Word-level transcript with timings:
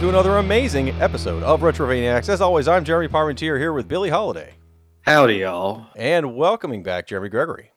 welcome 0.00 0.14
to 0.14 0.18
another 0.18 0.38
amazing 0.38 0.88
episode 1.02 1.42
of 1.42 1.60
Retrovaniacs. 1.60 2.30
As 2.30 2.40
always, 2.40 2.66
I'm 2.66 2.86
Jeremy 2.86 3.06
Parmentier 3.06 3.58
here 3.58 3.74
with 3.74 3.86
Billy 3.86 4.08
Holiday. 4.08 4.54
Howdy, 5.02 5.34
y'all. 5.34 5.88
And 5.94 6.34
welcoming 6.34 6.82
back 6.82 7.06
Jeremy 7.06 7.28
Gregory. 7.28 7.72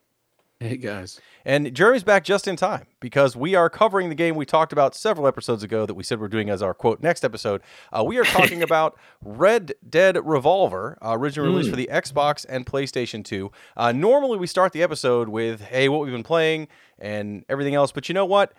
Hey, 0.61 0.77
guys. 0.77 1.19
And 1.43 1.75
Jeremy's 1.75 2.05
back 2.05 2.23
just 2.23 2.47
in 2.47 2.55
time 2.55 2.87
because 3.01 3.35
we 3.35 3.55
are 3.55 3.69
covering 3.69 4.07
the 4.07 4.15
game 4.15 4.37
we 4.37 4.45
talked 4.45 4.71
about 4.71 4.95
several 4.95 5.27
episodes 5.27 5.63
ago 5.63 5.85
that 5.85 5.95
we 5.95 6.03
said 6.03 6.21
we're 6.21 6.29
doing 6.29 6.49
as 6.49 6.61
our 6.61 6.73
quote 6.73 7.03
next 7.03 7.25
episode. 7.25 7.61
Uh, 7.91 8.05
we 8.05 8.17
are 8.17 8.23
talking 8.23 8.63
about 8.63 8.97
Red 9.21 9.73
Dead 9.89 10.17
Revolver, 10.25 10.97
uh, 11.01 11.17
originally 11.17 11.49
released 11.49 11.71
for 11.71 11.75
the 11.75 11.89
Xbox 11.91 12.45
and 12.47 12.65
PlayStation 12.65 13.25
2. 13.25 13.51
Uh, 13.75 13.91
normally, 13.91 14.37
we 14.37 14.47
start 14.47 14.71
the 14.71 14.81
episode 14.81 15.27
with, 15.27 15.59
hey, 15.59 15.89
what 15.89 15.99
we've 15.99 16.13
been 16.13 16.23
playing 16.23 16.69
and 16.99 17.43
everything 17.49 17.75
else. 17.75 17.91
But 17.91 18.07
you 18.07 18.15
know 18.15 18.25
what? 18.25 18.53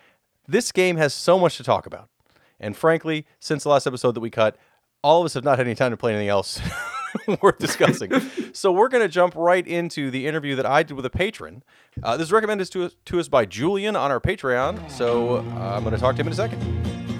This 0.46 0.70
game 0.70 0.98
has 0.98 1.14
so 1.14 1.38
much 1.38 1.56
to 1.56 1.64
talk 1.64 1.86
about. 1.86 2.10
And 2.60 2.76
frankly, 2.76 3.26
since 3.40 3.62
the 3.62 3.68
last 3.68 3.86
episode 3.86 4.12
that 4.12 4.20
we 4.20 4.30
cut, 4.30 4.56
all 5.02 5.20
of 5.20 5.26
us 5.26 5.34
have 5.34 5.44
not 5.44 5.58
had 5.58 5.66
any 5.66 5.74
time 5.74 5.90
to 5.90 5.96
play 5.96 6.12
anything 6.12 6.28
else 6.28 6.60
worth 7.42 7.58
discussing. 7.58 8.10
so 8.52 8.72
we're 8.72 8.88
going 8.88 9.02
to 9.02 9.08
jump 9.08 9.34
right 9.36 9.66
into 9.66 10.10
the 10.10 10.26
interview 10.26 10.56
that 10.56 10.66
I 10.66 10.82
did 10.82 10.94
with 10.94 11.06
a 11.06 11.10
patron. 11.10 11.62
Uh, 12.02 12.16
this 12.16 12.28
is 12.28 12.32
recommended 12.32 12.70
to 12.72 12.84
us, 12.86 12.96
to 13.06 13.20
us 13.20 13.28
by 13.28 13.44
Julian 13.44 13.96
on 13.96 14.10
our 14.10 14.20
Patreon. 14.20 14.90
So 14.90 15.36
uh, 15.36 15.74
I'm 15.76 15.82
going 15.82 15.94
to 15.94 16.00
talk 16.00 16.16
to 16.16 16.22
him 16.22 16.28
in 16.28 16.32
a 16.32 16.36
second. 16.36 17.13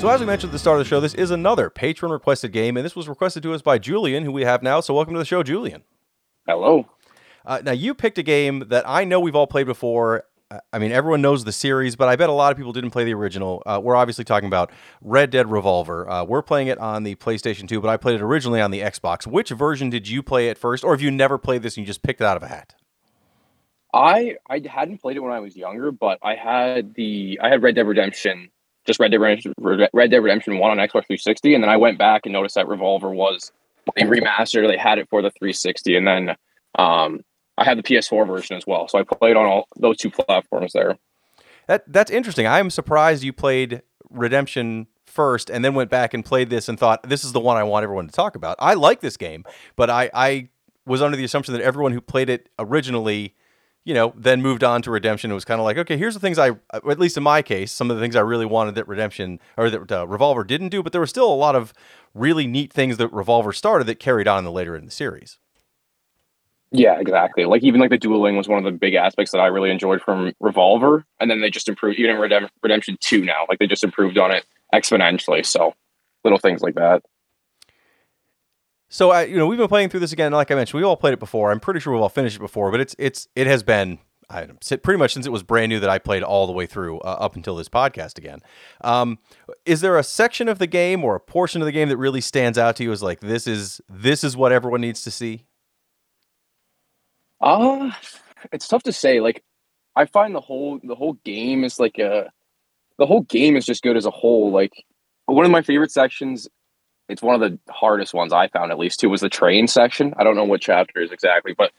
So, 0.00 0.08
as 0.08 0.18
we 0.18 0.24
mentioned 0.24 0.48
at 0.48 0.52
the 0.52 0.58
start 0.58 0.80
of 0.80 0.86
the 0.86 0.88
show, 0.88 0.98
this 0.98 1.12
is 1.12 1.30
another 1.30 1.68
patron 1.68 2.10
requested 2.10 2.52
game, 2.52 2.78
and 2.78 2.86
this 2.86 2.96
was 2.96 3.06
requested 3.06 3.42
to 3.42 3.52
us 3.52 3.60
by 3.60 3.76
Julian, 3.76 4.24
who 4.24 4.32
we 4.32 4.44
have 4.44 4.62
now. 4.62 4.80
So, 4.80 4.94
welcome 4.94 5.12
to 5.12 5.18
the 5.18 5.26
show, 5.26 5.42
Julian. 5.42 5.82
Hello. 6.46 6.86
Uh, 7.44 7.60
now, 7.62 7.72
you 7.72 7.92
picked 7.92 8.16
a 8.16 8.22
game 8.22 8.64
that 8.68 8.88
I 8.88 9.04
know 9.04 9.20
we've 9.20 9.36
all 9.36 9.46
played 9.46 9.66
before. 9.66 10.24
Uh, 10.50 10.60
I 10.72 10.78
mean, 10.78 10.90
everyone 10.90 11.20
knows 11.20 11.44
the 11.44 11.52
series, 11.52 11.96
but 11.96 12.08
I 12.08 12.16
bet 12.16 12.30
a 12.30 12.32
lot 12.32 12.50
of 12.50 12.56
people 12.56 12.72
didn't 12.72 12.92
play 12.92 13.04
the 13.04 13.12
original. 13.12 13.62
Uh, 13.66 13.78
we're 13.82 13.94
obviously 13.94 14.24
talking 14.24 14.46
about 14.46 14.72
Red 15.02 15.28
Dead 15.28 15.50
Revolver. 15.50 16.08
Uh, 16.08 16.24
we're 16.24 16.40
playing 16.40 16.68
it 16.68 16.78
on 16.78 17.02
the 17.02 17.14
PlayStation 17.16 17.68
2, 17.68 17.82
but 17.82 17.90
I 17.90 17.98
played 17.98 18.14
it 18.14 18.22
originally 18.22 18.62
on 18.62 18.70
the 18.70 18.80
Xbox. 18.80 19.26
Which 19.26 19.50
version 19.50 19.90
did 19.90 20.08
you 20.08 20.22
play 20.22 20.48
at 20.48 20.56
first, 20.56 20.82
or 20.82 20.94
have 20.94 21.02
you 21.02 21.10
never 21.10 21.36
played 21.36 21.60
this 21.60 21.76
and 21.76 21.82
you 21.82 21.86
just 21.86 22.02
picked 22.02 22.22
it 22.22 22.24
out 22.24 22.38
of 22.38 22.42
a 22.42 22.48
hat? 22.48 22.74
I 23.92 24.36
I 24.48 24.62
hadn't 24.66 25.02
played 25.02 25.18
it 25.18 25.20
when 25.20 25.32
I 25.32 25.40
was 25.40 25.58
younger, 25.58 25.92
but 25.92 26.18
I 26.22 26.36
had 26.36 26.94
the 26.94 27.38
I 27.42 27.50
had 27.50 27.62
Red 27.62 27.74
Dead 27.74 27.86
Redemption, 27.86 28.50
just 28.86 29.00
Red 29.00 29.10
Dead 29.10 29.20
Redemption, 29.20 29.54
Red 29.58 30.10
Dead 30.10 30.22
Redemption 30.22 30.58
One 30.58 30.70
on 30.70 30.78
Xbox 30.78 31.06
360, 31.06 31.54
and 31.54 31.62
then 31.64 31.70
I 31.70 31.76
went 31.76 31.98
back 31.98 32.22
and 32.24 32.32
noticed 32.32 32.54
that 32.54 32.68
Revolver 32.68 33.10
was 33.10 33.52
remastered. 33.98 34.66
They 34.66 34.76
had 34.76 34.98
it 34.98 35.08
for 35.08 35.22
the 35.22 35.30
360, 35.30 35.96
and 35.96 36.06
then 36.06 36.36
um, 36.78 37.20
I 37.58 37.64
had 37.64 37.78
the 37.78 37.82
PS4 37.82 38.26
version 38.26 38.56
as 38.56 38.66
well. 38.66 38.88
So 38.88 38.98
I 38.98 39.02
played 39.02 39.36
on 39.36 39.46
all 39.46 39.68
those 39.76 39.96
two 39.98 40.10
platforms 40.10 40.72
there. 40.72 40.98
That 41.66 41.84
that's 41.92 42.10
interesting. 42.10 42.46
I 42.46 42.58
am 42.58 42.70
surprised 42.70 43.22
you 43.22 43.32
played 43.32 43.82
Redemption 44.10 44.86
first 45.06 45.50
and 45.50 45.64
then 45.64 45.74
went 45.74 45.90
back 45.90 46.14
and 46.14 46.24
played 46.24 46.50
this 46.50 46.68
and 46.68 46.78
thought 46.78 47.02
this 47.02 47.24
is 47.24 47.32
the 47.32 47.40
one 47.40 47.56
I 47.56 47.64
want 47.64 47.84
everyone 47.84 48.06
to 48.06 48.12
talk 48.12 48.36
about. 48.36 48.56
I 48.58 48.74
like 48.74 49.00
this 49.00 49.16
game, 49.16 49.44
but 49.76 49.90
I 49.90 50.10
I 50.14 50.48
was 50.86 51.02
under 51.02 51.16
the 51.16 51.24
assumption 51.24 51.52
that 51.54 51.62
everyone 51.62 51.92
who 51.92 52.00
played 52.00 52.30
it 52.30 52.48
originally, 52.58 53.34
you 53.84 53.94
know, 53.94 54.12
then 54.16 54.42
moved 54.42 54.62
on 54.62 54.82
to 54.82 54.90
Redemption. 54.90 55.30
It 55.30 55.34
was 55.34 55.44
kind 55.44 55.60
of 55.60 55.64
like, 55.64 55.78
okay, 55.78 55.96
here's 55.96 56.14
the 56.14 56.20
things 56.20 56.38
I, 56.38 56.50
at 56.72 56.98
least 56.98 57.16
in 57.16 57.22
my 57.22 57.42
case, 57.42 57.72
some 57.72 57.90
of 57.90 57.96
the 57.96 58.02
things 58.02 58.14
I 58.14 58.20
really 58.20 58.46
wanted 58.46 58.74
that 58.74 58.86
Redemption 58.86 59.40
or 59.56 59.70
that 59.70 59.90
uh, 59.92 60.06
Revolver 60.06 60.44
didn't 60.44 60.68
do, 60.68 60.82
but 60.82 60.92
there 60.92 61.00
were 61.00 61.06
still 61.06 61.32
a 61.32 61.34
lot 61.34 61.56
of 61.56 61.72
really 62.14 62.46
neat 62.46 62.72
things 62.72 62.98
that 62.98 63.12
Revolver 63.12 63.52
started 63.52 63.86
that 63.86 63.98
carried 63.98 64.28
on 64.28 64.38
in 64.38 64.44
the 64.44 64.52
later 64.52 64.76
in 64.76 64.84
the 64.84 64.90
series. 64.90 65.38
Yeah, 66.72 67.00
exactly. 67.00 67.44
Like 67.46 67.64
even 67.64 67.80
like 67.80 67.90
the 67.90 67.98
dueling 67.98 68.36
was 68.36 68.46
one 68.46 68.58
of 68.58 68.64
the 68.64 68.78
big 68.78 68.94
aspects 68.94 69.32
that 69.32 69.40
I 69.40 69.46
really 69.46 69.70
enjoyed 69.70 70.00
from 70.00 70.32
Revolver, 70.38 71.04
and 71.18 71.30
then 71.30 71.40
they 71.40 71.50
just 71.50 71.68
improved 71.68 71.98
even 71.98 72.12
in 72.12 72.16
Redem- 72.18 72.48
Redemption 72.62 72.96
Two 73.00 73.24
now. 73.24 73.44
Like 73.48 73.58
they 73.58 73.66
just 73.66 73.82
improved 73.82 74.18
on 74.18 74.30
it 74.30 74.44
exponentially. 74.72 75.44
So 75.44 75.74
little 76.22 76.38
things 76.38 76.62
like 76.62 76.76
that. 76.76 77.02
So 78.90 79.12
I, 79.12 79.22
you 79.22 79.36
know, 79.36 79.46
we've 79.46 79.58
been 79.58 79.68
playing 79.68 79.88
through 79.88 80.00
this 80.00 80.12
again. 80.12 80.32
Like 80.32 80.50
I 80.50 80.56
mentioned, 80.56 80.80
we 80.80 80.84
all 80.84 80.96
played 80.96 81.14
it 81.14 81.20
before. 81.20 81.52
I'm 81.52 81.60
pretty 81.60 81.78
sure 81.78 81.92
we've 81.92 82.02
all 82.02 82.08
finished 82.08 82.36
it 82.36 82.40
before, 82.40 82.72
but 82.72 82.80
it's 82.80 82.94
it's 82.98 83.28
it 83.36 83.46
has 83.46 83.62
been 83.62 84.00
I 84.28 84.46
pretty 84.82 84.98
much 84.98 85.14
since 85.14 85.26
it 85.26 85.30
was 85.30 85.44
brand 85.44 85.70
new 85.70 85.78
that 85.78 85.88
I 85.88 85.98
played 85.98 86.24
all 86.24 86.48
the 86.48 86.52
way 86.52 86.66
through 86.66 86.98
uh, 86.98 87.16
up 87.20 87.36
until 87.36 87.54
this 87.54 87.68
podcast 87.68 88.18
again. 88.18 88.40
Um, 88.80 89.18
is 89.64 89.80
there 89.80 89.96
a 89.96 90.02
section 90.02 90.48
of 90.48 90.58
the 90.58 90.66
game 90.66 91.04
or 91.04 91.14
a 91.14 91.20
portion 91.20 91.62
of 91.62 91.66
the 91.66 91.72
game 91.72 91.88
that 91.88 91.96
really 91.98 92.20
stands 92.20 92.58
out 92.58 92.74
to 92.76 92.82
you 92.82 92.90
as 92.90 93.00
like 93.00 93.20
this 93.20 93.46
is 93.46 93.80
this 93.88 94.24
is 94.24 94.36
what 94.36 94.50
everyone 94.50 94.80
needs 94.80 95.02
to 95.02 95.10
see? 95.12 95.46
Uh 97.40 97.92
it's 98.52 98.66
tough 98.66 98.82
to 98.82 98.92
say. 98.92 99.20
Like 99.20 99.44
I 99.94 100.04
find 100.04 100.34
the 100.34 100.40
whole 100.40 100.80
the 100.82 100.96
whole 100.96 101.14
game 101.24 101.62
is 101.62 101.78
like 101.78 101.98
a 101.98 102.30
the 102.98 103.06
whole 103.06 103.22
game 103.22 103.56
is 103.56 103.66
just 103.66 103.82
good 103.84 103.96
as 103.96 104.04
a 104.06 104.10
whole. 104.10 104.50
Like 104.50 104.72
one 105.26 105.44
of 105.44 105.52
my 105.52 105.62
favorite 105.62 105.92
sections, 105.92 106.48
it's 107.10 107.22
one 107.22 107.34
of 107.34 107.40
the 107.40 107.58
hardest 107.72 108.14
ones 108.14 108.32
I 108.32 108.48
found 108.48 108.70
at 108.70 108.78
least 108.78 109.00
too, 109.00 109.10
was 109.10 109.20
the 109.20 109.28
train 109.28 109.66
section. 109.66 110.14
I 110.16 110.24
don't 110.24 110.36
know 110.36 110.44
what 110.44 110.60
chapter 110.60 111.00
is 111.00 111.10
exactly, 111.10 111.54
but 111.56 111.72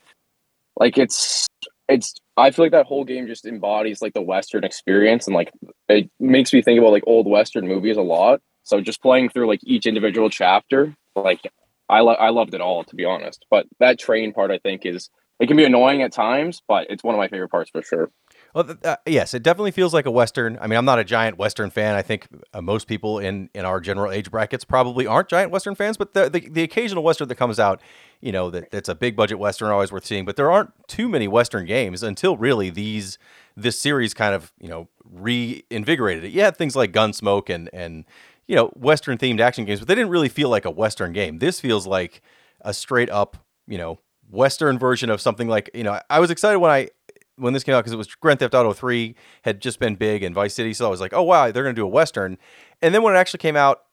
like 0.76 0.98
it's 0.98 1.48
it's 1.88 2.16
I 2.38 2.52
feel 2.52 2.66
like 2.66 2.72
that 2.72 2.86
whole 2.86 3.04
game 3.04 3.28
just 3.28 3.46
embodies 3.46 4.02
like 4.02 4.14
the 4.14 4.22
Western 4.22 4.64
experience 4.64 5.28
and 5.28 5.36
like 5.36 5.52
it 5.90 6.10
makes 6.20 6.54
me 6.54 6.62
think 6.62 6.80
about 6.80 6.92
like 6.92 7.04
old 7.08 7.28
Western 7.28 7.68
movies 7.68 7.98
a 7.98 8.02
lot. 8.02 8.42
So 8.64 8.82
just 8.82 9.02
playing 9.02 9.30
through 9.30 9.48
like 9.48 9.62
each 9.64 9.86
individual 9.86 10.30
chapter, 10.30 10.96
like 11.16 11.42
I 11.90 12.02
lo- 12.02 12.14
I 12.14 12.30
loved 12.30 12.54
it 12.54 12.62
all 12.62 12.84
to 12.84 12.96
be 12.96 13.06
honest. 13.06 13.46
But 13.50 13.68
that 13.80 14.00
train 14.00 14.34
part 14.34 14.52
I 14.52 14.58
think 14.60 14.86
is 14.86 15.10
it 15.40 15.48
can 15.48 15.58
be 15.58 15.66
annoying 15.66 16.02
at 16.02 16.14
times, 16.14 16.62
but 16.68 16.88
it's 16.90 17.04
one 17.04 17.16
of 17.16 17.20
my 17.20 17.28
favorite 17.28 17.50
parts 17.50 17.72
for 17.72 17.82
sure. 17.82 18.12
Well, 18.54 18.76
uh, 18.84 18.98
yes, 19.06 19.34
it 19.34 19.44
definitely 19.44 19.72
feels 19.72 19.94
like 19.94 20.06
a 20.06 20.12
western. 20.12 20.58
I 20.60 20.68
mean, 20.68 20.78
I'm 20.78 20.86
not 20.86 21.00
a 21.00 21.04
giant 21.04 21.38
western 21.38 21.70
fan. 21.70 21.96
I 21.96 22.02
think 22.02 22.28
uh, 22.54 22.62
most 22.62 22.88
people 22.88 23.20
in 23.20 23.50
in 23.54 23.66
our 23.66 23.80
general 23.80 24.12
age 24.12 24.30
brackets 24.30 24.66
probably 24.66 25.08
aren't 25.08 25.30
giant 25.30 25.52
western 25.52 25.76
fans. 25.76 25.98
But 25.98 26.14
the 26.14 26.30
the, 26.30 26.50
the 26.50 26.64
occasional 26.64 27.04
western 27.04 27.28
that 27.30 27.36
comes 27.36 27.60
out, 27.60 27.82
you 28.20 28.32
know, 28.32 28.50
that 28.50 28.72
that's 28.72 28.90
a 28.90 28.96
big 28.96 29.16
budget 29.16 29.40
western, 29.40 29.70
always 29.70 29.92
worth 29.92 30.06
seeing. 30.06 30.26
But 30.26 30.36
there 30.36 30.52
aren't 30.52 30.72
too 30.88 31.08
many 31.08 31.28
western 31.28 31.66
games 31.66 32.04
until 32.04 32.36
really 32.36 32.70
these 32.70 33.18
this 33.56 33.80
series 33.80 34.14
kind 34.14 34.36
of 34.36 34.52
you 34.60 34.68
know 34.68 34.90
reinvigorated 35.04 36.24
it. 36.26 36.34
Had 36.34 36.58
things 36.58 36.76
like 36.76 36.92
Gunsmoke 36.92 37.50
and 37.50 37.70
and 37.74 38.06
you 38.48 38.56
know 38.56 38.68
western 38.70 39.18
themed 39.18 39.40
action 39.40 39.64
games, 39.66 39.80
but 39.80 39.88
they 39.88 39.96
didn't 39.96 40.10
really 40.12 40.30
feel 40.30 40.50
like 40.50 40.66
a 40.66 40.72
western 40.72 41.14
game. 41.14 41.40
This 41.40 41.60
feels 41.60 41.88
like 41.88 42.22
a 42.62 42.74
straight 42.74 43.10
up 43.10 43.38
you 43.68 43.78
know 43.78 44.00
western 44.30 44.80
version 44.80 45.10
of 45.10 45.20
something 45.20 45.48
like 45.48 45.70
you 45.74 45.84
know 45.84 46.00
I 46.10 46.20
was 46.20 46.32
excited 46.32 46.60
when 46.60 46.72
I 46.72 46.90
when 47.38 47.54
this 47.54 47.64
came 47.64 47.76
out 47.76 47.82
because 47.82 47.94
it 47.94 47.98
was 47.98 48.14
Grand 48.16 48.40
Theft 48.40 48.54
Auto 48.54 48.74
3 48.74 49.16
had 49.44 49.62
just 49.62 49.80
been 49.80 49.96
big 49.96 50.24
and 50.24 50.36
Vice 50.36 50.54
City 50.54 50.74
so 50.74 50.86
I 50.86 50.90
was 50.90 51.02
like 51.02 51.14
oh 51.14 51.24
wow 51.24 51.52
they're 51.52 51.64
going 51.64 51.76
to 51.76 51.80
do 51.80 51.86
a 51.86 51.90
western. 51.90 52.38
And 52.82 52.94
then 52.94 53.04
when 53.04 53.16
it 53.16 53.18
actually 53.18 53.40
came 53.40 53.56
out 53.56 53.84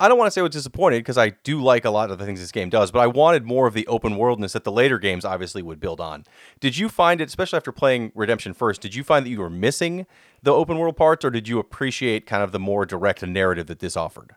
I 0.00 0.06
don't 0.06 0.16
want 0.16 0.28
to 0.28 0.30
say 0.30 0.40
I 0.40 0.42
was 0.42 0.52
disappointed 0.52 1.00
because 1.00 1.18
I 1.18 1.30
do 1.42 1.60
like 1.60 1.84
a 1.84 1.90
lot 1.90 2.12
of 2.12 2.18
the 2.18 2.24
things 2.24 2.40
this 2.40 2.52
game 2.52 2.70
does 2.70 2.90
but 2.90 3.00
I 3.00 3.06
wanted 3.06 3.44
more 3.44 3.66
of 3.66 3.74
the 3.74 3.86
open 3.86 4.16
worldness 4.16 4.52
that 4.52 4.64
the 4.64 4.72
later 4.72 4.98
games 4.98 5.24
obviously 5.24 5.62
would 5.62 5.80
build 5.80 6.00
on. 6.00 6.24
Did 6.60 6.78
you 6.78 6.88
find 6.88 7.20
it 7.20 7.28
especially 7.28 7.56
after 7.56 7.72
playing 7.72 8.12
Redemption 8.14 8.54
first 8.54 8.80
did 8.80 8.94
you 8.94 9.04
find 9.04 9.26
that 9.26 9.30
you 9.30 9.40
were 9.40 9.50
missing 9.50 10.06
the 10.42 10.52
open 10.52 10.78
world 10.78 10.96
parts 10.96 11.24
or 11.24 11.30
did 11.30 11.48
you 11.48 11.58
appreciate 11.58 12.26
kind 12.26 12.42
of 12.42 12.52
the 12.52 12.60
more 12.60 12.86
direct 12.86 13.22
narrative 13.22 13.66
that 13.66 13.80
this 13.80 13.96
offered? 13.96 14.34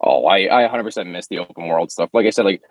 Oh, 0.00 0.26
I, 0.26 0.64
I 0.64 0.68
100% 0.68 1.06
miss 1.10 1.28
the 1.28 1.38
open 1.38 1.66
world 1.66 1.90
stuff. 1.90 2.10
Like 2.12 2.26
I 2.26 2.30
said, 2.30 2.44
like 2.44 2.62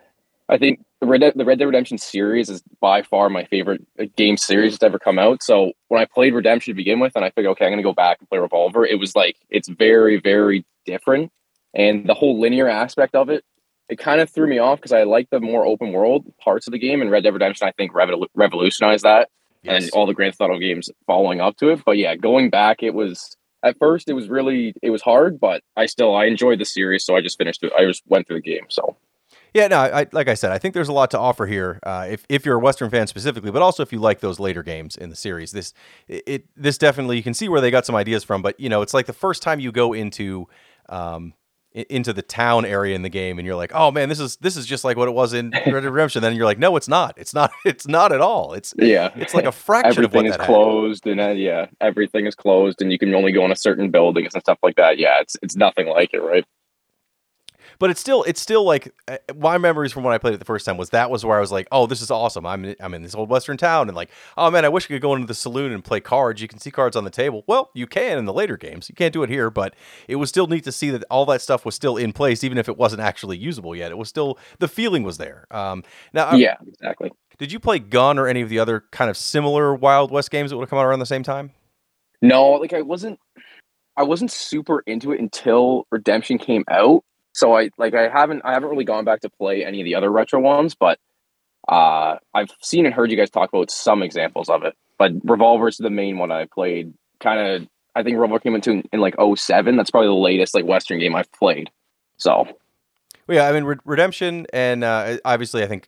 I 0.49 0.57
think 0.57 0.83
the 0.99 1.07
Red, 1.07 1.21
Dead, 1.21 1.33
the 1.35 1.45
Red 1.45 1.59
Dead 1.59 1.65
Redemption 1.65 1.97
series 1.97 2.49
is 2.49 2.63
by 2.79 3.01
far 3.01 3.29
my 3.29 3.45
favorite 3.45 3.85
uh, 3.99 4.05
game 4.15 4.37
series 4.37 4.73
that's 4.73 4.83
ever 4.83 4.99
come 4.99 5.19
out. 5.19 5.41
So 5.41 5.71
when 5.87 6.01
I 6.01 6.05
played 6.05 6.33
Redemption 6.33 6.71
to 6.71 6.75
begin 6.75 6.99
with, 6.99 7.13
and 7.15 7.23
I 7.23 7.29
figured, 7.29 7.51
okay, 7.51 7.65
I'm 7.65 7.71
going 7.71 7.77
to 7.77 7.83
go 7.83 7.93
back 7.93 8.17
and 8.19 8.29
play 8.29 8.39
Revolver, 8.39 8.85
it 8.85 8.99
was 8.99 9.15
like 9.15 9.37
it's 9.49 9.69
very, 9.69 10.19
very 10.19 10.65
different, 10.85 11.31
and 11.73 12.07
the 12.07 12.13
whole 12.13 12.39
linear 12.39 12.67
aspect 12.67 13.15
of 13.15 13.29
it, 13.29 13.43
it 13.89 13.97
kind 13.99 14.21
of 14.21 14.29
threw 14.29 14.47
me 14.47 14.59
off 14.59 14.79
because 14.79 14.93
I 14.93 15.03
like 15.03 15.29
the 15.29 15.39
more 15.39 15.65
open 15.65 15.91
world 15.91 16.25
parts 16.39 16.67
of 16.67 16.71
the 16.71 16.79
game, 16.79 17.01
and 17.01 17.11
Red 17.11 17.23
Dead 17.23 17.33
Redemption, 17.33 17.67
I 17.67 17.71
think, 17.71 17.93
revol- 17.93 18.27
revolutionized 18.35 19.03
that, 19.03 19.29
and 19.65 19.89
all 19.93 20.05
the 20.05 20.13
Grand 20.13 20.35
Theft 20.35 20.49
Auto 20.49 20.59
games 20.59 20.89
following 21.07 21.41
up 21.41 21.57
to 21.57 21.69
it. 21.69 21.81
But 21.85 21.97
yeah, 21.97 22.15
going 22.15 22.49
back, 22.49 22.83
it 22.83 22.93
was 22.93 23.35
at 23.63 23.77
first 23.79 24.09
it 24.09 24.13
was 24.13 24.27
really 24.27 24.73
it 24.81 24.89
was 24.89 25.01
hard, 25.01 25.39
but 25.39 25.63
I 25.77 25.85
still 25.85 26.15
I 26.15 26.25
enjoyed 26.25 26.59
the 26.59 26.65
series, 26.65 27.05
so 27.05 27.15
I 27.15 27.21
just 27.21 27.37
finished 27.37 27.63
it. 27.63 27.71
I 27.77 27.85
just 27.85 28.03
went 28.07 28.27
through 28.27 28.41
the 28.41 28.49
game, 28.49 28.65
so. 28.69 28.97
Yeah, 29.53 29.67
no, 29.67 29.77
I, 29.77 30.07
like 30.11 30.27
I 30.27 30.33
said, 30.33 30.51
I 30.51 30.57
think 30.57 30.73
there's 30.73 30.89
a 30.89 30.93
lot 30.93 31.11
to 31.11 31.19
offer 31.19 31.45
here. 31.45 31.79
Uh, 31.83 32.07
if 32.09 32.25
if 32.27 32.45
you're 32.45 32.55
a 32.55 32.59
Western 32.59 32.89
fan 32.89 33.05
specifically, 33.07 33.51
but 33.51 33.61
also 33.61 33.83
if 33.83 33.93
you 33.93 33.99
like 33.99 34.19
those 34.19 34.39
later 34.39 34.63
games 34.63 34.95
in 34.95 35.09
the 35.09 35.15
series, 35.15 35.51
this 35.51 35.73
it, 36.07 36.45
this 36.55 36.77
definitely 36.77 37.17
you 37.17 37.23
can 37.23 37.35
see 37.35 37.49
where 37.49 37.61
they 37.61 37.69
got 37.69 37.85
some 37.85 37.95
ideas 37.95 38.23
from. 38.23 38.41
But 38.41 38.59
you 38.59 38.69
know, 38.69 38.81
it's 38.81 38.93
like 38.93 39.05
the 39.05 39.13
first 39.13 39.43
time 39.43 39.59
you 39.59 39.71
go 39.71 39.93
into 39.93 40.47
um, 40.89 41.33
into 41.73 42.13
the 42.13 42.21
town 42.21 42.65
area 42.65 42.95
in 42.95 43.01
the 43.01 43.09
game 43.09 43.39
and 43.39 43.47
you're 43.47 43.55
like 43.55 43.71
oh 43.73 43.89
man 43.89 44.07
this 44.07 44.19
is 44.19 44.35
this 44.37 44.55
is 44.55 44.67
just 44.67 44.83
like 44.83 44.95
what 44.95 45.07
it 45.07 45.13
was 45.13 45.33
in 45.33 45.49
red 45.65 45.65
dead 45.65 45.85
redemption 45.85 46.21
then 46.21 46.35
you're 46.35 46.45
like 46.45 46.59
no 46.59 46.75
it's 46.75 46.87
not. 46.87 47.17
It's 47.17 47.33
not 47.33 47.51
it's 47.65 47.87
not 47.87 48.11
at 48.11 48.21
all. 48.21 48.53
It's 48.53 48.73
yeah. 48.77 49.09
it's 49.15 49.33
like 49.33 49.45
a 49.45 49.51
fraction 49.51 50.03
everything 50.03 50.27
of 50.27 50.39
is 50.39 50.45
closed 50.45 51.07
and 51.07 51.19
uh, 51.19 51.29
yeah 51.29 51.67
everything 51.81 52.27
is 52.27 52.35
closed 52.35 52.81
and 52.81 52.91
you 52.91 52.99
can 52.99 53.13
only 53.15 53.31
go 53.31 53.43
in 53.45 53.51
a 53.51 53.55
certain 53.55 53.89
buildings 53.89 54.33
and 54.33 54.41
stuff 54.41 54.59
like 54.61 54.75
that. 54.75 54.99
Yeah 54.99 55.19
it's 55.21 55.35
it's 55.41 55.55
nothing 55.55 55.87
like 55.87 56.13
it 56.13 56.21
right 56.21 56.45
but 57.79 57.89
it's 57.89 57.99
still 57.99 58.23
it's 58.23 58.41
still 58.41 58.63
like 58.63 58.93
uh, 59.07 59.17
my 59.35 59.57
memories 59.57 59.91
from 59.91 60.03
when 60.03 60.13
I 60.13 60.17
played 60.17 60.33
it 60.33 60.37
the 60.37 60.45
first 60.45 60.65
time 60.65 60.77
was 60.77 60.89
that 60.91 61.09
was 61.09 61.25
where 61.25 61.37
I 61.37 61.39
was 61.39 61.51
like, 61.51 61.67
oh, 61.71 61.85
this 61.87 62.01
is 62.01 62.11
awesome. 62.11 62.45
I'm 62.45 62.65
in, 62.65 62.75
I'm 62.79 62.93
in 62.93 63.03
this 63.03 63.15
old 63.15 63.29
western 63.29 63.57
town 63.57 63.87
and 63.87 63.95
like, 63.95 64.09
oh 64.37 64.49
man, 64.51 64.65
I 64.65 64.69
wish 64.69 64.85
I 64.85 64.87
could 64.87 65.01
go 65.01 65.13
into 65.15 65.27
the 65.27 65.33
saloon 65.33 65.71
and 65.71 65.83
play 65.83 65.99
cards. 65.99 66.41
You 66.41 66.47
can 66.47 66.59
see 66.59 66.71
cards 66.71 66.95
on 66.95 67.03
the 67.03 67.09
table. 67.09 67.43
Well, 67.47 67.69
you 67.73 67.87
can 67.87 68.17
in 68.17 68.25
the 68.25 68.33
later 68.33 68.57
games. 68.57 68.89
You 68.89 68.95
can't 68.95 69.13
do 69.13 69.23
it 69.23 69.29
here, 69.29 69.49
but 69.49 69.75
it 70.07 70.15
was 70.17 70.29
still 70.29 70.47
neat 70.47 70.63
to 70.65 70.71
see 70.71 70.89
that 70.91 71.03
all 71.09 71.25
that 71.27 71.41
stuff 71.41 71.65
was 71.65 71.75
still 71.75 71.97
in 71.97 72.13
place, 72.13 72.43
even 72.43 72.57
if 72.57 72.67
it 72.69 72.77
wasn't 72.77 73.01
actually 73.01 73.37
usable 73.37 73.75
yet. 73.75 73.91
It 73.91 73.97
was 73.97 74.09
still 74.09 74.37
the 74.59 74.67
feeling 74.67 75.03
was 75.03 75.17
there. 75.17 75.47
Um, 75.51 75.83
now, 76.13 76.25
I'm- 76.25 76.39
yeah 76.39 76.55
exactly 76.67 77.11
did 77.37 77.51
you 77.51 77.59
play 77.59 77.79
Gun 77.79 78.19
or 78.19 78.27
any 78.27 78.41
of 78.41 78.49
the 78.49 78.59
other 78.59 78.83
kind 78.91 79.09
of 79.09 79.17
similar 79.17 79.73
Wild 79.73 80.11
West 80.11 80.31
games 80.31 80.49
that 80.49 80.57
would 80.57 80.63
have 80.63 80.69
come 80.69 80.79
out 80.79 80.85
around 80.85 80.99
the 80.99 81.05
same 81.05 81.23
time? 81.23 81.51
No, 82.21 82.51
like 82.51 82.73
I 82.73 82.81
wasn't 82.81 83.19
I 83.97 84.03
wasn't 84.03 84.31
super 84.31 84.81
into 84.87 85.11
it 85.11 85.19
until 85.19 85.85
Redemption 85.91 86.37
came 86.37 86.63
out. 86.69 87.03
So 87.33 87.57
I 87.57 87.69
like 87.77 87.93
I 87.93 88.07
haven't 88.07 88.43
I 88.45 88.53
haven't 88.53 88.69
really 88.69 88.85
gone 88.85 89.05
back 89.05 89.21
to 89.21 89.29
play 89.29 89.65
any 89.65 89.81
of 89.81 89.85
the 89.85 89.95
other 89.95 90.11
retro 90.11 90.39
ones, 90.39 90.75
but 90.75 90.99
uh 91.67 92.17
I've 92.33 92.51
seen 92.61 92.85
and 92.85 92.93
heard 92.93 93.11
you 93.11 93.17
guys 93.17 93.29
talk 93.29 93.49
about 93.51 93.71
some 93.71 94.03
examples 94.03 94.49
of 94.49 94.63
it. 94.63 94.75
But 94.97 95.11
Revolver's 95.23 95.75
is 95.75 95.83
the 95.83 95.89
main 95.89 96.17
one 96.17 96.31
I 96.31 96.45
played. 96.45 96.93
Kind 97.19 97.39
of 97.39 97.67
I 97.95 98.03
think 98.03 98.17
Revolver 98.17 98.39
came 98.39 98.55
into 98.55 98.71
in, 98.71 98.83
in 98.93 98.99
like 99.01 99.15
07. 99.35 99.75
That's 99.75 99.91
probably 99.91 100.07
the 100.07 100.13
latest 100.13 100.55
like 100.55 100.65
Western 100.65 100.99
game 100.99 101.15
I've 101.15 101.31
played. 101.31 101.69
So 102.17 102.47
Well, 103.27 103.37
yeah, 103.37 103.47
I 103.47 103.51
mean 103.51 103.63
Re- 103.63 103.77
Redemption, 103.85 104.45
and 104.53 104.83
uh, 104.83 105.17
obviously 105.25 105.63
I 105.63 105.67
think 105.67 105.87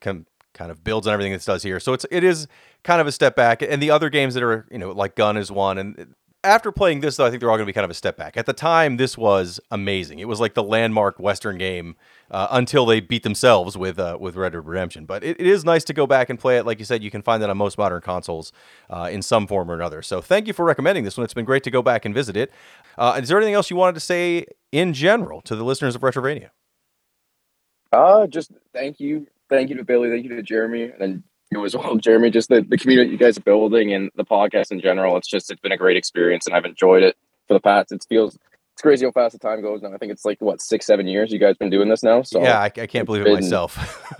kind 0.56 0.72
of 0.72 0.84
builds 0.84 1.06
on 1.06 1.14
everything 1.14 1.34
this 1.34 1.46
does 1.46 1.62
here. 1.62 1.80
So 1.80 1.94
it's 1.94 2.06
it 2.10 2.24
is 2.24 2.48
kind 2.84 3.00
of 3.00 3.08
a 3.08 3.12
step 3.12 3.36
back, 3.36 3.62
and 3.62 3.82
the 3.82 3.92
other 3.92 4.10
games 4.10 4.34
that 4.34 4.42
are 4.42 4.66
you 4.72 4.80
know 4.80 4.92
like 4.92 5.16
Gun 5.16 5.38
is 5.38 5.52
one, 5.52 5.78
and 5.78 6.16
after 6.46 6.72
playing 6.72 7.02
this 7.02 7.18
though, 7.18 7.26
I 7.26 7.30
think 7.30 7.42
they're 7.42 7.50
all 7.50 7.58
going 7.58 7.66
to 7.66 7.70
be 7.70 7.74
kind 7.74 7.86
of 7.86 7.92
a 7.92 7.96
step 7.96 8.16
back. 8.16 8.38
At 8.38 8.46
the 8.46 8.54
time, 8.54 8.98
this 8.98 9.18
was 9.18 9.60
amazing. 9.72 10.20
It 10.20 10.28
was 10.28 10.40
like 10.40 10.54
the 10.54 10.64
landmark 10.64 11.20
Western 11.20 11.58
game 11.58 11.96
uh, 12.32 12.48
until 12.52 12.86
they 12.86 13.00
beat 13.00 13.24
themselves 13.24 13.78
with 13.78 14.00
uh, 14.00 14.18
with 14.20 14.36
Red 14.36 14.54
Dead 14.54 14.66
Redemption. 14.66 15.06
But 15.06 15.24
it, 15.24 15.40
it 15.40 15.48
is 15.48 15.66
nice 15.66 15.84
to 15.86 15.94
go 15.94 16.08
back 16.08 16.30
and 16.30 16.40
play 16.40 16.58
it. 16.58 16.66
Like 16.66 16.80
you 16.80 16.86
said, 16.86 17.04
you 17.04 17.12
can 17.12 17.22
find 17.22 17.42
that 17.44 17.50
on 17.50 17.58
most 17.58 17.78
modern 17.78 18.02
consoles 18.02 18.52
uh, 18.90 19.10
in 19.12 19.22
some 19.22 19.48
form 19.48 19.70
or 19.70 19.74
another. 19.74 20.02
So 20.02 20.22
thank 20.22 20.48
you 20.48 20.54
for 20.54 20.64
recommending 20.64 21.04
this 21.04 21.18
one. 21.18 21.26
It's 21.26 21.34
been 21.34 21.46
great 21.46 21.64
to 21.64 21.72
go 21.72 21.82
back 21.82 22.06
and 22.06 22.14
visit 22.14 22.38
it. 22.38 22.52
Uh, 22.98 23.20
is 23.22 23.30
there 23.30 23.38
anything 23.38 23.56
else 23.56 23.70
you 23.70 23.76
wanted 23.76 23.96
to 23.96 24.00
say 24.00 24.46
in 24.72 24.94
general 24.94 25.42
to 25.42 25.56
the 25.56 25.64
listeners 25.64 25.96
of 25.96 26.02
Retrovania? 26.02 26.50
Uh, 27.92 28.28
just 28.28 28.52
thank 28.74 29.00
you, 29.00 29.28
thank 29.50 29.70
you 29.70 29.78
to 29.78 29.84
Billy, 29.84 30.10
thank 30.10 30.24
you 30.24 30.36
to 30.36 30.44
Jeremy, 30.44 30.92
and 31.00 31.24
you 31.56 31.66
as 31.66 31.76
well, 31.76 31.96
Jeremy. 31.96 32.30
Just 32.30 32.50
the, 32.50 32.62
the 32.62 32.78
community 32.78 33.12
you 33.12 33.18
guys 33.18 33.38
are 33.38 33.42
building 33.42 33.94
and 33.94 34.12
the 34.16 34.26
podcast 34.26 34.72
in 34.72 34.80
general. 34.80 35.18
It's 35.18 35.28
just 35.28 35.52
it's 35.52 35.62
been 35.62 35.72
a 35.72 35.78
great 35.78 35.98
experience, 35.98 36.46
and 36.46 36.56
I've 36.56 36.66
enjoyed 36.66 37.04
it 37.04 37.16
for 37.48 37.54
the 37.54 37.60
past. 37.60 37.92
It 37.92 38.06
feels 38.08 38.38
it's 38.74 38.82
crazy 38.82 39.06
how 39.06 39.12
fast 39.14 39.32
the 39.32 39.40
time 39.40 39.62
goes 39.62 39.82
now. 39.82 39.94
I 39.94 39.98
think 39.98 40.12
it's 40.12 40.26
like 40.26 40.42
what 40.42 40.62
six, 40.62 40.86
seven 40.86 41.08
years 41.08 41.32
you 41.32 41.40
guys 41.40 41.56
been 41.56 41.70
doing 41.70 41.88
this 41.88 42.04
now. 42.04 42.24
So 42.24 42.42
yeah, 42.42 42.60
I, 42.60 42.66
I 42.66 42.88
can't 42.88 43.06
believe 43.06 43.22
it 43.22 43.26
been- 43.26 43.36
myself. 43.36 43.78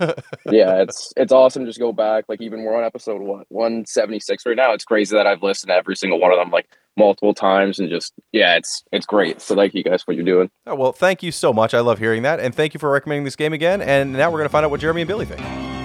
yeah, 0.50 0.80
it's 0.80 1.12
it's 1.16 1.32
awesome. 1.32 1.66
Just 1.66 1.78
go 1.78 1.92
back, 1.92 2.24
like 2.28 2.40
even 2.40 2.62
we're 2.62 2.74
on 2.74 2.84
episode 2.84 3.20
what 3.20 3.46
one 3.50 3.84
seventy 3.84 4.18
six 4.18 4.46
right 4.46 4.56
now. 4.56 4.72
It's 4.72 4.84
crazy 4.84 5.14
that 5.14 5.26
I've 5.26 5.42
listened 5.42 5.68
to 5.68 5.74
every 5.74 5.94
single 5.94 6.18
one 6.18 6.32
of 6.32 6.38
them 6.38 6.50
like 6.50 6.66
multiple 6.96 7.34
times, 7.34 7.78
and 7.78 7.90
just 7.90 8.14
yeah, 8.32 8.56
it's 8.56 8.82
it's 8.92 9.04
great. 9.04 9.42
So 9.42 9.54
thank 9.54 9.74
you 9.74 9.84
guys 9.84 10.02
for 10.02 10.12
what 10.12 10.16
you're 10.16 10.24
doing. 10.24 10.50
Oh, 10.66 10.74
well, 10.74 10.92
thank 10.92 11.22
you 11.22 11.32
so 11.32 11.52
much. 11.52 11.74
I 11.74 11.80
love 11.80 11.98
hearing 11.98 12.22
that. 12.22 12.40
And 12.40 12.54
thank 12.54 12.72
you 12.72 12.80
for 12.80 12.90
recommending 12.90 13.24
this 13.24 13.36
game 13.36 13.52
again. 13.52 13.82
And 13.82 14.14
now 14.14 14.30
we're 14.30 14.38
going 14.38 14.48
to 14.48 14.52
find 14.52 14.64
out 14.64 14.70
what 14.70 14.80
Jeremy 14.80 15.02
and 15.02 15.08
Billy 15.08 15.26
think. 15.26 15.75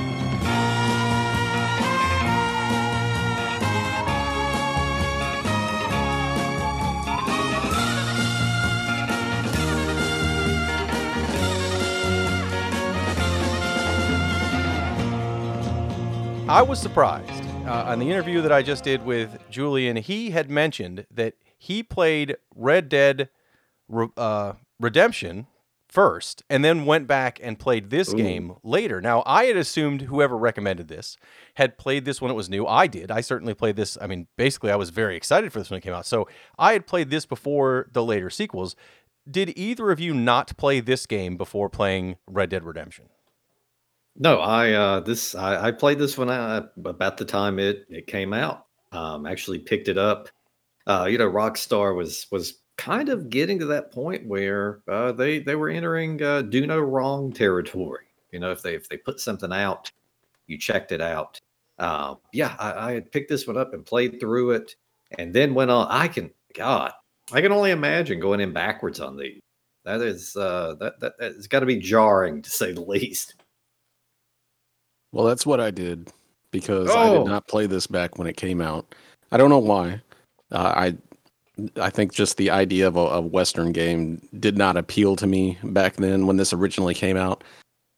I 16.52 16.62
was 16.62 16.82
surprised 16.82 17.46
uh, 17.66 17.86
on 17.88 18.00
the 18.00 18.12
interview 18.12 18.42
that 18.42 18.52
I 18.52 18.62
just 18.62 18.84
did 18.84 19.06
with 19.06 19.40
Julian. 19.50 19.96
He 19.96 20.32
had 20.32 20.50
mentioned 20.50 21.06
that 21.10 21.36
he 21.58 21.82
played 21.82 22.36
Red 22.54 22.90
Dead 22.90 23.30
Re- 23.88 24.10
uh, 24.18 24.54
Redemption 24.78 25.48
first 25.88 26.44
and 26.50 26.64
then 26.64 26.86
went 26.86 27.08
back 27.08 27.40
and 27.42 27.58
played 27.58 27.90
this 27.90 28.14
game 28.14 28.56
later. 28.64 29.00
Now, 29.00 29.24
I 29.26 29.46
had 29.46 29.56
assumed 29.56 30.02
whoever 30.02 30.38
recommended 30.38 30.90
this 30.90 31.16
had 31.54 31.78
played 31.78 32.04
this 32.04 32.20
when 32.20 32.32
it 32.32 32.36
was 32.36 32.50
new. 32.50 32.68
I 32.68 32.86
did. 32.86 33.12
I 33.12 33.22
certainly 33.22 33.54
played 33.54 33.78
this. 33.78 33.98
I 34.02 34.08
mean, 34.08 34.28
basically, 34.36 34.72
I 34.72 34.76
was 34.76 34.90
very 34.90 35.16
excited 35.16 35.54
for 35.54 35.60
this 35.60 35.70
when 35.70 35.78
it 35.78 35.84
came 35.84 35.94
out. 35.94 36.06
So 36.06 36.28
I 36.60 36.74
had 36.74 36.86
played 36.86 37.12
this 37.12 37.26
before 37.26 37.88
the 37.94 38.04
later 38.04 38.30
sequels. 38.30 38.76
Did 39.30 39.58
either 39.58 39.90
of 39.90 40.02
you 40.02 40.14
not 40.14 40.58
play 40.58 40.82
this 40.82 41.06
game 41.06 41.38
before 41.38 41.70
playing 41.70 42.18
Red 42.28 42.50
Dead 42.50 42.66
Redemption? 42.66 43.06
No, 44.18 44.40
I 44.40 44.74
uh 44.74 45.00
this 45.00 45.36
I, 45.36 45.68
I 45.68 45.72
played 45.72 46.00
this 46.00 46.18
when 46.18 46.30
I 46.30 46.64
about 46.86 47.18
the 47.18 47.26
time 47.26 47.60
it 47.60 47.86
it 47.90 48.08
came 48.08 48.34
out. 48.34 48.68
Um 48.92 49.26
actually 49.26 49.60
picked 49.60 49.88
it 49.88 49.98
up. 49.98 50.30
Uh 50.88 51.08
you 51.10 51.18
know 51.18 51.30
Rockstar 51.32 51.96
was 51.96 52.28
was 52.32 52.60
kind 52.78 53.10
of 53.10 53.30
getting 53.30 53.60
to 53.60 53.66
that 53.68 53.92
point 53.92 54.28
where 54.28 54.82
uh 54.90 55.12
they 55.14 55.40
they 55.40 55.56
were 55.56 55.70
entering 55.70 56.22
uh 56.24 56.42
do 56.44 56.68
no 56.68 56.80
wrong 56.80 57.32
territory. 57.34 58.06
You 58.32 58.40
know 58.40 58.52
if 58.52 58.62
they 58.62 58.76
if 58.76 58.90
they 58.90 58.98
put 58.98 59.20
something 59.20 59.54
out, 59.54 59.92
you 60.48 60.58
checked 60.60 60.92
it 60.92 61.02
out. 61.02 61.40
Uh, 61.80 62.16
yeah, 62.34 62.56
I, 62.60 62.90
I 62.90 62.94
had 62.94 63.12
picked 63.12 63.30
this 63.30 63.48
one 63.48 63.58
up 63.58 63.74
and 63.74 63.86
played 63.86 64.20
through 64.20 64.52
it 64.52 64.76
and 65.20 65.34
then 65.34 65.56
went 65.56 65.72
on 65.72 65.88
I 65.90 66.08
can 66.10 66.32
God, 66.56 66.94
I 67.34 67.42
can 67.42 67.52
only 67.54 67.72
imagine 67.72 68.20
going 68.20 68.42
in 68.42 68.54
backwards 68.54 69.00
on 69.02 69.18
these. 69.18 69.42
That 69.86 70.02
is 70.02 70.36
uh 70.38 70.76
that 70.82 71.00
that 71.02 71.14
it's 71.22 71.48
gotta 71.48 71.66
be 71.68 71.78
jarring 71.80 72.42
to 72.44 72.50
say 72.52 72.74
the 72.74 72.82
least. 72.96 73.36
Well, 75.12 75.26
that's 75.26 75.46
what 75.46 75.60
I 75.60 75.72
did 75.72 76.10
because 76.52 76.90
I 76.90 77.10
Oh. 77.10 77.20
did 77.24 77.28
not 77.30 77.48
play 77.48 77.66
this 77.66 77.88
back 77.88 78.18
when 78.18 78.28
it 78.28 78.38
came 78.38 78.62
out. 78.62 78.94
I 79.32 79.38
don't 79.38 79.50
know 79.50 79.60
why. 79.60 80.02
Uh, 80.52 80.74
I 80.76 80.98
I 81.80 81.90
think 81.90 82.14
just 82.14 82.38
the 82.38 82.50
idea 82.50 82.88
of 82.88 82.96
a, 82.96 83.00
a 83.00 83.22
Western 83.22 83.72
game 83.72 84.28
did 84.40 84.58
not 84.58 84.78
appeal 84.78 85.16
to 85.18 85.28
me 85.28 85.58
back 85.64 85.98
then 85.98 86.26
when 86.26 86.38
this 86.38 86.54
originally 86.54 86.94
came 86.94 87.18
out, 87.18 87.44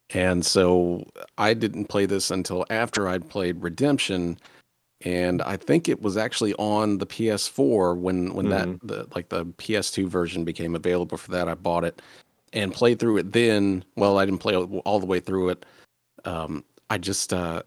and 0.10 0.46
so 0.46 1.08
I 1.38 1.54
didn't 1.54 1.86
play 1.86 2.06
this 2.06 2.30
until 2.32 2.66
after 2.70 3.08
I'd 3.08 3.30
played 3.30 3.62
Redemption, 3.62 4.38
and 5.02 5.42
I 5.44 5.56
think 5.56 5.88
it 5.88 6.02
was 6.02 6.18
actually 6.18 6.54
on 6.56 6.98
the 6.98 7.06
PS4 7.06 7.96
when 7.98 8.34
when 8.34 8.50
that 8.50 8.68
the 8.84 9.08
like 9.16 9.30
the 9.30 9.46
PS2 9.46 10.08
version 10.08 10.44
became 10.44 10.76
available 10.76 11.18
for 11.18 11.32
that. 11.32 11.48
I 11.48 11.54
bought 11.54 11.84
it 11.86 12.02
and 12.54 12.74
played 12.74 13.00
through 13.00 13.18
it 13.18 13.32
then. 13.34 13.86
Well, 13.96 14.18
I 14.18 14.26
didn't 14.26 14.42
play 14.42 14.56
all 14.56 15.00
the 15.00 15.06
way 15.06 15.20
through 15.20 15.50
it. 15.50 15.66
Um, 16.26 16.64
I 16.94 17.00
just 17.00 17.34
uh, 17.34 17.64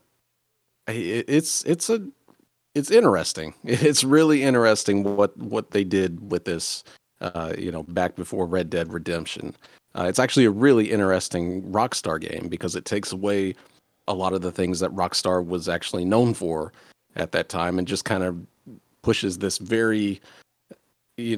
it, 0.86 1.24
it's 1.26 1.64
it's 1.64 1.90
a 1.90 2.06
it's 2.76 2.92
interesting. 2.92 3.54
It's 3.64 4.04
really 4.04 4.44
interesting 4.44 5.02
what 5.02 5.36
what 5.36 5.72
they 5.72 5.82
did 5.82 6.30
with 6.30 6.44
this. 6.44 6.84
Uh, 7.20 7.54
you 7.58 7.72
know, 7.72 7.82
back 7.82 8.14
before 8.14 8.46
Red 8.46 8.70
Dead 8.70 8.92
Redemption. 8.92 9.56
Uh, 9.94 10.04
it's 10.04 10.18
actually 10.18 10.44
a 10.44 10.50
really 10.50 10.92
interesting 10.92 11.62
Rockstar 11.62 12.20
game 12.20 12.48
because 12.48 12.76
it 12.76 12.84
takes 12.84 13.10
away 13.10 13.54
a 14.06 14.12
lot 14.12 14.34
of 14.34 14.42
the 14.42 14.52
things 14.52 14.80
that 14.80 14.94
Rockstar 14.94 15.44
was 15.44 15.66
actually 15.66 16.04
known 16.04 16.34
for 16.34 16.74
at 17.16 17.32
that 17.32 17.48
time, 17.48 17.78
and 17.78 17.88
just 17.88 18.04
kind 18.04 18.22
of 18.22 18.36
pushes 19.02 19.38
this 19.38 19.58
very 19.58 20.20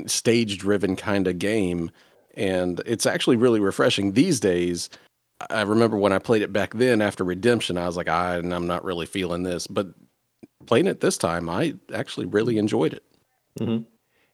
stage 0.07 0.59
driven 0.59 0.95
kind 0.95 1.27
of 1.27 1.39
game. 1.39 1.91
And 2.35 2.83
it's 2.85 3.07
actually 3.07 3.37
really 3.37 3.61
refreshing 3.61 4.13
these 4.13 4.41
days. 4.41 4.91
I 5.51 5.63
remember 5.63 5.97
when 5.97 6.13
I 6.13 6.19
played 6.19 6.43
it 6.43 6.53
back 6.53 6.75
then 6.75 7.01
after 7.01 7.25
Redemption, 7.25 7.79
I 7.79 7.87
was 7.87 7.97
like, 7.97 8.09
I, 8.09 8.37
I'm 8.37 8.67
not 8.67 8.85
really 8.85 9.07
feeling 9.07 9.45
this. 9.45 9.67
But 9.67 9.89
playing 10.67 10.87
it 10.87 11.01
this 11.01 11.17
time, 11.17 11.49
I 11.49 11.75
actually 11.95 12.27
really 12.27 12.59
enjoyed 12.59 12.93
it. 12.93 13.05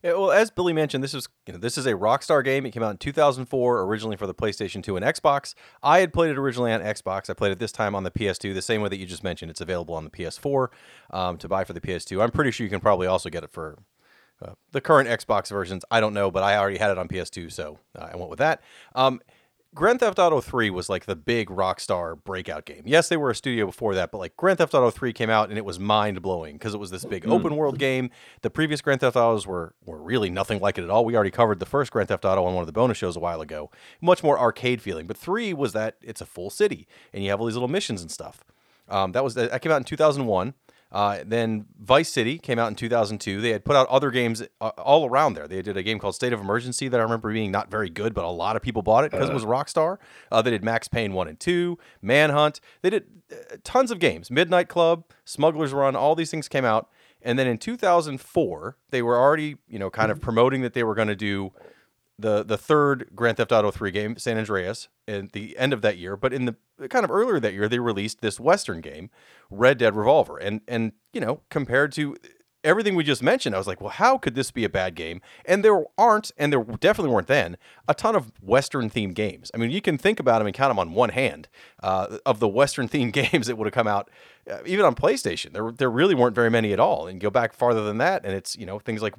Yeah, 0.02 0.12
well, 0.12 0.32
as 0.32 0.50
Billy 0.50 0.74
mentioned, 0.74 1.02
this 1.02 1.14
is 1.14 1.28
you 1.46 1.54
know, 1.54 1.58
this 1.58 1.78
is 1.78 1.86
a 1.86 1.94
Rockstar 1.94 2.44
game. 2.44 2.66
It 2.66 2.72
came 2.72 2.82
out 2.82 2.90
in 2.90 2.98
2004, 2.98 3.82
originally 3.82 4.18
for 4.18 4.26
the 4.26 4.34
PlayStation 4.34 4.82
2 4.82 4.96
and 4.96 5.04
Xbox. 5.04 5.54
I 5.82 6.00
had 6.00 6.12
played 6.12 6.30
it 6.30 6.36
originally 6.36 6.72
on 6.72 6.82
Xbox. 6.82 7.30
I 7.30 7.32
played 7.32 7.52
it 7.52 7.58
this 7.58 7.72
time 7.72 7.94
on 7.94 8.02
the 8.02 8.10
PS2, 8.10 8.52
the 8.52 8.60
same 8.60 8.82
way 8.82 8.90
that 8.90 8.98
you 8.98 9.06
just 9.06 9.24
mentioned. 9.24 9.50
It's 9.50 9.62
available 9.62 9.94
on 9.94 10.04
the 10.04 10.10
PS4 10.10 10.68
um, 11.10 11.38
to 11.38 11.48
buy 11.48 11.64
for 11.64 11.72
the 11.72 11.80
PS2. 11.80 12.22
I'm 12.22 12.32
pretty 12.32 12.50
sure 12.50 12.64
you 12.64 12.70
can 12.70 12.80
probably 12.80 13.06
also 13.06 13.30
get 13.30 13.44
it 13.44 13.50
for 13.50 13.78
uh, 14.42 14.52
the 14.72 14.82
current 14.82 15.08
Xbox 15.08 15.48
versions. 15.48 15.86
I 15.90 16.00
don't 16.00 16.12
know, 16.12 16.30
but 16.30 16.42
I 16.42 16.58
already 16.58 16.76
had 16.76 16.90
it 16.90 16.98
on 16.98 17.08
PS2, 17.08 17.50
so 17.50 17.78
uh, 17.98 18.10
I 18.12 18.16
went 18.16 18.28
with 18.28 18.40
that. 18.40 18.60
Um, 18.94 19.22
Grand 19.74 19.98
Theft 19.98 20.20
Auto 20.20 20.40
3 20.40 20.70
was 20.70 20.88
like 20.88 21.06
the 21.06 21.16
big 21.16 21.48
Rockstar 21.48 22.22
breakout 22.22 22.64
game. 22.64 22.82
Yes, 22.86 23.08
they 23.08 23.16
were 23.16 23.30
a 23.30 23.34
studio 23.34 23.66
before 23.66 23.96
that, 23.96 24.12
but 24.12 24.18
like 24.18 24.36
Grand 24.36 24.58
Theft 24.58 24.72
Auto 24.72 24.90
3 24.90 25.12
came 25.12 25.30
out 25.30 25.48
and 25.48 25.58
it 25.58 25.64
was 25.64 25.80
mind 25.80 26.22
blowing 26.22 26.54
because 26.54 26.74
it 26.74 26.78
was 26.78 26.90
this 26.90 27.04
big 27.04 27.24
mm. 27.24 27.32
open 27.32 27.56
world 27.56 27.78
game. 27.78 28.10
The 28.42 28.50
previous 28.50 28.80
Grand 28.80 29.00
Theft 29.00 29.16
Autos 29.16 29.48
were 29.48 29.74
were 29.84 30.00
really 30.00 30.30
nothing 30.30 30.60
like 30.60 30.78
it 30.78 30.84
at 30.84 30.90
all. 30.90 31.04
We 31.04 31.16
already 31.16 31.32
covered 31.32 31.58
the 31.58 31.66
first 31.66 31.90
Grand 31.90 32.08
Theft 32.08 32.24
Auto 32.24 32.44
on 32.44 32.54
one 32.54 32.62
of 32.62 32.66
the 32.66 32.72
bonus 32.72 32.96
shows 32.96 33.16
a 33.16 33.20
while 33.20 33.40
ago. 33.40 33.70
Much 34.00 34.22
more 34.22 34.38
arcade 34.38 34.80
feeling. 34.80 35.08
But 35.08 35.16
3 35.16 35.52
was 35.54 35.72
that 35.72 35.96
it's 36.00 36.20
a 36.20 36.26
full 36.26 36.50
city 36.50 36.86
and 37.12 37.24
you 37.24 37.30
have 37.30 37.40
all 37.40 37.46
these 37.46 37.56
little 37.56 37.68
missions 37.68 38.00
and 38.00 38.12
stuff. 38.12 38.44
Um, 38.88 39.12
that 39.12 39.24
was 39.24 39.34
that 39.34 39.60
came 39.60 39.72
out 39.72 39.78
in 39.78 39.84
2001. 39.84 40.54
Uh, 40.94 41.24
then 41.26 41.66
Vice 41.80 42.08
City 42.08 42.38
came 42.38 42.56
out 42.56 42.68
in 42.68 42.76
2002. 42.76 43.40
They 43.40 43.50
had 43.50 43.64
put 43.64 43.74
out 43.74 43.88
other 43.88 44.12
games 44.12 44.44
uh, 44.60 44.68
all 44.78 45.10
around 45.10 45.34
there. 45.34 45.48
They 45.48 45.60
did 45.60 45.76
a 45.76 45.82
game 45.82 45.98
called 45.98 46.14
State 46.14 46.32
of 46.32 46.40
Emergency 46.40 46.86
that 46.86 47.00
I 47.00 47.02
remember 47.02 47.32
being 47.32 47.50
not 47.50 47.68
very 47.68 47.90
good, 47.90 48.14
but 48.14 48.24
a 48.24 48.30
lot 48.30 48.54
of 48.54 48.62
people 48.62 48.80
bought 48.80 49.02
it 49.02 49.10
because 49.10 49.28
uh, 49.28 49.32
it 49.32 49.34
was 49.34 49.44
Rockstar. 49.44 49.98
Uh, 50.30 50.40
they 50.40 50.52
did 50.52 50.62
Max 50.62 50.86
Payne 50.86 51.12
1 51.12 51.26
and 51.26 51.40
2, 51.40 51.76
Manhunt. 52.00 52.60
They 52.82 52.90
did 52.90 53.06
uh, 53.32 53.56
tons 53.64 53.90
of 53.90 53.98
games. 53.98 54.30
Midnight 54.30 54.68
Club, 54.68 55.02
Smuggler's 55.24 55.72
Run, 55.72 55.96
all 55.96 56.14
these 56.14 56.30
things 56.30 56.46
came 56.46 56.64
out. 56.64 56.88
And 57.22 57.40
then 57.40 57.48
in 57.48 57.58
2004, 57.58 58.76
they 58.90 59.02
were 59.02 59.18
already, 59.18 59.56
you 59.66 59.80
know, 59.80 59.90
kind 59.90 60.12
of 60.12 60.20
promoting 60.20 60.62
that 60.62 60.74
they 60.74 60.84
were 60.84 60.94
going 60.94 61.08
to 61.08 61.16
do 61.16 61.52
the 62.18 62.42
the 62.42 62.58
third 62.58 63.10
Grand 63.14 63.36
Theft 63.36 63.52
Auto 63.52 63.70
3 63.70 63.90
game, 63.90 64.16
San 64.16 64.38
Andreas, 64.38 64.88
at 65.08 65.32
the 65.32 65.56
end 65.58 65.72
of 65.72 65.82
that 65.82 65.98
year. 65.98 66.16
But 66.16 66.32
in 66.32 66.44
the 66.44 66.56
kind 66.88 67.04
of 67.04 67.10
earlier 67.10 67.40
that 67.40 67.52
year, 67.52 67.68
they 67.68 67.78
released 67.78 68.20
this 68.20 68.38
Western 68.38 68.80
game, 68.80 69.10
Red 69.50 69.78
Dead 69.78 69.96
Revolver. 69.96 70.38
And 70.38 70.60
and 70.68 70.92
you 71.12 71.20
know, 71.20 71.40
compared 71.50 71.92
to 71.92 72.16
everything 72.64 72.94
we 72.94 73.04
just 73.04 73.22
mentioned, 73.22 73.54
I 73.54 73.58
was 73.58 73.66
like, 73.66 73.80
well, 73.80 73.90
how 73.90 74.16
could 74.16 74.34
this 74.34 74.50
be 74.50 74.64
a 74.64 74.68
bad 74.68 74.94
game? 74.94 75.20
And 75.44 75.62
there 75.62 75.84
aren't, 75.98 76.32
and 76.36 76.52
there 76.52 76.64
definitely 76.64 77.12
weren't 77.12 77.26
then, 77.26 77.58
a 77.86 77.94
ton 77.94 78.16
of 78.16 78.32
Western 78.40 78.88
themed 78.90 79.14
games. 79.14 79.50
I 79.54 79.58
mean, 79.58 79.70
you 79.70 79.82
can 79.82 79.98
think 79.98 80.18
about 80.18 80.38
them 80.38 80.46
and 80.46 80.56
count 80.56 80.70
them 80.70 80.78
on 80.78 80.94
one 80.94 81.10
hand 81.10 81.48
uh, 81.82 82.18
of 82.24 82.40
the 82.40 82.48
Western 82.48 82.88
themed 82.90 83.12
games 83.12 83.46
that 83.46 83.56
would 83.56 83.66
have 83.66 83.74
come 83.74 83.86
out, 83.86 84.10
uh, 84.50 84.58
even 84.64 84.84
on 84.84 84.94
PlayStation. 84.94 85.52
There, 85.52 85.70
there 85.70 85.90
really 85.90 86.14
weren't 86.14 86.34
very 86.34 86.50
many 86.50 86.72
at 86.72 86.80
all. 86.80 87.06
And 87.06 87.20
go 87.20 87.30
back 87.30 87.52
farther 87.52 87.84
than 87.84 87.98
that, 87.98 88.24
and 88.24 88.34
it's 88.34 88.56
you 88.56 88.66
know 88.66 88.78
things 88.78 89.02
like 89.02 89.14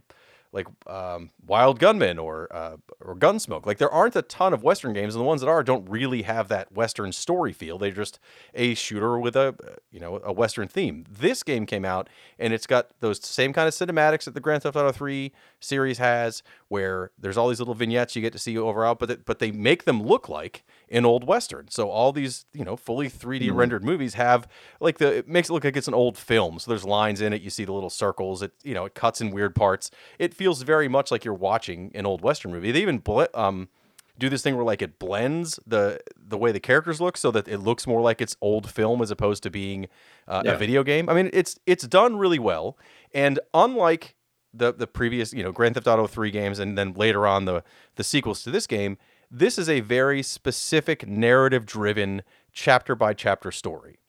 like 0.55 0.67
um, 0.87 1.31
Wild 1.45 1.79
Gunman 1.79 2.17
or 2.17 2.47
uh, 2.49 2.77
or 3.01 3.15
Gunsmoke. 3.15 3.65
Like 3.65 3.77
there 3.77 3.91
aren't 3.91 4.15
a 4.15 4.21
ton 4.21 4.53
of 4.53 4.63
Western 4.63 4.93
games, 4.93 5.13
and 5.13 5.21
the 5.21 5.25
ones 5.25 5.41
that 5.41 5.49
are 5.49 5.61
don't 5.61 5.87
really 5.89 6.21
have 6.21 6.47
that 6.47 6.71
Western 6.71 7.11
story 7.11 7.51
feel. 7.51 7.77
They're 7.77 7.91
just 7.91 8.19
a 8.53 8.73
shooter 8.73 9.19
with 9.19 9.35
a 9.35 9.53
you 9.91 9.99
know 9.99 10.21
a 10.23 10.31
Western 10.31 10.69
theme. 10.69 11.05
This 11.11 11.43
game 11.43 11.65
came 11.65 11.83
out, 11.83 12.07
and 12.39 12.53
it's 12.53 12.65
got 12.65 12.89
those 13.01 13.23
same 13.23 13.51
kind 13.51 13.67
of 13.67 13.73
cinematics 13.73 14.23
that 14.23 14.33
the 14.33 14.39
Grand 14.39 14.63
Theft 14.63 14.77
Auto 14.77 14.93
3 14.93 15.33
series 15.59 15.97
has, 15.97 16.41
where 16.69 17.11
there's 17.19 17.37
all 17.37 17.49
these 17.49 17.59
little 17.59 17.75
vignettes 17.75 18.15
you 18.15 18.21
get 18.21 18.31
to 18.33 18.39
see 18.39 18.57
over 18.57 18.85
out, 18.85 18.97
but 18.97 19.25
but 19.25 19.39
they 19.39 19.51
make 19.51 19.83
them 19.83 20.01
look 20.01 20.29
like 20.29 20.63
an 20.89 21.05
old 21.05 21.25
western. 21.25 21.67
So 21.69 21.89
all 21.89 22.11
these 22.11 22.45
you 22.53 22.65
know 22.65 22.75
fully 22.75 23.09
3D 23.09 23.43
mm-hmm. 23.43 23.55
rendered 23.55 23.83
movies 23.83 24.15
have 24.15 24.47
like 24.79 24.97
the 24.97 25.17
it 25.17 25.27
makes 25.27 25.49
it 25.49 25.53
look 25.53 25.63
like 25.63 25.77
it's 25.77 25.87
an 25.87 25.93
old 25.93 26.17
film. 26.17 26.59
So 26.59 26.71
there's 26.71 26.85
lines 26.85 27.21
in 27.21 27.33
it. 27.33 27.41
You 27.41 27.49
see 27.49 27.65
the 27.65 27.73
little 27.73 27.89
circles. 27.89 28.41
It 28.41 28.53
you 28.63 28.73
know 28.73 28.85
it 28.85 28.95
cuts 28.95 29.21
in 29.21 29.31
weird 29.31 29.55
parts. 29.55 29.91
It 30.19 30.33
feels 30.33 30.61
very 30.61 30.87
much 30.87 31.11
like 31.11 31.25
you're 31.25 31.33
watching 31.33 31.91
an 31.95 32.05
old 32.05 32.21
western 32.21 32.51
movie. 32.51 32.71
They 32.71 32.81
even 32.81 32.99
ble- 32.99 33.27
um 33.33 33.69
do 34.17 34.29
this 34.29 34.41
thing 34.41 34.55
where 34.55 34.65
like 34.65 34.81
it 34.81 34.97
blends 34.99 35.59
the 35.67 35.99
the 36.15 36.37
way 36.37 36.51
the 36.51 36.59
characters 36.59 37.01
look 37.01 37.17
so 37.17 37.31
that 37.31 37.47
it 37.47 37.59
looks 37.59 37.85
more 37.85 38.01
like 38.01 38.21
it's 38.21 38.35
old 38.41 38.69
film 38.69 39.01
as 39.01 39.11
opposed 39.11 39.43
to 39.43 39.49
being 39.49 39.87
uh, 40.27 40.41
yeah. 40.45 40.53
a 40.53 40.57
video 40.57 40.83
game. 40.83 41.09
I 41.09 41.13
mean, 41.13 41.29
it's 41.33 41.59
it's 41.65 41.85
done 41.87 42.17
really 42.17 42.39
well, 42.39 42.77
and 43.13 43.39
unlike 43.53 44.15
the 44.53 44.73
the 44.73 44.87
previous 44.87 45.33
you 45.33 45.43
know 45.43 45.51
Grand 45.51 45.75
Theft 45.75 45.87
Auto 45.87 46.07
three 46.07 46.31
games 46.31 46.59
and 46.59 46.77
then 46.77 46.93
later 46.93 47.27
on 47.27 47.45
the 47.45 47.63
the 47.95 48.03
sequels 48.03 48.43
to 48.43 48.51
this 48.51 48.67
game, 48.67 48.97
this 49.29 49.57
is 49.57 49.69
a 49.69 49.79
very 49.81 50.21
specific 50.23 51.07
narrative 51.07 51.65
driven 51.65 52.23
chapter 52.51 52.95
by 52.95 53.13
chapter 53.13 53.51
story. 53.51 53.99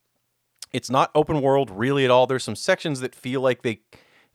It's 0.71 0.89
not 0.89 1.11
open 1.15 1.41
world 1.41 1.69
really 1.71 2.05
at 2.05 2.11
all. 2.11 2.27
There's 2.27 2.43
some 2.43 2.55
sections 2.55 2.99
that 2.99 3.15
feel 3.15 3.41
like 3.41 3.61
they 3.61 3.81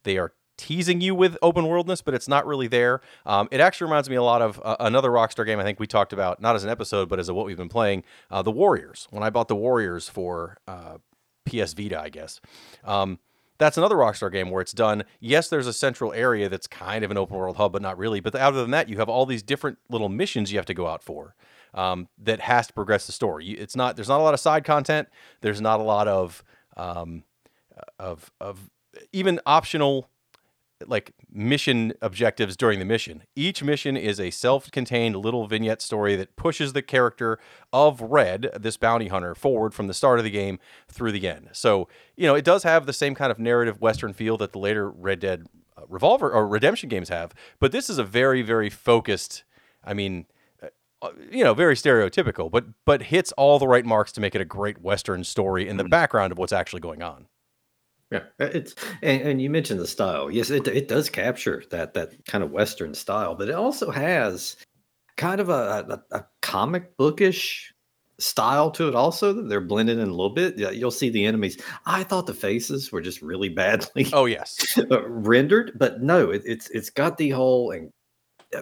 they 0.05 0.19
are 0.19 0.33
teasing 0.57 1.01
you 1.01 1.15
with 1.15 1.37
open 1.43 1.67
worldness, 1.67 2.03
but 2.03 2.15
it's 2.15 2.29
not 2.29 2.47
really 2.47 2.69
there. 2.69 3.01
Um, 3.27 3.49
it 3.51 3.61
actually 3.61 3.87
reminds 3.87 4.09
me 4.09 4.17
a 4.17 4.23
lot 4.23 4.43
of 4.43 4.61
uh, 4.65 4.77
another 4.81 5.11
Rockstar 5.11 5.45
game 5.45 5.59
I 5.59 5.65
think 5.65 5.81
we 5.81 5.87
talked 5.87 6.12
about, 6.12 6.41
not 6.41 6.55
as 6.55 6.65
an 6.65 6.71
episode, 6.71 7.09
but 7.09 7.19
as 7.19 7.29
a 7.29 7.35
what 7.35 7.47
we've 7.47 7.57
been 7.57 7.69
playing, 7.69 8.05
uh, 8.31 8.43
the 8.43 8.51
Warriors. 8.51 9.09
When 9.11 9.23
I 9.23 9.31
bought 9.31 9.49
the 9.49 9.57
Warriors 9.57 10.09
for 10.09 10.59
uh, 10.69 10.99
PS 11.47 11.73
Vita, 11.73 12.01
I 12.01 12.09
guess. 12.09 12.41
Um, 12.85 13.19
that's 13.62 13.78
another 13.78 13.97
Rockstar 13.97 14.31
game 14.33 14.50
where 14.50 14.61
it's 14.61 14.73
done. 14.73 15.04
Yes, 15.21 15.49
there's 15.49 15.66
a 15.66 15.73
central 15.73 16.12
area 16.12 16.49
that's 16.49 16.66
kind 16.66 17.04
of 17.04 17.11
an 17.11 17.16
open 17.16 17.37
world 17.37 17.57
hub, 17.57 17.73
but 17.73 17.83
not 17.83 17.97
really. 17.97 18.21
But 18.21 18.35
other 18.35 18.61
than 18.61 18.73
that, 18.73 18.88
you 18.88 18.99
have 18.99 19.09
all 19.09 19.25
these 19.25 19.42
different 19.42 19.78
little 19.88 20.09
missions 20.09 20.50
you 20.50 20.59
have 20.59 20.66
to 20.66 20.75
go 20.75 20.87
out 20.87 21.02
for 21.02 21.35
um, 21.75 22.09
that 22.19 22.40
has 22.40 22.66
to 22.66 22.73
progress 22.73 23.07
the 23.07 23.12
story. 23.12 23.50
It's 23.50 23.76
not 23.76 23.97
there's 23.97 24.09
not 24.09 24.21
a 24.21 24.23
lot 24.23 24.35
of 24.35 24.40
side 24.40 24.64
content. 24.64 25.09
There's 25.40 25.61
not 25.61 25.81
a 25.81 25.83
lot 25.85 26.09
of 26.09 26.42
um, 26.76 27.25
of 27.99 28.31
of 28.40 28.71
even 29.12 29.40
optional 29.47 30.09
like 30.87 31.12
mission 31.33 31.93
objectives 32.01 32.57
during 32.57 32.79
the 32.79 32.85
mission. 32.85 33.23
Each 33.35 33.62
mission 33.62 33.97
is 33.97 34.21
a 34.21 34.31
self-contained 34.31 35.17
little 35.17 35.47
vignette 35.47 35.83
story 35.83 36.17
that 36.17 36.37
pushes 36.37 36.73
the 36.73 36.83
character 36.83 37.39
of 37.73 38.01
Red, 38.01 38.51
this 38.59 38.77
bounty 38.77 39.09
hunter, 39.09 39.35
forward 39.35 39.75
from 39.75 39.87
the 39.87 39.95
start 39.95 40.19
of 40.19 40.25
the 40.25 40.31
game 40.31 40.59
through 40.89 41.12
the 41.12 41.29
end. 41.29 41.51
So, 41.53 41.89
you 42.17 42.27
know, 42.27 42.35
it 42.35 42.45
does 42.45 42.62
have 42.62 42.87
the 42.87 42.93
same 42.93 43.15
kind 43.15 43.31
of 43.31 43.39
narrative 43.39 43.81
western 43.81 44.12
feel 44.12 44.37
that 44.39 44.53
the 44.53 44.59
later 44.59 44.91
Red 44.91 45.21
Dead 45.21 45.47
uh, 45.77 45.83
Revolver 45.89 46.31
or 46.31 46.47
Redemption 46.47 46.89
games 46.89 47.09
have, 47.09 47.33
but 47.59 47.73
this 47.73 47.89
is 47.89 47.99
a 47.99 48.05
very 48.05 48.43
very 48.43 48.71
focused, 48.71 49.45
I 49.85 49.95
mean, 49.95 50.27
uh, 50.62 50.69
uh, 51.01 51.11
you 51.31 51.43
know, 51.43 51.55
very 51.55 51.75
stereotypical, 51.75 52.51
but 52.51 52.67
but 52.85 53.05
hits 53.05 53.33
all 53.33 53.59
the 53.59 53.69
right 53.69 53.85
marks 53.85 54.12
to 54.12 54.21
make 54.21 54.35
it 54.35 54.41
a 54.41 54.45
great 54.45 54.83
western 54.83 55.25
story 55.25 55.69
in 55.69 55.77
the 55.77 55.85
mm-hmm. 55.85 55.91
background 55.91 56.33
of 56.33 56.39
what's 56.39 56.53
actually 56.53 56.81
going 56.81 57.03
on. 57.03 57.27
Yeah, 58.12 58.25
uh, 58.38 58.50
it's 58.52 58.75
and, 59.00 59.23
and 59.23 59.42
you 59.42 59.49
mentioned 59.49 59.81
the 59.81 59.87
style. 59.87 60.31
Yes, 60.31 60.50
it 60.50 60.69
it 60.69 60.87
does 60.87 61.09
capture 61.09 61.64
that 61.71 61.95
that 61.95 62.12
kind 62.26 62.45
of 62.45 62.50
Western 62.50 62.92
style, 62.92 63.35
but 63.35 63.49
it 63.49 63.54
also 63.54 63.90
has 63.90 64.57
kind 65.16 65.40
of 65.40 65.49
a, 65.49 66.02
a, 66.12 66.16
a 66.19 66.26
comic 66.42 66.95
bookish 66.99 67.73
style 68.19 68.71
to 68.73 68.88
it. 68.88 68.95
Also, 68.95 69.33
that 69.33 69.49
they're 69.49 69.62
blended 69.62 69.99
in 69.99 70.09
a 70.09 70.11
little 70.11 70.28
bit. 70.28 70.59
Yeah, 70.59 70.71
you'll 70.71 70.90
see 70.90 71.09
the 71.09 71.25
enemies. 71.25 71.59
I 71.87 72.02
thought 72.02 72.26
the 72.26 72.35
faces 72.35 72.92
were 72.92 73.00
just 73.00 73.23
really 73.23 73.49
badly. 73.62 74.07
Oh 74.12 74.26
yes, 74.26 74.78
rendered, 74.90 75.73
but 75.76 76.02
no, 76.02 76.31
it, 76.31 76.42
it's 76.45 76.69
it's 76.69 76.90
got 76.90 77.16
the 77.16 77.31
whole 77.31 77.71
and 77.71 77.90
uh, 78.54 78.61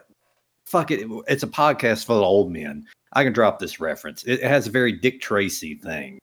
fuck 0.65 0.93
it. 0.93 1.09
It's 1.27 1.43
a 1.43 1.49
podcast 1.49 2.05
for 2.05 2.15
the 2.15 2.23
old 2.23 2.53
men. 2.53 2.87
I 3.15 3.25
can 3.25 3.33
drop 3.33 3.59
this 3.59 3.81
reference. 3.81 4.23
It 4.23 4.45
has 4.45 4.69
a 4.69 4.71
very 4.71 4.93
Dick 4.93 5.21
Tracy 5.21 5.75
thing. 5.75 6.21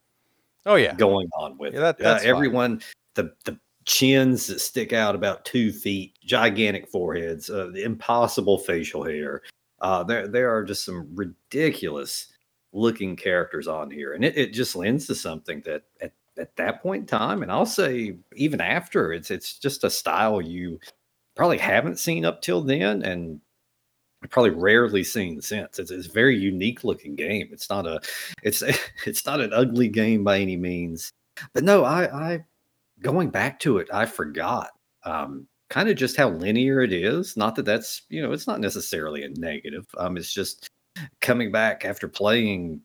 Oh 0.65 0.75
yeah, 0.75 0.95
going 0.95 1.27
on 1.37 1.57
with 1.57 1.73
yeah, 1.73 1.91
that, 1.91 2.01
uh, 2.01 2.19
everyone 2.23 2.81
the 3.17 3.33
the 3.43 3.59
chins 3.85 4.47
that 4.47 4.59
stick 4.59 4.93
out 4.93 5.15
about 5.15 5.45
two 5.45 5.71
feet, 5.71 6.13
gigantic 6.23 6.87
foreheads, 6.89 7.49
uh, 7.49 7.69
the 7.73 7.83
impossible 7.83 8.57
facial 8.57 9.03
hair. 9.03 9.41
Uh, 9.81 10.03
there 10.03 10.27
there 10.27 10.55
are 10.55 10.63
just 10.63 10.85
some 10.85 11.09
ridiculous 11.13 12.31
looking 12.73 13.15
characters 13.15 13.67
on 13.67 13.91
here, 13.91 14.13
and 14.13 14.23
it, 14.23 14.37
it 14.37 14.53
just 14.53 14.75
lends 14.75 15.07
to 15.07 15.15
something 15.15 15.61
that 15.65 15.83
at, 16.01 16.13
at 16.37 16.55
that 16.55 16.81
point 16.81 17.01
in 17.01 17.07
time, 17.07 17.43
and 17.43 17.51
I'll 17.51 17.65
say 17.65 18.17
even 18.35 18.61
after, 18.61 19.11
it's 19.11 19.31
it's 19.31 19.57
just 19.59 19.83
a 19.83 19.89
style 19.89 20.41
you 20.41 20.79
probably 21.35 21.57
haven't 21.57 21.99
seen 21.99 22.25
up 22.25 22.41
till 22.41 22.61
then, 22.61 23.03
and 23.03 23.41
probably 24.29 24.51
rarely 24.51 25.03
seen 25.03 25.41
since. 25.41 25.79
It's, 25.79 25.91
it's 25.91 26.07
a 26.07 26.11
very 26.11 26.37
unique 26.37 26.83
looking 26.83 27.15
game. 27.15 27.49
It's 27.51 27.69
not 27.69 27.85
a 27.85 28.01
it's 28.43 28.63
it's 29.05 29.25
not 29.25 29.41
an 29.41 29.53
ugly 29.53 29.87
game 29.87 30.23
by 30.23 30.39
any 30.39 30.57
means. 30.57 31.11
But 31.53 31.63
no, 31.63 31.83
I 31.83 32.33
I 32.33 32.45
going 33.01 33.29
back 33.29 33.59
to 33.61 33.77
it, 33.77 33.87
I 33.93 34.05
forgot 34.05 34.69
um, 35.03 35.47
kind 35.69 35.89
of 35.89 35.95
just 35.95 36.17
how 36.17 36.29
linear 36.29 36.81
it 36.81 36.93
is. 36.93 37.37
Not 37.37 37.55
that 37.55 37.65
that's 37.65 38.03
you 38.09 38.21
know 38.21 38.31
it's 38.31 38.47
not 38.47 38.59
necessarily 38.59 39.23
a 39.23 39.29
negative. 39.29 39.85
Um, 39.97 40.17
it's 40.17 40.33
just 40.33 40.69
coming 41.21 41.51
back 41.51 41.85
after 41.85 42.07
playing, 42.07 42.81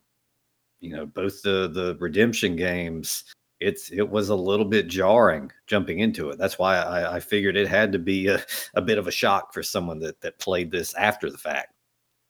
you 0.81 0.95
know, 0.95 1.07
both 1.07 1.43
the 1.43 1.69
the 1.73 1.97
redemption 2.01 2.57
games. 2.57 3.25
It's 3.61 3.93
it 3.93 4.09
was 4.09 4.29
a 4.29 4.35
little 4.35 4.67
bit 4.67 4.89
jarring 4.89 5.53
jumping 5.67 6.01
into 6.01 6.31
it. 6.31 6.39
That's 6.39 6.59
why 6.59 6.77
I, 6.77 7.17
I 7.17 7.21
figured 7.21 7.57
it 7.57 7.69
had 7.69 7.93
to 7.93 7.99
be 7.99 8.27
a, 8.29 8.43
a 8.75 8.83
bit 8.83 8.99
of 8.99 9.07
a 9.07 9.13
shock 9.13 9.53
for 9.53 9.63
someone 9.63 10.01
that 10.01 10.21
that 10.23 10.39
played 10.39 10.71
this 10.71 10.95
after 10.95 11.31
the 11.31 11.39
fact. 11.39 11.73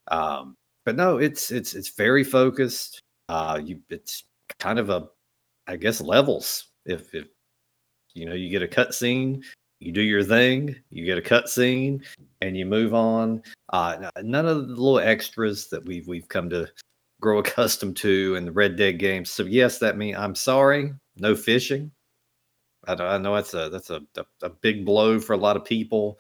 Um, 0.09 0.57
but 0.85 0.97
no, 0.97 1.19
it's 1.19 1.51
it's 1.51 1.75
it's 1.75 1.89
very 1.91 2.25
focused. 2.25 3.01
Uh, 3.29 3.61
you 3.63 3.81
it's 3.89 4.25
kind 4.59 4.79
of 4.79 4.91
a 4.91 5.09
I 5.67 5.77
guess 5.77 6.01
levels 6.01 6.69
if 6.85 7.15
if 7.15 7.29
you 8.15 8.27
know, 8.27 8.35
you 8.35 8.51
get 8.51 8.63
a 8.63 8.69
cut 8.69 8.95
scene, 8.95 9.43
you 9.81 9.93
do 9.93 10.03
your 10.03 10.23
thing, 10.23 10.77
you 10.91 11.05
get 11.05 11.19
a 11.19 11.23
cut 11.23 11.49
scene, 11.49 12.03
and 12.41 12.57
you 12.57 12.67
move 12.67 12.95
on. 12.95 13.43
Uh, 13.73 14.11
none 14.23 14.47
of 14.47 14.69
the 14.69 14.75
little 14.75 14.99
extras 14.99 15.69
that 15.69 15.85
we've 15.85 16.07
we've 16.07 16.29
come 16.29 16.49
to 16.51 16.69
grow 17.21 17.39
accustomed 17.41 17.97
to 17.97 18.35
in 18.37 18.45
the 18.45 18.53
Red 18.53 18.77
Dead 18.77 18.99
games. 18.99 19.31
So 19.31 19.45
yes, 19.45 19.79
that 19.79 19.97
means 19.97 20.19
I'm 20.19 20.35
sorry, 20.35 20.93
no 21.17 21.35
fishing. 21.35 21.91
I, 22.87 22.95
I 22.95 23.19
know 23.19 23.35
that's 23.35 23.55
a 23.55 23.69
that's 23.71 23.91
a, 23.91 24.03
a, 24.17 24.25
a, 24.43 24.51
big 24.51 24.85
blow 24.85 25.19
for 25.19 25.33
a 25.33 25.39
lot 25.39 25.57
of 25.57 25.65
people. 25.65 26.19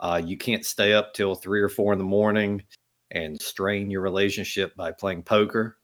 Uh, 0.00 0.20
you 0.24 0.36
can't 0.36 0.64
stay 0.64 0.92
up 0.92 1.14
till 1.14 1.34
three 1.34 1.60
or 1.60 1.68
four 1.68 1.92
in 1.92 1.98
the 1.98 2.04
morning 2.04 2.62
and 3.10 3.40
strain 3.40 3.90
your 3.90 4.00
relationship 4.00 4.74
by 4.76 4.92
playing 4.92 5.22
poker 5.22 5.78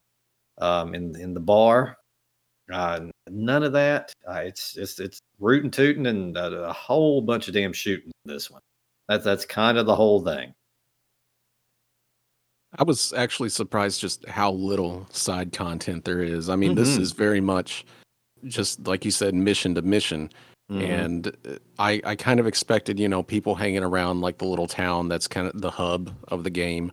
um, 0.59 0.95
in 0.95 1.19
in 1.19 1.33
the 1.33 1.39
bar. 1.39 1.97
Uh, 2.71 3.10
none 3.29 3.63
of 3.63 3.73
that. 3.73 4.13
Uh, 4.27 4.41
it's 4.45 4.73
just 4.73 4.99
it's 4.99 5.21
rootin' 5.39 5.71
tootin' 5.71 6.05
and 6.07 6.37
a, 6.37 6.69
a 6.69 6.73
whole 6.73 7.21
bunch 7.21 7.47
of 7.47 7.53
damn 7.53 7.73
shooting 7.73 8.11
this 8.25 8.49
one. 8.49 8.61
That's 9.07 9.23
that's 9.23 9.45
kind 9.45 9.77
of 9.77 9.85
the 9.85 9.95
whole 9.95 10.23
thing. 10.23 10.53
I 12.79 12.83
was 12.83 13.13
actually 13.13 13.49
surprised 13.49 13.99
just 13.99 14.25
how 14.27 14.51
little 14.51 15.05
side 15.11 15.51
content 15.51 16.05
there 16.05 16.21
is. 16.21 16.49
I 16.49 16.55
mean, 16.55 16.71
mm-hmm. 16.71 16.79
this 16.79 16.97
is 16.97 17.11
very 17.11 17.41
much 17.41 17.85
just 18.45 18.85
like 18.87 19.05
you 19.05 19.11
said, 19.11 19.33
mission 19.33 19.75
to 19.75 19.81
mission. 19.81 20.29
Mm-hmm. 20.71 20.81
And 20.81 21.27
uh, 21.27 21.57
I, 21.79 22.01
I 22.05 22.15
kind 22.15 22.39
of 22.39 22.47
expected, 22.47 22.99
you 22.99 23.09
know, 23.09 23.23
people 23.23 23.55
hanging 23.55 23.83
around 23.83 24.21
like 24.21 24.37
the 24.37 24.45
little 24.45 24.67
town 24.67 25.09
that's 25.09 25.27
kind 25.27 25.47
of 25.47 25.61
the 25.61 25.71
hub 25.71 26.13
of 26.29 26.43
the 26.43 26.49
game. 26.49 26.91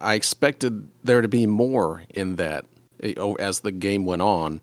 I 0.00 0.14
expected 0.14 0.88
there 1.02 1.20
to 1.20 1.28
be 1.28 1.46
more 1.46 2.04
in 2.10 2.36
that 2.36 2.64
eh, 3.02 3.14
as 3.38 3.60
the 3.60 3.72
game 3.72 4.04
went 4.04 4.22
on. 4.22 4.60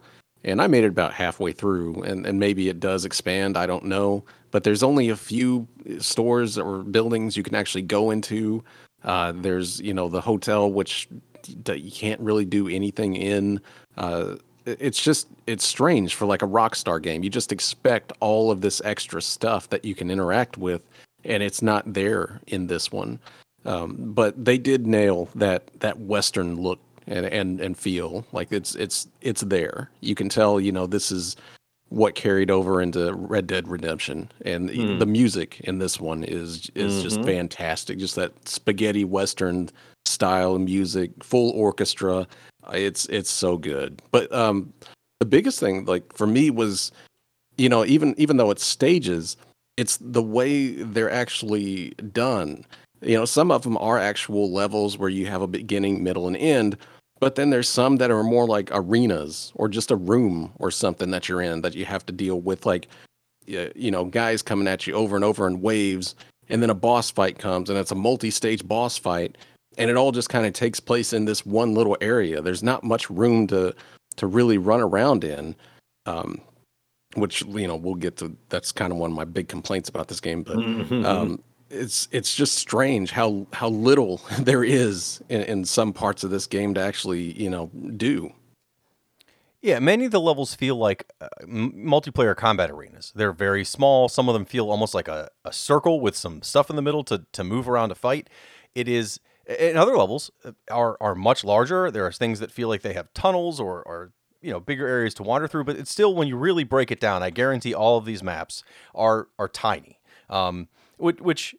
And 0.48 0.62
I 0.62 0.68
made 0.68 0.86
it 0.86 0.88
about 0.88 1.14
halfway 1.14 1.52
through, 1.52 2.02
and, 2.04 2.26
and 2.26 2.40
maybe 2.40 2.70
it 2.70 2.80
does 2.80 3.04
expand. 3.06 3.58
I 3.58 3.66
don't 3.66 3.86
know. 3.86 4.24
But 4.52 4.64
there's 4.64 4.82
only 4.82 5.10
a 5.10 5.16
few 5.16 5.68
eh, 5.86 5.98
stores 6.00 6.58
or 6.58 6.84
buildings 6.84 7.36
you 7.36 7.44
can 7.44 7.54
actually 7.54 7.82
go 7.82 8.12
into. 8.12 8.64
Uh, 9.04 9.34
there's, 9.36 9.82
you 9.82 9.94
know, 9.94 10.08
the 10.08 10.22
hotel, 10.22 10.72
which 10.72 11.10
you 11.48 11.92
can't 11.92 12.22
really 12.22 12.46
do 12.46 12.68
anything 12.68 13.16
in. 13.16 13.62
Uh, 13.98 14.36
it's 14.66 15.02
just 15.02 15.28
it's 15.48 15.66
strange 15.66 16.16
for 16.16 16.26
like 16.26 16.42
a 16.42 16.48
rockstar 16.48 17.02
game 17.02 17.24
you 17.24 17.30
just 17.30 17.54
expect 17.54 18.12
all 18.20 18.52
of 18.52 18.60
this 18.60 18.82
extra 18.84 19.22
stuff 19.22 19.70
that 19.70 19.86
you 19.86 19.96
can 19.96 20.12
interact 20.12 20.58
with 20.58 20.82
and 21.24 21.42
it's 21.42 21.62
not 21.62 21.94
there 21.94 22.42
in 22.48 22.68
this 22.68 22.92
one 22.92 23.18
um, 23.64 23.96
but 23.98 24.44
they 24.44 24.58
did 24.58 24.86
nail 24.86 25.30
that 25.36 25.68
that 25.80 25.98
western 26.00 26.58
look 26.58 26.80
and, 27.08 27.26
and 27.26 27.60
and 27.62 27.78
feel 27.78 28.26
like 28.32 28.52
it's 28.52 28.76
it's 28.76 29.08
it's 29.22 29.42
there 29.42 29.90
you 30.02 30.16
can 30.16 30.30
tell 30.30 30.60
you 30.60 30.72
know 30.72 30.88
this 30.88 31.12
is 31.12 31.36
what 31.90 32.16
carried 32.16 32.52
over 32.52 32.82
into 32.82 33.14
red 33.14 33.48
dead 33.48 33.68
redemption 33.68 34.30
and 34.44 34.70
mm. 34.70 35.00
the 35.00 35.06
music 35.06 35.62
in 35.62 35.80
this 35.80 36.02
one 36.02 36.24
is 36.24 36.70
is 36.76 36.94
mm-hmm. 36.94 37.02
just 37.02 37.24
fantastic 37.24 37.98
just 37.98 38.16
that 38.16 38.32
spaghetti 38.48 39.06
western 39.06 39.70
style 40.06 40.60
music 40.60 41.12
full 41.24 41.52
orchestra 41.52 42.28
it's 42.74 43.06
it's 43.08 43.30
so 43.30 43.58
good. 43.58 44.02
But 44.12 44.32
um, 44.34 44.74
the 45.20 45.26
biggest 45.26 45.60
thing, 45.60 45.86
like 45.86 46.14
for 46.14 46.28
me, 46.28 46.50
was 46.50 46.92
you 47.58 47.70
know 47.70 47.86
even 47.86 48.16
even 48.18 48.38
though 48.38 48.52
it's 48.52 48.66
stages, 48.66 49.38
it's 49.78 49.98
the 49.98 50.24
way 50.24 50.72
they're 50.72 51.12
actually 51.12 51.92
done. 52.12 52.66
You 53.02 53.16
know, 53.16 53.26
some 53.26 53.52
of 53.52 53.62
them 53.62 53.78
are 53.78 54.00
actual 54.00 54.52
levels 54.52 54.98
where 54.98 55.10
you 55.10 55.28
have 55.28 55.42
a 55.42 55.48
beginning, 55.48 56.04
middle, 56.04 56.28
and 56.28 56.38
end. 56.38 56.78
But 57.20 57.36
then 57.36 57.50
there's 57.50 57.70
some 57.70 57.98
that 57.98 58.12
are 58.12 58.24
more 58.24 58.46
like 58.46 58.70
arenas 58.72 59.52
or 59.56 59.68
just 59.68 59.92
a 59.92 59.96
room 59.96 60.52
or 60.60 60.70
something 60.70 61.12
that 61.12 61.28
you're 61.28 61.42
in 61.42 61.62
that 61.62 61.76
you 61.76 61.86
have 61.86 62.06
to 62.06 62.14
deal 62.14 62.40
with, 62.40 62.66
like 62.66 62.88
you 63.48 63.92
know, 63.92 64.06
guys 64.06 64.42
coming 64.42 64.68
at 64.68 64.86
you 64.86 64.94
over 64.94 65.16
and 65.16 65.24
over 65.24 65.48
in 65.48 65.62
waves, 65.62 66.16
and 66.50 66.62
then 66.62 66.70
a 66.70 66.76
boss 66.76 67.10
fight 67.10 67.40
comes, 67.40 67.70
and 67.70 67.80
it's 67.80 67.92
a 67.92 67.96
multi-stage 67.96 68.68
boss 68.68 68.98
fight, 68.98 69.38
and 69.78 69.90
it 69.90 69.96
all 69.96 70.12
just 70.12 70.30
kind 70.30 70.46
of 70.46 70.54
takes 70.54 70.80
place 70.80 71.14
in 71.14 71.26
this 71.26 71.46
one 71.46 71.74
little 71.74 71.98
area. 72.02 72.42
There's 72.42 72.64
not 72.64 72.84
much 72.84 73.10
room 73.10 73.48
to 73.48 73.74
to 74.18 74.28
really 74.28 74.58
run 74.58 74.82
around 74.82 75.24
in, 75.24 75.56
um, 76.06 76.42
which 77.16 77.42
you 77.44 77.68
know 77.68 77.76
we'll 77.76 77.96
get 77.96 78.18
to. 78.18 78.36
That's 78.50 78.72
kind 78.72 78.92
of 78.92 78.98
one 79.00 79.12
of 79.12 79.18
my 79.18 79.26
big 79.26 79.48
complaints 79.48 79.90
about 79.90 80.08
this 80.08 80.20
game, 80.20 80.44
but. 80.44 80.58
Mm-hmm. 80.58 81.06
Um, 81.06 81.44
it's 81.70 82.08
it's 82.12 82.36
just 82.36 82.56
strange 82.56 83.12
how 83.12 83.48
how 83.54 83.70
little 83.70 84.22
there 84.40 84.64
is 84.64 85.22
in, 85.30 85.42
in 85.42 85.66
some 85.66 85.94
parts 85.94 86.24
of 86.24 86.32
this 86.32 86.48
game 86.48 86.74
to 86.76 86.82
actually 86.82 87.40
you 87.42 87.50
know 87.50 87.68
do. 87.96 88.34
Yeah, 89.62 89.80
many 89.80 90.06
of 90.06 90.12
the 90.12 90.22
levels 90.22 90.54
feel 90.54 90.76
like 90.76 91.12
uh, 91.20 91.28
multiplayer 91.46 92.36
combat 92.36 92.70
arenas. 92.70 93.12
They're 93.16 93.34
very 93.34 93.66
small. 93.66 94.08
Some 94.08 94.30
of 94.30 94.34
them 94.34 94.46
feel 94.46 94.70
almost 94.70 94.94
like 94.94 95.08
a, 95.08 95.30
a 95.44 95.52
circle 95.52 96.00
with 96.00 96.16
some 96.16 96.44
stuff 96.44 96.70
in 96.70 96.76
the 96.76 96.82
middle 96.82 97.04
to, 97.06 97.26
to 97.32 97.44
move 97.44 97.68
around 97.68 97.90
to 97.90 97.96
fight. 97.96 98.30
It 98.76 98.88
is 98.88 99.20
and 99.48 99.78
other 99.78 99.98
levels 99.98 100.30
uh, 100.44 100.52
are 100.70 100.98
are 101.02 101.16
much 101.16 101.44
larger. 101.44 101.90
There 101.90 102.06
are 102.06 102.12
things 102.12 102.40
that 102.40 102.52
feel 102.52 102.68
like 102.68 102.82
they 102.82 102.94
have 102.94 103.14
tunnels 103.14 103.60
or 103.60 103.82
or 103.84 104.12
you 104.42 104.52
know 104.52 104.60
bigger 104.60 104.88
areas 104.88 105.14
to 105.16 105.24
wander 105.24 105.48
through. 105.48 105.64
But 105.64 105.78
it's 105.78 105.92
still 105.92 106.14
when 106.14 106.28
you 106.28 106.38
really 106.38 106.64
break 106.64 106.92
it 106.92 107.00
down, 107.00 107.24
I 107.24 107.30
guarantee 107.30 107.74
all 107.74 107.98
of 107.98 108.06
these 108.06 108.22
maps 108.22 108.64
are 108.94 109.28
are 109.40 109.48
tiny. 109.48 110.00
Um, 110.30 110.68
which, 110.98 111.20
which 111.22 111.56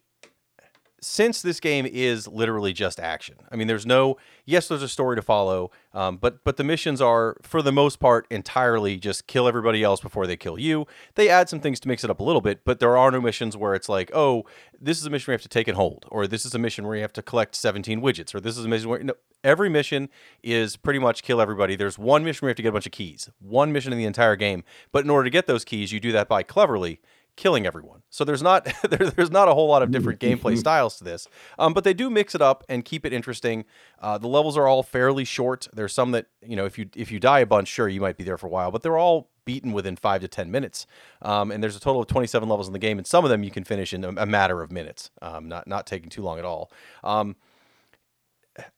since 1.01 1.41
this 1.41 1.59
game 1.59 1.85
is 1.85 2.27
literally 2.27 2.73
just 2.73 2.99
action. 2.99 3.35
I 3.51 3.55
mean, 3.55 3.67
there's 3.67 3.85
no 3.85 4.17
yes, 4.45 4.67
there's 4.67 4.83
a 4.83 4.89
story 4.89 5.15
to 5.15 5.21
follow, 5.21 5.71
um, 5.93 6.17
but 6.17 6.43
but 6.43 6.57
the 6.57 6.63
missions 6.63 7.01
are 7.01 7.37
for 7.41 7.61
the 7.61 7.71
most 7.71 7.99
part 7.99 8.27
entirely 8.29 8.97
just 8.97 9.27
kill 9.27 9.47
everybody 9.47 9.83
else 9.83 10.01
before 10.01 10.27
they 10.27 10.35
kill 10.35 10.59
you. 10.59 10.85
They 11.15 11.29
add 11.29 11.49
some 11.49 11.59
things 11.59 11.79
to 11.81 11.87
mix 11.87 12.03
it 12.03 12.09
up 12.09 12.19
a 12.19 12.23
little 12.23 12.41
bit, 12.41 12.65
but 12.65 12.79
there 12.79 12.97
are 12.97 13.11
no 13.11 13.21
missions 13.21 13.55
where 13.55 13.75
it's 13.75 13.89
like, 13.89 14.11
oh, 14.13 14.45
this 14.79 14.99
is 14.99 15.05
a 15.05 15.09
mission 15.09 15.27
where 15.27 15.33
you 15.33 15.37
have 15.37 15.43
to 15.43 15.49
take 15.49 15.67
and 15.67 15.77
hold, 15.77 16.05
or 16.09 16.27
this 16.27 16.45
is 16.45 16.53
a 16.53 16.59
mission 16.59 16.85
where 16.85 16.95
you 16.95 17.01
have 17.01 17.13
to 17.13 17.21
collect 17.21 17.55
17 17.55 18.01
widgets, 18.01 18.33
or 18.33 18.39
this 18.39 18.57
is 18.57 18.65
a 18.65 18.67
mission 18.67 18.89
where 18.89 19.03
no, 19.03 19.13
every 19.43 19.69
mission 19.69 20.09
is 20.43 20.75
pretty 20.75 20.99
much 20.99 21.23
kill 21.23 21.39
everybody. 21.39 21.75
There's 21.75 21.97
one 21.97 22.23
mission 22.23 22.45
where 22.45 22.49
you 22.49 22.51
have 22.51 22.57
to 22.57 22.63
get 22.63 22.69
a 22.69 22.73
bunch 22.73 22.85
of 22.85 22.91
keys, 22.91 23.29
one 23.39 23.71
mission 23.71 23.93
in 23.93 23.99
the 23.99 24.05
entire 24.05 24.35
game, 24.35 24.63
but 24.91 25.03
in 25.03 25.09
order 25.09 25.25
to 25.25 25.29
get 25.29 25.47
those 25.47 25.63
keys, 25.63 25.91
you 25.91 25.99
do 25.99 26.11
that 26.11 26.27
by 26.27 26.43
cleverly 26.43 26.99
killing 27.35 27.65
everyone. 27.65 28.01
So 28.09 28.23
there's 28.23 28.41
not 28.41 28.65
there, 28.89 29.09
there's 29.09 29.31
not 29.31 29.47
a 29.47 29.53
whole 29.53 29.67
lot 29.67 29.81
of 29.81 29.91
different 29.91 30.19
gameplay 30.19 30.57
styles 30.57 30.97
to 30.97 31.03
this, 31.03 31.27
um, 31.57 31.73
but 31.73 31.83
they 31.83 31.93
do 31.93 32.09
mix 32.09 32.35
it 32.35 32.41
up 32.41 32.63
and 32.69 32.83
keep 32.83 33.05
it 33.05 33.13
interesting. 33.13 33.65
Uh, 33.99 34.17
the 34.17 34.27
levels 34.27 34.57
are 34.57 34.67
all 34.67 34.83
fairly 34.83 35.25
short. 35.25 35.67
There's 35.73 35.93
some 35.93 36.11
that 36.11 36.27
you 36.41 36.55
know 36.55 36.65
if 36.65 36.77
you 36.77 36.89
if 36.95 37.11
you 37.11 37.19
die 37.19 37.39
a 37.39 37.45
bunch, 37.45 37.67
sure 37.67 37.87
you 37.87 38.01
might 38.01 38.17
be 38.17 38.23
there 38.23 38.37
for 38.37 38.47
a 38.47 38.49
while, 38.49 38.71
but 38.71 38.83
they're 38.83 38.97
all 38.97 39.29
beaten 39.45 39.71
within 39.71 39.95
five 39.95 40.21
to 40.21 40.27
ten 40.27 40.51
minutes. 40.51 40.85
Um, 41.21 41.51
and 41.51 41.63
there's 41.63 41.75
a 41.75 41.79
total 41.79 42.01
of 42.01 42.07
27 42.07 42.47
levels 42.47 42.67
in 42.67 42.73
the 42.73 42.79
game, 42.79 42.99
and 42.99 43.07
some 43.07 43.23
of 43.23 43.31
them 43.31 43.43
you 43.43 43.51
can 43.51 43.63
finish 43.63 43.93
in 43.93 44.03
a, 44.03 44.09
a 44.09 44.25
matter 44.25 44.61
of 44.61 44.71
minutes, 44.71 45.09
um, 45.21 45.47
not 45.47 45.67
not 45.67 45.87
taking 45.87 46.09
too 46.09 46.21
long 46.21 46.39
at 46.39 46.45
all. 46.45 46.71
Um, 47.03 47.35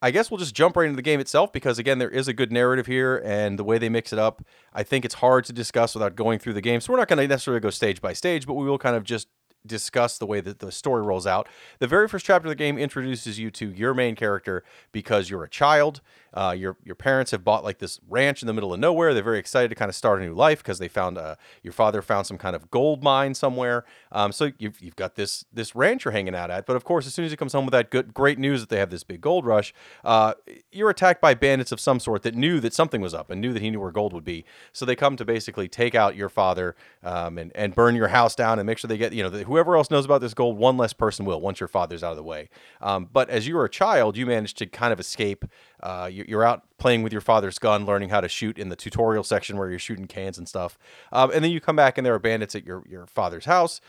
I 0.00 0.10
guess 0.10 0.30
we'll 0.30 0.38
just 0.38 0.54
jump 0.54 0.76
right 0.76 0.84
into 0.84 0.96
the 0.96 1.02
game 1.02 1.20
itself 1.20 1.52
because 1.52 1.78
again, 1.78 1.98
there 1.98 2.10
is 2.10 2.28
a 2.28 2.32
good 2.32 2.52
narrative 2.52 2.86
here, 2.86 3.20
and 3.24 3.58
the 3.58 3.64
way 3.64 3.78
they 3.78 3.88
mix 3.88 4.12
it 4.12 4.18
up, 4.18 4.42
I 4.72 4.82
think 4.82 5.04
it's 5.04 5.14
hard 5.14 5.44
to 5.46 5.52
discuss 5.52 5.94
without 5.94 6.16
going 6.16 6.38
through 6.38 6.54
the 6.54 6.60
game. 6.60 6.80
So 6.80 6.92
we're 6.92 6.98
not 6.98 7.08
going 7.08 7.18
to 7.18 7.28
necessarily 7.28 7.60
go 7.60 7.70
stage 7.70 8.00
by 8.00 8.12
stage, 8.12 8.46
but 8.46 8.54
we 8.54 8.66
will 8.66 8.78
kind 8.78 8.96
of 8.96 9.04
just 9.04 9.28
discuss 9.66 10.18
the 10.18 10.26
way 10.26 10.40
that 10.40 10.58
the 10.58 10.72
story 10.72 11.02
rolls 11.02 11.26
out. 11.26 11.48
The 11.78 11.86
very 11.86 12.08
first 12.08 12.26
chapter 12.26 12.48
of 12.48 12.50
the 12.50 12.56
game 12.56 12.78
introduces 12.78 13.38
you 13.38 13.50
to 13.52 13.70
your 13.70 13.94
main 13.94 14.16
character 14.16 14.64
because 14.90 15.30
you're 15.30 15.44
a 15.44 15.48
child. 15.48 16.00
Uh, 16.34 16.54
your 16.56 16.76
your 16.84 16.94
parents 16.94 17.30
have 17.30 17.44
bought 17.44 17.64
like 17.64 17.78
this 17.78 18.00
ranch 18.08 18.42
in 18.42 18.46
the 18.46 18.52
middle 18.52 18.72
of 18.72 18.80
nowhere. 18.80 19.12
They're 19.12 19.22
very 19.22 19.38
excited 19.38 19.68
to 19.68 19.74
kind 19.74 19.88
of 19.88 19.94
start 19.94 20.20
a 20.20 20.24
new 20.24 20.34
life 20.34 20.58
because 20.58 20.78
they 20.78 20.88
found 20.88 21.18
uh, 21.18 21.36
your 21.62 21.72
father 21.72 22.02
found 22.02 22.26
some 22.26 22.38
kind 22.38 22.56
of 22.56 22.70
gold 22.70 23.02
mine 23.02 23.34
somewhere. 23.34 23.84
Um, 24.10 24.32
so 24.32 24.50
you've, 24.58 24.80
you've 24.80 24.96
got 24.96 25.14
this 25.14 25.44
this 25.52 25.74
ranch 25.74 26.04
you're 26.04 26.12
hanging 26.12 26.34
out 26.34 26.50
at. 26.50 26.66
But 26.66 26.76
of 26.76 26.84
course, 26.84 27.06
as 27.06 27.14
soon 27.14 27.24
as 27.24 27.30
he 27.30 27.36
comes 27.36 27.52
home 27.52 27.66
with 27.66 27.72
that 27.72 27.90
good 27.90 28.14
great 28.14 28.38
news 28.38 28.60
that 28.60 28.68
they 28.68 28.78
have 28.78 28.90
this 28.90 29.04
big 29.04 29.20
gold 29.20 29.44
rush, 29.44 29.74
uh, 30.04 30.34
you're 30.70 30.90
attacked 30.90 31.20
by 31.20 31.34
bandits 31.34 31.72
of 31.72 31.80
some 31.80 32.00
sort 32.00 32.22
that 32.22 32.34
knew 32.34 32.60
that 32.60 32.72
something 32.72 33.00
was 33.00 33.14
up 33.14 33.30
and 33.30 33.40
knew 33.40 33.52
that 33.52 33.62
he 33.62 33.70
knew 33.70 33.80
where 33.80 33.92
gold 33.92 34.12
would 34.12 34.24
be. 34.24 34.44
So 34.72 34.84
they 34.84 34.96
come 34.96 35.16
to 35.16 35.24
basically 35.24 35.68
take 35.68 35.94
out 35.94 36.16
your 36.16 36.28
father 36.28 36.74
um, 37.02 37.38
and 37.38 37.52
and 37.54 37.74
burn 37.74 37.94
your 37.94 38.08
house 38.08 38.34
down 38.34 38.58
and 38.58 38.66
make 38.66 38.78
sure 38.78 38.88
they 38.88 38.98
get 38.98 39.12
you 39.12 39.22
know 39.22 39.30
whoever 39.30 39.76
else 39.76 39.90
knows 39.90 40.04
about 40.04 40.20
this 40.20 40.34
gold, 40.34 40.56
one 40.56 40.76
less 40.76 40.92
person 40.92 41.26
will 41.26 41.40
once 41.40 41.60
your 41.60 41.68
father's 41.68 42.02
out 42.02 42.12
of 42.12 42.16
the 42.16 42.22
way. 42.22 42.48
Um, 42.80 43.08
but 43.12 43.28
as 43.28 43.46
you 43.46 43.56
were 43.56 43.64
a 43.64 43.70
child, 43.70 44.16
you 44.16 44.26
managed 44.26 44.58
to 44.58 44.66
kind 44.66 44.92
of 44.92 45.00
escape 45.00 45.44
uh, 45.82 46.08
you're 46.12 46.44
out 46.44 46.62
playing 46.78 47.02
with 47.02 47.12
your 47.12 47.20
father's 47.20 47.58
gun, 47.58 47.84
learning 47.84 48.10
how 48.10 48.20
to 48.20 48.28
shoot 48.28 48.58
in 48.58 48.68
the 48.68 48.76
tutorial 48.76 49.24
section 49.24 49.56
where 49.56 49.68
you're 49.68 49.78
shooting 49.78 50.06
cans 50.06 50.38
and 50.38 50.48
stuff. 50.48 50.78
Um, 51.10 51.30
and 51.32 51.44
then 51.44 51.50
you 51.50 51.60
come 51.60 51.76
back 51.76 51.98
and 51.98 52.06
there 52.06 52.14
are 52.14 52.20
bandits 52.20 52.54
at 52.54 52.64
your, 52.64 52.84
your 52.88 53.06
father's 53.06 53.44
house. 53.44 53.80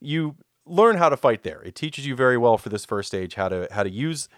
You 0.00 0.36
learn 0.66 0.96
how 0.96 1.08
to 1.08 1.16
fight 1.16 1.42
there. 1.42 1.62
It 1.62 1.74
teaches 1.74 2.06
you 2.06 2.14
very 2.14 2.36
well 2.36 2.58
for 2.58 2.68
this 2.68 2.84
first 2.84 3.08
stage 3.08 3.34
how 3.34 3.48
to 3.48 3.68
how 3.70 3.82
to 3.82 3.90
use 3.90 4.28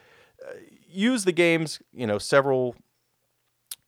uh, 0.46 0.52
use 0.88 1.24
the 1.24 1.32
game's 1.32 1.80
you 1.92 2.06
know 2.06 2.18
several 2.18 2.76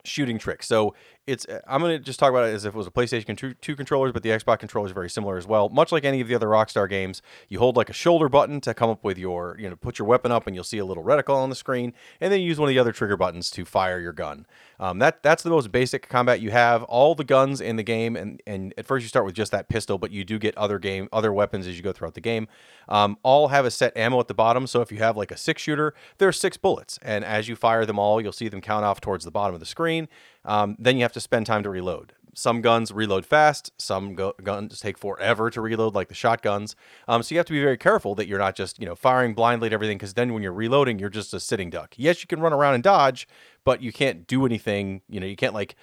shooting 0.03 0.37
tricks. 0.37 0.67
So 0.67 0.93
it's 1.25 1.45
I'm 1.67 1.81
to 1.83 1.99
just 1.99 2.19
talk 2.19 2.29
about 2.31 2.49
it 2.49 2.53
as 2.53 2.65
if 2.65 2.73
it 2.73 2.77
was 2.77 2.87
a 2.87 2.91
PlayStation 2.91 3.55
2 3.59 3.75
controllers, 3.75 4.11
but 4.11 4.23
the 4.23 4.29
Xbox 4.29 4.59
controller 4.59 4.87
is 4.87 4.91
very 4.91 5.09
similar 5.09 5.37
as 5.37 5.47
well. 5.47 5.69
Much 5.69 5.91
like 5.91 6.03
any 6.03 6.19
of 6.19 6.27
the 6.27 6.35
other 6.35 6.47
Rockstar 6.47 6.89
games, 6.89 7.21
you 7.47 7.59
hold 7.59 7.77
like 7.77 7.89
a 7.89 7.93
shoulder 7.93 8.27
button 8.27 8.59
to 8.61 8.73
come 8.73 8.89
up 8.89 9.03
with 9.03 9.17
your, 9.17 9.55
you 9.57 9.69
know, 9.69 9.75
put 9.75 9.99
your 9.99 10.07
weapon 10.07 10.31
up 10.31 10.47
and 10.47 10.55
you'll 10.55 10.65
see 10.65 10.79
a 10.79 10.85
little 10.85 11.03
reticle 11.03 11.35
on 11.35 11.49
the 11.49 11.55
screen, 11.55 11.93
and 12.19 12.31
then 12.31 12.41
you 12.41 12.47
use 12.47 12.59
one 12.59 12.67
of 12.67 12.73
the 12.73 12.79
other 12.79 12.91
trigger 12.91 13.15
buttons 13.15 13.49
to 13.51 13.63
fire 13.63 13.99
your 13.99 14.11
gun. 14.11 14.45
Um, 14.79 14.99
that 14.99 15.23
that's 15.23 15.43
the 15.43 15.49
most 15.49 15.71
basic 15.71 16.09
combat 16.09 16.41
you 16.41 16.51
have. 16.51 16.83
All 16.83 17.15
the 17.15 17.23
guns 17.23 17.61
in 17.61 17.77
the 17.77 17.83
game, 17.83 18.17
and 18.17 18.41
and 18.45 18.73
at 18.77 18.85
first 18.85 19.03
you 19.03 19.07
start 19.07 19.25
with 19.25 19.35
just 19.35 19.51
that 19.53 19.69
pistol, 19.69 19.97
but 19.97 20.11
you 20.11 20.25
do 20.25 20.37
get 20.37 20.57
other 20.57 20.77
game 20.77 21.07
other 21.13 21.31
weapons 21.31 21.67
as 21.67 21.77
you 21.77 21.83
go 21.83 21.93
throughout 21.93 22.15
the 22.15 22.21
game. 22.21 22.47
Um, 22.89 23.17
all 23.23 23.47
have 23.47 23.65
a 23.65 23.71
set 23.71 23.95
ammo 23.95 24.19
at 24.19 24.27
the 24.27 24.33
bottom, 24.33 24.67
so 24.67 24.81
if 24.81 24.91
you 24.91 24.97
have 24.97 25.15
like 25.15 25.31
a 25.31 25.37
six 25.37 25.61
shooter, 25.61 25.93
there 26.17 26.27
are 26.27 26.33
six 26.33 26.57
bullets, 26.57 26.99
and 27.01 27.23
as 27.23 27.47
you 27.47 27.55
fire 27.55 27.85
them 27.85 27.97
all, 27.97 28.19
you'll 28.19 28.33
see 28.33 28.49
them 28.49 28.59
count 28.59 28.83
off 28.83 28.99
towards 28.99 29.23
the 29.23 29.31
bottom 29.31 29.53
of 29.53 29.61
the 29.61 29.65
screen. 29.65 30.09
Um, 30.45 30.75
then 30.79 30.97
you 30.97 31.03
have 31.03 31.13
to 31.13 31.21
spend 31.21 31.45
time 31.45 31.63
to 31.63 31.69
reload. 31.69 32.13
some 32.35 32.61
guns 32.61 32.91
reload 32.91 33.25
fast, 33.25 33.71
some 33.77 34.15
go- 34.15 34.33
guns 34.43 34.79
take 34.79 34.97
forever 34.97 35.49
to 35.51 35.61
reload, 35.61 35.93
like 35.93 36.07
the 36.07 36.15
shotguns. 36.15 36.75
Um, 37.07 37.21
so 37.21 37.35
you 37.35 37.39
have 37.39 37.45
to 37.45 37.53
be 37.53 37.61
very 37.61 37.77
careful 37.77 38.15
that 38.15 38.27
you're 38.27 38.39
not 38.39 38.55
just 38.55 38.79
you 38.79 38.85
know 38.85 38.95
firing 38.95 39.33
blindly 39.35 39.67
at 39.67 39.73
everything, 39.73 39.97
because 39.97 40.15
then 40.15 40.33
when 40.33 40.41
you're 40.43 40.51
reloading, 40.53 40.99
you're 40.99 41.09
just 41.09 41.33
a 41.33 41.39
sitting 41.39 41.69
duck. 41.69 41.93
Yes, 41.97 42.21
you 42.21 42.27
can 42.27 42.39
run 42.39 42.53
around 42.53 42.73
and 42.73 42.83
dodge, 42.83 43.27
but 43.63 43.81
you 43.81 43.91
can't 43.91 44.25
do 44.27 44.45
anything. 44.45 45.01
You 45.07 45.19
know, 45.19 45.27
you 45.27 45.35
can't 45.35 45.53
like 45.53 45.75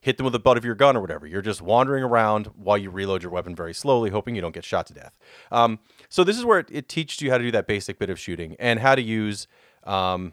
hit 0.00 0.16
them 0.16 0.24
with 0.24 0.32
the 0.32 0.40
butt 0.40 0.56
of 0.56 0.64
your 0.64 0.74
gun 0.74 0.96
or 0.96 1.00
whatever. 1.00 1.26
You're 1.26 1.42
just 1.42 1.62
wandering 1.62 2.02
around 2.02 2.46
while 2.56 2.76
you 2.76 2.90
reload 2.90 3.22
your 3.22 3.30
weapon 3.30 3.54
very 3.54 3.72
slowly, 3.72 4.10
hoping 4.10 4.34
you 4.34 4.40
don't 4.40 4.54
get 4.54 4.64
shot 4.64 4.86
to 4.86 4.94
death. 4.94 5.16
Um, 5.52 5.78
so 6.08 6.24
this 6.24 6.36
is 6.36 6.44
where 6.44 6.58
it, 6.58 6.66
it, 6.72 6.88
teaches 6.88 7.20
you 7.22 7.30
how 7.30 7.38
to 7.38 7.44
do 7.44 7.52
that 7.52 7.68
basic 7.68 8.00
bit 8.00 8.10
of 8.10 8.18
shooting 8.18 8.56
and 8.58 8.80
how 8.80 8.96
to 8.96 9.02
use 9.02 9.46
um, 9.84 10.32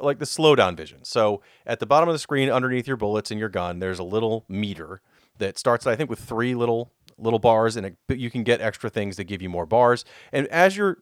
like 0.00 0.18
the 0.18 0.24
slowdown 0.24 0.76
vision. 0.76 1.04
So 1.04 1.42
at 1.66 1.80
the 1.80 1.86
bottom 1.86 2.08
of 2.08 2.14
the 2.14 2.18
screen, 2.18 2.50
underneath 2.50 2.86
your 2.86 2.96
bullets 2.96 3.30
in 3.30 3.38
your 3.38 3.48
gun, 3.48 3.78
there's 3.78 3.98
a 3.98 4.04
little 4.04 4.44
meter 4.48 5.00
that 5.38 5.58
starts, 5.58 5.86
I 5.86 5.96
think, 5.96 6.10
with 6.10 6.20
three 6.20 6.54
little 6.54 6.92
little 7.18 7.38
bars, 7.38 7.76
and 7.76 7.86
it, 7.86 7.96
you 8.08 8.30
can 8.30 8.42
get 8.42 8.60
extra 8.60 8.88
things 8.88 9.16
that 9.16 9.24
give 9.24 9.42
you 9.42 9.50
more 9.50 9.66
bars. 9.66 10.04
And 10.32 10.46
as 10.48 10.76
you're 10.76 10.98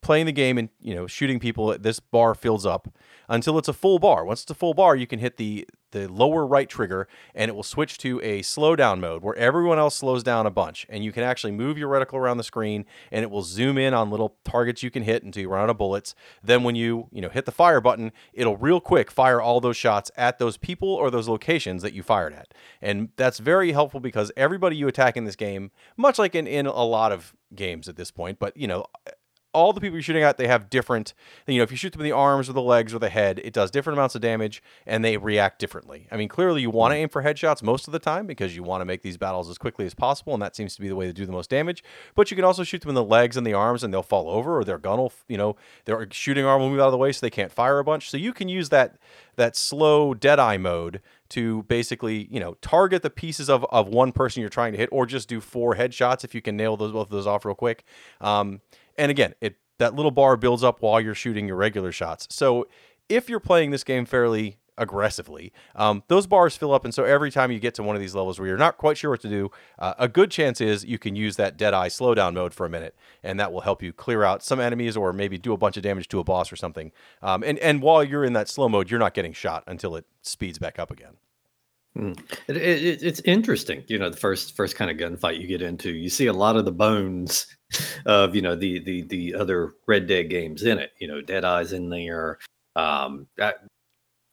playing 0.00 0.26
the 0.26 0.32
game 0.32 0.58
and 0.58 0.68
you 0.80 0.94
know 0.94 1.06
shooting 1.06 1.40
people, 1.40 1.76
this 1.78 2.00
bar 2.00 2.34
fills 2.34 2.64
up 2.64 2.88
until 3.28 3.58
it's 3.58 3.68
a 3.68 3.72
full 3.72 3.98
bar. 3.98 4.24
Once 4.24 4.42
it's 4.42 4.50
a 4.50 4.54
full 4.54 4.74
bar, 4.74 4.94
you 4.94 5.06
can 5.06 5.18
hit 5.18 5.36
the 5.36 5.66
the 5.96 6.12
lower 6.12 6.46
right 6.46 6.68
trigger 6.68 7.08
and 7.34 7.48
it 7.48 7.54
will 7.54 7.62
switch 7.62 7.96
to 7.98 8.20
a 8.22 8.42
slowdown 8.42 9.00
mode 9.00 9.22
where 9.22 9.34
everyone 9.36 9.78
else 9.78 9.96
slows 9.96 10.22
down 10.22 10.46
a 10.46 10.50
bunch 10.50 10.86
and 10.88 11.04
you 11.04 11.12
can 11.12 11.22
actually 11.22 11.52
move 11.52 11.78
your 11.78 11.90
reticle 11.90 12.14
around 12.14 12.36
the 12.36 12.44
screen 12.44 12.84
and 13.10 13.22
it 13.22 13.30
will 13.30 13.42
zoom 13.42 13.78
in 13.78 13.94
on 13.94 14.10
little 14.10 14.36
targets 14.44 14.82
you 14.82 14.90
can 14.90 15.02
hit 15.02 15.22
until 15.22 15.40
you 15.40 15.48
run 15.48 15.62
out 15.62 15.70
of 15.70 15.78
bullets. 15.78 16.14
Then 16.42 16.62
when 16.62 16.74
you, 16.74 17.08
you 17.12 17.22
know, 17.22 17.28
hit 17.28 17.46
the 17.46 17.52
fire 17.52 17.80
button, 17.80 18.12
it'll 18.32 18.56
real 18.56 18.80
quick 18.80 19.10
fire 19.10 19.40
all 19.40 19.60
those 19.60 19.76
shots 19.76 20.10
at 20.16 20.38
those 20.38 20.56
people 20.56 20.88
or 20.88 21.10
those 21.10 21.28
locations 21.28 21.82
that 21.82 21.94
you 21.94 22.02
fired 22.02 22.34
at. 22.34 22.52
And 22.82 23.08
that's 23.16 23.38
very 23.38 23.72
helpful 23.72 24.00
because 24.00 24.30
everybody 24.36 24.76
you 24.76 24.88
attack 24.88 25.16
in 25.16 25.24
this 25.24 25.36
game, 25.36 25.70
much 25.96 26.18
like 26.18 26.34
in, 26.34 26.46
in 26.46 26.66
a 26.66 26.84
lot 26.84 27.12
of 27.12 27.34
games 27.54 27.88
at 27.88 27.96
this 27.96 28.10
point, 28.10 28.38
but 28.38 28.56
you 28.56 28.66
know, 28.66 28.86
all 29.56 29.72
the 29.72 29.80
people 29.80 29.94
you're 29.94 30.02
shooting 30.02 30.22
at, 30.22 30.36
they 30.36 30.46
have 30.46 30.68
different. 30.68 31.14
You 31.46 31.56
know, 31.56 31.62
if 31.62 31.70
you 31.70 31.76
shoot 31.78 31.92
them 31.92 32.02
in 32.02 32.04
the 32.04 32.12
arms 32.12 32.48
or 32.48 32.52
the 32.52 32.60
legs 32.60 32.92
or 32.92 32.98
the 32.98 33.08
head, 33.08 33.40
it 33.42 33.54
does 33.54 33.70
different 33.70 33.98
amounts 33.98 34.14
of 34.14 34.20
damage, 34.20 34.62
and 34.86 35.02
they 35.02 35.16
react 35.16 35.58
differently. 35.58 36.06
I 36.12 36.16
mean, 36.16 36.28
clearly 36.28 36.60
you 36.60 36.70
want 36.70 36.92
to 36.92 36.96
aim 36.96 37.08
for 37.08 37.22
headshots 37.22 37.62
most 37.62 37.88
of 37.88 37.92
the 37.92 37.98
time 37.98 38.26
because 38.26 38.54
you 38.54 38.62
want 38.62 38.82
to 38.82 38.84
make 38.84 39.00
these 39.00 39.16
battles 39.16 39.48
as 39.48 39.56
quickly 39.56 39.86
as 39.86 39.94
possible, 39.94 40.34
and 40.34 40.42
that 40.42 40.54
seems 40.54 40.76
to 40.76 40.82
be 40.82 40.88
the 40.88 40.96
way 40.96 41.06
to 41.06 41.12
do 41.12 41.24
the 41.24 41.32
most 41.32 41.48
damage. 41.48 41.82
But 42.14 42.30
you 42.30 42.36
can 42.36 42.44
also 42.44 42.64
shoot 42.64 42.82
them 42.82 42.90
in 42.90 42.94
the 42.94 43.02
legs 43.02 43.36
and 43.36 43.46
the 43.46 43.54
arms, 43.54 43.82
and 43.82 43.92
they'll 43.92 44.02
fall 44.02 44.28
over, 44.28 44.58
or 44.58 44.64
their 44.64 44.78
gun 44.78 44.98
will, 44.98 45.12
you 45.26 45.38
know, 45.38 45.56
their 45.86 46.06
shooting 46.12 46.44
arm 46.44 46.60
will 46.60 46.70
move 46.70 46.80
out 46.80 46.86
of 46.88 46.92
the 46.92 46.98
way, 46.98 47.10
so 47.12 47.24
they 47.24 47.30
can't 47.30 47.50
fire 47.50 47.78
a 47.78 47.84
bunch. 47.84 48.10
So 48.10 48.18
you 48.18 48.32
can 48.34 48.48
use 48.48 48.68
that 48.68 48.98
that 49.36 49.54
slow 49.56 50.14
dead 50.14 50.38
eye 50.38 50.56
mode 50.56 51.00
to 51.28 51.62
basically, 51.64 52.26
you 52.30 52.40
know, 52.40 52.54
target 52.62 53.02
the 53.02 53.10
pieces 53.10 53.50
of, 53.50 53.64
of 53.70 53.88
one 53.88 54.12
person 54.12 54.40
you're 54.40 54.48
trying 54.48 54.72
to 54.72 54.78
hit, 54.78 54.88
or 54.92 55.06
just 55.06 55.28
do 55.28 55.40
four 55.40 55.74
headshots 55.74 56.24
if 56.24 56.34
you 56.34 56.42
can 56.42 56.56
nail 56.56 56.76
those 56.76 56.92
both 56.92 57.08
of 57.08 57.10
those 57.10 57.26
off 57.26 57.44
real 57.44 57.54
quick. 57.54 57.84
Um, 58.20 58.60
and 58.98 59.10
again, 59.10 59.34
it 59.40 59.56
that 59.78 59.94
little 59.94 60.10
bar 60.10 60.36
builds 60.36 60.64
up 60.64 60.80
while 60.80 61.00
you're 61.00 61.14
shooting 61.14 61.46
your 61.46 61.56
regular 61.56 61.92
shots. 61.92 62.26
So 62.30 62.66
if 63.08 63.28
you're 63.28 63.40
playing 63.40 63.70
this 63.70 63.84
game 63.84 64.06
fairly 64.06 64.56
aggressively, 64.78 65.52
um, 65.74 66.02
those 66.08 66.26
bars 66.26 66.56
fill 66.56 66.72
up, 66.72 66.84
and 66.84 66.94
so 66.94 67.04
every 67.04 67.30
time 67.30 67.50
you 67.50 67.58
get 67.58 67.74
to 67.74 67.82
one 67.82 67.96
of 67.96 68.00
these 68.00 68.14
levels 68.14 68.38
where 68.38 68.48
you're 68.48 68.58
not 68.58 68.78
quite 68.78 68.98
sure 68.98 69.10
what 69.10 69.20
to 69.20 69.28
do, 69.28 69.50
uh, 69.78 69.94
a 69.98 70.08
good 70.08 70.30
chance 70.30 70.60
is 70.60 70.84
you 70.84 70.98
can 70.98 71.16
use 71.16 71.36
that 71.36 71.56
dead 71.56 71.74
eye 71.74 71.88
slowdown 71.88 72.34
mode 72.34 72.54
for 72.54 72.66
a 72.66 72.70
minute, 72.70 72.94
and 73.22 73.38
that 73.38 73.52
will 73.52 73.62
help 73.62 73.82
you 73.82 73.92
clear 73.92 74.22
out 74.22 74.42
some 74.42 74.60
enemies 74.60 74.96
or 74.96 75.12
maybe 75.12 75.38
do 75.38 75.52
a 75.52 75.56
bunch 75.56 75.76
of 75.76 75.82
damage 75.82 76.08
to 76.08 76.20
a 76.20 76.24
boss 76.24 76.52
or 76.52 76.56
something. 76.56 76.92
Um, 77.22 77.42
and 77.42 77.58
and 77.58 77.82
while 77.82 78.02
you're 78.02 78.24
in 78.24 78.32
that 78.34 78.48
slow 78.48 78.68
mode, 78.68 78.90
you're 78.90 79.00
not 79.00 79.14
getting 79.14 79.32
shot 79.32 79.62
until 79.66 79.96
it 79.96 80.06
speeds 80.22 80.58
back 80.58 80.78
up 80.78 80.90
again. 80.90 81.16
Mm. 81.96 82.18
It, 82.48 82.56
it, 82.58 83.02
it's 83.02 83.20
interesting, 83.20 83.82
you 83.88 83.98
know, 83.98 84.10
the 84.10 84.16
first 84.16 84.54
first 84.54 84.76
kind 84.76 84.90
of 84.90 84.98
gunfight 84.98 85.40
you 85.40 85.46
get 85.46 85.62
into, 85.62 85.90
you 85.92 86.10
see 86.10 86.26
a 86.26 86.32
lot 86.32 86.56
of 86.56 86.66
the 86.66 86.72
bones 86.72 87.46
of 88.06 88.34
you 88.34 88.42
know 88.42 88.54
the 88.54 88.80
the 88.80 89.02
the 89.02 89.34
other 89.34 89.72
Red 89.86 90.06
Dead 90.06 90.24
games 90.24 90.62
in 90.62 90.78
it. 90.78 90.92
You 90.98 91.08
know, 91.08 91.22
Dead 91.22 91.44
Eyes 91.44 91.72
in 91.72 91.88
there, 91.88 92.38
um, 92.74 93.26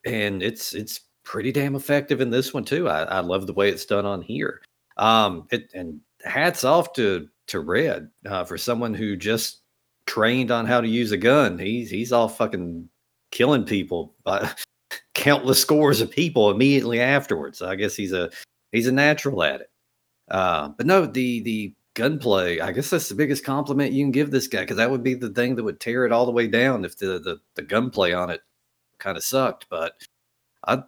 and 0.06 0.44
it's 0.44 0.74
it's 0.74 1.02
pretty 1.24 1.54
damn 1.54 1.76
effective 1.76 2.20
in 2.20 2.32
this 2.32 2.54
one 2.54 2.66
too. 2.66 2.90
I, 2.90 3.04
I 3.04 3.20
love 3.22 3.48
the 3.48 3.54
way 3.54 3.70
it's 3.70 3.86
done 3.86 4.06
on 4.06 4.22
here. 4.22 4.62
Um, 4.98 5.48
it, 5.50 5.72
and 5.74 6.02
hats 6.26 6.66
off 6.66 6.92
to 6.94 7.30
to 7.48 7.62
Red 7.62 8.10
uh, 8.26 8.44
for 8.44 8.58
someone 8.58 8.94
who 8.94 9.16
just 9.16 9.62
trained 10.06 10.52
on 10.52 10.66
how 10.66 10.82
to 10.82 10.88
use 10.88 11.14
a 11.14 11.18
gun. 11.18 11.58
He's 11.58 11.90
he's 11.90 12.12
all 12.12 12.28
fucking 12.28 12.90
killing 13.32 13.64
people 13.64 14.16
by 14.26 14.52
countless 15.14 15.60
scores 15.60 16.02
of 16.02 16.12
people 16.12 16.52
immediately 16.52 17.00
afterwards. 17.00 17.62
I 17.62 17.76
guess 17.76 17.96
he's 17.96 18.14
a 18.14 18.30
he's 18.72 18.88
a 18.88 18.92
natural 18.92 19.44
at 19.44 19.62
it. 19.62 19.70
Uh, 20.30 20.70
but 20.70 20.86
no, 20.86 21.06
the 21.06 21.42
the 21.42 21.74
gunplay. 21.94 22.60
I 22.60 22.72
guess 22.72 22.90
that's 22.90 23.10
the 23.10 23.16
biggest 23.16 23.44
compliment 23.44 23.94
you 23.94 24.04
can 24.04 24.12
give 24.12 24.32
this 24.32 24.48
guy 24.48 24.62
because 24.62 24.78
that 24.78 24.92
would 24.92 25.04
be 25.04 25.14
the 25.14 25.30
thing 25.30 25.56
that 25.56 25.64
would 25.64 25.80
tear 25.80 26.06
it 26.06 26.12
all 26.12 26.26
the 26.26 26.32
way 26.32 26.48
down 26.48 26.86
if 26.86 26.98
the 26.98 27.20
the, 27.20 27.40
the 27.56 27.62
gunplay 27.62 28.14
on 28.14 28.30
it 28.30 28.42
kind 29.00 29.18
of 29.18 29.24
sucked. 29.24 29.68
But 29.70 29.94
I, 30.68 30.84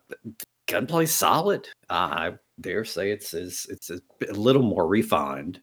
gunplay 0.68 1.06
solid. 1.06 1.68
I 1.90 2.34
dare 2.62 2.86
say 2.86 3.12
it's 3.12 3.34
it's 3.34 3.68
it's 3.70 3.90
a, 3.90 4.02
little 4.34 4.64
more 4.64 4.88
refined 4.88 5.62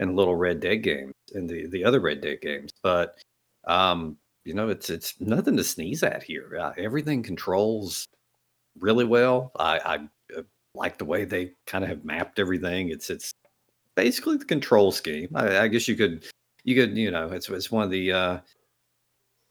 in 0.00 0.16
Little 0.16 0.36
Red 0.36 0.60
Dead 0.60 0.82
games 0.82 1.14
and 1.34 1.48
the 1.48 1.66
the 1.68 1.84
other 1.84 2.00
Red 2.00 2.20
Dead 2.20 2.40
games, 2.40 2.72
but 2.82 3.18
um, 3.66 4.16
you 4.48 4.54
know, 4.54 4.70
it's 4.70 4.88
it's 4.88 5.20
nothing 5.20 5.58
to 5.58 5.62
sneeze 5.62 6.02
at 6.02 6.22
here. 6.22 6.58
Uh, 6.58 6.72
everything 6.78 7.22
controls 7.22 8.08
really 8.80 9.04
well. 9.04 9.52
I, 9.58 9.78
I 9.78 9.94
uh, 10.38 10.42
like 10.74 10.96
the 10.96 11.04
way 11.04 11.26
they 11.26 11.52
kind 11.66 11.84
of 11.84 11.90
have 11.90 12.04
mapped 12.04 12.38
everything. 12.38 12.88
It's 12.88 13.10
it's 13.10 13.34
basically 13.94 14.38
the 14.38 14.46
control 14.46 14.90
scheme. 14.90 15.28
I, 15.34 15.58
I, 15.58 15.68
guess 15.68 15.86
you 15.86 15.96
could 15.96 16.24
you 16.64 16.74
could 16.74 16.96
you 16.96 17.10
know 17.10 17.28
it's 17.28 17.50
it's 17.50 17.70
one 17.70 17.84
of 17.84 17.90
the 17.90 18.10
uh, 18.10 18.38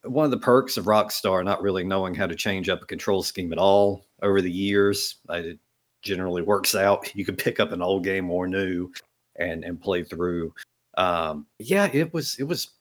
one 0.03 0.25
of 0.25 0.31
the 0.31 0.39
perks 0.39 0.77
of 0.77 0.85
Rockstar 0.85 1.45
not 1.45 1.61
really 1.61 1.83
knowing 1.83 2.15
how 2.15 2.25
to 2.25 2.35
change 2.35 2.67
up 2.67 2.81
a 2.81 2.87
control 2.87 3.21
scheme 3.21 3.53
at 3.53 3.59
all 3.59 4.03
over 4.23 4.41
the 4.41 4.51
years. 4.51 5.17
It 5.29 5.59
generally 6.01 6.41
works 6.41 6.73
out. 6.73 7.11
You 7.15 7.23
could 7.23 7.37
pick 7.37 7.59
up 7.59 7.71
an 7.71 7.83
old 7.83 8.03
game 8.03 8.31
or 8.31 8.47
new 8.47 8.91
and 9.35 9.63
and 9.63 9.79
play 9.79 10.03
through. 10.03 10.55
Um, 10.97 11.45
yeah, 11.59 11.87
it 11.93 12.11
was 12.15 12.35
it 12.39 12.45
was 12.45 12.71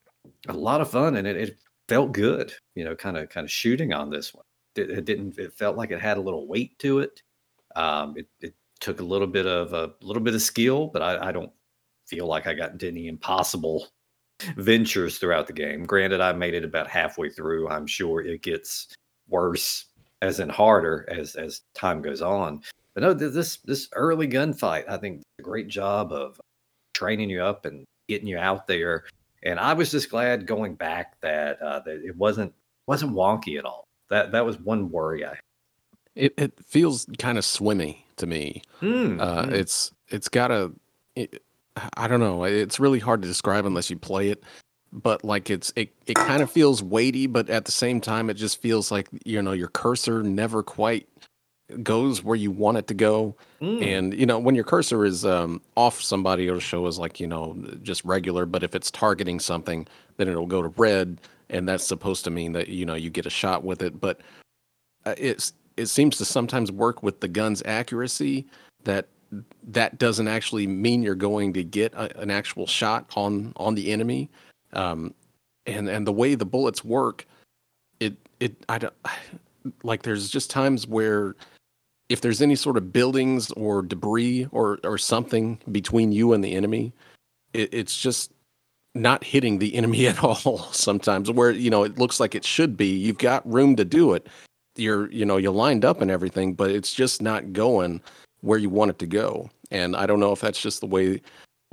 a 0.48 0.54
lot 0.54 0.80
of 0.80 0.90
fun 0.90 1.16
and 1.16 1.26
it, 1.26 1.36
it 1.36 1.58
felt 1.88 2.12
good, 2.12 2.52
you 2.74 2.84
know, 2.84 2.94
kind 2.94 3.16
of 3.16 3.28
kind 3.28 3.44
of 3.44 3.50
shooting 3.50 3.92
on 3.92 4.10
this 4.10 4.34
one. 4.34 4.44
It, 4.74 4.90
it, 4.90 5.04
didn't. 5.04 5.38
It 5.38 5.54
felt 5.54 5.76
like 5.76 5.90
it 5.90 6.00
had 6.00 6.18
a 6.18 6.20
little 6.20 6.46
weight 6.46 6.78
to 6.80 7.00
it. 7.00 7.22
Um, 7.74 8.14
it, 8.16 8.26
it 8.40 8.54
took 8.80 9.00
a 9.00 9.04
little 9.04 9.26
bit 9.26 9.46
of 9.46 9.72
a 9.72 9.94
little 10.02 10.22
bit 10.22 10.34
of 10.34 10.42
skill, 10.42 10.88
but 10.88 11.02
I, 11.02 11.28
I 11.28 11.32
don't 11.32 11.52
feel 12.06 12.26
like 12.26 12.46
I 12.46 12.54
got 12.54 12.72
into 12.72 12.88
any 12.88 13.08
impossible 13.08 13.88
ventures 14.56 15.18
throughout 15.18 15.46
the 15.46 15.52
game. 15.52 15.84
Granted, 15.84 16.20
I 16.20 16.32
made 16.32 16.54
it 16.54 16.64
about 16.64 16.88
halfway 16.88 17.30
through. 17.30 17.68
I'm 17.68 17.86
sure 17.86 18.20
it 18.20 18.42
gets 18.42 18.94
worse, 19.28 19.86
as 20.22 20.40
in 20.40 20.48
harder 20.48 21.06
as 21.08 21.36
as 21.36 21.62
time 21.74 22.02
goes 22.02 22.22
on. 22.22 22.62
But 22.94 23.02
no, 23.02 23.12
this 23.12 23.58
this 23.64 23.88
early 23.94 24.28
gunfight, 24.28 24.88
I 24.88 24.96
think, 24.96 25.22
a 25.38 25.42
great 25.42 25.68
job 25.68 26.12
of 26.12 26.40
training 26.94 27.28
you 27.28 27.42
up 27.42 27.66
and 27.66 27.84
getting 28.08 28.28
you 28.28 28.38
out 28.38 28.66
there 28.66 29.04
and 29.46 29.60
I 29.60 29.72
was 29.74 29.90
just 29.92 30.10
glad 30.10 30.46
going 30.46 30.74
back 30.74 31.20
that 31.20 31.62
uh, 31.62 31.80
that 31.80 32.04
it 32.04 32.16
wasn't 32.16 32.52
wasn't 32.86 33.12
wonky 33.12 33.58
at 33.58 33.64
all. 33.64 33.86
That 34.10 34.32
that 34.32 34.44
was 34.44 34.58
one 34.58 34.90
worry 34.90 35.24
I. 35.24 35.28
Had. 35.30 35.40
It 36.16 36.34
it 36.36 36.52
feels 36.64 37.06
kind 37.18 37.38
of 37.38 37.44
swimmy 37.44 38.04
to 38.16 38.26
me. 38.26 38.62
Mm, 38.82 39.20
uh, 39.20 39.44
mm. 39.44 39.52
It's 39.52 39.92
it's 40.08 40.28
got 40.28 40.50
a. 40.50 40.72
It, 41.14 41.42
I 41.96 42.08
don't 42.08 42.20
know. 42.20 42.44
It's 42.44 42.80
really 42.80 42.98
hard 42.98 43.22
to 43.22 43.28
describe 43.28 43.66
unless 43.66 43.90
you 43.90 43.98
play 43.98 44.30
it. 44.30 44.42
But 44.92 45.24
like 45.24 45.50
it's 45.50 45.72
it, 45.76 45.94
it 46.06 46.14
kind 46.14 46.42
of 46.42 46.50
feels 46.50 46.82
weighty, 46.82 47.26
but 47.26 47.50
at 47.50 47.66
the 47.66 47.72
same 47.72 48.00
time, 48.00 48.30
it 48.30 48.34
just 48.34 48.60
feels 48.60 48.90
like 48.90 49.08
you 49.24 49.40
know 49.42 49.52
your 49.52 49.68
cursor 49.68 50.22
never 50.22 50.62
quite 50.62 51.06
goes 51.82 52.22
where 52.22 52.36
you 52.36 52.50
want 52.50 52.78
it 52.78 52.86
to 52.86 52.94
go. 52.94 53.34
Mm. 53.60 53.84
And 53.84 54.14
you 54.14 54.26
know, 54.26 54.38
when 54.38 54.54
your 54.54 54.64
cursor 54.64 55.04
is 55.04 55.24
um, 55.24 55.60
off 55.76 56.00
somebody, 56.00 56.46
it'll 56.46 56.60
show 56.60 56.86
as 56.86 56.98
like 56.98 57.20
you 57.20 57.26
know 57.26 57.56
just 57.82 58.04
regular. 58.04 58.46
But 58.46 58.62
if 58.62 58.74
it's 58.74 58.90
targeting 58.90 59.40
something, 59.40 59.86
then 60.16 60.28
it'll 60.28 60.46
go 60.46 60.62
to 60.62 60.68
red, 60.68 61.20
and 61.50 61.68
that's 61.68 61.86
supposed 61.86 62.24
to 62.24 62.30
mean 62.30 62.52
that 62.52 62.68
you 62.68 62.86
know 62.86 62.94
you 62.94 63.10
get 63.10 63.26
a 63.26 63.30
shot 63.30 63.64
with 63.64 63.82
it. 63.82 64.00
But 64.00 64.20
uh, 65.04 65.14
it's 65.18 65.52
it 65.76 65.86
seems 65.86 66.16
to 66.18 66.24
sometimes 66.24 66.72
work 66.72 67.02
with 67.02 67.20
the 67.20 67.28
gun's 67.28 67.62
accuracy 67.66 68.46
that 68.84 69.08
that 69.64 69.98
doesn't 69.98 70.28
actually 70.28 70.66
mean 70.66 71.02
you're 71.02 71.14
going 71.14 71.52
to 71.52 71.64
get 71.64 71.92
a, 71.94 72.18
an 72.20 72.30
actual 72.30 72.66
shot 72.66 73.10
on 73.16 73.52
on 73.56 73.74
the 73.74 73.90
enemy. 73.90 74.30
Um, 74.72 75.14
and 75.66 75.88
and 75.88 76.06
the 76.06 76.12
way 76.12 76.34
the 76.36 76.46
bullets 76.46 76.84
work, 76.84 77.26
it 77.98 78.14
it 78.38 78.54
I 78.68 78.78
don't 78.78 78.94
like. 79.82 80.02
There's 80.02 80.30
just 80.30 80.50
times 80.50 80.86
where 80.86 81.34
if 82.08 82.20
there's 82.20 82.42
any 82.42 82.54
sort 82.54 82.76
of 82.76 82.92
buildings 82.92 83.50
or 83.52 83.82
debris 83.82 84.46
or 84.52 84.78
or 84.84 84.98
something 84.98 85.58
between 85.70 86.12
you 86.12 86.32
and 86.32 86.42
the 86.44 86.54
enemy, 86.54 86.92
it, 87.52 87.72
it's 87.72 88.00
just 88.00 88.32
not 88.94 89.24
hitting 89.24 89.58
the 89.58 89.74
enemy 89.74 90.06
at 90.08 90.22
all 90.22 90.58
sometimes 90.72 91.30
where 91.30 91.50
you 91.50 91.70
know 91.70 91.84
it 91.84 91.98
looks 91.98 92.20
like 92.20 92.34
it 92.34 92.44
should 92.44 92.76
be. 92.76 92.88
You've 92.88 93.18
got 93.18 93.50
room 93.50 93.76
to 93.76 93.84
do 93.84 94.14
it. 94.14 94.28
You're 94.76 95.10
you 95.10 95.24
know 95.24 95.36
you're 95.36 95.52
lined 95.52 95.84
up 95.84 96.00
and 96.00 96.10
everything 96.10 96.54
but 96.54 96.70
it's 96.70 96.92
just 96.92 97.22
not 97.22 97.52
going 97.52 98.00
where 98.40 98.58
you 98.58 98.70
want 98.70 98.90
it 98.90 98.98
to 99.00 99.06
go. 99.06 99.50
And 99.70 99.96
I 99.96 100.06
don't 100.06 100.20
know 100.20 100.32
if 100.32 100.40
that's 100.40 100.60
just 100.60 100.80
the 100.80 100.86
way, 100.86 101.20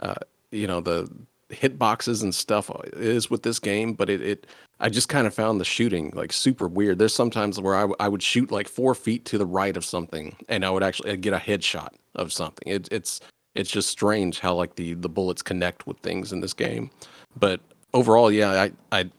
uh, 0.01 0.15
you 0.51 0.65
know, 0.65 0.81
the 0.81 1.07
hitboxes 1.49 2.23
and 2.23 2.33
stuff 2.33 2.69
is 2.93 3.29
with 3.29 3.43
this 3.43 3.59
game, 3.59 3.93
but 3.93 4.09
it, 4.09 4.21
it 4.21 4.47
I 4.79 4.89
just 4.89 5.09
kind 5.09 5.27
of 5.27 5.33
found 5.33 5.61
the 5.61 5.65
shooting 5.65 6.11
like 6.15 6.33
super 6.33 6.67
weird. 6.67 6.99
There's 6.99 7.13
sometimes 7.13 7.59
where 7.59 7.75
I, 7.75 7.81
w- 7.81 7.95
I 7.99 8.09
would 8.09 8.23
shoot 8.23 8.51
like 8.51 8.67
four 8.67 8.95
feet 8.95 9.25
to 9.25 9.37
the 9.37 9.45
right 9.45 9.77
of 9.77 9.85
something, 9.85 10.35
and 10.49 10.65
I 10.65 10.69
would 10.69 10.83
actually 10.83 11.15
get 11.17 11.33
a 11.33 11.37
headshot 11.37 11.89
of 12.15 12.33
something. 12.33 12.67
It, 12.67 12.87
it's 12.91 13.21
it's 13.55 13.69
just 13.69 13.89
strange 13.89 14.39
how 14.39 14.55
like 14.55 14.75
the 14.75 14.93
the 14.95 15.09
bullets 15.09 15.41
connect 15.41 15.87
with 15.87 15.97
things 15.99 16.31
in 16.31 16.41
this 16.41 16.53
game. 16.53 16.89
But 17.39 17.61
overall, 17.93 18.31
yeah, 18.31 18.51
I 18.51 18.71
I 18.91 19.09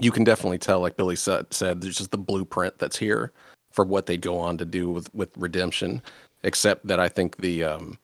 you 0.00 0.12
can 0.12 0.24
definitely 0.24 0.58
tell, 0.58 0.80
like 0.80 0.96
Billy 0.96 1.16
said, 1.16 1.52
said 1.52 1.80
there's 1.80 1.98
just 1.98 2.12
the 2.12 2.18
blueprint 2.18 2.78
that's 2.78 2.96
here 2.96 3.32
for 3.72 3.84
what 3.84 4.06
they 4.06 4.16
go 4.16 4.38
on 4.38 4.56
to 4.58 4.64
do 4.64 4.90
with 4.90 5.12
with 5.14 5.30
Redemption. 5.36 6.02
Except 6.44 6.86
that 6.86 7.00
I 7.00 7.08
think 7.08 7.36
the 7.38 7.64
um 7.64 7.98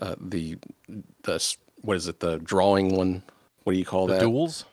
uh, 0.00 0.14
the 0.20 0.56
the 1.24 1.38
what 1.82 1.96
is 1.96 2.08
it 2.08 2.20
the 2.20 2.38
drawing 2.38 2.96
one? 2.96 3.22
What 3.64 3.74
do 3.74 3.78
you 3.78 3.84
call 3.84 4.06
the 4.06 4.14
that? 4.14 4.20
duels. 4.20 4.64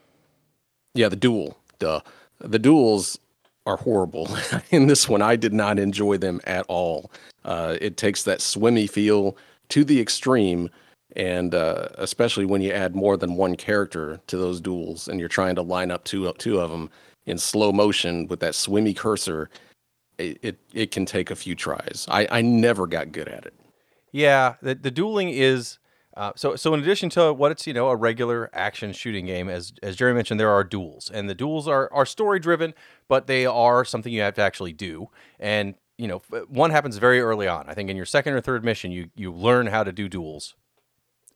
Yeah, 0.93 1.09
the 1.09 1.15
duel. 1.15 1.57
Duh. 1.79 2.01
The 2.39 2.59
duels 2.59 3.19
are 3.65 3.77
horrible. 3.77 4.29
In 4.71 4.87
this 4.87 5.07
one, 5.07 5.21
I 5.21 5.35
did 5.35 5.53
not 5.53 5.77
enjoy 5.77 6.17
them 6.17 6.39
at 6.45 6.65
all. 6.67 7.11
Uh, 7.45 7.77
it 7.79 7.97
takes 7.97 8.23
that 8.23 8.41
swimmy 8.41 8.87
feel 8.87 9.37
to 9.69 9.83
the 9.83 9.99
extreme, 9.99 10.69
and 11.15 11.53
uh, 11.53 11.89
especially 11.97 12.45
when 12.45 12.61
you 12.61 12.71
add 12.71 12.95
more 12.95 13.17
than 13.17 13.35
one 13.35 13.55
character 13.55 14.19
to 14.27 14.37
those 14.37 14.59
duels, 14.59 15.07
and 15.07 15.19
you're 15.19 15.29
trying 15.29 15.55
to 15.55 15.61
line 15.61 15.91
up 15.91 16.03
two 16.03 16.31
two 16.37 16.59
of 16.59 16.71
them 16.71 16.89
in 17.25 17.37
slow 17.37 17.71
motion 17.71 18.27
with 18.27 18.39
that 18.39 18.55
swimmy 18.55 18.93
cursor. 18.93 19.49
It, 20.17 20.37
it, 20.41 20.59
it 20.73 20.91
can 20.91 21.05
take 21.05 21.31
a 21.31 21.35
few 21.35 21.55
tries. 21.55 22.05
I, 22.09 22.27
I 22.29 22.41
never 22.41 22.87
got 22.87 23.13
good 23.13 23.29
at 23.29 23.45
it. 23.45 23.53
Yeah, 24.11 24.55
the, 24.61 24.75
the 24.75 24.91
dueling 24.91 25.29
is 25.29 25.79
uh, 26.19 26.34
so, 26.36 26.58
so 26.58 26.73
in 26.73 26.82
addition 26.82 27.10
to 27.10 27.32
what 27.32 27.49
it's 27.49 27.65
you 27.65 27.71
know 27.71 27.88
a 27.88 27.95
regular 27.95 28.49
action 28.51 28.91
shooting 28.91 29.25
game, 29.25 29.47
as 29.47 29.71
as 29.82 29.95
Jerry 29.95 30.13
mentioned, 30.13 30.38
there 30.38 30.49
are 30.49 30.65
duels, 30.65 31.10
and 31.10 31.29
the 31.29 31.34
duels 31.34 31.65
are 31.65 31.89
are 31.93 32.05
story 32.05 32.39
driven, 32.39 32.73
but 33.08 33.25
they 33.25 33.45
are 33.45 33.86
something 33.86 34.12
you 34.12 34.19
have 34.19 34.34
to 34.34 34.41
actually 34.41 34.73
do. 34.73 35.10
And 35.39 35.75
you 35.97 36.10
know, 36.10 36.21
one 36.49 36.71
happens 36.71 36.97
very 36.97 37.21
early 37.21 37.47
on. 37.47 37.69
I 37.69 37.73
think 37.73 37.89
in 37.89 37.95
your 37.95 38.05
second 38.05 38.34
or 38.34 38.41
third 38.41 38.65
mission, 38.65 38.91
you 38.91 39.12
you 39.15 39.32
learn 39.32 39.67
how 39.67 39.86
to 39.86 39.93
do 39.93 40.10
duels, 40.10 40.55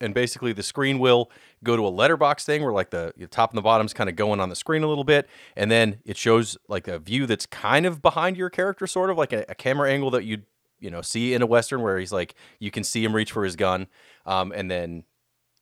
and 0.01 0.13
basically 0.13 0.51
the 0.51 0.63
screen 0.63 0.99
will 0.99 1.31
go 1.63 1.77
to 1.77 1.87
a 1.87 1.87
letterbox 1.87 2.43
thing 2.43 2.61
where 2.61 2.73
like 2.73 2.89
the, 2.89 3.13
the 3.15 3.27
top 3.27 3.51
and 3.51 3.57
the 3.57 3.61
bottom's 3.61 3.93
kind 3.93 4.09
of 4.09 4.17
going 4.17 4.41
on 4.41 4.49
the 4.49 4.55
screen 4.55 4.83
a 4.83 4.87
little 4.87 5.05
bit, 5.05 5.29
and 5.55 5.71
then 5.71 5.99
it 6.03 6.17
shows 6.17 6.57
like 6.67 6.89
a 6.89 6.99
view 6.99 7.25
that's 7.25 7.45
kind 7.45 7.85
of 7.85 8.01
behind 8.01 8.35
your 8.35 8.49
character, 8.49 8.85
sort 8.85 9.09
of 9.09 9.17
like 9.17 9.31
a, 9.31 9.45
a 9.47 9.55
camera 9.55 9.89
angle 9.89 10.11
that 10.11 10.25
you 10.25 10.41
you 10.83 10.91
know 10.91 11.01
see 11.01 11.33
in 11.33 11.41
a 11.41 11.45
western 11.45 11.81
where 11.81 11.97
he's 11.97 12.11
like 12.11 12.35
you 12.59 12.69
can 12.69 12.83
see 12.83 13.03
him 13.03 13.15
reach 13.15 13.31
for 13.31 13.45
his 13.45 13.55
gun 13.55 13.87
um, 14.25 14.51
and 14.55 14.69
then 14.69 15.03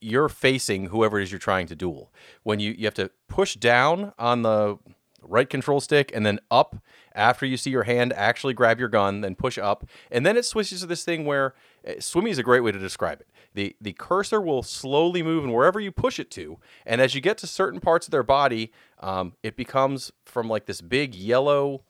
you're 0.02 0.30
facing 0.30 0.88
whoever 0.88 1.20
it 1.20 1.24
is 1.24 1.32
you're 1.32 1.40
trying 1.40 1.68
to 1.68 1.76
duel. 1.76 2.12
When 2.44 2.60
you 2.60 2.72
you 2.72 2.86
have 2.86 2.94
to 2.96 3.12
push 3.28 3.56
down 3.56 4.14
on 4.18 4.42
the 4.42 4.80
right 5.22 5.50
control 5.50 5.80
stick 5.80 6.12
and 6.16 6.26
then 6.26 6.40
up 6.50 6.78
after 7.14 7.46
you 7.46 7.56
see 7.56 7.70
your 7.70 7.84
hand 7.84 8.12
actually 8.14 8.56
grab 8.56 8.80
your 8.80 8.90
gun 8.90 9.22
then 9.22 9.36
push 9.36 9.58
up. 9.58 9.86
And 10.10 10.26
then 10.26 10.36
it 10.36 10.46
switches 10.46 10.82
to 10.82 10.88
this 10.88 11.04
thing 11.04 11.26
where 11.26 11.54
uh, 11.88 11.94
swimmy 12.00 12.32
is 12.32 12.40
a 12.40 12.44
great 12.44 12.62
way 12.62 12.72
to 12.72 12.80
describe 12.80 13.22
it. 13.22 13.28
The 13.54 13.76
the 13.80 13.94
cursor 13.94 14.42
will 14.42 14.64
slowly 14.64 15.22
move 15.22 15.44
and 15.44 15.54
wherever 15.54 15.80
you 15.80 15.92
push 15.92 16.20
it 16.20 16.32
to. 16.32 16.58
And 16.86 17.00
as 17.00 17.14
you 17.14 17.22
get 17.22 17.38
to 17.40 17.48
certain 17.48 17.80
parts 17.80 18.08
of 18.08 18.12
their 18.12 18.24
body 18.24 18.72
um, 19.00 19.34
it 19.44 19.56
becomes 19.56 20.12
from 20.26 20.50
like 20.50 20.66
this 20.66 20.82
big 20.82 21.14
yellow 21.14 21.84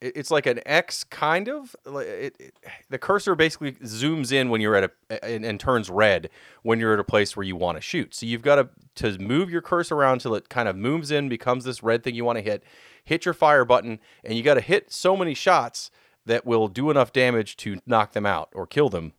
it's 0.00 0.30
like 0.30 0.46
an 0.46 0.60
X 0.64 1.04
kind 1.04 1.48
of. 1.48 1.76
It, 1.86 2.36
it, 2.38 2.54
the 2.88 2.98
cursor 2.98 3.34
basically 3.34 3.72
zooms 3.72 4.32
in 4.32 4.48
when 4.48 4.60
you're 4.60 4.74
at 4.74 4.84
a 4.84 5.24
and, 5.24 5.44
and, 5.44 5.60
turns 5.60 5.90
red 5.90 6.30
when 6.62 6.80
you're 6.80 6.94
at 6.94 7.00
a 7.00 7.04
place 7.04 7.36
where 7.36 7.44
you 7.44 7.56
want 7.56 7.76
to 7.76 7.82
shoot. 7.82 8.14
So 8.14 8.26
you've 8.26 8.42
got 8.42 8.56
to 8.56 8.68
to 8.96 9.18
move 9.18 9.50
your 9.50 9.62
cursor 9.62 9.94
around 9.96 10.20
till 10.20 10.34
it 10.34 10.48
kind 10.48 10.68
of 10.68 10.76
moves 10.76 11.10
in, 11.10 11.28
becomes 11.28 11.64
this 11.64 11.82
red 11.82 12.02
thing 12.02 12.14
you 12.14 12.24
want 12.24 12.38
to 12.38 12.42
hit. 12.42 12.62
Hit 13.04 13.24
your 13.24 13.34
fire 13.34 13.64
button, 13.64 13.98
and 14.24 14.34
you 14.34 14.42
got 14.42 14.54
to 14.54 14.60
hit 14.60 14.92
so 14.92 15.16
many 15.16 15.34
shots 15.34 15.90
that 16.26 16.46
will 16.46 16.68
do 16.68 16.90
enough 16.90 17.12
damage 17.12 17.56
to 17.58 17.80
knock 17.86 18.12
them 18.12 18.26
out 18.26 18.50
or 18.54 18.66
kill 18.66 18.88
them 18.88 19.12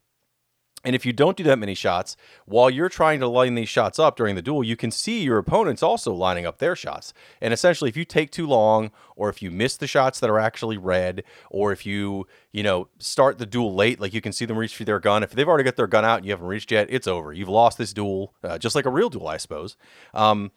and 0.84 0.96
if 0.96 1.06
you 1.06 1.14
don't 1.14 1.38
do 1.38 1.44
that 1.44 1.60
many 1.60 1.76
shots, 1.76 2.18
while 2.46 2.70
you're 2.70 2.90
trying 2.90 3.20
to 3.20 3.28
line 3.28 3.56
these 3.56 3.70
shots 3.70 4.00
up 4.00 4.16
during 4.16 4.36
the 4.36 4.42
duel, 4.42 4.64
you 4.64 4.76
can 4.76 4.92
see 4.92 5.22
your 5.22 5.38
opponents 5.38 5.84
also 5.84 6.14
lining 6.14 6.46
up 6.46 6.58
their 6.58 6.76
shots. 6.76 7.14
And 7.40 7.54
essentially, 7.54 7.90
if 7.90 7.98
you 7.98 8.06
take 8.06 8.32
too 8.32 8.48
long, 8.48 8.92
or 9.16 9.30
if 9.30 9.42
you 9.42 9.52
miss 9.52 9.78
the 9.78 9.88
shots 9.88 10.20
that 10.20 10.30
are 10.30 10.40
actually 10.40 10.78
red, 10.78 11.24
or 11.50 11.72
if 11.72 11.86
you, 11.86 12.28
you 12.52 12.64
know, 12.64 12.88
start 12.98 13.38
the 13.38 13.46
duel 13.46 13.76
late, 13.76 14.00
like 14.00 14.14
you 14.14 14.22
can 14.22 14.34
see 14.34 14.46
them 14.46 14.58
reach 14.58 14.76
for 14.76 14.84
their 14.84 15.00
gun. 15.00 15.22
If 15.22 15.32
they've 15.32 15.48
already 15.48 15.64
got 15.64 15.76
their 15.76 15.88
gun 15.88 16.04
out 16.04 16.18
and 16.18 16.26
you 16.26 16.32
haven't 16.32 16.48
reached 16.48 16.72
yet, 16.72 16.88
it's 16.90 17.08
over. 17.08 17.32
You've 17.32 17.50
lost 17.50 17.78
this 17.78 17.94
duel, 17.94 18.34
uh, 18.44 18.58
just 18.58 18.76
like 18.76 18.86
a 18.86 18.90
real 18.90 19.10
duel, 19.10 19.28
I 19.28 19.38
suppose. 19.38 19.78
Um, 20.14 20.52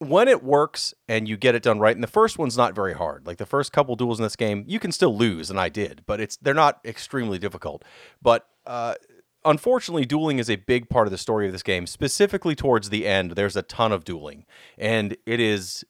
when 0.00 0.28
it 0.28 0.42
works 0.42 0.94
and 1.08 1.28
you 1.28 1.36
get 1.36 1.54
it 1.54 1.62
done 1.62 1.78
right, 1.78 1.94
and 1.94 2.02
the 2.02 2.08
first 2.08 2.38
one's 2.38 2.56
not 2.56 2.74
very 2.74 2.94
hard. 2.94 3.26
Like 3.26 3.36
the 3.36 3.46
first 3.46 3.70
couple 3.70 3.94
duels 3.96 4.18
in 4.18 4.22
this 4.22 4.34
game, 4.34 4.64
you 4.66 4.80
can 4.80 4.92
still 4.92 5.14
lose, 5.14 5.50
and 5.50 5.60
I 5.60 5.68
did, 5.68 6.02
but 6.06 6.20
it's 6.20 6.36
they're 6.38 6.54
not 6.54 6.80
extremely 6.84 7.38
difficult. 7.38 7.84
But 8.22 8.48
uh, 8.66 8.94
unfortunately, 9.44 10.06
dueling 10.06 10.38
is 10.38 10.48
a 10.48 10.56
big 10.56 10.88
part 10.88 11.06
of 11.06 11.10
the 11.10 11.18
story 11.18 11.46
of 11.46 11.52
this 11.52 11.62
game. 11.62 11.86
Specifically 11.86 12.54
towards 12.54 12.88
the 12.88 13.06
end, 13.06 13.32
there's 13.32 13.56
a 13.56 13.62
ton 13.62 13.92
of 13.92 14.04
dueling, 14.04 14.46
and 14.78 15.18
it 15.26 15.38
is 15.38 15.84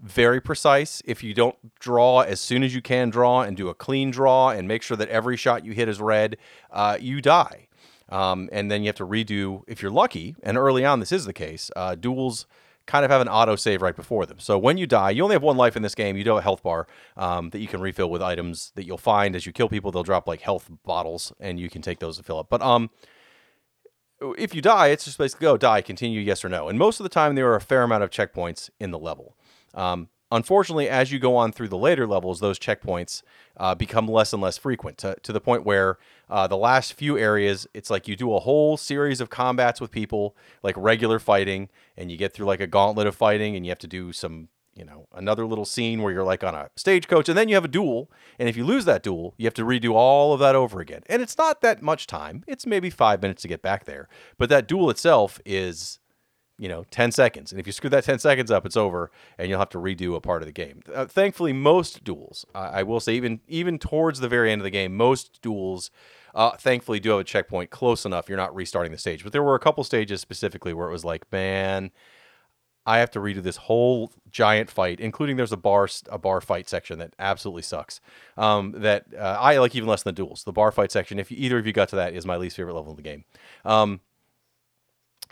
very 0.00 0.40
precise. 0.40 1.00
If 1.04 1.22
you 1.22 1.32
don't 1.32 1.78
draw 1.78 2.22
as 2.22 2.40
soon 2.40 2.64
as 2.64 2.74
you 2.74 2.82
can 2.82 3.10
draw 3.10 3.42
and 3.42 3.56
do 3.56 3.68
a 3.68 3.74
clean 3.74 4.10
draw 4.10 4.50
and 4.50 4.66
make 4.66 4.82
sure 4.82 4.96
that 4.96 5.08
every 5.08 5.36
shot 5.36 5.64
you 5.64 5.70
hit 5.70 5.88
is 5.88 6.00
red, 6.00 6.36
uh, 6.72 6.98
you 7.00 7.20
die. 7.22 7.68
Um, 8.08 8.48
and 8.50 8.70
then 8.70 8.82
you 8.82 8.88
have 8.88 8.96
to 8.96 9.06
redo 9.06 9.62
if 9.68 9.80
you're 9.80 9.90
lucky. 9.92 10.34
And 10.42 10.58
early 10.58 10.84
on, 10.84 10.98
this 10.98 11.12
is 11.12 11.24
the 11.24 11.32
case. 11.32 11.70
Uh, 11.76 11.94
duels 11.94 12.46
kind 12.86 13.04
of 13.04 13.10
have 13.10 13.20
an 13.20 13.28
auto 13.28 13.56
save 13.56 13.82
right 13.82 13.96
before 13.96 14.26
them. 14.26 14.38
So 14.38 14.58
when 14.58 14.76
you 14.76 14.86
die, 14.86 15.10
you 15.10 15.22
only 15.22 15.34
have 15.34 15.42
one 15.42 15.56
life 15.56 15.76
in 15.76 15.82
this 15.82 15.94
game. 15.94 16.16
You 16.16 16.24
do 16.24 16.30
have 16.30 16.38
a 16.38 16.42
health 16.42 16.62
bar 16.62 16.86
um, 17.16 17.50
that 17.50 17.60
you 17.60 17.68
can 17.68 17.80
refill 17.80 18.10
with 18.10 18.22
items 18.22 18.72
that 18.74 18.86
you'll 18.86 18.98
find 18.98 19.36
as 19.36 19.46
you 19.46 19.52
kill 19.52 19.68
people. 19.68 19.92
They'll 19.92 20.02
drop 20.02 20.26
like 20.26 20.40
health 20.40 20.70
bottles, 20.84 21.32
and 21.40 21.58
you 21.58 21.68
can 21.70 21.82
take 21.82 22.00
those 22.00 22.16
to 22.16 22.22
fill 22.22 22.38
up. 22.38 22.48
But 22.50 22.62
um, 22.62 22.90
if 24.38 24.54
you 24.54 24.62
die, 24.62 24.88
it's 24.88 25.04
just 25.04 25.18
basically 25.18 25.44
go 25.44 25.56
die, 25.56 25.80
continue, 25.80 26.20
yes 26.20 26.44
or 26.44 26.48
no. 26.48 26.68
And 26.68 26.78
most 26.78 27.00
of 27.00 27.04
the 27.04 27.10
time, 27.10 27.34
there 27.34 27.48
are 27.50 27.56
a 27.56 27.60
fair 27.60 27.82
amount 27.82 28.04
of 28.04 28.10
checkpoints 28.10 28.70
in 28.78 28.90
the 28.90 28.98
level. 28.98 29.36
Um, 29.74 30.08
unfortunately, 30.32 30.88
as 30.88 31.12
you 31.12 31.18
go 31.18 31.36
on 31.36 31.52
through 31.52 31.68
the 31.68 31.78
later 31.78 32.06
levels, 32.06 32.40
those 32.40 32.58
checkpoints 32.58 33.22
uh, 33.56 33.74
become 33.74 34.08
less 34.08 34.32
and 34.32 34.42
less 34.42 34.58
frequent 34.58 34.98
to, 34.98 35.16
to 35.22 35.32
the 35.32 35.40
point 35.40 35.64
where 35.64 35.98
uh, 36.28 36.46
the 36.46 36.56
last 36.56 36.94
few 36.94 37.18
areas, 37.18 37.66
it's 37.74 37.90
like 37.90 38.08
you 38.08 38.16
do 38.16 38.34
a 38.34 38.40
whole 38.40 38.76
series 38.76 39.20
of 39.20 39.30
combats 39.30 39.80
with 39.80 39.90
people, 39.90 40.34
like 40.62 40.74
regular 40.76 41.18
fighting, 41.18 41.68
and 41.96 42.10
you 42.10 42.16
get 42.16 42.32
through 42.32 42.46
like 42.46 42.60
a 42.60 42.66
gauntlet 42.66 43.06
of 43.06 43.14
fighting, 43.14 43.54
and 43.54 43.64
you 43.64 43.70
have 43.70 43.78
to 43.78 43.86
do 43.86 44.12
some, 44.12 44.48
you 44.74 44.84
know, 44.84 45.06
another 45.12 45.44
little 45.44 45.66
scene 45.66 46.02
where 46.02 46.12
you're 46.12 46.24
like 46.24 46.42
on 46.42 46.54
a 46.54 46.70
stagecoach, 46.76 47.28
and 47.28 47.36
then 47.36 47.48
you 47.48 47.54
have 47.54 47.64
a 47.64 47.68
duel. 47.68 48.10
And 48.38 48.48
if 48.48 48.56
you 48.56 48.64
lose 48.64 48.86
that 48.86 49.02
duel, 49.02 49.34
you 49.36 49.44
have 49.44 49.54
to 49.54 49.64
redo 49.64 49.92
all 49.92 50.32
of 50.32 50.40
that 50.40 50.54
over 50.54 50.80
again. 50.80 51.02
And 51.06 51.20
it's 51.20 51.36
not 51.36 51.60
that 51.60 51.82
much 51.82 52.06
time, 52.06 52.42
it's 52.46 52.66
maybe 52.66 52.88
five 52.88 53.20
minutes 53.20 53.42
to 53.42 53.48
get 53.48 53.60
back 53.60 53.84
there. 53.84 54.08
But 54.38 54.48
that 54.48 54.66
duel 54.66 54.88
itself 54.88 55.40
is 55.44 55.98
you 56.58 56.68
know, 56.68 56.84
10 56.90 57.12
seconds. 57.12 57.50
And 57.50 57.60
if 57.60 57.66
you 57.66 57.72
screw 57.72 57.90
that 57.90 58.04
10 58.04 58.18
seconds 58.18 58.50
up, 58.50 58.64
it's 58.66 58.76
over 58.76 59.10
and 59.38 59.48
you'll 59.48 59.58
have 59.58 59.70
to 59.70 59.78
redo 59.78 60.14
a 60.14 60.20
part 60.20 60.42
of 60.42 60.46
the 60.46 60.52
game. 60.52 60.80
Uh, 60.92 61.06
thankfully, 61.06 61.52
most 61.52 62.04
duels, 62.04 62.44
uh, 62.54 62.70
I 62.72 62.82
will 62.82 63.00
say, 63.00 63.14
even 63.14 63.40
even 63.48 63.78
towards 63.78 64.20
the 64.20 64.28
very 64.28 64.52
end 64.52 64.60
of 64.60 64.64
the 64.64 64.70
game, 64.70 64.96
most 64.96 65.40
duels, 65.42 65.90
uh, 66.34 66.52
thankfully, 66.52 67.00
do 67.00 67.10
have 67.10 67.20
a 67.20 67.24
checkpoint 67.24 67.70
close 67.70 68.04
enough. 68.04 68.28
You're 68.28 68.38
not 68.38 68.54
restarting 68.54 68.92
the 68.92 68.98
stage. 68.98 69.24
But 69.24 69.32
there 69.32 69.42
were 69.42 69.54
a 69.54 69.60
couple 69.60 69.82
stages 69.84 70.20
specifically 70.20 70.72
where 70.72 70.88
it 70.88 70.92
was 70.92 71.04
like, 71.04 71.30
man, 71.32 71.90
I 72.84 72.98
have 72.98 73.10
to 73.12 73.20
redo 73.20 73.42
this 73.42 73.56
whole 73.56 74.12
giant 74.30 74.70
fight, 74.70 74.98
including 74.98 75.36
there's 75.36 75.52
a 75.52 75.56
bar 75.56 75.88
a 76.08 76.18
bar 76.18 76.40
fight 76.40 76.68
section 76.68 76.98
that 76.98 77.14
absolutely 77.18 77.62
sucks. 77.62 78.00
Um, 78.36 78.72
that 78.78 79.06
uh, 79.16 79.36
I 79.40 79.58
like 79.58 79.74
even 79.74 79.88
less 79.88 80.02
than 80.02 80.14
the 80.14 80.22
duels. 80.22 80.44
The 80.44 80.52
bar 80.52 80.72
fight 80.72 80.90
section, 80.90 81.18
if 81.18 81.30
you, 81.30 81.36
either 81.38 81.58
of 81.58 81.66
you 81.66 81.72
got 81.72 81.88
to 81.90 81.96
that, 81.96 82.14
is 82.14 82.26
my 82.26 82.36
least 82.36 82.56
favorite 82.56 82.74
level 82.74 82.90
of 82.90 82.96
the 82.96 83.02
game. 83.02 83.24
Um, 83.64 84.00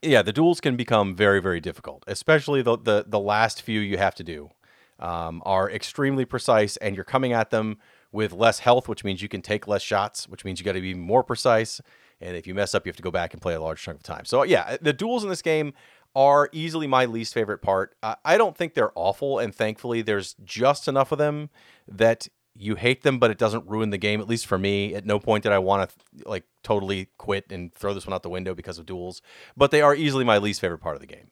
yeah, 0.02 0.22
the 0.22 0.32
duels 0.32 0.60
can 0.60 0.76
become 0.76 1.14
very, 1.14 1.40
very 1.40 1.60
difficult, 1.60 2.04
especially 2.06 2.62
the 2.62 2.76
the, 2.78 3.04
the 3.06 3.18
last 3.18 3.62
few 3.62 3.80
you 3.80 3.98
have 3.98 4.14
to 4.16 4.24
do 4.24 4.50
um, 4.98 5.42
are 5.44 5.70
extremely 5.70 6.24
precise, 6.24 6.76
and 6.78 6.94
you're 6.94 7.04
coming 7.04 7.32
at 7.32 7.50
them 7.50 7.78
with 8.12 8.32
less 8.32 8.60
health, 8.60 8.88
which 8.88 9.04
means 9.04 9.22
you 9.22 9.28
can 9.28 9.42
take 9.42 9.68
less 9.68 9.82
shots, 9.82 10.28
which 10.28 10.44
means 10.44 10.58
you 10.58 10.64
got 10.64 10.72
to 10.72 10.80
be 10.80 10.94
more 10.94 11.22
precise. 11.22 11.80
And 12.20 12.36
if 12.36 12.46
you 12.46 12.54
mess 12.54 12.74
up, 12.74 12.84
you 12.84 12.90
have 12.90 12.96
to 12.96 13.02
go 13.02 13.10
back 13.10 13.32
and 13.32 13.40
play 13.40 13.54
a 13.54 13.60
large 13.60 13.82
chunk 13.82 13.98
of 13.98 14.02
time. 14.02 14.24
So 14.24 14.42
yeah, 14.42 14.76
the 14.80 14.92
duels 14.92 15.22
in 15.22 15.30
this 15.30 15.42
game 15.42 15.72
are 16.14 16.48
easily 16.52 16.86
my 16.86 17.04
least 17.04 17.32
favorite 17.32 17.58
part. 17.58 17.94
Uh, 18.02 18.16
I 18.24 18.36
don't 18.36 18.56
think 18.56 18.74
they're 18.74 18.92
awful, 18.94 19.38
and 19.38 19.54
thankfully, 19.54 20.02
there's 20.02 20.34
just 20.44 20.88
enough 20.88 21.12
of 21.12 21.18
them 21.18 21.50
that 21.86 22.28
you 22.56 22.74
hate 22.74 23.02
them, 23.02 23.18
but 23.18 23.30
it 23.30 23.38
doesn't 23.38 23.68
ruin 23.68 23.90
the 23.90 23.98
game. 23.98 24.20
At 24.20 24.28
least 24.28 24.46
for 24.46 24.58
me, 24.58 24.94
at 24.94 25.06
no 25.06 25.18
point 25.18 25.44
did 25.44 25.52
I 25.52 25.58
want 25.58 25.90
to 25.90 26.28
like 26.28 26.44
totally 26.62 27.08
quit 27.16 27.50
and 27.50 27.72
throw 27.74 27.94
this 27.94 28.06
one 28.06 28.14
out 28.14 28.22
the 28.22 28.30
window 28.30 28.54
because 28.54 28.78
of 28.78 28.86
duels. 28.86 29.22
But 29.56 29.70
they 29.70 29.82
are 29.82 29.94
easily 29.94 30.24
my 30.24 30.38
least 30.38 30.60
favorite 30.60 30.78
part 30.78 30.96
of 30.96 31.00
the 31.00 31.06
game. 31.06 31.30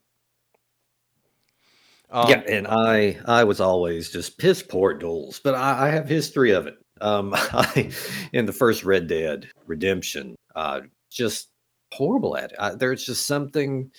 Um, 2.11 2.31
yeah, 2.31 2.42
and 2.48 2.66
I 2.66 3.18
I 3.26 3.44
was 3.44 3.61
always 3.61 4.11
just 4.11 4.38
piss 4.38 4.62
poor 4.62 4.94
duels, 4.94 5.40
but 5.40 5.54
I, 5.54 5.88
I, 5.88 5.90
have 5.90 6.09
history 6.09 6.52
of 6.52 6.66
it. 6.66 6.78
Um, 7.02 7.33
I, 7.35 7.90
in 8.33 8.46
the 8.46 8.52
first 8.52 8.83
Red 8.85 9.09
Dead 9.09 9.46
Redemption, 9.66 10.35
uh, 10.57 10.81
just 11.11 11.50
horrible 11.92 12.37
at 12.38 12.52
it. 12.52 12.57
I, 12.59 12.74
there's 12.74 13.04
just 13.04 13.26
something 13.26 13.90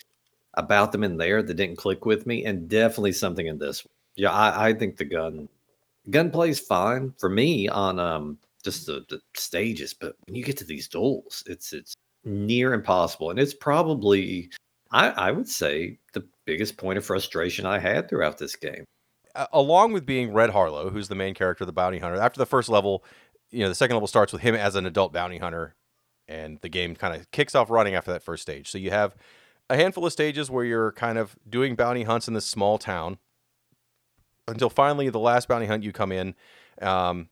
about 0.54 0.90
them 0.90 1.04
in 1.04 1.18
there 1.18 1.40
that 1.40 1.54
didn't 1.54 1.76
click 1.76 2.04
with 2.04 2.26
me, 2.26 2.44
and 2.44 2.68
definitely 2.68 3.12
something 3.12 3.46
in 3.46 3.58
this. 3.58 3.86
Yeah, 4.16 4.32
I, 4.32 4.70
I 4.70 4.72
think 4.72 4.96
the 4.96 5.04
gun 5.04 5.48
gunplay 6.08 6.50
is 6.50 6.60
fine 6.60 7.12
for 7.18 7.28
me 7.28 7.68
on 7.68 7.98
um 7.98 8.38
just 8.64 8.86
the, 8.86 9.04
the 9.08 9.20
stages, 9.34 9.94
but 9.94 10.16
when 10.26 10.34
you 10.34 10.44
get 10.44 10.56
to 10.58 10.64
these 10.64 10.88
duels, 10.88 11.42
it's 11.46 11.72
it's 11.72 11.94
near 12.24 12.72
impossible, 12.72 13.30
and 13.30 13.38
it's 13.38 13.54
probably 13.54 14.50
I, 14.90 15.10
I 15.10 15.30
would 15.30 15.48
say 15.48 15.98
the 16.12 16.26
biggest 16.44 16.76
point 16.76 16.98
of 16.98 17.04
frustration 17.04 17.66
I 17.66 17.78
had 17.78 18.08
throughout 18.08 18.38
this 18.38 18.56
game. 18.56 18.84
Along 19.52 19.92
with 19.92 20.04
being 20.04 20.32
Red 20.32 20.50
Harlow, 20.50 20.90
who's 20.90 21.08
the 21.08 21.14
main 21.14 21.34
character, 21.34 21.64
the 21.64 21.72
bounty 21.72 21.98
hunter. 21.98 22.20
After 22.20 22.38
the 22.38 22.46
first 22.46 22.68
level, 22.68 23.04
you 23.50 23.60
know, 23.60 23.68
the 23.68 23.76
second 23.76 23.94
level 23.94 24.08
starts 24.08 24.32
with 24.32 24.42
him 24.42 24.56
as 24.56 24.74
an 24.74 24.86
adult 24.86 25.12
bounty 25.12 25.38
hunter, 25.38 25.76
and 26.26 26.58
the 26.62 26.68
game 26.68 26.96
kind 26.96 27.14
of 27.14 27.30
kicks 27.30 27.54
off 27.54 27.70
running 27.70 27.94
after 27.94 28.12
that 28.12 28.24
first 28.24 28.42
stage. 28.42 28.68
So 28.68 28.78
you 28.78 28.90
have 28.90 29.14
a 29.68 29.76
handful 29.76 30.04
of 30.04 30.12
stages 30.12 30.50
where 30.50 30.64
you're 30.64 30.92
kind 30.92 31.16
of 31.16 31.36
doing 31.48 31.76
bounty 31.76 32.02
hunts 32.02 32.26
in 32.26 32.34
this 32.34 32.46
small 32.46 32.76
town 32.76 33.18
until 34.50 34.70
finally 34.70 35.08
the 35.08 35.18
last 35.18 35.48
bounty 35.48 35.66
hunt 35.66 35.82
you 35.82 35.92
come 35.92 36.12
in. 36.12 36.34
Um, 36.80 37.28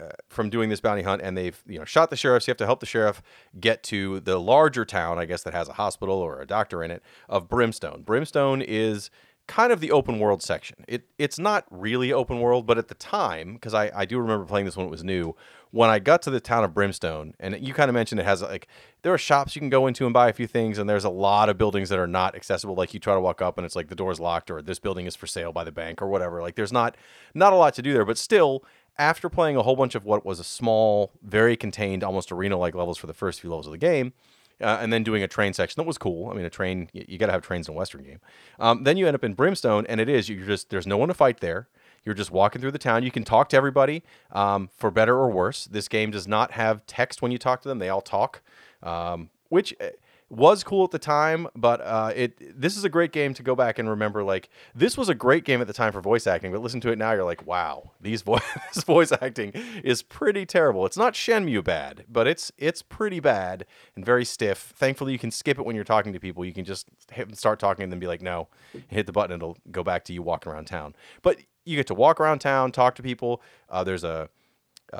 uh, 0.00 0.10
from 0.28 0.48
doing 0.48 0.68
this 0.68 0.80
bounty 0.80 1.02
hunt 1.02 1.20
and 1.22 1.36
they've 1.36 1.60
you 1.66 1.76
know 1.76 1.84
shot 1.84 2.08
the 2.08 2.14
sheriff 2.14 2.44
so 2.44 2.48
you 2.48 2.52
have 2.52 2.56
to 2.56 2.64
help 2.64 2.78
the 2.78 2.86
sheriff 2.86 3.20
get 3.58 3.82
to 3.82 4.20
the 4.20 4.38
larger 4.38 4.84
town 4.84 5.18
i 5.18 5.24
guess 5.24 5.42
that 5.42 5.52
has 5.52 5.68
a 5.68 5.72
hospital 5.72 6.14
or 6.14 6.40
a 6.40 6.46
doctor 6.46 6.84
in 6.84 6.92
it 6.92 7.02
of 7.28 7.48
brimstone 7.48 8.02
brimstone 8.02 8.62
is 8.62 9.10
kind 9.48 9.72
of 9.72 9.80
the 9.80 9.90
open 9.90 10.20
world 10.20 10.40
section 10.40 10.84
it 10.86 11.08
it's 11.18 11.36
not 11.36 11.64
really 11.70 12.12
open 12.12 12.38
world 12.38 12.64
but 12.64 12.78
at 12.78 12.86
the 12.86 12.94
time 12.94 13.54
because 13.54 13.74
I, 13.74 13.90
I 13.92 14.04
do 14.04 14.20
remember 14.20 14.44
playing 14.44 14.66
this 14.66 14.76
when 14.76 14.86
it 14.86 14.90
was 14.90 15.02
new 15.02 15.34
when 15.70 15.90
i 15.90 15.98
got 15.98 16.22
to 16.22 16.30
the 16.30 16.40
town 16.40 16.64
of 16.64 16.74
brimstone 16.74 17.34
and 17.38 17.58
you 17.60 17.74
kind 17.74 17.88
of 17.88 17.94
mentioned 17.94 18.20
it 18.20 18.24
has 18.24 18.42
like 18.42 18.68
there 19.02 19.12
are 19.12 19.18
shops 19.18 19.54
you 19.54 19.60
can 19.60 19.68
go 19.68 19.86
into 19.86 20.04
and 20.04 20.12
buy 20.12 20.28
a 20.28 20.32
few 20.32 20.46
things 20.46 20.78
and 20.78 20.88
there's 20.88 21.04
a 21.04 21.10
lot 21.10 21.48
of 21.48 21.58
buildings 21.58 21.88
that 21.88 21.98
are 21.98 22.06
not 22.06 22.34
accessible 22.34 22.74
like 22.74 22.94
you 22.94 23.00
try 23.00 23.14
to 23.14 23.20
walk 23.20 23.40
up 23.42 23.58
and 23.58 23.64
it's 23.64 23.76
like 23.76 23.88
the 23.88 23.94
door's 23.94 24.20
locked 24.20 24.50
or 24.50 24.62
this 24.62 24.78
building 24.78 25.06
is 25.06 25.16
for 25.16 25.26
sale 25.26 25.52
by 25.52 25.64
the 25.64 25.72
bank 25.72 26.00
or 26.00 26.08
whatever 26.08 26.42
like 26.42 26.54
there's 26.54 26.72
not 26.72 26.96
not 27.34 27.52
a 27.52 27.56
lot 27.56 27.74
to 27.74 27.82
do 27.82 27.92
there 27.92 28.04
but 28.04 28.18
still 28.18 28.64
after 28.98 29.28
playing 29.28 29.56
a 29.56 29.62
whole 29.62 29.76
bunch 29.76 29.94
of 29.94 30.04
what 30.04 30.26
was 30.26 30.40
a 30.40 30.44
small, 30.44 31.12
very 31.22 31.56
contained, 31.56 32.02
almost 32.02 32.32
arena-like 32.32 32.74
levels 32.74 32.98
for 32.98 33.06
the 33.06 33.14
first 33.14 33.40
few 33.40 33.48
levels 33.48 33.66
of 33.66 33.72
the 33.72 33.78
game, 33.78 34.12
uh, 34.60 34.78
and 34.80 34.92
then 34.92 35.04
doing 35.04 35.22
a 35.22 35.28
train 35.28 35.52
section 35.52 35.80
that 35.80 35.86
was 35.86 35.98
cool. 35.98 36.28
I 36.30 36.34
mean, 36.34 36.44
a 36.44 36.50
train 36.50 36.90
you, 36.92 37.04
you 37.06 37.18
got 37.18 37.26
to 37.26 37.32
have 37.32 37.42
trains 37.42 37.68
in 37.68 37.74
a 37.74 37.76
Western 37.76 38.02
game. 38.02 38.20
Um, 38.58 38.82
then 38.82 38.96
you 38.96 39.06
end 39.06 39.14
up 39.14 39.22
in 39.22 39.34
Brimstone, 39.34 39.86
and 39.86 40.00
it 40.00 40.08
is 40.08 40.28
you're 40.28 40.44
just 40.44 40.70
there's 40.70 40.86
no 40.86 40.96
one 40.96 41.08
to 41.08 41.14
fight 41.14 41.38
there. 41.38 41.68
You're 42.08 42.14
just 42.14 42.30
walking 42.30 42.62
through 42.62 42.70
the 42.70 42.78
town. 42.78 43.02
You 43.02 43.10
can 43.10 43.22
talk 43.22 43.50
to 43.50 43.56
everybody, 43.58 44.02
um, 44.32 44.70
for 44.74 44.90
better 44.90 45.14
or 45.14 45.30
worse. 45.30 45.66
This 45.66 45.88
game 45.88 46.10
does 46.10 46.26
not 46.26 46.52
have 46.52 46.86
text 46.86 47.20
when 47.20 47.30
you 47.30 47.36
talk 47.36 47.60
to 47.60 47.68
them; 47.68 47.80
they 47.80 47.90
all 47.90 48.00
talk, 48.00 48.40
um, 48.82 49.28
which 49.50 49.74
eh, 49.78 49.90
was 50.30 50.64
cool 50.64 50.84
at 50.84 50.90
the 50.90 50.98
time, 50.98 51.48
but 51.54 51.82
uh, 51.82 52.10
it 52.16 52.58
this 52.58 52.78
is 52.78 52.84
a 52.84 52.88
great 52.88 53.12
game 53.12 53.34
to 53.34 53.42
go 53.42 53.54
back 53.54 53.78
and 53.78 53.90
remember. 53.90 54.24
Like 54.24 54.48
this 54.74 54.96
was 54.96 55.10
a 55.10 55.14
great 55.14 55.44
game 55.44 55.60
at 55.60 55.66
the 55.66 55.74
time 55.74 55.92
for 55.92 56.00
voice 56.00 56.26
acting, 56.26 56.50
but 56.50 56.62
listen 56.62 56.80
to 56.80 56.90
it 56.90 56.96
now, 56.96 57.12
you're 57.12 57.24
like, 57.24 57.46
wow, 57.46 57.92
these 58.00 58.22
voice 58.22 58.40
this 58.74 58.84
voice 58.84 59.12
acting 59.12 59.52
is 59.84 60.02
pretty 60.02 60.46
terrible. 60.46 60.86
It's 60.86 60.96
not 60.96 61.12
Shenmue 61.12 61.62
bad, 61.62 62.06
but 62.08 62.26
it's 62.26 62.50
it's 62.56 62.80
pretty 62.80 63.20
bad 63.20 63.66
and 63.96 64.04
very 64.04 64.24
stiff. 64.24 64.72
Thankfully, 64.76 65.12
you 65.12 65.18
can 65.18 65.30
skip 65.30 65.58
it 65.58 65.66
when 65.66 65.74
you're 65.74 65.84
talking 65.84 66.14
to 66.14 66.20
people. 66.20 66.42
You 66.42 66.54
can 66.54 66.64
just 66.64 66.88
hit, 67.12 67.36
start 67.36 67.58
talking 67.58 67.82
and 67.82 67.92
then 67.92 67.98
be 68.00 68.06
like, 68.06 68.22
no, 68.22 68.48
hit 68.88 69.04
the 69.04 69.12
button, 69.12 69.36
it'll 69.36 69.58
go 69.70 69.82
back 69.82 70.04
to 70.04 70.14
you 70.14 70.22
walking 70.22 70.50
around 70.50 70.66
town. 70.66 70.94
But 71.20 71.38
you 71.68 71.76
get 71.76 71.86
to 71.88 71.94
walk 71.94 72.20
around 72.20 72.40
town, 72.40 72.72
talk 72.72 72.94
to 72.96 73.02
people. 73.02 73.42
Uh, 73.68 73.84
there's 73.84 74.04
a 74.04 74.28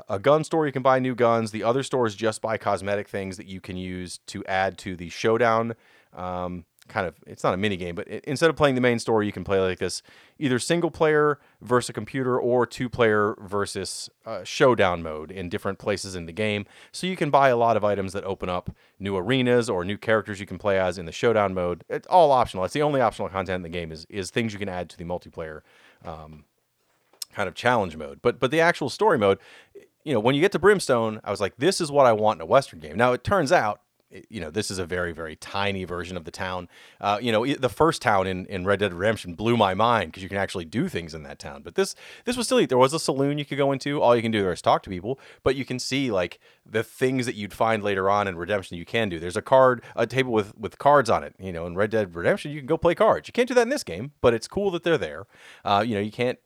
a 0.08 0.18
gun 0.18 0.44
store 0.44 0.66
you 0.66 0.72
can 0.72 0.82
buy 0.82 0.98
new 0.98 1.14
guns. 1.14 1.50
The 1.50 1.62
other 1.62 1.82
stores 1.82 2.14
just 2.14 2.42
buy 2.42 2.58
cosmetic 2.58 3.08
things 3.08 3.38
that 3.38 3.46
you 3.46 3.58
can 3.60 3.78
use 3.78 4.18
to 4.26 4.44
add 4.44 4.76
to 4.78 4.96
the 4.96 5.08
showdown. 5.08 5.74
Um, 6.12 6.66
kind 6.88 7.06
of 7.06 7.14
it's 7.26 7.44
not 7.44 7.54
a 7.54 7.56
mini 7.56 7.76
game 7.76 7.94
but 7.94 8.08
it, 8.08 8.24
instead 8.24 8.50
of 8.50 8.56
playing 8.56 8.74
the 8.74 8.80
main 8.80 8.98
story 8.98 9.26
you 9.26 9.32
can 9.32 9.44
play 9.44 9.60
like 9.60 9.78
this 9.78 10.02
either 10.38 10.58
single 10.58 10.90
player 10.90 11.38
versus 11.60 11.90
a 11.90 11.92
computer 11.92 12.40
or 12.40 12.66
two 12.66 12.88
player 12.88 13.36
versus 13.40 14.08
uh, 14.24 14.42
showdown 14.42 15.02
mode 15.02 15.30
in 15.30 15.48
different 15.48 15.78
places 15.78 16.14
in 16.14 16.26
the 16.26 16.32
game. 16.32 16.64
So 16.92 17.06
you 17.06 17.16
can 17.16 17.30
buy 17.30 17.50
a 17.50 17.56
lot 17.56 17.76
of 17.76 17.84
items 17.84 18.12
that 18.14 18.24
open 18.24 18.48
up 18.48 18.74
new 18.98 19.16
arenas 19.16 19.68
or 19.68 19.84
new 19.84 19.98
characters 19.98 20.40
you 20.40 20.46
can 20.46 20.58
play 20.58 20.78
as 20.78 20.98
in 20.98 21.06
the 21.06 21.12
showdown 21.12 21.54
mode. 21.54 21.84
It's 21.88 22.06
all 22.06 22.32
optional. 22.32 22.64
It's 22.64 22.74
the 22.74 22.82
only 22.82 23.00
optional 23.00 23.28
content 23.28 23.56
in 23.56 23.62
the 23.62 23.68
game 23.68 23.92
is 23.92 24.06
is 24.08 24.30
things 24.30 24.52
you 24.52 24.58
can 24.58 24.68
add 24.68 24.88
to 24.90 24.96
the 24.96 25.04
multiplayer 25.04 25.60
um, 26.04 26.44
kind 27.32 27.48
of 27.48 27.54
challenge 27.54 27.96
mode. 27.96 28.20
But 28.22 28.38
but 28.38 28.50
the 28.50 28.60
actual 28.60 28.88
story 28.88 29.18
mode, 29.18 29.38
you 30.04 30.12
know, 30.12 30.20
when 30.20 30.34
you 30.34 30.40
get 30.40 30.52
to 30.52 30.58
Brimstone, 30.58 31.20
I 31.24 31.30
was 31.30 31.40
like, 31.40 31.56
this 31.56 31.80
is 31.80 31.90
what 31.92 32.06
I 32.06 32.12
want 32.12 32.38
in 32.38 32.42
a 32.42 32.46
Western 32.46 32.80
game. 32.80 32.96
Now 32.96 33.12
it 33.12 33.24
turns 33.24 33.52
out. 33.52 33.80
You 34.30 34.40
know, 34.40 34.50
this 34.50 34.70
is 34.70 34.78
a 34.78 34.86
very, 34.86 35.12
very 35.12 35.36
tiny 35.36 35.84
version 35.84 36.16
of 36.16 36.24
the 36.24 36.30
town. 36.30 36.70
Uh, 36.98 37.18
you 37.20 37.30
know, 37.30 37.44
the 37.44 37.68
first 37.68 38.00
town 38.00 38.26
in, 38.26 38.46
in 38.46 38.64
Red 38.64 38.78
Dead 38.78 38.94
Redemption 38.94 39.34
blew 39.34 39.54
my 39.54 39.74
mind 39.74 40.10
because 40.10 40.22
you 40.22 40.30
can 40.30 40.38
actually 40.38 40.64
do 40.64 40.88
things 40.88 41.12
in 41.12 41.24
that 41.24 41.38
town. 41.38 41.60
But 41.60 41.74
this 41.74 41.94
this 42.24 42.34
was 42.34 42.46
still 42.46 42.66
there 42.66 42.78
was 42.78 42.94
a 42.94 42.98
saloon 42.98 43.36
you 43.36 43.44
could 43.44 43.58
go 43.58 43.70
into. 43.70 44.00
All 44.00 44.16
you 44.16 44.22
can 44.22 44.30
do 44.30 44.40
there 44.40 44.50
is 44.50 44.62
talk 44.62 44.82
to 44.84 44.88
people, 44.88 45.20
but 45.42 45.56
you 45.56 45.66
can 45.66 45.78
see 45.78 46.10
like 46.10 46.40
the 46.64 46.82
things 46.82 47.26
that 47.26 47.34
you'd 47.34 47.52
find 47.52 47.82
later 47.82 48.08
on 48.08 48.26
in 48.26 48.38
Redemption 48.38 48.78
you 48.78 48.86
can 48.86 49.10
do. 49.10 49.18
There's 49.18 49.36
a 49.36 49.42
card, 49.42 49.82
a 49.94 50.06
table 50.06 50.32
with 50.32 50.56
with 50.56 50.78
cards 50.78 51.10
on 51.10 51.22
it. 51.22 51.34
You 51.38 51.52
know, 51.52 51.66
in 51.66 51.74
Red 51.74 51.90
Dead 51.90 52.14
Redemption 52.14 52.50
you 52.50 52.60
can 52.60 52.66
go 52.66 52.78
play 52.78 52.94
cards. 52.94 53.28
You 53.28 53.32
can't 53.32 53.46
do 53.46 53.52
that 53.56 53.62
in 53.64 53.68
this 53.68 53.84
game, 53.84 54.12
but 54.22 54.32
it's 54.32 54.48
cool 54.48 54.70
that 54.70 54.84
they're 54.84 54.96
there. 54.96 55.26
Uh, 55.66 55.84
you 55.86 55.94
know, 55.94 56.00
you 56.00 56.12
can't 56.12 56.38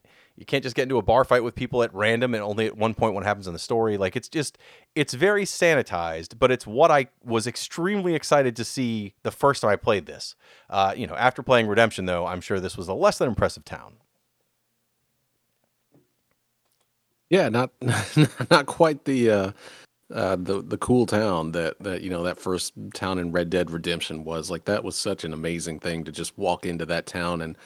you 0.42 0.46
can't 0.46 0.64
just 0.64 0.74
get 0.74 0.82
into 0.82 0.98
a 0.98 1.02
bar 1.02 1.22
fight 1.22 1.44
with 1.44 1.54
people 1.54 1.84
at 1.84 1.94
random 1.94 2.34
and 2.34 2.42
only 2.42 2.66
at 2.66 2.76
one 2.76 2.94
point 2.94 3.14
what 3.14 3.22
happens 3.22 3.46
in 3.46 3.52
the 3.52 3.60
story. 3.60 3.96
Like 3.96 4.16
it's 4.16 4.28
just 4.28 4.58
it's 4.96 5.14
very 5.14 5.44
sanitized, 5.44 6.40
but 6.40 6.50
it's 6.50 6.66
what 6.66 6.90
I 6.90 7.06
was 7.24 7.46
extremely 7.46 8.16
excited 8.16 8.56
to 8.56 8.64
see 8.64 9.14
the 9.22 9.30
first 9.30 9.62
time 9.62 9.70
I 9.70 9.76
played 9.76 10.06
this. 10.06 10.34
Uh, 10.68 10.94
you 10.96 11.06
know, 11.06 11.14
after 11.14 11.44
playing 11.44 11.68
Redemption 11.68 12.06
though, 12.06 12.26
I'm 12.26 12.40
sure 12.40 12.58
this 12.58 12.76
was 12.76 12.88
a 12.88 12.92
less 12.92 13.18
than 13.18 13.28
impressive 13.28 13.64
town. 13.64 13.92
Yeah, 17.30 17.48
not 17.48 17.70
not 18.50 18.66
quite 18.66 19.04
the 19.04 19.30
uh, 19.30 19.52
uh, 20.12 20.34
the 20.34 20.60
the 20.60 20.78
cool 20.78 21.06
town 21.06 21.52
that 21.52 21.78
that 21.78 22.02
you 22.02 22.10
know 22.10 22.24
that 22.24 22.40
first 22.40 22.72
town 22.94 23.20
in 23.20 23.30
Red 23.30 23.48
Dead 23.48 23.70
Redemption 23.70 24.24
was. 24.24 24.50
Like 24.50 24.64
that 24.64 24.82
was 24.82 24.96
such 24.96 25.22
an 25.22 25.32
amazing 25.32 25.78
thing 25.78 26.02
to 26.02 26.10
just 26.10 26.36
walk 26.36 26.66
into 26.66 26.84
that 26.86 27.06
town 27.06 27.42
and 27.42 27.56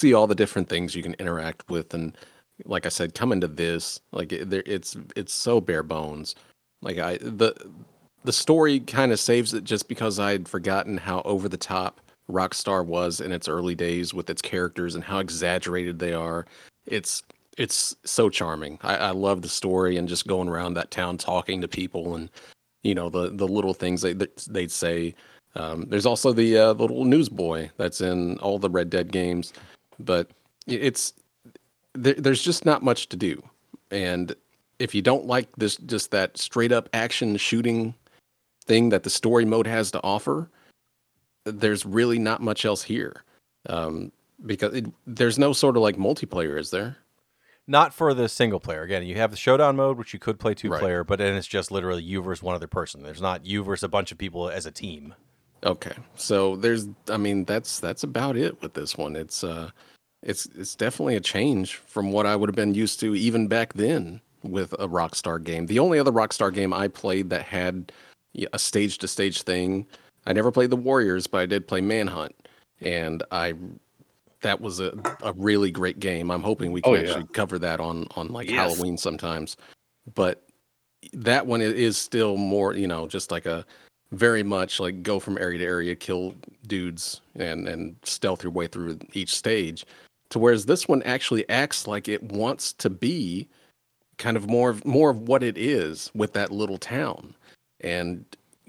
see 0.00 0.14
all 0.14 0.26
the 0.26 0.34
different 0.34 0.68
things 0.68 0.94
you 0.94 1.02
can 1.02 1.14
interact 1.14 1.68
with 1.68 1.94
and 1.94 2.16
like 2.64 2.86
I 2.86 2.88
said, 2.88 3.14
come 3.14 3.32
into 3.32 3.48
this 3.48 4.00
like 4.12 4.32
it, 4.32 4.52
it's 4.52 4.96
it's 5.16 5.32
so 5.32 5.60
bare 5.60 5.82
bones. 5.82 6.34
Like 6.82 6.98
I 6.98 7.18
the 7.18 7.54
the 8.24 8.32
story 8.32 8.80
kind 8.80 9.12
of 9.12 9.20
saves 9.20 9.54
it 9.54 9.64
just 9.64 9.88
because 9.88 10.18
I'd 10.18 10.48
forgotten 10.48 10.98
how 10.98 11.22
over 11.22 11.48
the 11.48 11.56
top 11.56 12.00
Rockstar 12.30 12.84
was 12.84 13.20
in 13.20 13.32
its 13.32 13.48
early 13.48 13.74
days 13.74 14.14
with 14.14 14.30
its 14.30 14.42
characters 14.42 14.94
and 14.94 15.02
how 15.02 15.18
exaggerated 15.18 15.98
they 15.98 16.12
are. 16.12 16.46
It's 16.86 17.22
it's 17.58 17.96
so 18.04 18.28
charming. 18.30 18.78
I, 18.82 18.96
I 18.96 19.10
love 19.10 19.42
the 19.42 19.48
story 19.48 19.96
and 19.96 20.08
just 20.08 20.26
going 20.26 20.48
around 20.48 20.74
that 20.74 20.90
town 20.90 21.18
talking 21.18 21.60
to 21.60 21.68
people 21.68 22.14
and 22.14 22.30
you 22.82 22.94
know 22.94 23.10
the 23.10 23.30
the 23.30 23.48
little 23.48 23.74
things 23.74 24.02
they 24.02 24.14
they'd 24.48 24.70
say. 24.70 25.14
Um, 25.56 25.86
there's 25.88 26.06
also 26.06 26.32
the, 26.32 26.56
uh, 26.56 26.72
the 26.74 26.82
little 26.82 27.04
newsboy 27.04 27.70
that's 27.76 28.00
in 28.00 28.38
all 28.38 28.60
the 28.60 28.70
Red 28.70 28.88
Dead 28.88 29.10
games 29.10 29.52
but 30.04 30.30
it's 30.66 31.14
there, 31.94 32.14
there's 32.14 32.42
just 32.42 32.64
not 32.64 32.82
much 32.82 33.08
to 33.10 33.16
do. 33.16 33.42
And 33.90 34.34
if 34.78 34.94
you 34.94 35.02
don't 35.02 35.26
like 35.26 35.48
this, 35.56 35.76
just 35.76 36.10
that 36.10 36.38
straight 36.38 36.72
up 36.72 36.88
action 36.92 37.36
shooting 37.36 37.94
thing 38.64 38.90
that 38.90 39.02
the 39.02 39.10
story 39.10 39.44
mode 39.44 39.66
has 39.66 39.90
to 39.92 40.02
offer, 40.02 40.48
there's 41.44 41.84
really 41.84 42.18
not 42.18 42.40
much 42.40 42.64
else 42.64 42.82
here. 42.82 43.24
Um, 43.68 44.12
because 44.46 44.74
it, 44.74 44.86
there's 45.06 45.38
no 45.38 45.52
sort 45.52 45.76
of 45.76 45.82
like 45.82 45.96
multiplayer, 45.96 46.58
is 46.58 46.70
there? 46.70 46.96
Not 47.66 47.92
for 47.94 48.14
the 48.14 48.28
single 48.28 48.58
player. 48.58 48.82
Again, 48.82 49.04
you 49.04 49.16
have 49.16 49.30
the 49.30 49.36
showdown 49.36 49.76
mode, 49.76 49.98
which 49.98 50.12
you 50.12 50.18
could 50.18 50.40
play 50.40 50.54
two 50.54 50.70
right. 50.70 50.80
player, 50.80 51.04
but 51.04 51.18
then 51.18 51.34
it's 51.36 51.46
just 51.46 51.70
literally 51.70 52.02
you 52.02 52.22
versus 52.22 52.42
one 52.42 52.54
other 52.54 52.66
person. 52.66 53.02
There's 53.02 53.20
not 53.20 53.44
you 53.44 53.62
versus 53.62 53.84
a 53.84 53.88
bunch 53.88 54.10
of 54.10 54.18
people 54.18 54.48
as 54.48 54.66
a 54.66 54.70
team. 54.70 55.14
Okay, 55.62 55.94
so 56.16 56.56
there's, 56.56 56.88
I 57.10 57.18
mean, 57.18 57.44
that's 57.44 57.80
that's 57.80 58.02
about 58.02 58.36
it 58.36 58.60
with 58.62 58.72
this 58.72 58.96
one. 58.96 59.14
It's 59.14 59.44
uh, 59.44 59.70
it's 60.22 60.46
it's 60.46 60.74
definitely 60.74 61.16
a 61.16 61.20
change 61.20 61.76
from 61.76 62.12
what 62.12 62.26
I 62.26 62.36
would 62.36 62.48
have 62.48 62.56
been 62.56 62.74
used 62.74 63.00
to 63.00 63.14
even 63.14 63.48
back 63.48 63.72
then 63.74 64.20
with 64.42 64.72
a 64.74 64.88
Rockstar 64.88 65.42
game. 65.42 65.66
The 65.66 65.78
only 65.78 65.98
other 65.98 66.12
Rockstar 66.12 66.52
game 66.52 66.72
I 66.72 66.88
played 66.88 67.30
that 67.30 67.42
had 67.42 67.92
a 68.52 68.58
stage 68.58 68.98
to 68.98 69.08
stage 69.08 69.42
thing, 69.42 69.86
I 70.26 70.32
never 70.32 70.52
played 70.52 70.70
the 70.70 70.76
Warriors, 70.76 71.26
but 71.26 71.40
I 71.40 71.46
did 71.46 71.66
play 71.66 71.80
Manhunt, 71.80 72.34
and 72.80 73.22
I 73.30 73.54
that 74.42 74.60
was 74.60 74.80
a, 74.80 74.92
a 75.22 75.32
really 75.34 75.70
great 75.70 76.00
game. 76.00 76.30
I'm 76.30 76.42
hoping 76.42 76.72
we 76.72 76.80
can 76.80 76.92
oh, 76.92 76.96
yeah. 76.96 77.08
actually 77.08 77.26
cover 77.32 77.58
that 77.58 77.80
on 77.80 78.06
on 78.16 78.28
like 78.28 78.48
yes. 78.48 78.56
Halloween 78.56 78.96
sometimes. 78.96 79.56
But 80.14 80.42
that 81.12 81.46
one 81.46 81.60
is 81.60 81.96
still 81.96 82.36
more, 82.36 82.74
you 82.74 82.86
know, 82.86 83.06
just 83.06 83.30
like 83.30 83.46
a 83.46 83.64
very 84.12 84.42
much 84.42 84.80
like 84.80 85.02
go 85.02 85.20
from 85.20 85.38
area 85.38 85.58
to 85.58 85.64
area, 85.64 85.94
kill 85.94 86.34
dudes, 86.66 87.20
and 87.36 87.68
and 87.68 87.96
stealth 88.02 88.42
your 88.42 88.52
way 88.52 88.66
through 88.66 88.98
each 89.12 89.34
stage. 89.34 89.84
To 90.30 90.38
whereas 90.38 90.66
this 90.66 90.86
one 90.88 91.02
actually 91.02 91.48
acts 91.48 91.86
like 91.86 92.08
it 92.08 92.22
wants 92.22 92.72
to 92.74 92.88
be 92.90 93.48
kind 94.18 94.36
of 94.36 94.48
more 94.48 94.70
of 94.70 94.84
more 94.84 95.10
of 95.10 95.20
what 95.22 95.42
it 95.42 95.58
is 95.58 96.10
with 96.14 96.34
that 96.34 96.52
little 96.52 96.78
town, 96.78 97.34
and 97.80 98.24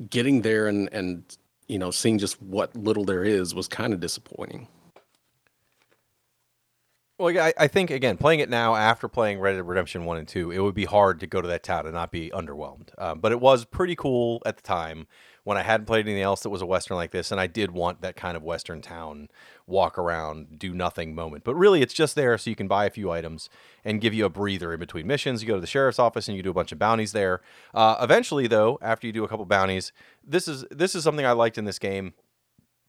getting 0.09 0.41
there 0.41 0.67
and 0.67 0.89
and 0.91 1.37
you 1.67 1.77
know 1.77 1.91
seeing 1.91 2.17
just 2.17 2.41
what 2.41 2.75
little 2.75 3.05
there 3.05 3.23
is 3.23 3.53
was 3.53 3.67
kind 3.67 3.93
of 3.93 3.99
disappointing. 3.99 4.67
Well, 7.21 7.37
I, 7.37 7.53
I 7.55 7.67
think 7.67 7.91
again, 7.91 8.17
playing 8.17 8.39
it 8.39 8.49
now 8.49 8.75
after 8.75 9.07
playing 9.07 9.39
Red 9.39 9.53
Dead 9.53 9.67
Redemption 9.67 10.05
One 10.05 10.17
and 10.17 10.27
Two, 10.27 10.49
it 10.49 10.57
would 10.57 10.73
be 10.73 10.85
hard 10.85 11.19
to 11.19 11.27
go 11.27 11.39
to 11.39 11.47
that 11.49 11.61
town 11.61 11.85
and 11.85 11.93
not 11.93 12.11
be 12.11 12.31
underwhelmed. 12.31 12.89
Um, 12.97 13.19
but 13.19 13.31
it 13.31 13.39
was 13.39 13.63
pretty 13.63 13.95
cool 13.95 14.41
at 14.43 14.55
the 14.57 14.63
time 14.63 15.05
when 15.43 15.55
I 15.55 15.61
hadn't 15.61 15.85
played 15.85 16.07
anything 16.07 16.23
else 16.23 16.41
that 16.41 16.49
was 16.49 16.63
a 16.63 16.65
western 16.65 16.97
like 16.97 17.11
this, 17.11 17.31
and 17.31 17.39
I 17.39 17.45
did 17.45 17.71
want 17.71 18.01
that 18.01 18.15
kind 18.15 18.35
of 18.35 18.41
western 18.41 18.81
town 18.81 19.29
walk 19.71 19.97
around, 19.97 20.59
do 20.59 20.73
nothing 20.73 21.15
moment. 21.15 21.43
But 21.43 21.55
really, 21.55 21.81
it's 21.81 21.93
just 21.93 22.15
there 22.15 22.37
so 22.37 22.49
you 22.49 22.55
can 22.55 22.67
buy 22.67 22.85
a 22.85 22.89
few 22.89 23.09
items 23.09 23.49
and 23.83 23.99
give 23.99 24.13
you 24.13 24.25
a 24.25 24.29
breather 24.29 24.73
in 24.73 24.79
between 24.79 25.07
missions. 25.07 25.41
You 25.41 25.47
go 25.47 25.55
to 25.55 25.61
the 25.61 25.67
sheriff's 25.67 25.97
office 25.97 26.27
and 26.27 26.37
you 26.37 26.43
do 26.43 26.51
a 26.51 26.53
bunch 26.53 26.71
of 26.71 26.77
bounties 26.77 27.13
there. 27.13 27.41
Uh, 27.73 27.95
eventually, 27.99 28.47
though, 28.47 28.77
after 28.81 29.07
you 29.07 29.13
do 29.13 29.23
a 29.23 29.27
couple 29.27 29.45
bounties, 29.45 29.91
this 30.23 30.47
is 30.47 30.65
this 30.69 30.93
is 30.93 31.03
something 31.03 31.25
I 31.25 31.31
liked 31.31 31.57
in 31.57 31.65
this 31.65 31.79
game 31.79 32.13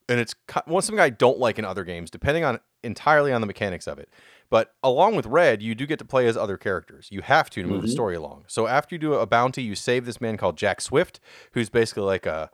and 0.09 0.21
it's 0.21 0.35
one 0.67 0.83
something 0.83 1.01
I 1.01 1.11
don't 1.11 1.39
like 1.39 1.59
in 1.59 1.65
other 1.65 1.85
games, 1.85 2.11
depending 2.11 2.45
on 2.45 2.61
entirely 2.83 3.33
on 3.33 3.41
the 3.41 3.47
mechanics 3.47 3.87
of 3.87 3.99
it. 3.99 4.09
But 4.51 4.75
along 4.83 5.17
with 5.17 5.27
Red, 5.27 5.63
you 5.63 5.75
do 5.75 5.87
get 5.87 5.99
to 6.01 6.05
play 6.05 6.27
as 6.27 6.37
other 6.37 6.57
characters. 6.57 7.09
You 7.11 7.23
have 7.23 7.49
to 7.51 7.63
to 7.63 7.69
move 7.69 7.79
mm-hmm. 7.79 7.87
the 7.87 7.93
story 7.93 8.17
along. 8.17 8.45
So 8.49 8.67
after 8.67 8.95
you 8.95 8.99
do 8.99 9.15
a 9.15 9.27
bounty, 9.27 9.63
you 9.63 9.75
save 9.75 10.05
this 10.05 10.21
man 10.21 10.37
called 10.37 10.59
Jack 10.59 10.81
Swift, 10.81 11.21
who's 11.53 11.71
basically 11.71 12.03
like 12.03 12.27
a, 12.27 12.51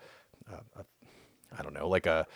a, 0.48 0.80
a 0.80 0.84
I 1.58 1.62
don't 1.62 1.74
know, 1.74 1.88
like 1.88 2.06
a 2.06 2.26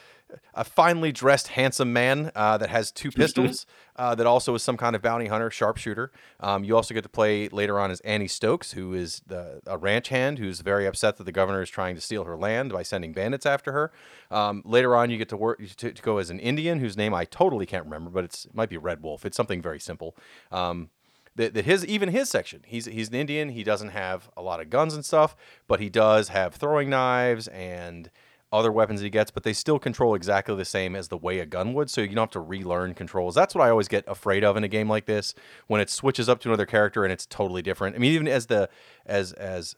a 0.54 0.64
finely 0.64 1.12
dressed, 1.12 1.48
handsome 1.48 1.92
man 1.92 2.30
uh, 2.34 2.58
that 2.58 2.70
has 2.70 2.90
two 2.90 3.10
pistols. 3.12 3.66
Uh, 3.94 4.14
that 4.14 4.26
also 4.26 4.54
is 4.54 4.62
some 4.62 4.78
kind 4.78 4.96
of 4.96 5.02
bounty 5.02 5.26
hunter, 5.26 5.50
sharpshooter. 5.50 6.10
Um, 6.40 6.64
you 6.64 6.74
also 6.74 6.94
get 6.94 7.02
to 7.02 7.10
play 7.10 7.48
later 7.50 7.78
on 7.78 7.90
as 7.90 8.00
Annie 8.00 8.26
Stokes, 8.26 8.72
who 8.72 8.94
is 8.94 9.20
the, 9.26 9.60
a 9.66 9.76
ranch 9.76 10.08
hand 10.08 10.38
who's 10.38 10.60
very 10.60 10.86
upset 10.86 11.18
that 11.18 11.24
the 11.24 11.32
governor 11.32 11.60
is 11.60 11.68
trying 11.68 11.94
to 11.94 12.00
steal 12.00 12.24
her 12.24 12.36
land 12.36 12.72
by 12.72 12.82
sending 12.82 13.12
bandits 13.12 13.44
after 13.44 13.72
her. 13.72 13.92
Um, 14.30 14.62
later 14.64 14.96
on, 14.96 15.10
you 15.10 15.18
get 15.18 15.28
to 15.28 15.36
work 15.36 15.60
to, 15.76 15.92
to, 15.92 16.02
go 16.02 16.16
as 16.16 16.30
an 16.30 16.40
Indian 16.40 16.80
whose 16.80 16.96
name 16.96 17.12
I 17.12 17.26
totally 17.26 17.66
can't 17.66 17.84
remember, 17.84 18.10
but 18.10 18.24
it 18.24 18.46
might 18.54 18.70
be 18.70 18.78
Red 18.78 19.02
Wolf. 19.02 19.26
It's 19.26 19.36
something 19.36 19.60
very 19.60 19.78
simple. 19.78 20.16
Um, 20.50 20.88
that, 21.36 21.54
that 21.54 21.64
his 21.64 21.86
even 21.86 22.10
his 22.10 22.28
section 22.28 22.62
he's 22.66 22.86
he's 22.86 23.08
an 23.08 23.14
Indian 23.14 23.48
he 23.50 23.64
doesn't 23.64 23.88
have 23.88 24.28
a 24.36 24.42
lot 24.42 24.60
of 24.60 24.68
guns 24.68 24.94
and 24.94 25.02
stuff 25.02 25.34
but 25.66 25.80
he 25.80 25.88
does 25.88 26.28
have 26.28 26.54
throwing 26.54 26.90
knives 26.90 27.48
and 27.48 28.10
other 28.52 28.70
weapons 28.70 29.00
he 29.00 29.10
gets, 29.10 29.30
but 29.30 29.42
they 29.42 29.52
still 29.52 29.78
control 29.78 30.14
exactly 30.14 30.54
the 30.54 30.64
same 30.64 30.94
as 30.94 31.08
the 31.08 31.16
way 31.16 31.38
a 31.38 31.46
gun 31.46 31.72
would. 31.74 31.90
So 31.90 32.00
you 32.02 32.08
don't 32.08 32.18
have 32.18 32.30
to 32.30 32.40
relearn 32.40 32.94
controls. 32.94 33.34
That's 33.34 33.54
what 33.54 33.64
I 33.64 33.70
always 33.70 33.88
get 33.88 34.04
afraid 34.06 34.44
of 34.44 34.56
in 34.56 34.64
a 34.64 34.68
game 34.68 34.88
like 34.88 35.06
this 35.06 35.34
when 35.66 35.80
it 35.80 35.88
switches 35.90 36.28
up 36.28 36.40
to 36.40 36.48
another 36.48 36.66
character 36.66 37.04
and 37.04 37.12
it's 37.12 37.26
totally 37.26 37.62
different. 37.62 37.96
I 37.96 37.98
mean, 37.98 38.12
even 38.12 38.28
as 38.28 38.46
the 38.46 38.68
as 39.06 39.32
as 39.32 39.76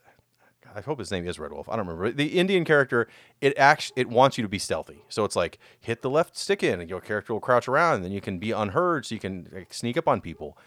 I 0.75 0.81
hope 0.81 0.99
his 0.99 1.09
name 1.09 1.25
is 1.25 1.39
Red 1.39 1.53
Wolf. 1.53 1.69
I 1.69 1.77
don't 1.77 1.87
remember. 1.87 2.11
The 2.11 2.37
Indian 2.37 2.65
character, 2.65 3.07
it 3.39 3.57
actually 3.57 4.01
it 4.01 4.09
wants 4.09 4.37
you 4.37 4.41
to 4.41 4.49
be 4.49 4.59
stealthy. 4.59 5.03
So 5.07 5.23
it's 5.23 5.35
like 5.35 5.57
hit 5.79 6.01
the 6.01 6.09
left 6.09 6.37
stick 6.37 6.63
in, 6.63 6.81
and 6.81 6.89
your 6.89 6.99
character 6.99 7.33
will 7.33 7.39
crouch 7.39 7.67
around, 7.69 7.95
and 7.95 8.05
then 8.05 8.11
you 8.11 8.19
can 8.19 8.39
be 8.39 8.51
unheard, 8.51 9.05
so 9.05 9.15
you 9.15 9.21
can 9.21 9.47
like, 9.53 9.73
sneak 9.73 9.95
up 9.95 10.07
on 10.07 10.19
people. 10.19 10.57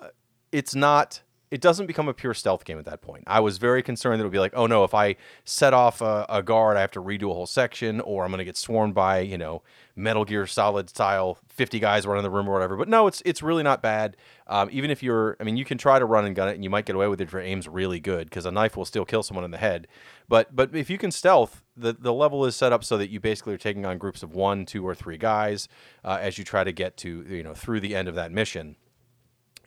Uh, 0.00 0.08
it's 0.52 0.76
not 0.76 1.22
it 1.50 1.60
doesn't 1.60 1.86
become 1.86 2.08
a 2.08 2.14
pure 2.14 2.34
stealth 2.34 2.64
game 2.64 2.78
at 2.78 2.84
that 2.86 3.00
point. 3.00 3.22
I 3.26 3.38
was 3.38 3.58
very 3.58 3.82
concerned 3.82 4.18
that 4.18 4.24
it 4.24 4.26
would 4.26 4.32
be 4.32 4.40
like, 4.40 4.54
oh 4.56 4.66
no, 4.66 4.82
if 4.82 4.94
I 4.94 5.16
set 5.44 5.72
off 5.72 6.00
a, 6.00 6.26
a 6.28 6.42
guard, 6.42 6.76
I 6.76 6.80
have 6.80 6.90
to 6.92 7.02
redo 7.02 7.30
a 7.30 7.34
whole 7.34 7.46
section, 7.46 8.00
or 8.00 8.24
I'm 8.24 8.30
going 8.30 8.38
to 8.38 8.44
get 8.44 8.56
swarmed 8.56 8.94
by 8.94 9.20
you 9.20 9.38
know 9.38 9.62
Metal 9.94 10.24
Gear 10.24 10.46
Solid 10.46 10.90
style 10.90 11.38
50 11.48 11.78
guys 11.78 12.06
running 12.06 12.24
the 12.24 12.30
room 12.30 12.48
or 12.48 12.52
whatever. 12.52 12.76
But 12.76 12.88
no, 12.88 13.06
it's 13.06 13.22
it's 13.24 13.42
really 13.42 13.62
not 13.62 13.80
bad. 13.80 14.16
Um, 14.48 14.68
even 14.72 14.90
if 14.90 15.02
you're, 15.02 15.36
I 15.40 15.44
mean, 15.44 15.56
you 15.56 15.64
can 15.64 15.78
try 15.78 15.98
to 15.98 16.04
run 16.04 16.24
and 16.24 16.34
gun 16.34 16.48
it, 16.48 16.54
and 16.54 16.64
you 16.64 16.70
might 16.70 16.84
get 16.84 16.96
away 16.96 17.06
with 17.06 17.20
it 17.20 17.24
if 17.24 17.32
your 17.32 17.42
aim's 17.42 17.68
really 17.68 18.00
good, 18.00 18.28
because 18.28 18.44
a 18.44 18.50
knife 18.50 18.76
will 18.76 18.84
still 18.84 19.04
kill 19.04 19.22
someone 19.22 19.44
in 19.44 19.52
the 19.52 19.58
head. 19.58 19.86
But 20.28 20.54
but 20.54 20.74
if 20.74 20.90
you 20.90 20.98
can 20.98 21.12
stealth, 21.12 21.62
the 21.76 21.92
the 21.92 22.12
level 22.12 22.44
is 22.44 22.56
set 22.56 22.72
up 22.72 22.82
so 22.82 22.98
that 22.98 23.08
you 23.08 23.20
basically 23.20 23.54
are 23.54 23.58
taking 23.58 23.86
on 23.86 23.98
groups 23.98 24.24
of 24.24 24.34
one, 24.34 24.66
two, 24.66 24.84
or 24.84 24.96
three 24.96 25.18
guys 25.18 25.68
uh, 26.04 26.18
as 26.20 26.38
you 26.38 26.44
try 26.44 26.64
to 26.64 26.72
get 26.72 26.96
to 26.98 27.24
you 27.28 27.44
know 27.44 27.54
through 27.54 27.78
the 27.78 27.94
end 27.94 28.08
of 28.08 28.16
that 28.16 28.32
mission 28.32 28.74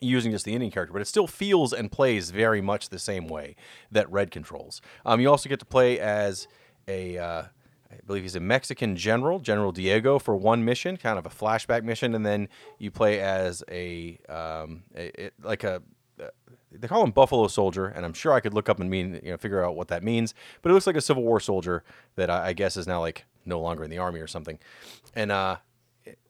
using 0.00 0.32
just 0.32 0.44
the 0.44 0.54
Indian 0.54 0.72
character, 0.72 0.92
but 0.92 1.02
it 1.02 1.06
still 1.06 1.26
feels 1.26 1.72
and 1.72 1.90
plays 1.90 2.30
very 2.30 2.60
much 2.60 2.88
the 2.88 2.98
same 2.98 3.28
way 3.28 3.56
that 3.90 4.10
Red 4.10 4.30
controls. 4.30 4.80
Um, 5.04 5.20
you 5.20 5.30
also 5.30 5.48
get 5.48 5.60
to 5.60 5.66
play 5.66 5.98
as 5.98 6.48
a, 6.88 7.18
uh, 7.18 7.42
I 7.90 7.96
believe 8.06 8.22
he's 8.22 8.36
a 8.36 8.40
Mexican 8.40 8.96
general, 8.96 9.40
General 9.40 9.72
Diego, 9.72 10.18
for 10.18 10.36
one 10.36 10.64
mission, 10.64 10.96
kind 10.96 11.18
of 11.18 11.26
a 11.26 11.30
flashback 11.30 11.82
mission, 11.82 12.14
and 12.14 12.24
then 12.24 12.48
you 12.78 12.90
play 12.90 13.20
as 13.20 13.62
a, 13.70 14.18
um, 14.28 14.84
a, 14.96 15.26
a 15.26 15.30
like 15.42 15.64
a 15.64 15.82
uh, 16.20 16.28
they 16.72 16.86
call 16.86 17.02
him 17.02 17.10
Buffalo 17.10 17.48
Soldier, 17.48 17.86
and 17.86 18.04
I'm 18.04 18.12
sure 18.12 18.32
I 18.32 18.40
could 18.40 18.54
look 18.54 18.68
up 18.68 18.78
and 18.78 18.88
mean 18.88 19.20
you 19.24 19.32
know 19.32 19.36
figure 19.36 19.64
out 19.64 19.74
what 19.74 19.88
that 19.88 20.02
means. 20.02 20.34
But 20.62 20.70
it 20.70 20.74
looks 20.74 20.86
like 20.86 20.96
a 20.96 21.00
Civil 21.00 21.22
War 21.24 21.40
soldier 21.40 21.82
that 22.14 22.30
I, 22.30 22.48
I 22.48 22.52
guess 22.52 22.76
is 22.76 22.86
now 22.86 23.00
like 23.00 23.24
no 23.44 23.60
longer 23.60 23.82
in 23.82 23.90
the 23.90 23.98
army 23.98 24.20
or 24.20 24.26
something. 24.26 24.58
And 25.14 25.32
uh, 25.32 25.56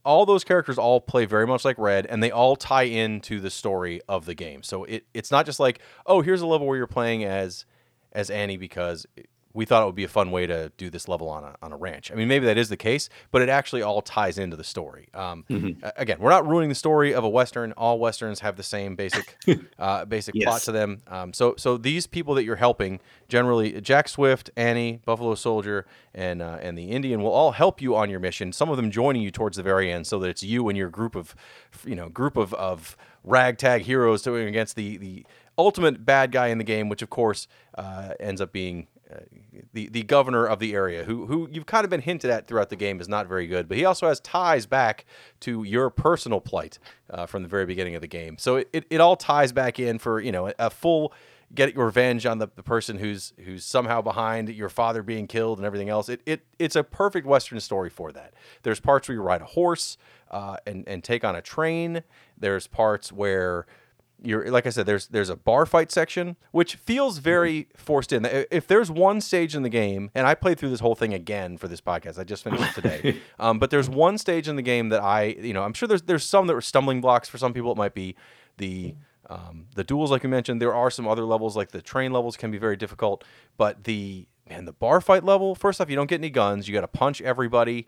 all 0.05 0.27
those 0.27 0.45
characters 0.45 0.79
all 0.79 1.01
play 1.01 1.25
very 1.27 1.47
much 1.47 1.64
like 1.64 1.79
Red, 1.79 2.07
and 2.07 2.23
they 2.23 2.31
all 2.31 2.57
tie 2.57 2.85
into 2.85 3.41
the 3.41 3.51
story 3.51 4.01
of 4.09 4.27
the 4.27 4.35
game. 4.35 4.62
So 4.62 4.85
it, 4.85 5.05
it's 5.14 5.31
not 5.31 5.47
just 5.47 5.61
like, 5.61 5.81
oh, 6.07 6.23
here's 6.23 6.41
a 6.41 6.47
level 6.47 6.66
where 6.66 6.77
you're 6.77 6.87
playing 6.87 7.25
as 7.25 7.64
as 8.12 8.29
Annie 8.31 8.57
because 8.57 9.07
we 9.53 9.65
thought 9.65 9.83
it 9.83 9.87
would 9.87 9.95
be 9.95 10.05
a 10.05 10.09
fun 10.09 10.31
way 10.31 10.47
to 10.47 10.71
do 10.77 10.91
this 10.91 11.09
level 11.09 11.29
on 11.29 11.43
a, 11.43 11.57
on 11.61 11.73
a 11.73 11.77
ranch. 11.77 12.13
I 12.13 12.15
mean, 12.15 12.29
maybe 12.29 12.47
that 12.47 12.57
is 12.57 12.69
the 12.69 12.77
case, 12.77 13.09
but 13.33 13.43
it 13.43 13.49
actually 13.49 13.83
all 13.83 14.01
ties 14.01 14.39
into 14.39 14.57
the 14.57 14.65
story. 14.65 15.09
Um, 15.13 15.45
mm-hmm. 15.51 15.87
Again, 15.97 16.19
we're 16.21 16.31
not 16.31 16.47
ruining 16.47 16.69
the 16.69 16.75
story 16.75 17.13
of 17.13 17.25
a 17.25 17.29
western. 17.29 17.73
All 17.73 17.99
westerns 17.99 18.41
have 18.41 18.57
the 18.57 18.63
same 18.63 18.95
basic 18.95 19.37
uh, 19.79 20.05
basic 20.05 20.35
yes. 20.37 20.45
plot 20.45 20.63
to 20.63 20.73
them. 20.73 21.03
Um, 21.09 21.33
so 21.33 21.55
so 21.59 21.77
these 21.77 22.07
people 22.07 22.35
that 22.35 22.45
you're 22.45 22.57
helping, 22.57 23.01
generally 23.29 23.81
Jack 23.81 24.09
Swift, 24.09 24.51
Annie, 24.57 25.01
Buffalo 25.05 25.35
Soldier, 25.35 25.87
and 26.15 26.43
uh, 26.43 26.59
and 26.63 26.79
the 26.79 26.91
Indian 26.91 27.23
will 27.23 27.33
all 27.33 27.53
help 27.53 27.83
you 27.83 27.97
on 27.97 28.09
your 28.09 28.21
mission. 28.21 28.53
Some 28.53 28.71
of 28.71 28.77
them 28.77 28.91
joining 28.91 29.23
you 29.23 29.31
towards 29.31 29.57
the 29.57 29.63
very 29.63 29.91
end, 29.91 30.07
so 30.07 30.19
that 30.21 30.29
it's 30.29 30.43
you 30.43 30.69
and 30.69 30.79
your 30.79 30.91
group 30.91 31.17
of 31.17 31.35
you 31.85 31.97
know 31.97 32.09
group 32.09 32.37
of 32.37 32.55
of 32.55 32.97
ragtag 33.25 33.83
heroes 33.83 34.23
doing 34.23 34.47
against 34.47 34.77
the 34.77 34.97
the 34.97 35.27
ultimate 35.59 36.05
bad 36.05 36.33
guy 36.33 36.49
in 36.49 36.59
the 36.59 36.65
game, 36.65 36.89
which 36.89 37.03
of 37.03 37.11
course 37.11 37.47
uh, 37.77 38.11
ends 38.19 38.41
up 38.41 38.53
being 38.53 38.87
the 39.73 39.89
the 39.89 40.03
governor 40.03 40.47
of 40.47 40.59
the 40.59 40.75
area, 40.75 41.05
who 41.05 41.27
who 41.27 41.49
you've 41.51 41.67
kind 41.67 41.85
of 41.85 41.91
been 41.91 42.01
hinted 42.01 42.31
at 42.31 42.47
throughout 42.47 42.71
the 42.71 42.77
game 42.77 43.01
is 43.01 43.09
not 43.09 43.27
very 43.27 43.47
good, 43.47 43.69
but 43.69 43.77
he 43.77 43.85
also 43.85 44.09
has 44.09 44.21
ties 44.21 44.67
back 44.67 45.05
to 45.41 45.63
your 45.65 45.91
personal 45.91 46.41
plight 46.41 46.79
uh, 47.11 47.27
from 47.27 47.43
the 47.43 47.49
very 47.49 47.67
beginning 47.67 47.95
of 47.95 48.01
the 48.01 48.09
game. 48.09 48.39
So 48.39 48.57
it, 48.57 48.69
it, 48.73 48.87
it 48.91 49.01
all 49.01 49.17
ties 49.17 49.53
back 49.53 49.79
in 49.79 49.99
for 49.99 50.21
you 50.21 50.33
know 50.33 50.53
a, 50.59 50.71
full 50.71 51.13
get 51.55 51.75
your 51.75 51.87
revenge 51.87 52.27
on 52.27 52.39
the, 52.39 52.49
the 52.55 52.63
person 52.63 52.99
who's 52.99 53.33
who's 53.45 53.65
somehow 53.65 54.01
behind 54.01 54.49
your 54.49 54.69
father 54.69 55.03
being 55.03 55.27
killed 55.27 55.59
and 55.59 55.67
everything 55.67 55.89
else. 55.89 56.09
It, 56.09 56.23
it 56.27 56.43
it's 56.59 56.77
a 56.77 56.85
perfect 56.85 57.27
western 57.27 57.61
story 57.61 57.91
for 57.91 58.13
that. 58.13 58.35
There's 58.63 58.81
parts 58.81 59.09
where 59.09 59.15
you 59.15 59.23
ride 59.23 59.43
a 59.43 59.47
horse 59.47 59.97
uh, 60.31 60.57
and 60.67 60.87
and 60.89 61.03
take 61.03 61.25
on 61.25 61.35
a 61.37 61.43
train. 61.43 62.03
There's 62.39 62.67
parts 62.67 63.13
where 63.13 63.67
you're 64.23 64.51
like 64.51 64.66
I 64.66 64.71
said, 64.71 64.87
there's 64.87 65.07
there's 65.09 65.29
a 65.29 65.37
bar 65.37 65.66
fight 65.66 65.91
section 65.91 66.37
which 66.51 66.75
feels 66.77 67.18
very 67.18 67.68
forced 67.77 68.12
in. 68.12 68.25
If 68.51 68.66
there's 68.66 68.91
one 68.91 69.21
stage 69.21 69.55
in 69.55 69.62
the 69.62 69.68
game, 69.68 70.11
and 70.14 70.27
I 70.27 70.35
played 70.35 70.59
through 70.59 70.71
this 70.71 70.81
whole 70.81 70.95
thing 70.95 71.14
again 71.14 71.57
for 71.57 71.68
this 71.68 71.81
podcast, 71.81 72.18
I 72.18 72.25
just 72.25 72.45
finished 72.45 72.62
it 72.62 72.83
today. 72.83 73.21
um, 73.39 73.59
but 73.59 73.71
there's 73.71 73.89
one 73.89 74.18
stage 74.18 74.49
in 74.49 74.57
the 74.57 74.62
game 74.62 74.91
that 74.91 75.03
I, 75.03 75.37
you 75.41 75.53
know, 75.53 75.62
I'm 75.62 75.73
sure 75.73 75.87
there's 75.89 76.03
there's 76.03 76.25
some 76.25 76.47
that 76.47 76.55
were 76.55 76.61
stumbling 76.61 77.01
blocks 77.01 77.29
for 77.29 77.39
some 77.39 77.53
people. 77.53 77.73
It 77.73 77.79
might 77.79 77.95
be 77.95 78.16
the 78.59 78.95
um, 79.29 79.66
the 79.75 79.85
duels, 79.85 80.11
like 80.11 80.23
you 80.23 80.29
mentioned. 80.29 80.61
There 80.61 80.75
are 80.75 80.91
some 80.91 81.07
other 81.07 81.25
levels, 81.25 81.57
like 81.57 81.71
the 81.71 81.83
train 81.83 82.12
levels, 82.12 82.37
can 82.37 82.51
be 82.51 82.59
very 82.59 82.77
difficult. 82.77 83.25
But 83.57 83.85
the 83.85 84.27
man, 84.49 84.64
the 84.64 84.73
bar 84.73 85.01
fight 85.01 85.25
level. 85.25 85.55
First 85.55 85.81
off, 85.81 85.89
you 85.89 85.97
don't 85.97 86.09
get 86.09 86.21
any 86.21 86.31
guns. 86.31 86.68
You 86.68 86.75
got 86.75 86.81
to 86.83 86.89
punch 86.89 87.23
everybody. 87.23 87.87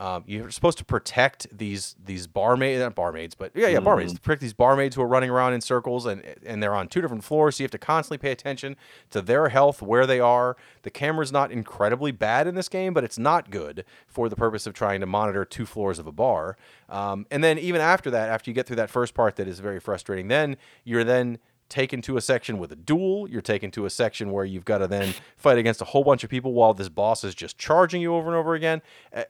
Um, 0.00 0.24
you're 0.26 0.50
supposed 0.50 0.78
to 0.78 0.84
protect 0.84 1.46
these 1.56 1.94
these 2.02 2.26
barmaids, 2.26 2.80
not 2.80 2.94
barmaids, 2.94 3.34
but 3.34 3.52
yeah, 3.54 3.68
yeah, 3.68 3.80
barmaids. 3.80 4.14
Mm. 4.14 4.22
Protect 4.22 4.40
these 4.40 4.54
barmaids 4.54 4.96
who 4.96 5.02
are 5.02 5.06
running 5.06 5.28
around 5.28 5.52
in 5.52 5.60
circles, 5.60 6.06
and 6.06 6.24
and 6.44 6.62
they're 6.62 6.74
on 6.74 6.88
two 6.88 7.02
different 7.02 7.22
floors, 7.22 7.56
so 7.56 7.62
you 7.62 7.64
have 7.66 7.70
to 7.72 7.78
constantly 7.78 8.16
pay 8.16 8.32
attention 8.32 8.76
to 9.10 9.20
their 9.20 9.50
health, 9.50 9.82
where 9.82 10.06
they 10.06 10.18
are. 10.18 10.56
The 10.82 10.90
camera's 10.90 11.32
not 11.32 11.52
incredibly 11.52 12.12
bad 12.12 12.46
in 12.46 12.54
this 12.54 12.70
game, 12.70 12.94
but 12.94 13.04
it's 13.04 13.18
not 13.18 13.50
good 13.50 13.84
for 14.06 14.30
the 14.30 14.36
purpose 14.36 14.66
of 14.66 14.72
trying 14.72 15.00
to 15.00 15.06
monitor 15.06 15.44
two 15.44 15.66
floors 15.66 15.98
of 15.98 16.06
a 16.06 16.12
bar. 16.12 16.56
Um, 16.88 17.26
and 17.30 17.44
then 17.44 17.58
even 17.58 17.82
after 17.82 18.10
that, 18.10 18.30
after 18.30 18.50
you 18.50 18.54
get 18.54 18.66
through 18.66 18.76
that 18.76 18.88
first 18.88 19.12
part, 19.12 19.36
that 19.36 19.46
is 19.46 19.60
very 19.60 19.80
frustrating. 19.80 20.28
Then 20.28 20.56
you're 20.82 21.04
then 21.04 21.38
taken 21.68 22.00
to 22.02 22.16
a 22.16 22.20
section 22.20 22.58
with 22.58 22.72
a 22.72 22.76
duel. 22.76 23.28
You're 23.28 23.42
taken 23.42 23.70
to 23.72 23.84
a 23.84 23.90
section 23.90 24.30
where 24.32 24.44
you've 24.46 24.64
got 24.64 24.78
to 24.78 24.86
then 24.86 25.14
fight 25.36 25.58
against 25.58 25.82
a 25.82 25.84
whole 25.84 26.04
bunch 26.04 26.24
of 26.24 26.30
people 26.30 26.54
while 26.54 26.74
this 26.74 26.88
boss 26.88 27.22
is 27.22 27.34
just 27.34 27.58
charging 27.58 28.02
you 28.02 28.14
over 28.14 28.28
and 28.28 28.36
over 28.36 28.54
again. 28.54 28.82
Uh, 29.14 29.24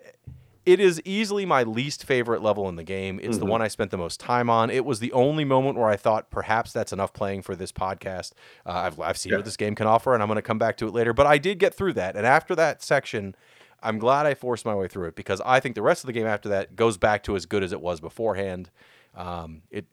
it 0.66 0.78
is 0.78 1.00
easily 1.04 1.46
my 1.46 1.62
least 1.62 2.04
favorite 2.04 2.42
level 2.42 2.68
in 2.68 2.76
the 2.76 2.84
game. 2.84 3.18
It's 3.18 3.36
mm-hmm. 3.36 3.40
the 3.40 3.46
one 3.46 3.62
I 3.62 3.68
spent 3.68 3.90
the 3.90 3.96
most 3.96 4.20
time 4.20 4.50
on. 4.50 4.70
It 4.70 4.84
was 4.84 5.00
the 5.00 5.12
only 5.12 5.44
moment 5.44 5.78
where 5.78 5.88
I 5.88 5.96
thought 5.96 6.30
perhaps 6.30 6.72
that's 6.72 6.92
enough 6.92 7.12
playing 7.12 7.42
for 7.42 7.56
this 7.56 7.72
podcast. 7.72 8.32
Uh, 8.66 8.72
I've, 8.72 9.00
I've 9.00 9.16
seen 9.16 9.30
yeah. 9.30 9.38
what 9.38 9.44
this 9.44 9.56
game 9.56 9.74
can 9.74 9.86
offer, 9.86 10.12
and 10.12 10.22
I'm 10.22 10.28
going 10.28 10.36
to 10.36 10.42
come 10.42 10.58
back 10.58 10.76
to 10.78 10.86
it 10.86 10.92
later. 10.92 11.12
But 11.12 11.26
I 11.26 11.38
did 11.38 11.58
get 11.58 11.74
through 11.74 11.94
that. 11.94 12.14
And 12.14 12.26
after 12.26 12.54
that 12.56 12.82
section, 12.82 13.34
I'm 13.82 13.98
glad 13.98 14.26
I 14.26 14.34
forced 14.34 14.66
my 14.66 14.74
way 14.74 14.88
through 14.88 15.08
it 15.08 15.16
because 15.16 15.40
I 15.44 15.60
think 15.60 15.74
the 15.74 15.82
rest 15.82 16.04
of 16.04 16.06
the 16.06 16.12
game 16.12 16.26
after 16.26 16.50
that 16.50 16.76
goes 16.76 16.98
back 16.98 17.22
to 17.24 17.36
as 17.36 17.46
good 17.46 17.62
as 17.62 17.72
it 17.72 17.80
was 17.80 18.00
beforehand. 18.00 18.70
Um, 19.16 19.62
it 19.70 19.86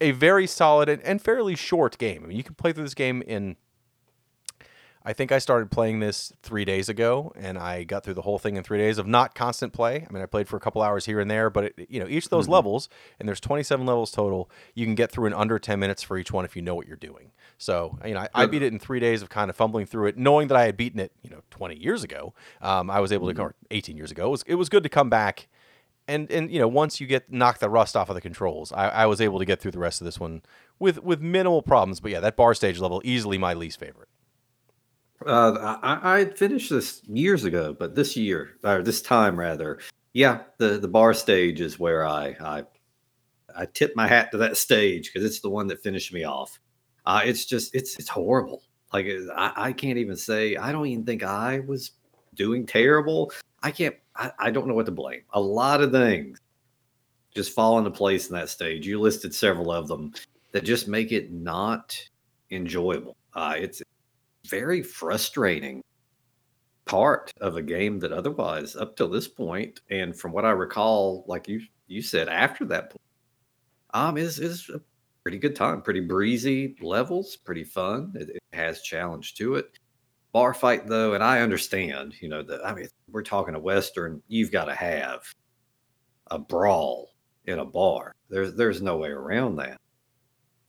a, 0.00 0.12
very 0.12 0.46
solid 0.46 0.88
and, 0.88 1.02
and 1.02 1.20
fairly 1.20 1.54
short 1.54 1.98
game. 1.98 2.22
I 2.24 2.28
mean, 2.28 2.36
you 2.36 2.44
can 2.44 2.54
play 2.54 2.72
through 2.72 2.84
this 2.84 2.94
game 2.94 3.22
in. 3.22 3.56
I 5.06 5.12
think 5.12 5.30
I 5.30 5.38
started 5.38 5.70
playing 5.70 6.00
this 6.00 6.32
three 6.42 6.64
days 6.64 6.88
ago, 6.88 7.32
and 7.36 7.56
I 7.56 7.84
got 7.84 8.02
through 8.02 8.14
the 8.14 8.22
whole 8.22 8.40
thing 8.40 8.56
in 8.56 8.64
three 8.64 8.78
days 8.78 8.98
of 8.98 9.06
not 9.06 9.36
constant 9.36 9.72
play. 9.72 10.04
I 10.04 10.12
mean, 10.12 10.20
I 10.20 10.26
played 10.26 10.48
for 10.48 10.56
a 10.56 10.60
couple 10.60 10.82
hours 10.82 11.06
here 11.06 11.20
and 11.20 11.30
there, 11.30 11.48
but 11.48 11.64
it, 11.66 11.86
you 11.88 12.00
know, 12.00 12.08
each 12.08 12.24
of 12.24 12.30
those 12.30 12.48
levels, 12.48 12.88
and 13.20 13.28
there's 13.28 13.38
27 13.38 13.86
levels 13.86 14.10
total, 14.10 14.50
you 14.74 14.84
can 14.84 14.96
get 14.96 15.12
through 15.12 15.26
in 15.26 15.32
under 15.32 15.60
10 15.60 15.78
minutes 15.78 16.02
for 16.02 16.18
each 16.18 16.32
one 16.32 16.44
if 16.44 16.56
you 16.56 16.62
know 16.62 16.74
what 16.74 16.88
you're 16.88 16.96
doing. 16.96 17.30
So, 17.56 17.96
you 18.04 18.14
know, 18.14 18.20
I, 18.20 18.28
I 18.34 18.46
beat 18.46 18.62
it 18.62 18.72
in 18.72 18.80
three 18.80 18.98
days 18.98 19.22
of 19.22 19.28
kind 19.28 19.48
of 19.48 19.54
fumbling 19.54 19.86
through 19.86 20.08
it, 20.08 20.18
knowing 20.18 20.48
that 20.48 20.56
I 20.56 20.64
had 20.64 20.76
beaten 20.76 20.98
it, 20.98 21.12
you 21.22 21.30
know, 21.30 21.42
20 21.50 21.76
years 21.76 22.02
ago. 22.02 22.34
Um, 22.60 22.90
I 22.90 22.98
was 22.98 23.12
able 23.12 23.32
to, 23.32 23.40
or 23.40 23.54
18 23.70 23.96
years 23.96 24.10
ago. 24.10 24.26
It 24.26 24.30
was, 24.30 24.42
it 24.48 24.54
was 24.56 24.68
good 24.68 24.82
to 24.82 24.88
come 24.88 25.08
back 25.08 25.46
and 26.08 26.30
and 26.30 26.52
you 26.52 26.60
know 26.60 26.68
once 26.68 27.00
you 27.00 27.06
get 27.06 27.32
knock 27.32 27.58
the 27.58 27.68
rust 27.68 27.96
off 27.96 28.08
of 28.08 28.14
the 28.14 28.20
controls 28.20 28.70
I, 28.70 28.88
I 28.90 29.06
was 29.06 29.20
able 29.20 29.40
to 29.40 29.44
get 29.44 29.60
through 29.60 29.72
the 29.72 29.80
rest 29.80 30.00
of 30.00 30.04
this 30.04 30.20
one 30.20 30.42
with 30.78 31.02
with 31.02 31.20
minimal 31.20 31.62
problems 31.62 31.98
but 31.98 32.12
yeah 32.12 32.20
that 32.20 32.36
bar 32.36 32.54
stage 32.54 32.78
level 32.78 33.02
easily 33.04 33.38
my 33.38 33.54
least 33.54 33.80
favorite 33.80 34.08
Uh, 35.24 35.78
I, 35.82 36.20
I 36.20 36.24
finished 36.26 36.70
this 36.70 37.02
years 37.06 37.44
ago, 37.44 37.74
but 37.78 37.94
this 37.94 38.16
year 38.16 38.56
or 38.64 38.82
this 38.82 39.00
time 39.00 39.38
rather, 39.38 39.78
yeah, 40.12 40.42
the 40.58 40.78
the 40.78 40.88
bar 40.88 41.14
stage 41.14 41.60
is 41.60 41.78
where 41.78 42.06
I 42.06 42.36
I 42.40 42.64
I 43.56 43.66
tip 43.66 43.94
my 43.96 44.06
hat 44.06 44.30
to 44.32 44.38
that 44.38 44.56
stage 44.66 45.12
because 45.12 45.24
it's 45.24 45.40
the 45.40 45.50
one 45.50 45.66
that 45.68 45.82
finished 45.82 46.12
me 46.12 46.24
off. 46.24 46.58
Uh, 47.06 47.22
it's 47.24 47.46
just 47.46 47.74
it's 47.74 47.98
it's 47.98 48.08
horrible. 48.08 48.62
Like 48.92 49.06
I, 49.34 49.52
I 49.56 49.72
can't 49.72 49.98
even 49.98 50.16
say 50.16 50.56
I 50.56 50.72
don't 50.72 50.86
even 50.86 51.04
think 51.04 51.22
I 51.22 51.60
was 51.60 51.92
doing 52.34 52.66
terrible. 52.66 53.32
I 53.62 53.70
can't. 53.70 53.96
I, 54.14 54.32
I 54.38 54.50
don't 54.50 54.66
know 54.66 54.74
what 54.74 54.86
to 54.86 54.92
blame. 54.92 55.22
A 55.32 55.40
lot 55.40 55.80
of 55.80 55.92
things 55.92 56.40
just 57.34 57.52
fall 57.52 57.78
into 57.78 57.90
place 57.90 58.28
in 58.28 58.34
that 58.34 58.48
stage. 58.48 58.86
You 58.86 59.00
listed 59.00 59.34
several 59.34 59.70
of 59.70 59.88
them 59.88 60.14
that 60.52 60.64
just 60.64 60.88
make 60.88 61.12
it 61.12 61.32
not 61.32 61.98
enjoyable. 62.50 63.16
Uh, 63.34 63.54
it's 63.58 63.82
very 64.48 64.82
frustrating 64.82 65.82
part 66.84 67.32
of 67.40 67.56
a 67.56 67.62
game 67.62 67.98
that 67.98 68.12
otherwise 68.12 68.76
up 68.76 68.96
till 68.96 69.08
this 69.08 69.26
point 69.26 69.80
and 69.90 70.16
from 70.18 70.32
what 70.32 70.44
i 70.44 70.50
recall 70.50 71.24
like 71.26 71.48
you 71.48 71.60
you 71.88 72.00
said 72.00 72.28
after 72.28 72.64
that 72.64 72.90
point 72.90 73.00
um 73.92 74.16
is 74.16 74.38
is 74.38 74.70
a 74.72 74.80
pretty 75.22 75.38
good 75.38 75.56
time 75.56 75.82
pretty 75.82 76.00
breezy 76.00 76.76
levels 76.80 77.36
pretty 77.36 77.64
fun. 77.64 78.12
It, 78.14 78.30
it 78.30 78.42
has 78.52 78.82
challenge 78.82 79.34
to 79.34 79.56
it. 79.56 79.78
Bar 80.32 80.54
fight 80.54 80.86
though 80.86 81.14
and 81.14 81.24
i 81.24 81.40
understand 81.40 82.14
you 82.20 82.28
know 82.28 82.42
that 82.42 82.64
i 82.64 82.72
mean 82.72 82.86
we're 83.10 83.22
talking 83.22 83.54
a 83.56 83.58
western 83.58 84.22
you've 84.28 84.52
got 84.52 84.66
to 84.66 84.74
have 84.74 85.22
a 86.30 86.38
brawl 86.38 87.10
in 87.46 87.58
a 87.58 87.64
bar. 87.64 88.14
There's 88.28 88.54
there's 88.54 88.82
no 88.82 88.96
way 88.96 89.10
around 89.10 89.56
that. 89.56 89.80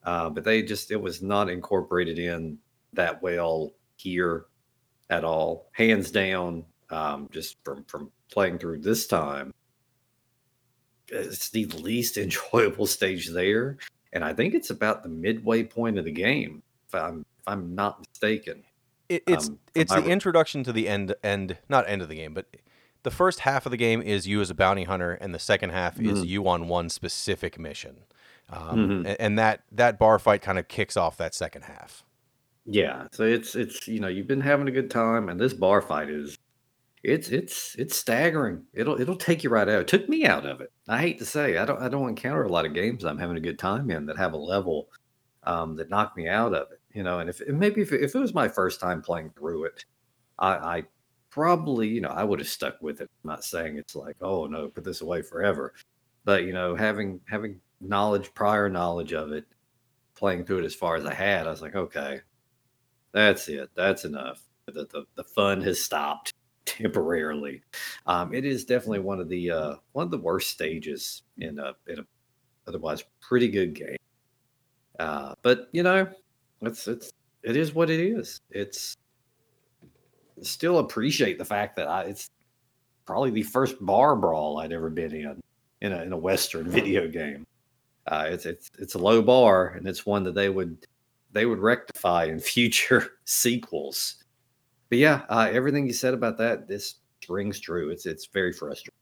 Uh, 0.03 0.30
but 0.30 0.43
they 0.43 0.61
just 0.61 0.91
it 0.91 1.01
was 1.01 1.21
not 1.21 1.49
incorporated 1.49 2.19
in 2.19 2.57
that 2.93 3.21
well 3.21 3.73
here 3.97 4.45
at 5.09 5.23
all, 5.23 5.69
hands 5.73 6.11
down. 6.11 6.65
Um, 6.89 7.27
just 7.31 7.57
from 7.65 7.83
from 7.85 8.11
playing 8.31 8.59
through 8.59 8.79
this 8.79 9.07
time, 9.07 9.53
it's 11.09 11.49
the 11.49 11.65
least 11.65 12.17
enjoyable 12.17 12.85
stage 12.88 13.29
there, 13.29 13.77
and 14.13 14.23
I 14.23 14.33
think 14.33 14.53
it's 14.53 14.69
about 14.69 15.03
the 15.03 15.09
midway 15.09 15.63
point 15.63 15.97
of 15.97 16.05
the 16.05 16.11
game, 16.11 16.63
if 16.88 16.95
I'm 16.95 17.25
if 17.39 17.47
I'm 17.47 17.75
not 17.75 17.99
mistaken. 17.99 18.63
it, 19.09 19.23
it's 19.27 19.47
Um, 19.49 19.59
it's 19.75 19.93
the 19.93 20.01
re- 20.01 20.11
introduction 20.11 20.63
to 20.65 20.73
the 20.73 20.88
end 20.88 21.15
end 21.23 21.57
not 21.69 21.88
end 21.88 22.01
of 22.01 22.09
the 22.09 22.15
game 22.15 22.33
but 22.33 22.45
the 23.03 23.11
first 23.11 23.39
half 23.41 23.65
of 23.65 23.69
the 23.71 23.77
game 23.77 24.01
is 24.01 24.27
you 24.27 24.41
as 24.41 24.49
a 24.49 24.53
bounty 24.55 24.83
hunter 24.83 25.13
and 25.13 25.33
the 25.33 25.39
second 25.39 25.69
half 25.69 25.97
is 25.99 26.19
Mhm. 26.23 26.27
you 26.27 26.47
on 26.49 26.67
one 26.67 26.89
specific 26.89 27.57
mission 27.57 27.99
um, 28.49 29.03
Mhm. 29.03 29.07
a- 29.07 29.21
and 29.21 29.39
that 29.39 29.63
that 29.71 29.97
bar 29.97 30.19
fight 30.19 30.41
kind 30.41 30.59
of 30.59 30.67
kicks 30.67 30.97
off 30.97 31.15
that 31.17 31.33
second 31.33 31.61
half 31.63 32.03
Yeah, 32.70 33.07
so 33.13 33.24
it's 33.24 33.55
it's 33.55 33.88
you 33.88 33.99
know 34.01 34.09
you've 34.09 34.28
been 34.28 34.41
having 34.41 34.68
a 34.68 34.72
good 34.72 34.91
time, 34.91 35.30
and 35.30 35.39
this 35.39 35.53
bar 35.53 35.82
fight 35.82 36.09
is 36.09 36.38
it's 37.03 37.30
it's 37.30 37.76
it's 37.80 37.97
staggering. 37.97 38.65
It'll 38.74 38.99
it'll 39.01 39.15
take 39.18 39.43
you 39.43 39.49
right 39.51 39.68
out. 39.70 39.82
It 39.82 39.88
took 39.89 40.09
me 40.09 40.26
out 40.26 40.45
of 40.45 40.61
it. 40.61 40.72
I 40.88 40.99
hate 41.01 41.20
to 41.20 41.26
say, 41.26 41.57
I 41.57 41.65
don't 41.65 41.82
I 41.82 41.89
don't 41.89 42.09
encounter 42.09 42.43
a 42.43 42.49
lot 42.51 42.65
of 42.65 42.74
games 42.74 43.05
I'm 43.05 43.20
having 43.20 43.38
a 43.38 43.41
good 43.41 43.59
time 43.59 43.91
in 43.91 44.05
that 44.07 44.18
have 44.18 44.34
a 44.34 44.38
level 44.38 44.89
um, 45.43 45.76
that 45.78 45.89
knocked 45.89 46.18
me 46.18 46.28
out 46.30 46.53
of 46.55 46.72
it. 46.72 46.82
You 46.93 47.03
know, 47.03 47.20
and 47.20 47.30
if 47.30 47.41
maybe 47.47 47.82
if, 47.82 47.93
if 47.93 48.15
it 48.15 48.20
was 48.20 48.34
my 48.34 48.47
first 48.49 48.80
time 48.82 49.01
playing 49.01 49.32
through 49.38 49.65
it, 49.65 49.86
I, 50.39 50.49
I 50.80 50.84
probably 51.32 51.88
you 51.89 52.01
know 52.01 52.09
I 52.09 52.24
would 52.26 52.39
have 52.39 52.49
stuck 52.49 52.82
with 52.82 53.01
it. 53.01 53.09
I'm 53.24 53.30
not 53.32 53.43
saying 53.45 53.78
it's 53.78 53.95
like 53.95 54.18
oh 54.22 54.47
no, 54.47 54.70
put 54.70 54.84
this 54.86 55.01
away 55.01 55.22
forever, 55.24 55.74
but 56.26 56.43
you 56.45 56.53
know 56.53 56.76
having 56.76 57.22
having 57.30 57.61
knowledge 57.82 58.34
prior 58.36 58.70
knowledge 58.70 59.13
of 59.13 59.32
it, 59.34 59.45
playing 60.15 60.45
through 60.45 60.59
it 60.59 60.65
as 60.65 60.76
far 60.76 60.95
as 60.97 61.05
I 61.05 61.13
had, 61.13 61.47
I 61.47 61.51
was 61.51 61.61
like 61.61 61.76
okay, 61.76 62.22
that's 63.18 63.47
it. 63.49 63.70
That's 63.76 64.05
enough. 64.05 64.43
The, 64.68 64.86
the, 64.86 65.05
the 65.15 65.24
fun 65.24 65.61
has 65.61 65.82
stopped 65.82 66.34
temporarily. 66.65 67.63
Um, 68.05 68.34
it 68.34 68.45
is 68.45 68.63
definitely 68.63 68.99
one 68.99 69.20
of 69.20 69.28
the 69.28 69.51
uh, 69.51 69.76
one 69.93 70.05
of 70.05 70.11
the 70.11 70.20
worst 70.20 70.51
stages 70.51 71.24
in 71.39 71.57
a 71.57 71.74
in 71.88 71.99
a 71.99 72.05
otherwise 72.68 73.03
pretty 73.20 73.47
good 73.47 73.74
game. 73.74 73.97
Uh, 74.99 75.34
but 75.41 75.70
you 75.72 75.82
know, 75.84 76.07
it's 76.61 76.88
it's 76.88 77.11
it 77.43 77.55
is 77.55 77.74
what 77.74 77.89
it 77.89 77.99
is. 77.99 78.39
It's 78.51 78.95
still 80.43 80.78
appreciate 80.78 81.39
the 81.39 81.45
fact 81.45 81.76
that 81.78 81.88
I, 81.88 82.03
it's 82.03 82.30
probably 83.05 83.32
the 83.32 83.43
first 83.43 83.84
bar 83.84 84.15
brawl 84.15 84.59
I'd 84.59 84.74
ever 84.74 84.91
been 84.91 85.15
in 85.15 85.41
in 85.82 85.91
a 85.91 86.03
in 86.03 86.13
a 86.13 86.18
Western 86.18 86.70
video 86.70 87.07
game. 87.07 87.47
Uh, 88.05 88.28
it's 88.30 88.45
it's 88.45 88.70
it's 88.78 88.93
a 88.93 88.99
low 88.99 89.24
bar, 89.24 89.70
and 89.70 89.88
it's 89.88 90.05
one 90.05 90.24
that 90.24 90.36
they 90.36 90.49
would 90.49 90.86
they 91.38 91.45
would 91.45 91.59
rectify 91.59 92.25
in 92.25 92.39
future 92.55 93.11
sequels. 93.25 94.23
But 94.89 94.97
yeah, 94.97 95.21
uh, 95.29 95.49
everything 95.51 95.85
you 95.85 95.93
said 95.93 96.13
about 96.13 96.38
that, 96.39 96.67
this 96.67 96.95
rings 97.29 97.59
true. 97.59 97.89
It's 97.89 98.05
it's 98.05 98.27
very 98.27 98.53
frustrating. 98.53 98.93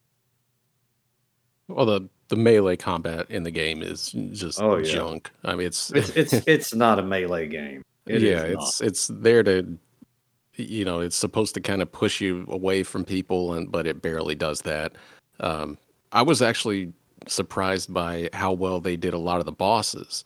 Well, 1.67 1.85
the 1.85 2.09
the 2.29 2.35
melee 2.35 2.75
combat 2.75 3.29
in 3.29 3.43
the 3.43 3.51
game 3.51 3.81
is 3.83 4.11
just 4.31 4.59
Oh, 4.61 4.77
yeah. 4.77 4.83
junk. 4.91 5.31
I 5.43 5.55
mean, 5.55 5.67
it's 5.67 5.91
It's 5.91 6.09
it's 6.09 6.33
it's 6.47 6.73
not 6.73 6.99
a 6.99 7.03
melee 7.03 7.47
game. 7.47 7.83
It 8.07 8.21
yeah, 8.21 8.43
it's 8.43 8.81
it's 8.81 9.07
there 9.07 9.43
to, 9.43 9.77
you 10.55 10.85
know, 10.85 10.99
it's 11.01 11.15
supposed 11.15 11.53
to 11.55 11.61
kind 11.61 11.81
of 11.81 11.91
push 11.91 12.21
you 12.21 12.45
away 12.49 12.83
from 12.83 13.03
people, 13.03 13.53
and 13.53 13.71
but 13.71 13.87
it 13.87 14.01
barely 14.01 14.35
does 14.35 14.61
that. 14.61 14.93
Um, 15.39 15.77
I 16.11 16.21
was 16.21 16.41
actually 16.41 16.93
surprised 17.27 17.93
by 17.93 18.29
how 18.33 18.53
well 18.53 18.79
they 18.79 18.95
did 18.95 19.13
a 19.13 19.17
lot 19.19 19.39
of 19.39 19.45
the 19.45 19.51
bosses, 19.51 20.23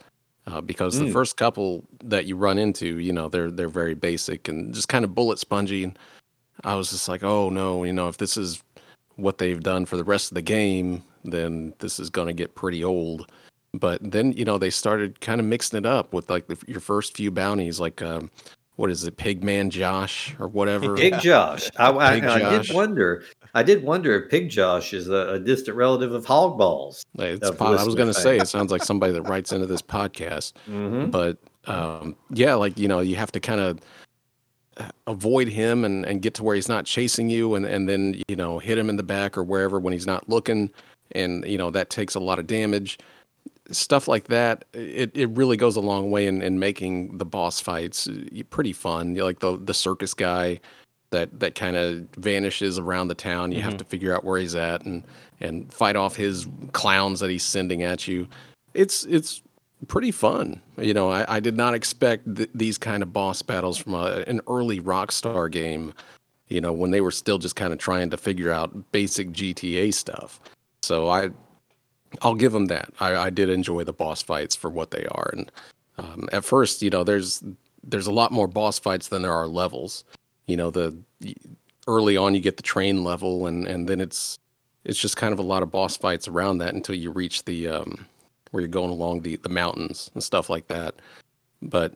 uh, 0.52 0.62
because 0.62 0.98
the 1.00 1.06
Mm. 1.06 1.14
first 1.14 1.38
couple 1.38 1.84
that 2.04 2.26
you 2.26 2.36
run 2.36 2.58
into, 2.58 3.00
you 3.00 3.14
know, 3.14 3.30
they're 3.30 3.52
they're 3.52 3.70
very 3.70 3.94
basic 3.96 4.48
and 4.48 4.74
just 4.74 4.88
kind 4.90 5.06
of 5.06 5.16
bullet 5.16 5.40
spongy. 5.40 5.84
And 5.84 5.98
I 6.64 6.76
was 6.76 6.90
just 6.92 7.08
like, 7.08 7.24
oh 7.24 7.50
no, 7.50 7.84
you 7.84 7.94
know, 7.94 8.08
if 8.08 8.18
this 8.18 8.38
is 8.38 8.62
what 9.16 9.38
they've 9.38 9.62
done 9.62 9.86
for 9.86 9.98
the 9.98 10.04
rest 10.04 10.32
of 10.32 10.36
the 10.36 10.42
game, 10.42 11.04
then 11.24 11.74
this 11.80 12.00
is 12.00 12.10
going 12.10 12.28
to 12.28 12.34
get 12.34 12.56
pretty 12.56 12.84
old. 12.84 13.30
But 13.74 14.00
then, 14.12 14.32
you 14.34 14.46
know, 14.46 14.58
they 14.58 14.70
started 14.72 15.22
kind 15.22 15.40
of 15.40 15.46
mixing 15.46 15.78
it 15.78 15.86
up 15.86 16.14
with 16.14 16.30
like 16.30 16.48
the, 16.48 16.58
your 16.68 16.80
first 16.80 17.16
few 17.16 17.30
bounties, 17.32 17.80
like 17.80 18.02
um, 18.02 18.32
what 18.78 18.90
is 18.90 19.04
it, 19.04 19.18
Pigman 19.18 19.70
Josh 19.70 20.36
or 20.40 20.48
whatever. 20.48 20.96
Pig 20.96 21.20
Josh. 21.20 21.70
I, 21.78 21.92
I, 21.92 22.14
Pig 22.16 22.24
I 22.26 22.40
Josh. 22.40 22.68
did 22.68 22.76
wonder. 22.76 23.24
I 23.54 23.64
did 23.64 23.84
wonder 23.84 24.14
if 24.14 24.30
Pig 24.30 24.50
Josh 24.50 24.94
is 24.94 25.10
a, 25.10 25.34
a 25.34 25.40
distant 25.40 25.76
relative 25.76 26.12
of 26.12 26.26
Hog 26.26 26.58
Balls. 26.58 27.04
It's 27.18 27.48
of 27.48 27.62
I 27.62 27.84
was 27.84 27.96
going 27.96 28.08
to 28.08 28.14
say, 28.14 28.38
it 28.38 28.48
sounds 28.48 28.72
like 28.72 28.84
somebody 28.84 29.14
that 29.14 29.24
writes 29.24 29.52
into 29.52 29.66
this 29.66 29.82
podcast. 29.82 30.54
Mm-hmm. 30.70 31.10
But 31.10 31.38
um, 31.66 32.16
yeah, 32.30 32.54
like, 32.56 32.78
you 32.78 32.88
know, 32.88 33.00
you 33.00 33.16
have 33.16 33.32
to 33.32 33.40
kind 33.40 33.62
of 33.62 33.80
avoid 35.08 35.48
him 35.48 35.84
and, 35.84 36.06
and 36.06 36.22
get 36.22 36.34
to 36.36 36.44
where 36.44 36.56
he's 36.56 36.70
not 36.70 36.86
chasing 36.86 37.30
you 37.30 37.56
and, 37.56 37.66
and 37.66 37.90
then, 37.90 38.22
you 38.28 38.36
know, 38.36 38.60
hit 38.60 38.78
him 38.78 38.90
in 38.90 38.98
the 38.98 39.04
back 39.04 39.38
or 39.38 39.44
wherever 39.44 39.80
when 39.80 39.94
he's 39.94 40.08
not 40.08 40.30
looking. 40.30 40.72
And, 41.12 41.44
you 41.46 41.58
know, 41.58 41.72
that 41.72 41.90
takes 41.90 42.16
a 42.16 42.20
lot 42.20 42.40
of 42.40 42.48
damage. 42.48 43.00
Stuff 43.72 44.08
like 44.08 44.28
that, 44.30 44.66
it, 44.74 45.12
it 45.14 45.30
really 45.30 45.56
goes 45.56 45.76
a 45.76 45.80
long 45.80 46.10
way 46.10 46.26
in, 46.26 46.42
in 46.42 46.58
making 46.58 47.20
the 47.20 47.26
boss 47.26 47.60
fights 47.60 48.08
uh, 48.08 48.42
pretty 48.50 48.74
fun. 48.74 49.16
You 49.16 49.24
like 49.24 49.40
the 49.40 49.58
the 49.58 49.76
circus 49.76 50.16
guy 50.16 50.60
that 51.12 51.40
that 51.40 51.56
kind 51.56 51.76
of 51.76 52.08
vanishes 52.18 52.78
around 52.78 53.08
the 53.08 53.16
town. 53.16 53.52
You 53.52 53.62
have 53.62 53.78
to 53.78 53.86
figure 53.86 54.16
out 54.16 54.24
where 54.24 54.40
he's 54.40 54.56
at 54.56 54.86
and 54.86 55.04
and 55.40 55.72
fight 55.74 55.96
off 55.96 56.16
his 56.16 56.48
clowns 56.74 57.20
that 57.20 57.30
he's 57.30 57.44
sending 57.44 57.84
at 57.84 58.08
you. 58.08 58.28
It's 58.74 59.06
it's 59.06 59.42
pretty 59.88 60.12
fun. 60.12 60.62
You 60.78 60.94
know, 60.94 61.10
I, 61.10 61.36
I 61.36 61.40
did 61.40 61.56
not 61.56 61.74
expect 61.74 62.36
th- 62.36 62.50
these 62.54 62.78
kind 62.78 63.02
of 63.02 63.14
boss 63.14 63.42
battles 63.42 63.78
from 63.78 63.94
a, 63.94 64.24
an 64.28 64.42
early 64.48 64.80
Rockstar 64.80 65.50
game. 65.52 65.94
You 66.48 66.62
know, 66.62 66.74
when 66.74 66.92
they 66.92 67.02
were 67.02 67.12
still 67.12 67.38
just 67.38 67.56
kind 67.56 67.72
of 67.74 67.80
trying 67.80 68.10
to 68.10 68.18
figure 68.18 68.52
out 68.52 68.92
basic 68.92 69.30
GTA 69.30 69.94
stuff. 69.94 70.40
So 70.82 71.08
I, 71.08 71.30
I'll 72.24 72.36
give 72.36 72.54
them 72.54 72.66
that. 72.68 72.92
I, 73.00 73.16
I 73.16 73.30
did 73.30 73.50
enjoy 73.50 73.84
the 73.84 73.94
boss 73.94 74.24
fights 74.24 74.56
for 74.56 74.70
what 74.70 74.90
they 74.90 75.06
are. 75.12 75.30
And 75.34 75.52
um, 76.00 76.28
at 76.32 76.44
first, 76.44 76.82
you 76.82 76.90
know, 76.90 77.04
there's 77.04 77.44
there's 77.84 78.08
a 78.08 78.12
lot 78.12 78.32
more 78.32 78.48
boss 78.48 78.80
fights 78.80 79.08
than 79.08 79.22
there 79.22 79.34
are 79.34 79.48
levels. 79.48 80.04
You 80.50 80.58
know, 80.58 80.72
the 80.72 80.98
early 81.88 82.18
on 82.18 82.34
you 82.34 82.42
get 82.42 82.58
the 82.58 82.64
train 82.64 83.04
level, 83.04 83.48
and 83.48 83.68
and 83.68 83.88
then 83.88 84.02
it's 84.02 84.40
it's 84.84 85.00
just 85.00 85.18
kind 85.18 85.34
of 85.34 85.40
a 85.40 85.44
lot 85.44 85.64
of 85.64 85.72
boss 85.72 85.96
fights 85.96 86.28
around 86.28 86.58
that 86.58 86.74
until 86.74 86.96
you 86.96 87.12
reach 87.12 87.46
the 87.46 87.68
um, 87.68 88.08
where 88.52 88.62
you're 88.62 88.68
going 88.68 88.90
along 88.90 89.22
the 89.22 89.36
the 89.38 89.50
mountains 89.50 90.10
and 90.14 90.24
stuff 90.24 90.50
like 90.50 90.68
that. 90.68 90.96
But 91.62 91.96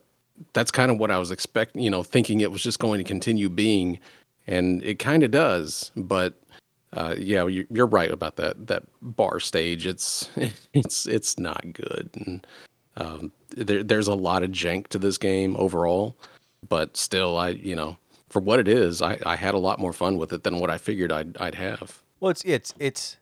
that's 0.54 0.72
kind 0.72 0.92
of 0.92 1.00
what 1.00 1.12
I 1.12 1.18
was 1.18 1.32
expecting, 1.32 1.82
you 1.82 1.90
know, 1.90 2.04
thinking 2.04 2.42
it 2.42 2.52
was 2.52 2.64
just 2.64 2.80
going 2.80 3.00
to 3.00 3.04
continue 3.04 3.50
being, 3.50 4.00
and 4.48 4.84
it 4.84 5.00
kind 5.00 5.24
of 5.24 5.32
does. 5.32 5.92
But 5.96 6.34
uh, 6.94 7.16
yeah, 7.18 7.48
you, 7.48 7.66
you're 7.72 7.88
right 7.88 8.12
about 8.12 8.36
that 8.36 8.68
that 8.68 8.84
bar 9.02 9.40
stage. 9.40 9.88
It's 9.88 10.30
it's 10.74 11.08
it's 11.08 11.40
not 11.40 11.74
good, 11.74 12.10
and 12.14 12.48
um, 12.98 13.32
there, 13.56 13.84
there's 13.84 14.08
a 14.08 14.16
lot 14.16 14.44
of 14.44 14.52
jank 14.52 14.88
to 14.88 15.00
this 15.00 15.18
game 15.18 15.56
overall. 15.58 16.16
But 16.70 16.96
still, 16.96 17.38
I 17.38 17.50
you 17.50 17.76
know 17.76 17.98
for 18.34 18.40
what 18.40 18.60
it 18.60 18.68
is, 18.68 19.00
I, 19.00 19.20
I 19.24 19.36
had 19.36 19.54
a 19.54 19.60
lot 19.60 19.78
more 19.78 19.94
fun 19.94 20.18
with 20.18 20.34
it 20.34 20.42
than 20.42 20.60
what 20.60 20.72
I 20.72 20.80
figured 20.80 21.12
I'd 21.12 21.38
I'd 21.38 21.54
have. 21.54 22.02
Well, 22.20 22.32
it's 22.32 22.44
it's 22.44 22.74
it's 22.80 23.18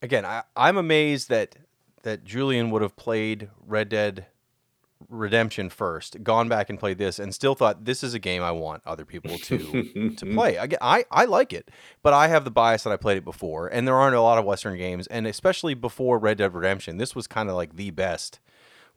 again. 0.00 0.24
I, 0.24 0.42
I'm 0.56 0.78
amazed 0.78 1.28
that 1.28 1.56
that 2.02 2.24
Julian 2.24 2.70
would 2.70 2.80
have 2.80 2.96
played 2.96 3.50
Red 3.66 3.90
Dead 3.90 4.26
Redemption 5.10 5.68
first, 5.68 6.24
gone 6.24 6.48
back 6.48 6.70
and 6.70 6.78
played 6.78 6.96
this, 6.96 7.18
and 7.18 7.34
still 7.34 7.54
thought 7.54 7.84
this 7.84 8.02
is 8.02 8.14
a 8.14 8.18
game 8.18 8.42
I 8.42 8.52
want 8.52 8.82
other 8.86 9.04
people 9.04 9.36
to 9.36 10.14
to 10.16 10.26
play. 10.34 10.58
I, 10.58 10.68
I 10.80 11.04
I 11.10 11.24
like 11.26 11.52
it, 11.52 11.70
but 12.02 12.14
I 12.14 12.28
have 12.28 12.44
the 12.44 12.50
bias 12.50 12.84
that 12.84 12.92
I 12.92 12.96
played 12.96 13.18
it 13.18 13.24
before, 13.26 13.68
and 13.68 13.86
there 13.86 13.96
aren't 13.96 14.16
a 14.16 14.22
lot 14.22 14.38
of 14.38 14.46
Western 14.46 14.78
games, 14.78 15.06
and 15.08 15.26
especially 15.26 15.74
before 15.74 16.18
Red 16.18 16.38
Dead 16.38 16.54
Redemption, 16.54 16.96
this 16.96 17.14
was 17.14 17.26
kind 17.26 17.50
of 17.50 17.54
like 17.54 17.76
the 17.76 17.90
best 17.90 18.40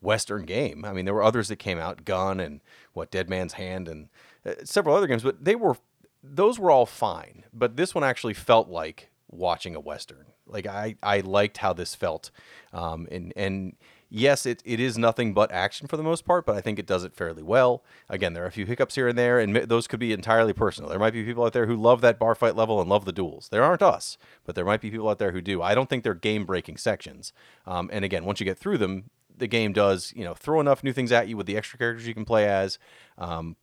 Western 0.01 0.45
game. 0.45 0.85
I 0.85 0.93
mean, 0.93 1.03
there 1.03 1.13
were 1.13 1.23
others 1.23 1.49
that 1.49 1.57
came 1.57 1.77
out, 1.77 2.05
Gun 2.05 2.39
and 2.39 2.61
what 2.93 3.11
Dead 3.11 3.29
Man's 3.29 3.53
Hand 3.53 3.89
and 3.89 4.07
uh, 4.45 4.53
several 4.63 4.95
other 4.95 5.07
games, 5.07 5.23
but 5.23 5.43
they 5.43 5.55
were 5.55 5.77
those 6.23 6.59
were 6.59 6.71
all 6.71 6.85
fine. 6.85 7.43
But 7.53 7.77
this 7.77 7.95
one 7.95 8.03
actually 8.03 8.33
felt 8.33 8.69
like 8.69 9.09
watching 9.29 9.75
a 9.75 9.79
Western. 9.79 10.25
Like 10.45 10.67
I 10.67 10.95
I 11.01 11.21
liked 11.21 11.57
how 11.57 11.73
this 11.73 11.95
felt, 11.95 12.31
um, 12.73 13.07
and 13.11 13.33
and 13.35 13.75
yes, 14.11 14.45
it, 14.45 14.61
it 14.65 14.79
is 14.79 14.97
nothing 14.97 15.33
but 15.33 15.51
action 15.51 15.87
for 15.87 15.97
the 15.97 16.03
most 16.03 16.25
part, 16.25 16.45
but 16.45 16.55
I 16.55 16.61
think 16.61 16.77
it 16.77 16.85
does 16.85 17.03
it 17.03 17.15
fairly 17.15 17.41
well. 17.41 17.83
Again, 18.09 18.33
there 18.33 18.43
are 18.43 18.47
a 18.47 18.51
few 18.51 18.65
hiccups 18.65 18.95
here 18.95 19.07
and 19.07 19.17
there, 19.17 19.39
and 19.39 19.55
those 19.55 19.87
could 19.87 19.99
be 19.99 20.11
entirely 20.11 20.53
personal. 20.53 20.89
There 20.89 20.99
might 20.99 21.13
be 21.13 21.23
people 21.23 21.45
out 21.45 21.53
there 21.53 21.65
who 21.65 21.75
love 21.75 22.01
that 22.01 22.19
bar 22.19 22.35
fight 22.35 22.55
level 22.55 22.79
and 22.81 22.89
love 22.89 23.05
the 23.05 23.13
duels. 23.13 23.47
There 23.49 23.63
aren't 23.63 23.81
us, 23.81 24.17
but 24.45 24.53
there 24.53 24.65
might 24.65 24.81
be 24.81 24.91
people 24.91 25.09
out 25.09 25.17
there 25.17 25.31
who 25.31 25.41
do. 25.41 25.61
I 25.61 25.73
don't 25.73 25.89
think 25.89 26.03
they're 26.03 26.13
game 26.13 26.45
breaking 26.45 26.77
sections. 26.77 27.31
Um, 27.65 27.89
and 27.93 28.03
again, 28.05 28.25
once 28.25 28.39
you 28.39 28.45
get 28.45 28.57
through 28.59 28.77
them, 28.79 29.09
the 29.37 29.47
game 29.47 29.73
does 29.73 30.13
you 30.15 30.23
know 30.23 30.33
throw 30.33 30.59
enough 30.59 30.83
new 30.83 30.93
things 30.93 31.11
at 31.11 31.27
you 31.27 31.37
with 31.37 31.47
the 31.47 31.57
extra 31.57 31.79
characters 31.79 32.05
you 32.05 32.13
can 32.13 32.25
play 32.25 32.47
as. 32.47 32.77
Um, 33.17 33.55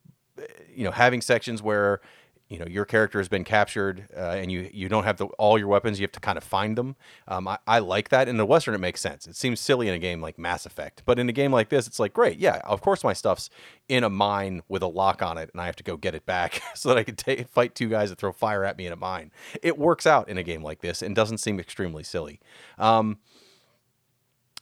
you 0.75 0.85
know, 0.85 0.91
having 0.91 1.21
sections 1.21 1.63
where 1.63 2.01
you 2.49 2.59
know 2.59 2.67
your 2.67 2.85
character 2.85 3.19
has 3.19 3.29
been 3.29 3.45
captured 3.45 4.09
uh, 4.17 4.21
and 4.21 4.51
you 4.51 4.71
you 4.73 4.89
don't 4.89 5.05
have 5.05 5.19
the, 5.19 5.27
all 5.39 5.59
your 5.59 5.69
weapons 5.69 6.01
you 6.01 6.05
have 6.05 6.13
to 6.13 6.21
kind 6.21 6.39
of 6.39 6.45
find 6.45 6.77
them. 6.77 6.97
Um, 7.27 7.47
I, 7.47 7.59
I 7.67 7.79
like 7.81 8.09
that. 8.09 8.29
In 8.29 8.37
the 8.37 8.47
western 8.47 8.75
it 8.75 8.79
makes 8.79 9.01
sense. 9.01 9.27
It 9.27 9.37
seems 9.37 9.61
silly 9.61 9.89
in 9.89 9.95
a 9.95 9.99
game 9.99 10.21
like 10.21 10.39
mass 10.39 10.65
effect 10.65 11.03
but 11.05 11.19
in 11.19 11.29
a 11.29 11.33
game 11.33 11.53
like 11.53 11.69
this 11.69 11.87
it's 11.87 11.99
like 11.99 12.13
great 12.13 12.39
yeah 12.39 12.61
of 12.65 12.81
course 12.81 13.05
my 13.05 13.13
stuff's 13.13 13.51
in 13.89 14.03
a 14.03 14.11
mine 14.11 14.63
with 14.69 14.83
a 14.83 14.87
lock 14.87 15.23
on 15.23 15.39
it 15.39 15.51
and 15.53 15.61
i 15.61 15.67
have 15.67 15.77
to 15.77 15.85
go 15.85 15.97
get 15.97 16.15
it 16.15 16.25
back 16.25 16.63
so 16.75 16.89
that 16.89 16.99
i 16.99 17.05
can 17.05 17.45
fight 17.47 17.75
two 17.75 17.89
guys 17.89 18.11
that 18.11 18.19
throw 18.19 18.33
fire 18.33 18.65
at 18.65 18.77
me 18.79 18.87
in 18.87 18.93
a 18.93 18.97
mine. 18.97 19.31
It 19.63 19.79
works 19.79 20.07
out 20.07 20.29
in 20.29 20.39
a 20.39 20.43
game 20.43 20.63
like 20.63 20.81
this 20.81 21.03
and 21.03 21.15
doesn't 21.15 21.39
seem 21.39 21.61
extremely 21.61 22.03
silly. 22.03 22.41
Um, 22.79 23.19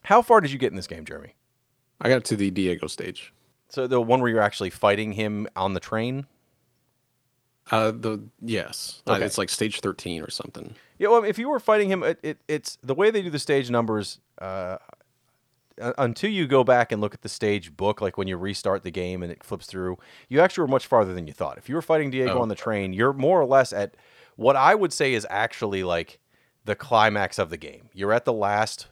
how 0.02 0.22
far 0.22 0.40
did 0.40 0.52
you 0.52 0.58
get 0.58 0.70
in 0.70 0.76
this 0.76 0.86
game 0.86 1.04
jeremy? 1.04 1.34
I 2.00 2.08
got 2.08 2.24
to 2.26 2.36
the 2.36 2.50
Diego 2.50 2.86
stage. 2.86 3.32
So 3.76 3.86
the 3.86 4.00
one 4.00 4.20
where 4.20 4.30
you're 4.30 4.40
actually 4.40 4.70
fighting 4.70 5.12
him 5.12 5.46
on 5.54 5.74
the 5.74 5.80
train 5.80 6.26
Uh, 7.70 7.90
the 7.90 8.22
yes, 8.40 9.02
Uh, 9.08 9.18
it's 9.20 9.38
like 9.38 9.48
stage 9.50 9.80
thirteen 9.80 10.22
or 10.22 10.30
something. 10.30 10.74
Yeah, 10.98 11.08
well, 11.08 11.24
if 11.24 11.36
you 11.38 11.48
were 11.48 11.58
fighting 11.60 11.90
him, 11.90 12.02
it, 12.02 12.18
it, 12.22 12.38
it's 12.48 12.78
the 12.82 12.94
way 12.94 13.10
they 13.10 13.22
do 13.22 13.28
the 13.30 13.38
stage 13.40 13.70
numbers. 13.70 14.20
Uh, 14.40 14.78
uh, 15.82 15.92
until 15.98 16.30
you 16.30 16.46
go 16.46 16.64
back 16.64 16.90
and 16.92 17.02
look 17.02 17.12
at 17.12 17.20
the 17.22 17.28
stage 17.28 17.76
book, 17.76 18.00
like 18.00 18.16
when 18.16 18.28
you 18.28 18.36
restart 18.38 18.82
the 18.82 18.90
game 18.90 19.22
and 19.22 19.30
it 19.30 19.44
flips 19.44 19.66
through, 19.66 19.98
you 20.28 20.40
actually 20.40 20.62
were 20.62 20.68
much 20.68 20.86
farther 20.86 21.12
than 21.12 21.26
you 21.26 21.34
thought. 21.34 21.58
If 21.58 21.68
you 21.68 21.74
were 21.74 21.82
fighting 21.82 22.10
Diego 22.10 22.38
Oh. 22.38 22.40
on 22.42 22.48
the 22.48 22.54
train, 22.54 22.92
you're 22.94 23.12
more 23.12 23.38
or 23.40 23.44
less 23.44 23.72
at 23.74 23.94
what 24.36 24.56
I 24.56 24.74
would 24.74 24.92
say 24.92 25.12
is 25.12 25.26
actually 25.28 25.82
like 25.84 26.18
the 26.64 26.76
climax 26.76 27.38
of 27.38 27.50
the 27.50 27.58
game. 27.58 27.90
You're 27.92 28.12
at 28.14 28.24
the 28.24 28.32
last. 28.32 28.86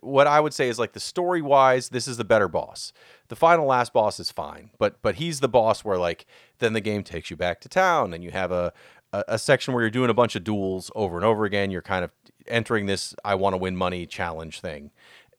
What 0.00 0.26
I 0.26 0.40
would 0.40 0.54
say 0.54 0.68
is 0.68 0.78
like 0.78 0.92
the 0.92 1.00
story 1.00 1.42
wise, 1.42 1.90
this 1.90 2.08
is 2.08 2.16
the 2.16 2.24
better 2.24 2.48
boss. 2.48 2.92
The 3.28 3.36
final 3.36 3.66
last 3.66 3.92
boss 3.92 4.20
is 4.20 4.30
fine, 4.30 4.70
but 4.78 5.00
but 5.02 5.16
he's 5.16 5.40
the 5.40 5.48
boss 5.48 5.84
where 5.84 5.98
like 5.98 6.26
then 6.58 6.72
the 6.72 6.80
game 6.80 7.02
takes 7.02 7.30
you 7.30 7.36
back 7.36 7.60
to 7.62 7.68
town 7.68 8.12
and 8.14 8.22
you 8.22 8.30
have 8.30 8.52
a 8.52 8.72
a, 9.12 9.24
a 9.28 9.38
section 9.38 9.74
where 9.74 9.82
you're 9.82 9.90
doing 9.90 10.10
a 10.10 10.14
bunch 10.14 10.36
of 10.36 10.44
duels 10.44 10.90
over 10.94 11.16
and 11.16 11.24
over 11.24 11.44
again. 11.44 11.70
You're 11.70 11.82
kind 11.82 12.04
of 12.04 12.10
entering 12.48 12.86
this 12.86 13.14
I 13.24 13.34
want 13.34 13.54
to 13.54 13.58
win 13.58 13.76
money 13.76 14.06
challenge 14.06 14.60
thing. 14.60 14.90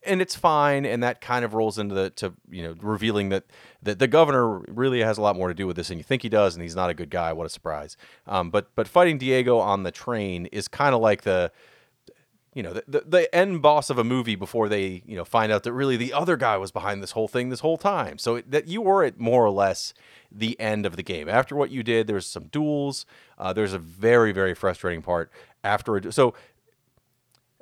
And 0.06 0.20
it's 0.20 0.36
fine, 0.36 0.84
and 0.84 1.02
that 1.02 1.22
kind 1.22 1.46
of 1.46 1.54
rolls 1.54 1.78
into 1.78 1.94
the 1.94 2.10
to 2.10 2.34
you 2.50 2.62
know 2.62 2.74
revealing 2.82 3.30
that 3.30 3.44
that 3.82 3.98
the 3.98 4.06
governor 4.06 4.58
really 4.68 5.00
has 5.00 5.16
a 5.16 5.22
lot 5.22 5.34
more 5.34 5.48
to 5.48 5.54
do 5.54 5.66
with 5.66 5.76
this 5.76 5.88
than 5.88 5.96
you 5.96 6.04
think 6.04 6.20
he 6.20 6.28
does, 6.28 6.54
and 6.54 6.62
he's 6.62 6.76
not 6.76 6.90
a 6.90 6.94
good 6.94 7.08
guy. 7.08 7.32
What 7.32 7.46
a 7.46 7.48
surprise! 7.48 7.96
Um, 8.26 8.50
but 8.50 8.68
but 8.74 8.86
fighting 8.86 9.16
Diego 9.16 9.58
on 9.58 9.82
the 9.82 9.90
train 9.90 10.44
is 10.46 10.68
kind 10.68 10.94
of 10.94 11.00
like 11.00 11.22
the 11.22 11.50
you 12.54 12.62
know 12.62 12.72
the, 12.72 12.84
the 12.86 13.04
the 13.06 13.34
end 13.34 13.60
boss 13.60 13.90
of 13.90 13.98
a 13.98 14.04
movie 14.04 14.36
before 14.36 14.68
they 14.68 15.02
you 15.06 15.16
know 15.16 15.24
find 15.24 15.50
out 15.52 15.64
that 15.64 15.72
really 15.72 15.96
the 15.96 16.12
other 16.12 16.36
guy 16.36 16.56
was 16.56 16.70
behind 16.70 17.02
this 17.02 17.10
whole 17.10 17.28
thing 17.28 17.50
this 17.50 17.60
whole 17.60 17.76
time. 17.76 18.16
So 18.16 18.36
it, 18.36 18.50
that 18.50 18.68
you 18.68 18.80
were 18.80 19.04
at 19.04 19.18
more 19.18 19.44
or 19.44 19.50
less 19.50 19.92
the 20.30 20.58
end 20.60 20.86
of 20.86 20.96
the 20.96 21.02
game. 21.02 21.28
After 21.28 21.56
what 21.56 21.70
you 21.70 21.82
did, 21.82 22.06
there's 22.06 22.26
some 22.26 22.44
duels. 22.44 23.06
Uh, 23.36 23.52
there's 23.52 23.72
a 23.72 23.78
very 23.78 24.32
very 24.32 24.54
frustrating 24.54 25.02
part 25.02 25.30
after. 25.62 25.96
A, 25.96 26.12
so 26.12 26.34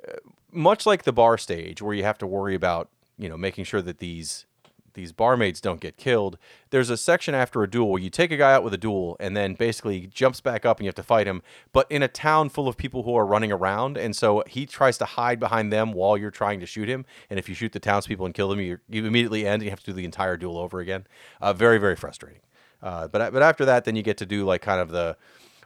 uh, 0.07 0.13
much 0.51 0.85
like 0.85 1.03
the 1.03 1.13
bar 1.13 1.37
stage, 1.37 1.81
where 1.81 1.95
you 1.95 2.03
have 2.03 2.19
to 2.19 2.27
worry 2.27 2.53
about 2.53 2.89
you 3.17 3.27
know 3.27 3.37
making 3.37 3.65
sure 3.65 3.81
that 3.81 3.97
these 3.97 4.45
these 4.93 5.11
barmaids 5.11 5.61
don't 5.61 5.79
get 5.79 5.97
killed. 5.97 6.37
There's 6.69 6.89
a 6.89 6.97
section 6.97 7.35
after 7.35 7.63
a 7.63 7.69
duel 7.69 7.89
where 7.89 8.01
you 8.01 8.09
take 8.09 8.31
a 8.31 8.37
guy 8.37 8.53
out 8.53 8.63
with 8.63 8.73
a 8.73 8.77
duel 8.77 9.17
and 9.19 9.35
then 9.35 9.53
basically 9.53 10.07
jumps 10.07 10.41
back 10.41 10.65
up 10.65 10.77
and 10.77 10.85
you 10.85 10.87
have 10.87 10.95
to 10.95 11.03
fight 11.03 11.27
him, 11.27 11.41
but 11.71 11.89
in 11.89 12.03
a 12.03 12.07
town 12.07 12.49
full 12.49 12.67
of 12.67 12.77
people 12.77 13.03
who 13.03 13.15
are 13.15 13.25
running 13.25 13.51
around. 13.51 13.97
And 13.97 14.15
so 14.15 14.43
he 14.47 14.65
tries 14.65 14.97
to 14.99 15.05
hide 15.05 15.39
behind 15.39 15.71
them 15.71 15.93
while 15.93 16.17
you're 16.17 16.31
trying 16.31 16.59
to 16.59 16.65
shoot 16.65 16.87
him. 16.87 17.05
And 17.29 17.39
if 17.39 17.49
you 17.49 17.55
shoot 17.55 17.71
the 17.71 17.79
townspeople 17.79 18.25
and 18.25 18.35
kill 18.35 18.49
them, 18.49 18.59
you, 18.59 18.79
you 18.89 19.05
immediately 19.05 19.45
end 19.45 19.55
and 19.55 19.63
you 19.63 19.69
have 19.69 19.79
to 19.81 19.85
do 19.85 19.93
the 19.93 20.05
entire 20.05 20.37
duel 20.37 20.57
over 20.57 20.79
again. 20.79 21.07
Uh, 21.41 21.53
very, 21.53 21.77
very 21.77 21.95
frustrating. 21.95 22.41
Uh, 22.81 23.07
but, 23.07 23.31
but 23.33 23.41
after 23.41 23.65
that, 23.65 23.85
then 23.85 23.95
you 23.95 24.03
get 24.03 24.17
to 24.17 24.25
do 24.25 24.45
like 24.45 24.61
kind 24.61 24.81
of 24.81 24.89
the, 24.89 25.15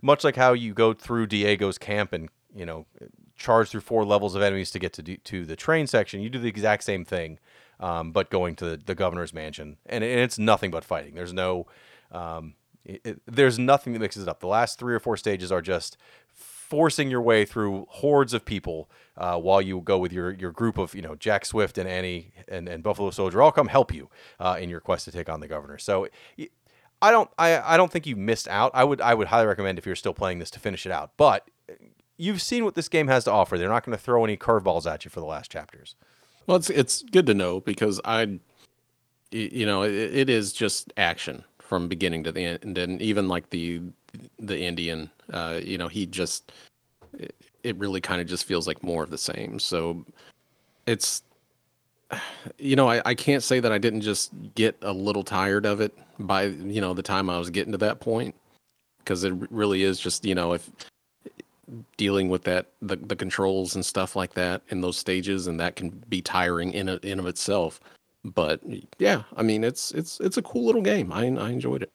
much 0.02 0.24
like 0.24 0.36
how 0.36 0.54
you 0.54 0.74
go 0.74 0.94
through 0.94 1.28
Diego's 1.28 1.78
camp 1.78 2.14
and, 2.14 2.30
you 2.56 2.66
know, 2.66 2.86
charge 3.36 3.70
through 3.70 3.82
four 3.82 4.06
levels 4.06 4.36
of 4.36 4.42
enemies 4.42 4.72
to 4.72 4.80
get 4.80 4.94
to, 4.94 5.02
do, 5.02 5.18
to 5.18 5.46
the 5.46 5.56
train 5.56 5.88
section, 5.88 6.22
you 6.22 6.30
do 6.30 6.40
the 6.40 6.48
exact 6.48 6.84
same 6.84 7.06
thing 7.06 7.40
um, 7.80 8.12
but 8.12 8.30
going 8.30 8.56
to 8.58 8.78
the, 8.78 8.96
governor's 8.96 9.34
mansion, 9.34 9.78
and, 9.86 10.04
and 10.04 10.20
it's 10.20 10.40
nothing 10.40 10.72
but 10.72 10.84
fighting. 10.84 11.16
There's 11.16 11.34
no, 11.34 11.68
um, 12.12 12.56
it, 12.86 13.02
it- 13.04 13.22
there's 13.26 13.60
nothing 13.60 13.94
that 13.94 14.00
mixes 14.00 14.24
it 14.24 14.30
up. 14.30 14.40
The 14.40 14.48
last 14.48 14.80
three 14.80 14.94
or 14.96 15.00
four 15.00 15.18
stages 15.18 15.52
are 15.52 15.62
just 15.62 15.98
forcing 16.34 17.10
your 17.10 17.22
way 17.22 17.46
through 17.46 17.86
hordes 17.90 18.34
of 18.34 18.44
people 18.44 18.90
uh, 19.16 19.38
while 19.40 19.62
you 19.62 19.80
go 19.80 19.98
with 19.98 20.12
your 20.12 20.32
your 20.34 20.52
group 20.52 20.78
of 20.78 20.94
you 20.94 21.02
know 21.02 21.16
Jack 21.16 21.46
Swift 21.46 21.78
and 21.78 21.88
Annie 21.88 22.34
and, 22.48 22.68
and 22.68 22.84
Buffalo 22.84 23.10
Soldier 23.12 23.42
all 23.42 23.52
come 23.52 23.68
help 23.68 23.94
you 23.94 24.10
uh, 24.40 24.58
in 24.60 24.70
your 24.70 24.80
quest 24.82 25.06
to 25.06 25.12
take 25.12 25.30
on 25.30 25.40
the 25.40 25.48
governor. 25.48 25.78
So. 25.78 26.08
I 27.00 27.12
don't. 27.12 27.30
I, 27.38 27.76
I 27.76 27.78
don't 27.78 27.92
think 27.92 28.08
you 28.08 28.16
missed 28.16 28.48
out. 28.48 28.72
I 28.74 28.84
would. 28.84 29.02
I 29.02 29.14
would 29.14 29.28
highly 29.28 29.46
recommend 29.46 29.78
if 29.78 29.86
you're 29.86 29.96
still 29.96 30.16
playing 30.16 30.40
this 30.40 30.50
to 30.50 30.60
finish 30.60 30.84
it 30.84 30.92
out. 30.92 31.12
But 31.16 31.48
you've 32.18 32.42
seen 32.42 32.66
what 32.66 32.74
this 32.74 32.90
game 32.90 33.08
has 33.08 33.26
to 33.26 33.32
offer. 33.32 33.56
They're 33.56 33.70
not 33.70 33.86
going 33.86 33.96
to 33.96 34.04
throw 34.04 34.24
any 34.24 34.36
curveballs 34.36 34.92
at 34.92 35.06
you 35.06 35.12
for 35.12 35.20
the 35.20 35.28
last 35.28 35.52
chapters. 35.52 35.96
Well, 36.48 36.58
it's 36.58 36.70
it's 36.70 37.04
good 37.04 37.26
to 37.28 37.34
know 37.34 37.60
because 37.60 38.00
I, 38.06 38.40
you 39.32 39.66
know, 39.66 39.84
it, 39.84 39.94
it 39.94 40.30
is 40.30 40.54
just 40.54 40.94
action 40.98 41.44
from 41.60 41.90
beginning 41.90 42.24
to 42.24 42.32
the 42.32 42.42
end, 42.42 42.78
and 42.78 43.02
even 43.02 43.28
like 43.28 43.50
the 43.50 43.82
the 44.40 44.60
Indian, 44.60 45.12
uh, 45.34 45.60
you 45.62 45.78
know, 45.78 45.90
he 45.90 46.06
just 46.06 46.54
it, 47.20 47.36
it 47.64 47.78
really 47.78 48.00
kind 48.02 48.22
of 48.22 48.28
just 48.28 48.46
feels 48.46 48.66
like 48.66 48.82
more 48.82 49.04
of 49.04 49.10
the 49.10 49.18
same. 49.18 49.60
So 49.60 50.06
it's, 50.86 51.24
you 52.58 52.78
know, 52.78 52.90
I, 52.90 53.02
I 53.06 53.14
can't 53.14 53.44
say 53.44 53.60
that 53.60 53.72
I 53.74 53.78
didn't 53.78 54.02
just 54.02 54.32
get 54.56 54.78
a 54.82 54.94
little 54.94 55.24
tired 55.24 55.66
of 55.66 55.82
it 55.82 55.98
by 56.20 56.46
you 56.46 56.80
know 56.80 56.94
the 56.94 57.04
time 57.04 57.30
I 57.30 57.38
was 57.38 57.50
getting 57.50 57.74
to 57.74 57.78
that 57.80 58.00
point 58.00 58.34
because 59.00 59.24
it 59.26 59.34
really 59.52 59.84
is 59.84 60.00
just 60.00 60.26
you 60.26 60.36
know 60.36 60.54
if 60.54 60.70
dealing 61.98 62.30
with 62.30 62.44
that 62.44 62.68
the, 62.82 62.96
the 62.96 63.16
controls 63.16 63.76
and 63.76 63.86
stuff 63.86 64.16
like 64.16 64.34
that 64.34 64.62
in 64.70 64.82
those 64.82 64.98
stages 64.98 65.48
and 65.48 65.60
that 65.60 65.76
can 65.76 65.90
be 66.10 66.22
tiring 66.22 66.72
in 66.74 66.90
a, 66.90 66.96
in 66.98 67.20
of 67.20 67.28
itself. 67.28 67.80
But 68.24 68.62
yeah 69.00 69.24
i 69.38 69.44
mean 69.44 69.64
it's 69.64 69.92
it's 69.92 70.20
it's 70.20 70.38
a 70.38 70.42
cool 70.42 70.66
little 70.66 70.82
game. 70.82 71.12
I, 71.14 71.26
I 71.26 71.52
enjoyed 71.52 71.84
it. 71.84 71.92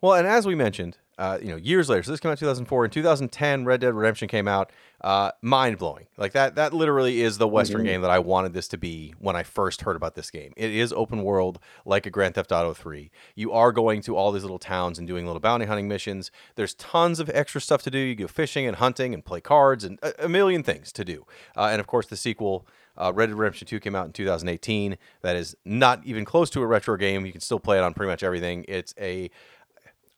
Well, 0.00 0.14
and 0.14 0.26
as 0.28 0.46
we 0.46 0.54
mentioned, 0.54 0.96
uh, 1.18 1.36
you 1.42 1.48
know, 1.48 1.56
years 1.56 1.88
later, 1.88 2.04
so 2.04 2.12
this 2.12 2.20
came 2.20 2.30
out 2.30 2.34
in 2.34 2.38
2004. 2.38 2.84
In 2.84 2.90
2010, 2.92 3.64
Red 3.64 3.80
Dead 3.80 3.92
Redemption 3.92 4.28
came 4.28 4.46
out. 4.46 4.70
Uh, 5.00 5.32
mind 5.42 5.78
blowing. 5.78 6.06
Like 6.16 6.32
that. 6.32 6.54
That 6.54 6.72
literally 6.72 7.22
is 7.22 7.38
the 7.38 7.48
Western 7.48 7.84
game 7.84 8.02
that 8.02 8.10
I 8.10 8.20
wanted 8.20 8.52
this 8.52 8.68
to 8.68 8.78
be 8.78 9.14
when 9.18 9.34
I 9.34 9.42
first 9.42 9.82
heard 9.82 9.96
about 9.96 10.14
this 10.14 10.30
game. 10.30 10.52
It 10.56 10.70
is 10.70 10.92
open 10.92 11.24
world, 11.24 11.58
like 11.84 12.06
a 12.06 12.10
Grand 12.10 12.36
Theft 12.36 12.52
Auto 12.52 12.72
3. 12.72 13.10
You 13.34 13.52
are 13.52 13.72
going 13.72 14.00
to 14.02 14.16
all 14.16 14.30
these 14.30 14.42
little 14.42 14.58
towns 14.60 14.98
and 14.98 15.06
doing 15.08 15.26
little 15.26 15.40
bounty 15.40 15.66
hunting 15.66 15.88
missions. 15.88 16.30
There's 16.54 16.74
tons 16.74 17.18
of 17.18 17.28
extra 17.34 17.60
stuff 17.60 17.82
to 17.82 17.90
do. 17.90 17.98
You 17.98 18.14
go 18.14 18.28
fishing 18.28 18.66
and 18.66 18.76
hunting 18.76 19.12
and 19.12 19.24
play 19.24 19.40
cards 19.40 19.82
and 19.82 19.98
a, 20.02 20.26
a 20.26 20.28
million 20.28 20.62
things 20.62 20.92
to 20.92 21.04
do. 21.04 21.26
Uh, 21.56 21.68
and 21.72 21.80
of 21.80 21.86
course, 21.86 22.06
the 22.06 22.16
sequel. 22.16 22.66
Uh, 23.00 23.12
Red 23.14 23.26
Dead 23.26 23.36
Redemption 23.36 23.68
2 23.68 23.78
came 23.78 23.94
out 23.94 24.06
in 24.06 24.12
2018. 24.12 24.98
That 25.22 25.36
is 25.36 25.56
not 25.64 26.04
even 26.04 26.24
close 26.24 26.50
to 26.50 26.62
a 26.62 26.66
retro 26.66 26.96
game. 26.96 27.24
You 27.24 27.30
can 27.30 27.40
still 27.40 27.60
play 27.60 27.78
it 27.78 27.82
on 27.82 27.94
pretty 27.94 28.10
much 28.10 28.24
everything. 28.24 28.64
It's 28.66 28.92
a 28.98 29.30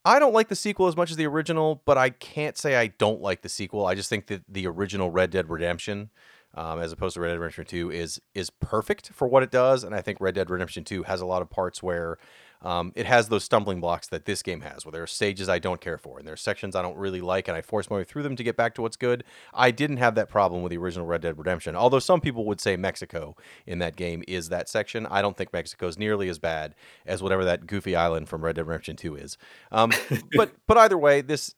I 0.03 0.19
don't 0.19 0.33
like 0.33 0.47
the 0.47 0.55
sequel 0.55 0.87
as 0.87 0.97
much 0.97 1.11
as 1.11 1.17
the 1.17 1.27
original, 1.27 1.81
but 1.85 1.97
I 1.97 2.09
can't 2.09 2.57
say 2.57 2.75
I 2.75 2.87
don't 2.87 3.21
like 3.21 3.41
the 3.41 3.49
sequel. 3.49 3.85
I 3.85 3.93
just 3.93 4.09
think 4.09 4.27
that 4.27 4.43
the 4.49 4.65
original 4.65 5.11
Red 5.11 5.29
Dead 5.29 5.49
Redemption, 5.49 6.09
um, 6.55 6.79
as 6.79 6.91
opposed 6.91 7.13
to 7.15 7.21
Red 7.21 7.29
Dead 7.29 7.39
Redemption 7.39 7.65
2, 7.65 7.91
is 7.91 8.19
is 8.33 8.49
perfect 8.49 9.11
for 9.13 9.27
what 9.27 9.43
it 9.43 9.51
does. 9.51 9.83
And 9.83 9.93
I 9.93 10.01
think 10.01 10.19
Red 10.19 10.35
Dead 10.35 10.49
Redemption 10.49 10.83
2 10.83 11.03
has 11.03 11.21
a 11.21 11.25
lot 11.25 11.41
of 11.41 11.49
parts 11.49 11.83
where 11.83 12.17
um, 12.61 12.91
it 12.95 13.05
has 13.05 13.29
those 13.29 13.43
stumbling 13.43 13.79
blocks 13.79 14.07
that 14.07 14.25
this 14.25 14.43
game 14.43 14.61
has, 14.61 14.85
where 14.85 14.91
there 14.91 15.03
are 15.03 15.07
stages 15.07 15.49
I 15.49 15.59
don't 15.59 15.81
care 15.81 15.97
for 15.97 16.19
and 16.19 16.27
there 16.27 16.33
are 16.33 16.37
sections 16.37 16.75
I 16.75 16.81
don't 16.81 16.97
really 16.97 17.21
like, 17.21 17.47
and 17.47 17.57
I 17.57 17.61
force 17.61 17.89
my 17.89 17.97
way 17.97 18.03
through 18.03 18.23
them 18.23 18.35
to 18.35 18.43
get 18.43 18.55
back 18.55 18.75
to 18.75 18.81
what's 18.81 18.97
good. 18.97 19.23
I 19.53 19.71
didn't 19.71 19.97
have 19.97 20.15
that 20.15 20.29
problem 20.29 20.61
with 20.61 20.69
the 20.69 20.77
original 20.77 21.05
Red 21.05 21.21
Dead 21.21 21.37
Redemption, 21.37 21.75
although 21.75 21.99
some 21.99 22.21
people 22.21 22.45
would 22.45 22.61
say 22.61 22.75
Mexico 22.75 23.35
in 23.65 23.79
that 23.79 23.95
game 23.95 24.23
is 24.27 24.49
that 24.49 24.69
section. 24.69 25.05
I 25.07 25.21
don't 25.21 25.35
think 25.35 25.53
Mexico 25.53 25.87
is 25.87 25.97
nearly 25.97 26.29
as 26.29 26.39
bad 26.39 26.75
as 27.05 27.23
whatever 27.23 27.43
that 27.45 27.67
goofy 27.67 27.95
island 27.95 28.29
from 28.29 28.43
Red 28.43 28.55
Dead 28.55 28.67
Redemption 28.67 28.95
2 28.95 29.15
is. 29.15 29.37
Um, 29.71 29.91
but 30.35 30.51
but 30.67 30.77
either 30.77 30.97
way, 30.97 31.21
this 31.21 31.55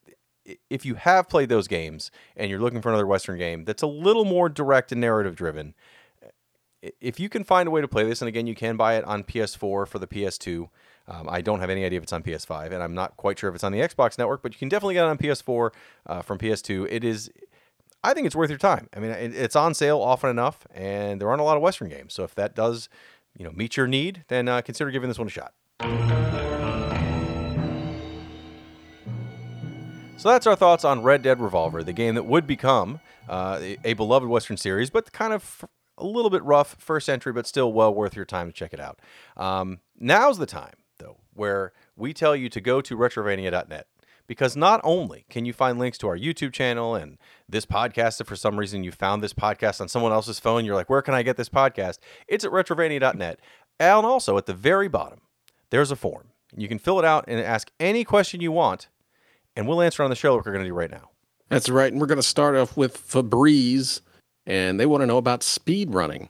if 0.70 0.86
you 0.86 0.96
have 0.96 1.30
played 1.30 1.50
those 1.50 1.68
games 1.68 2.12
and 2.36 2.50
you're 2.50 2.60
looking 2.60 2.82
for 2.82 2.90
another 2.90 3.08
Western 3.08 3.38
game 3.38 3.64
that's 3.64 3.82
a 3.82 3.88
little 3.88 4.26
more 4.26 4.50
direct 4.50 4.92
and 4.92 5.00
narrative 5.00 5.36
driven, 5.36 5.74
if 7.00 7.20
you 7.20 7.30
can 7.30 7.44
find 7.44 7.68
a 7.68 7.72
way 7.72 7.82
to 7.82 7.88
play 7.88 8.04
this, 8.04 8.22
and 8.22 8.28
again, 8.28 8.48
you 8.48 8.56
can 8.56 8.76
buy 8.76 8.96
it 8.96 9.04
on 9.06 9.24
PS4 9.24 9.88
for 9.88 10.00
the 10.00 10.08
PS2. 10.08 10.68
Um, 11.08 11.28
I 11.30 11.42
don't 11.42 11.60
have 11.60 11.70
any 11.70 11.84
idea 11.84 11.98
if 11.98 12.04
it's 12.04 12.14
on 12.14 12.24
PS5, 12.24 12.72
and 12.72 12.82
I'm 12.82 12.94
not 12.94 13.18
quite 13.18 13.38
sure 13.38 13.50
if 13.50 13.56
it's 13.56 13.64
on 13.64 13.72
the 13.72 13.80
Xbox 13.80 14.18
network, 14.18 14.42
but 14.42 14.54
you 14.54 14.60
can 14.60 14.70
definitely 14.70 14.94
get 14.96 15.04
it 15.04 15.10
on 15.10 15.18
PS4 15.18 15.72
uh, 16.06 16.22
from 16.22 16.38
PS2. 16.38 16.88
It 16.90 17.04
is, 17.04 17.30
I 18.04 18.14
think 18.14 18.26
it's 18.26 18.36
worth 18.36 18.50
your 18.50 18.60
time. 18.60 18.90
I 18.96 19.00
mean, 19.00 19.12
it, 19.12 19.36
it's 19.36 19.56
on 19.56 19.74
sale 19.74 20.00
often 20.00 20.30
enough, 20.30 20.66
and 20.74 21.20
there 21.20 21.28
aren't 21.28 21.42
a 21.42 21.44
lot 21.44 21.58
of 21.58 21.64
Western 21.64 21.90
games. 21.90 22.14
So 22.14 22.24
if 22.24 22.34
that 22.36 22.56
does, 22.56 22.88
you 23.38 23.44
know, 23.44 23.52
meet 23.52 23.76
your 23.76 23.88
need, 23.88 24.24
then 24.30 24.48
uh, 24.48 24.62
consider 24.62 24.92
giving 24.92 25.10
this 25.10 25.18
one 25.18 25.28
a 25.28 25.32
shot. 25.32 25.54
So 30.24 30.30
that's 30.30 30.48
our 30.48 30.56
thoughts 30.56 30.86
on 30.86 31.04
Red 31.04 31.22
Dead 31.22 31.42
Revolver, 31.42 31.84
the 31.84 31.92
game 31.92 32.16
that 32.16 32.24
would 32.24 32.48
become 32.48 33.02
uh, 33.28 33.60
a, 33.84 33.94
beloved 33.94 34.30
Western 34.30 34.56
series, 34.56 34.90
but 34.90 35.12
kind 35.12 35.34
of 35.34 35.66
a 35.98 36.06
little 36.06 36.30
bit 36.30 36.42
rough 36.44 36.78
first 36.80 37.10
entry, 37.10 37.34
but 37.34 37.46
still 37.46 37.74
well 37.74 37.94
worth 37.94 38.16
your 38.16 38.24
time 38.24 38.48
to 38.48 38.54
check 38.54 38.74
it 38.74 38.80
out. 38.80 39.02
Um, 39.36 39.80
now's 40.00 40.38
the 40.38 40.46
time 40.46 40.76
where 41.36 41.74
we 41.96 42.14
tell 42.14 42.36
you 42.36 42.50
to 42.50 42.62
go 42.62 42.82
to 42.82 42.96
retrovania.net 42.96 43.88
because 44.28 44.56
not 44.56 44.80
only 44.84 45.26
can 45.30 45.46
you 45.46 45.54
find 45.54 45.78
links 45.78 45.98
to 46.00 46.08
our 46.08 46.18
YouTube 46.18 46.54
channel 46.54 46.96
and 46.96 47.18
this 47.48 47.66
podcast, 47.66 48.22
if 48.22 48.28
for 48.28 48.36
some 48.36 48.58
reason 48.58 48.84
you 48.84 48.92
found 48.92 49.22
this 49.22 49.34
podcast 49.34 49.82
on 49.82 49.88
someone 49.88 50.12
else's 50.12 50.40
phone, 50.40 50.66
you're 50.66 50.76
like, 50.76 50.90
where 50.90 51.02
can 51.02 51.14
I 51.14 51.24
get 51.24 51.38
this 51.38 51.50
podcast? 51.50 52.00
It's 52.28 52.46
at 52.46 52.52
retrovania.net. 52.52 53.40
And 53.80 54.06
also 54.06 54.38
at 54.38 54.46
the 54.46 54.54
very 54.54 54.88
bottom, 54.88 55.22
there's 55.70 55.92
a 55.92 55.96
form. 55.96 56.30
You 56.56 56.68
can 56.68 56.80
fill 56.80 57.00
it 57.00 57.06
out 57.06 57.26
and 57.28 57.40
ask 57.40 57.72
any 57.80 58.04
question 58.04 58.40
you 58.40 58.52
want, 58.52 58.88
and 59.56 59.68
we'll 59.68 59.82
answer 59.82 60.04
on 60.04 60.10
the 60.10 60.16
show 60.16 60.36
like 60.36 60.46
we're 60.46 60.52
going 60.52 60.64
to 60.64 60.70
do 60.70 60.76
right 60.76 60.92
now. 60.92 61.10
That's 61.50 61.70
right. 61.70 61.92
And 61.92 62.00
we're 62.00 62.08
going 62.08 62.18
to 62.18 62.24
start 62.24 62.56
off 62.56 62.78
with 62.78 62.98
Febreze, 62.98 64.02
and 64.46 64.80
they 64.80 64.86
want 64.86 65.02
to 65.02 65.08
know 65.08 65.18
about 65.18 65.44
speed 65.44 65.94
running. 65.94 66.30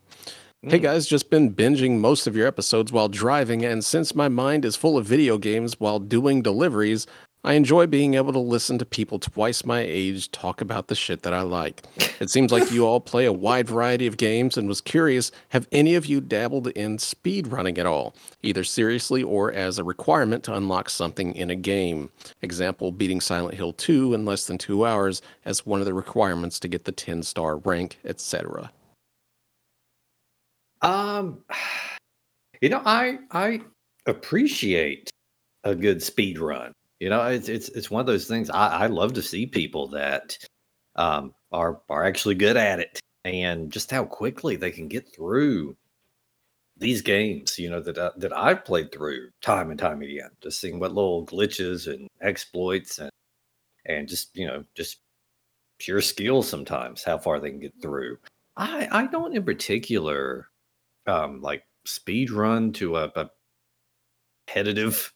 Hey 0.66 0.80
Mm. 0.80 0.84
guys, 0.84 1.08
just 1.08 1.30
been 1.30 1.54
binging 1.54 1.98
most 1.98 2.26
of 2.26 2.38
your 2.38 2.48
episodes 2.48 2.90
while 2.90 3.10
driving, 3.10 3.66
and 3.66 3.84
since 3.84 4.16
my 4.16 4.30
mind 4.30 4.64
is 4.64 4.78
full 4.78 4.98
of 4.98 5.06
video 5.06 5.38
games 5.38 5.78
while 5.78 6.00
doing 6.00 6.42
deliveries, 6.42 7.06
I 7.44 7.56
enjoy 7.56 7.86
being 7.88 8.14
able 8.14 8.32
to 8.32 8.40
listen 8.40 8.78
to 8.78 8.86
people 8.86 9.20
twice 9.20 9.66
my 9.66 9.82
age 9.82 10.32
talk 10.32 10.62
about 10.62 10.88
the 10.88 10.96
shit 10.96 11.24
that 11.24 11.34
I 11.34 11.42
like. 11.42 11.84
It 12.22 12.30
seems 12.30 12.54
like 12.54 12.72
you 12.72 12.86
all 12.88 13.02
play 13.02 13.26
a 13.26 13.34
wide 13.34 13.68
variety 13.68 14.08
of 14.08 14.16
games 14.16 14.56
and 14.56 14.70
was 14.70 14.80
curious 14.80 15.34
have 15.50 15.68
any 15.74 15.96
of 15.96 16.06
you 16.06 16.22
dabbled 16.22 16.68
in 16.70 16.98
speed 16.98 17.48
running 17.48 17.78
at 17.78 17.86
all, 17.86 18.16
either 18.42 18.64
seriously 18.64 19.22
or 19.22 19.52
as 19.52 19.78
a 19.78 19.84
requirement 19.84 20.46
to 20.46 20.54
unlock 20.56 20.90
something 20.90 21.36
in 21.36 21.50
a 21.50 21.56
game? 21.58 22.10
Example, 22.42 22.94
beating 22.94 23.20
Silent 23.20 23.56
Hill 23.56 23.74
2 23.74 24.14
in 24.14 24.24
less 24.24 24.46
than 24.48 24.58
two 24.58 24.86
hours 24.86 25.22
as 25.44 25.66
one 25.66 25.82
of 25.82 25.86
the 25.86 25.94
requirements 25.94 26.58
to 26.62 26.70
get 26.70 26.86
the 26.86 26.94
10 26.94 27.24
star 27.24 27.58
rank, 27.58 28.00
etc. 28.06 28.72
Um, 30.84 31.44
you 32.62 32.70
know, 32.70 32.82
I 32.86 33.20
I 33.32 33.62
appreciate 34.06 35.10
a 35.64 35.74
good 35.74 36.04
speed 36.04 36.40
run. 36.40 36.74
You 37.00 37.10
know, 37.10 37.26
it's 37.28 37.50
it's 37.50 37.70
it's 37.70 37.90
one 37.90 38.02
of 38.02 38.06
those 38.06 38.28
things. 38.28 38.50
I, 38.50 38.68
I 38.84 38.88
love 38.88 39.14
to 39.14 39.22
see 39.22 39.46
people 39.46 39.88
that 39.90 40.38
um, 40.96 41.34
are 41.52 41.82
are 41.90 42.04
actually 42.06 42.36
good 42.36 42.58
at 42.58 42.80
it, 42.80 43.00
and 43.24 43.72
just 43.72 43.92
how 43.92 44.06
quickly 44.06 44.58
they 44.58 44.72
can 44.72 44.88
get 44.88 45.14
through 45.16 45.76
these 46.78 47.02
games. 47.02 47.58
You 47.58 47.70
know 47.70 47.82
that 47.82 47.98
uh, 47.98 48.12
that 48.18 48.36
I've 48.36 48.66
played 48.66 48.92
through 48.92 49.30
time 49.42 49.72
and 49.72 49.80
time 49.80 50.02
again. 50.02 50.30
Just 50.42 50.60
seeing 50.60 50.80
what 50.80 50.94
little 50.94 51.26
glitches 51.26 51.92
and 51.92 52.08
exploits 52.22 53.00
and 53.00 53.10
and 53.86 54.08
just 54.08 54.36
you 54.36 54.48
know 54.48 54.66
just 54.76 54.98
pure 55.80 56.02
skill 56.02 56.44
sometimes 56.44 57.04
how 57.04 57.18
far 57.18 57.40
they 57.40 57.52
can 57.52 57.60
get 57.60 57.74
through. 57.82 58.18
I 58.58 58.88
I 58.92 59.08
don't 59.08 59.36
in 59.36 59.44
particular 59.44 60.50
um 61.08 61.42
like 61.42 61.64
speed 61.86 62.32
run 62.32 62.72
to 62.74 62.98
a, 62.98 63.12
a 63.16 63.30
competitive 64.48 65.12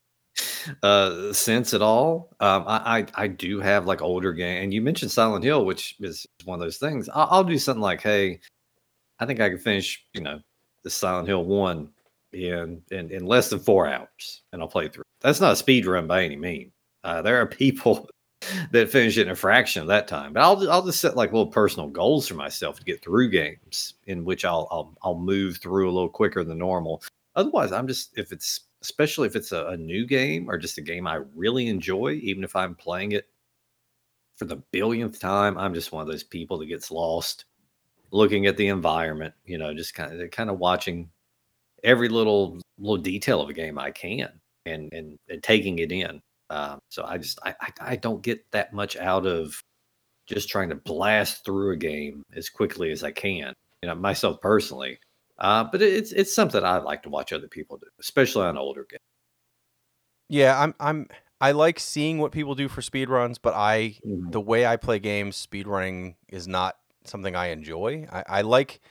uh 0.83 1.33
sense 1.33 1.73
at 1.73 1.81
all. 1.81 2.29
Um 2.39 2.63
I, 2.67 2.99
I 2.99 3.05
i 3.23 3.27
do 3.27 3.59
have 3.59 3.85
like 3.85 4.01
older 4.01 4.33
game 4.33 4.63
and 4.63 4.73
you 4.73 4.81
mentioned 4.81 5.11
silent 5.11 5.43
hill 5.43 5.65
which 5.65 5.95
is 5.99 6.25
one 6.45 6.59
of 6.59 6.65
those 6.65 6.77
things. 6.77 7.09
I'll, 7.13 7.27
I'll 7.31 7.43
do 7.43 7.57
something 7.57 7.81
like 7.81 8.01
hey 8.01 8.39
i 9.19 9.25
think 9.25 9.39
i 9.39 9.49
can 9.49 9.57
finish 9.57 10.05
you 10.13 10.21
know 10.21 10.39
the 10.83 10.89
silent 10.89 11.27
hill 11.27 11.45
one 11.45 11.89
in 12.33 12.81
in, 12.91 13.11
in 13.11 13.25
less 13.25 13.49
than 13.49 13.59
four 13.59 13.87
hours 13.87 14.43
and 14.53 14.61
i'll 14.61 14.67
play 14.67 14.87
through 14.87 15.03
that's 15.21 15.41
not 15.41 15.53
a 15.53 15.55
speed 15.55 15.85
run 15.85 16.07
by 16.07 16.23
any 16.23 16.35
means 16.35 16.71
uh, 17.03 17.21
there 17.21 17.39
are 17.41 17.45
people 17.45 18.09
that 18.71 18.89
finish 18.89 19.17
in 19.17 19.29
a 19.29 19.35
fraction 19.35 19.81
of 19.81 19.87
that 19.87 20.07
time. 20.07 20.33
But 20.33 20.43
I'll 20.43 20.71
I'll 20.71 20.85
just 20.85 21.01
set 21.01 21.15
like 21.15 21.31
little 21.31 21.47
personal 21.47 21.89
goals 21.89 22.27
for 22.27 22.35
myself 22.35 22.77
to 22.77 22.85
get 22.85 23.03
through 23.03 23.29
games 23.29 23.95
in 24.05 24.23
which 24.23 24.45
I'll 24.45 24.67
I'll 24.71 24.95
I'll 25.01 25.17
move 25.17 25.57
through 25.57 25.89
a 25.89 25.93
little 25.93 26.09
quicker 26.09 26.43
than 26.43 26.57
normal. 26.57 27.01
Otherwise, 27.35 27.71
I'm 27.71 27.87
just 27.87 28.17
if 28.17 28.31
it's 28.31 28.61
especially 28.81 29.27
if 29.27 29.35
it's 29.35 29.51
a, 29.51 29.67
a 29.67 29.77
new 29.77 30.05
game 30.05 30.49
or 30.49 30.57
just 30.57 30.77
a 30.77 30.81
game 30.81 31.07
I 31.07 31.21
really 31.35 31.67
enjoy, 31.67 32.13
even 32.21 32.43
if 32.43 32.55
I'm 32.55 32.75
playing 32.75 33.13
it 33.13 33.27
for 34.35 34.45
the 34.45 34.57
billionth 34.71 35.19
time, 35.19 35.57
I'm 35.57 35.73
just 35.73 35.91
one 35.91 36.01
of 36.01 36.07
those 36.07 36.23
people 36.23 36.59
that 36.59 36.67
gets 36.67 36.91
lost 36.91 37.45
looking 38.11 38.45
at 38.45 38.57
the 38.57 38.67
environment, 38.67 39.33
you 39.45 39.57
know, 39.57 39.73
just 39.73 39.93
kind 39.93 40.21
of 40.21 40.31
kind 40.31 40.49
of 40.49 40.59
watching 40.59 41.09
every 41.83 42.09
little 42.09 42.59
little 42.79 42.97
detail 42.97 43.41
of 43.41 43.49
a 43.49 43.53
game 43.53 43.79
I 43.79 43.91
can 43.91 44.29
and 44.65 44.93
and, 44.93 45.17
and 45.29 45.43
taking 45.43 45.79
it 45.79 45.91
in. 45.91 46.21
Um, 46.49 46.79
so 46.89 47.03
I 47.05 47.17
just 47.17 47.39
I, 47.45 47.55
I 47.61 47.71
I 47.81 47.95
don't 47.97 48.21
get 48.23 48.49
that 48.51 48.73
much 48.73 48.95
out 48.97 49.25
of 49.25 49.61
just 50.27 50.49
trying 50.49 50.69
to 50.69 50.75
blast 50.75 51.45
through 51.45 51.73
a 51.73 51.77
game 51.77 52.23
as 52.35 52.49
quickly 52.49 52.91
as 52.91 53.03
I 53.03 53.11
can. 53.11 53.53
You 53.83 53.89
know, 53.89 53.95
myself 53.95 54.41
personally. 54.41 54.99
Uh, 55.39 55.65
but 55.65 55.81
it- 55.81 55.93
it's 55.93 56.11
it's 56.13 56.33
something 56.35 56.63
I 56.63 56.77
like 56.79 57.03
to 57.03 57.09
watch 57.09 57.33
other 57.33 57.47
people 57.49 57.77
do, 57.77 57.87
especially 57.99 58.45
on 58.45 58.57
older 58.57 58.85
games. 58.89 58.99
Yeah, 60.29 60.59
I'm 60.59 60.73
I'm 60.79 61.07
I 61.41 61.51
like 61.51 61.79
seeing 61.79 62.17
what 62.19 62.31
people 62.31 62.55
do 62.55 62.67
for 62.67 62.81
speed 62.81 63.09
runs, 63.09 63.37
but 63.37 63.53
I 63.55 63.99
Mhm. 64.03 64.31
the 64.31 64.41
way 64.41 64.65
I 64.65 64.77
play 64.77 64.99
games, 64.99 65.35
speed 65.37 65.67
running 65.67 66.15
is 66.27 66.47
not 66.47 66.77
something 67.05 67.35
I 67.35 67.47
enjoy. 67.47 68.07
I, 68.11 68.23
I 68.27 68.41
like 68.41 68.81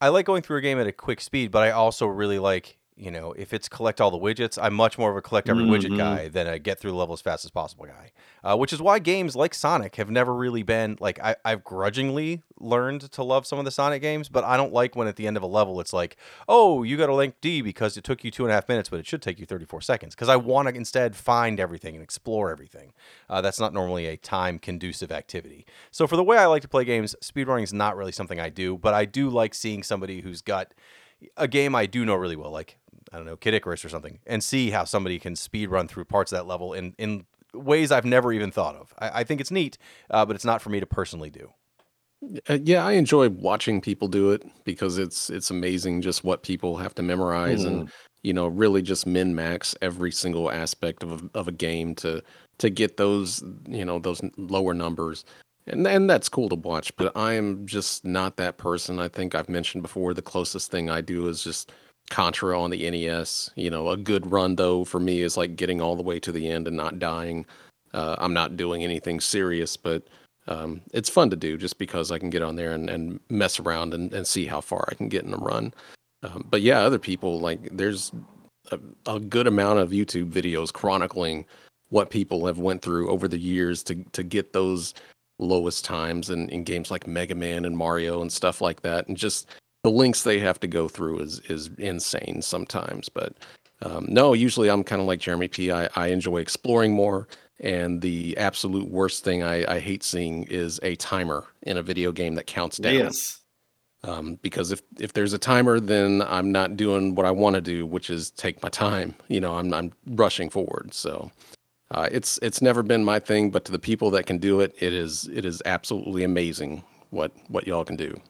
I 0.00 0.08
like 0.10 0.26
going 0.26 0.42
through 0.42 0.58
a 0.58 0.62
game 0.62 0.80
at 0.80 0.86
a 0.86 0.92
quick 0.92 1.20
speed, 1.22 1.50
but 1.52 1.62
I 1.64 1.72
also 1.72 2.06
really 2.06 2.38
like 2.40 2.77
you 2.98 3.10
know 3.10 3.32
if 3.34 3.52
it's 3.52 3.68
collect 3.68 4.00
all 4.00 4.10
the 4.10 4.18
widgets. 4.18 4.58
I'm 4.60 4.74
much 4.74 4.98
more 4.98 5.10
of 5.10 5.16
a 5.16 5.22
collect 5.22 5.48
every 5.48 5.64
widget 5.64 5.92
Mhm. 5.92 5.96
guy 5.98 6.28
than 6.28 6.46
a 6.46 6.58
get 6.58 6.78
through 6.80 6.90
the 6.90 6.96
level 6.96 7.12
as 7.12 7.20
fast 7.20 7.44
as 7.44 7.50
possible 7.50 7.86
guy. 7.86 8.10
Uh, 8.42 8.56
which 8.56 8.72
is 8.72 8.80
why 8.82 8.98
games 8.98 9.36
like 9.36 9.54
Sonic 9.54 9.96
have 9.96 10.10
never 10.10 10.34
really 10.34 10.62
been 10.62 10.96
like 11.00 11.18
I, 11.22 11.36
I've 11.44 11.62
grudgingly 11.64 12.42
learned 12.60 13.02
to 13.12 13.22
love 13.22 13.46
some 13.46 13.58
of 13.58 13.64
the 13.64 13.70
Sonic 13.70 14.02
games, 14.02 14.28
but 14.28 14.42
I 14.44 14.56
don't 14.56 14.72
like 14.72 14.96
when 14.96 15.06
at 15.06 15.16
the 15.16 15.26
end 15.26 15.36
of 15.36 15.42
a 15.42 15.46
level 15.46 15.80
it's 15.80 15.92
like, 15.92 16.16
oh, 16.48 16.82
you 16.82 16.96
got 16.96 17.06
to 17.06 17.14
link 17.14 17.36
D 17.40 17.62
because 17.62 17.96
it 17.96 18.02
took 18.04 18.24
you 18.24 18.30
two 18.32 18.44
and 18.44 18.50
a 18.50 18.54
half 18.54 18.68
minutes, 18.68 18.88
but 18.88 18.98
it 18.98 19.06
should 19.06 19.22
take 19.22 19.38
you 19.38 19.46
34 19.46 19.80
seconds. 19.80 20.14
Because 20.14 20.28
I 20.28 20.36
want 20.36 20.68
to 20.68 20.74
instead 20.74 21.14
find 21.14 21.60
everything 21.60 21.94
and 21.94 22.02
explore 22.02 22.50
everything. 22.50 22.92
Uh, 23.30 23.40
that's 23.40 23.60
not 23.60 23.72
normally 23.72 24.06
a 24.06 24.16
time 24.16 24.58
conducive 24.58 25.12
activity. 25.12 25.64
So 25.92 26.06
for 26.08 26.16
the 26.16 26.24
way 26.24 26.36
I 26.38 26.46
like 26.46 26.62
to 26.62 26.68
play 26.68 26.84
games, 26.84 27.14
speedrunning 27.22 27.62
is 27.62 27.72
not 27.72 27.96
really 27.96 28.12
something 28.12 28.40
I 28.40 28.48
do, 28.48 28.76
but 28.76 28.92
I 28.94 29.04
do 29.04 29.28
like 29.30 29.54
seeing 29.54 29.82
somebody 29.84 30.20
who's 30.22 30.42
got 30.42 30.74
a 31.36 31.46
game 31.48 31.74
I 31.74 31.86
do 31.86 32.04
know 32.04 32.14
really 32.14 32.36
well, 32.36 32.50
like 32.50 32.77
I 33.12 33.16
don't 33.16 33.26
know, 33.26 33.36
Kid 33.36 33.54
Icarus 33.54 33.84
or 33.84 33.88
something, 33.88 34.18
and 34.26 34.42
see 34.42 34.70
how 34.70 34.84
somebody 34.84 35.18
can 35.18 35.36
speed 35.36 35.70
run 35.70 35.88
through 35.88 36.04
parts 36.04 36.32
of 36.32 36.38
that 36.38 36.46
level 36.46 36.72
in 36.72 36.94
in 36.98 37.26
ways 37.54 37.90
I've 37.90 38.04
never 38.04 38.32
even 38.32 38.50
thought 38.50 38.76
of. 38.76 38.94
I, 38.98 39.20
I 39.20 39.24
think 39.24 39.40
it's 39.40 39.50
neat, 39.50 39.78
uh, 40.10 40.24
but 40.26 40.36
it's 40.36 40.44
not 40.44 40.60
for 40.62 40.70
me 40.70 40.80
to 40.80 40.86
personally 40.86 41.30
do. 41.30 41.52
Uh, 42.48 42.58
yeah, 42.62 42.84
I 42.84 42.92
enjoy 42.92 43.28
watching 43.28 43.80
people 43.80 44.08
do 44.08 44.32
it 44.32 44.42
because 44.64 44.98
it's 44.98 45.30
it's 45.30 45.50
amazing 45.50 46.02
just 46.02 46.24
what 46.24 46.42
people 46.42 46.76
have 46.78 46.94
to 46.96 47.02
memorize 47.02 47.62
and 47.62 47.90
you 48.22 48.32
know 48.32 48.48
really 48.48 48.82
just 48.82 49.06
min 49.06 49.36
max 49.36 49.76
every 49.80 50.10
single 50.10 50.50
aspect 50.50 51.04
of 51.04 51.12
a, 51.12 51.38
of 51.38 51.46
a 51.46 51.52
game 51.52 51.94
to 51.94 52.20
to 52.58 52.70
get 52.70 52.96
those 52.96 53.42
you 53.68 53.84
know 53.84 54.00
those 54.00 54.20
lower 54.36 54.74
numbers. 54.74 55.24
and 55.68 55.86
and 55.86 56.10
that's 56.10 56.28
cool 56.28 56.48
to 56.48 56.56
watch. 56.56 56.94
But 56.96 57.16
I 57.16 57.34
am 57.34 57.66
just 57.66 58.04
not 58.04 58.36
that 58.36 58.58
person. 58.58 58.98
I 58.98 59.06
think 59.08 59.36
I've 59.36 59.48
mentioned 59.48 59.82
before. 59.82 60.12
The 60.12 60.22
closest 60.22 60.72
thing 60.72 60.90
I 60.90 61.00
do 61.00 61.28
is 61.28 61.44
just 61.44 61.70
Contra 62.10 62.60
on 62.60 62.70
the 62.70 62.90
NES. 62.90 63.50
You 63.56 63.70
know, 63.70 63.90
a 63.90 63.96
good 63.96 64.30
run 64.30 64.56
though 64.56 64.84
for 64.84 65.00
me 65.00 65.20
is 65.22 65.36
like 65.36 65.56
getting 65.56 65.80
all 65.80 65.96
the 65.96 66.02
way 66.02 66.18
to 66.20 66.32
the 66.32 66.48
end 66.48 66.66
and 66.66 66.76
not 66.76 66.98
dying. 66.98 67.46
Uh, 67.92 68.16
I'm 68.18 68.32
not 68.32 68.56
doing 68.56 68.84
anything 68.84 69.20
serious, 69.20 69.76
but 69.76 70.02
um, 70.46 70.80
it's 70.92 71.10
fun 71.10 71.30
to 71.30 71.36
do 71.36 71.56
just 71.56 71.78
because 71.78 72.10
I 72.10 72.18
can 72.18 72.30
get 72.30 72.42
on 72.42 72.56
there 72.56 72.72
and, 72.72 72.88
and 72.88 73.20
mess 73.28 73.60
around 73.60 73.94
and, 73.94 74.12
and 74.12 74.26
see 74.26 74.46
how 74.46 74.60
far 74.60 74.88
I 74.90 74.94
can 74.94 75.08
get 75.08 75.24
in 75.24 75.34
a 75.34 75.38
run. 75.38 75.72
Um, 76.22 76.46
but 76.50 76.62
yeah, 76.62 76.80
other 76.80 76.98
people 76.98 77.40
like 77.40 77.68
there's 77.76 78.12
a, 78.72 78.78
a 79.06 79.20
good 79.20 79.46
amount 79.46 79.78
of 79.78 79.90
YouTube 79.90 80.30
videos 80.32 80.72
chronicling 80.72 81.44
what 81.90 82.10
people 82.10 82.46
have 82.46 82.58
went 82.58 82.82
through 82.82 83.08
over 83.08 83.28
the 83.28 83.38
years 83.38 83.82
to 83.84 83.94
to 84.12 84.22
get 84.22 84.52
those 84.52 84.94
lowest 85.38 85.84
times 85.84 86.30
in, 86.30 86.48
in 86.48 86.64
games 86.64 86.90
like 86.90 87.06
Mega 87.06 87.34
Man 87.34 87.64
and 87.64 87.76
Mario 87.76 88.20
and 88.22 88.32
stuff 88.32 88.60
like 88.60 88.82
that. 88.82 89.06
And 89.08 89.16
just 89.16 89.48
the 89.82 89.90
links 89.90 90.22
they 90.22 90.38
have 90.40 90.60
to 90.60 90.66
go 90.66 90.88
through 90.88 91.20
is 91.20 91.40
is 91.48 91.70
insane 91.78 92.42
sometimes. 92.42 93.08
But 93.08 93.34
um, 93.82 94.06
no, 94.08 94.32
usually 94.32 94.68
I'm 94.70 94.84
kind 94.84 95.00
of 95.00 95.06
like 95.06 95.20
Jeremy 95.20 95.48
P. 95.48 95.70
I, 95.70 95.88
I 95.94 96.08
enjoy 96.08 96.38
exploring 96.38 96.92
more. 96.92 97.28
And 97.60 98.00
the 98.00 98.36
absolute 98.38 98.88
worst 98.88 99.24
thing 99.24 99.42
I, 99.42 99.74
I 99.74 99.80
hate 99.80 100.04
seeing 100.04 100.44
is 100.44 100.78
a 100.84 100.94
timer 100.94 101.44
in 101.62 101.76
a 101.76 101.82
video 101.82 102.12
game 102.12 102.36
that 102.36 102.46
counts 102.46 102.78
down. 102.78 102.94
Yes. 102.94 103.40
Um, 104.04 104.38
because 104.42 104.70
if 104.70 104.80
if 105.00 105.12
there's 105.12 105.32
a 105.32 105.38
timer, 105.38 105.80
then 105.80 106.22
I'm 106.22 106.52
not 106.52 106.76
doing 106.76 107.16
what 107.16 107.26
I 107.26 107.32
want 107.32 107.54
to 107.54 107.60
do, 107.60 107.84
which 107.84 108.10
is 108.10 108.30
take 108.30 108.62
my 108.62 108.68
time. 108.68 109.16
You 109.26 109.40
know, 109.40 109.54
I'm 109.56 109.74
I'm 109.74 109.92
rushing 110.06 110.50
forward. 110.50 110.94
So 110.94 111.32
uh, 111.90 112.08
it's 112.12 112.38
it's 112.42 112.62
never 112.62 112.84
been 112.84 113.04
my 113.04 113.18
thing, 113.18 113.50
but 113.50 113.64
to 113.64 113.72
the 113.72 113.78
people 113.78 114.10
that 114.12 114.26
can 114.26 114.38
do 114.38 114.60
it, 114.60 114.72
it 114.78 114.92
is 114.92 115.28
it 115.32 115.44
is 115.44 115.60
absolutely 115.66 116.22
amazing 116.22 116.84
what 117.10 117.32
what 117.48 117.66
y'all 117.66 117.84
can 117.84 117.96
do. 117.96 118.20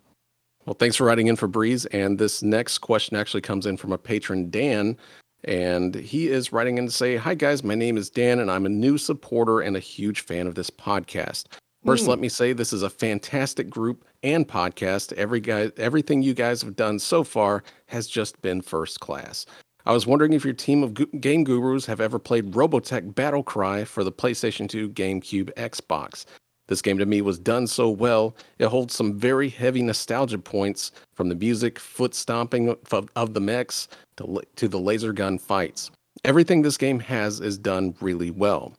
Well, 0.69 0.77
thanks 0.79 0.97
for 0.97 1.05
writing 1.05 1.29
in 1.29 1.37
for 1.37 1.49
Breeze. 1.49 1.87
And 1.87 2.19
this 2.19 2.43
next 2.43 2.79
question 2.79 3.17
actually 3.17 3.41
comes 3.41 3.65
in 3.65 3.79
from 3.79 3.91
a 3.91 3.97
patron, 3.97 4.51
Dan, 4.51 4.99
and 5.45 5.95
he 5.95 6.29
is 6.29 6.53
writing 6.53 6.77
in 6.77 6.85
to 6.85 6.93
say, 6.93 7.17
"Hi 7.17 7.35
guys, 7.35 7.65
my 7.65 7.75
name 7.75 7.97
is 7.97 8.11
Dan, 8.11 8.39
and 8.39 8.51
I'm 8.51 8.67
a 8.67 8.69
new 8.69 8.99
supporter 8.99 9.61
and 9.63 9.79
a 9.79 9.81
huge 9.81 10.21
fan 10.21 10.47
of 10.47 10.57
this 10.57 10.69
podcast. 10.69 11.45
First, 11.87 12.05
Hmm. 12.05 12.11
let 12.11 12.19
me 12.19 12.29
say 12.29 12.53
this 12.53 12.75
is 12.75 12.83
a 12.83 12.91
fantastic 12.91 13.71
group 13.71 14.05
and 14.23 14.47
podcast. 14.47 15.15
Every 15.15 15.41
guy, 15.41 15.73
everything 15.79 16.23
you 16.23 16.35
guys 16.35 16.61
have 16.61 16.77
done 16.77 16.99
so 16.99 17.25
far 17.25 17.65
has 17.87 18.07
just 18.07 18.43
been 18.43 18.61
first 18.61 19.01
class. 19.01 19.47
I 19.87 19.95
was 19.95 20.07
wondering 20.07 20.35
if 20.35 20.45
your 20.45 20.53
team 20.53 20.83
of 20.83 20.93
game 21.19 21.45
gurus 21.45 21.87
have 21.87 22.03
ever 22.03 22.19
played 22.19 22.51
Robotech 22.51 23.15
Battle 23.15 23.43
Cry 23.43 23.85
for 23.85 24.05
the 24.05 24.13
PlayStation 24.13 24.69
2, 24.69 24.91
GameCube, 24.91 25.51
Xbox. 25.55 26.27
This 26.69 26.83
game 26.83 26.99
to 26.99 27.07
me 27.07 27.23
was 27.23 27.39
done 27.39 27.67
so 27.67 27.89
well, 27.89 28.37
it 28.59 28.67
holds 28.67 28.95
some 28.95 29.19
very 29.19 29.49
heavy 29.49 29.83
nostalgia 29.83 30.39
points 30.39 30.93
from 31.15 31.31
the 31.31 31.35
music, 31.35 31.79
foot 31.79 32.15
stomping 32.15 32.77
of, 33.17 33.35
the 33.35 33.41
mechs 33.41 33.89
to, 34.19 34.43
to 34.57 34.69
the 34.69 34.79
laser 34.79 35.13
gun 35.15 35.39
fights. 35.39 35.91
Everything 36.25 36.63
this 36.63 36.77
game 36.77 37.01
has 37.01 37.41
is 37.41 37.57
done 37.57 37.95
really 38.01 38.31
well. 38.31 38.75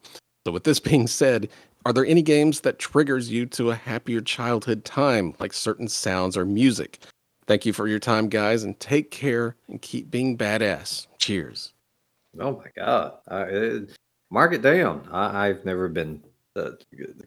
So, 0.46 0.52
with 0.52 0.64
this 0.64 0.80
being 0.80 1.06
said, 1.06 1.48
are 1.84 1.92
there 1.92 2.06
any 2.06 2.22
games 2.22 2.60
that 2.60 2.78
triggers 2.78 3.30
you 3.30 3.46
to 3.46 3.70
a 3.70 3.74
happier 3.74 4.20
childhood 4.20 4.84
time, 4.84 5.34
like 5.40 5.52
certain 5.52 5.88
sounds 5.88 6.36
or 6.36 6.44
music? 6.44 7.00
Thank 7.46 7.66
you 7.66 7.72
for 7.72 7.88
your 7.88 7.98
time, 7.98 8.28
guys, 8.28 8.62
and 8.62 8.78
take 8.78 9.10
care 9.10 9.56
and 9.68 9.82
keep 9.82 10.10
being 10.10 10.38
badass. 10.38 11.08
Cheers. 11.18 11.72
Oh 12.38 12.52
my 12.52 12.70
god! 12.76 13.14
I, 13.26 13.42
it, 13.42 13.90
mark 14.30 14.52
it 14.52 14.62
down. 14.62 15.08
I, 15.10 15.48
I've 15.48 15.64
never 15.64 15.88
been 15.88 16.22
uh, 16.56 16.70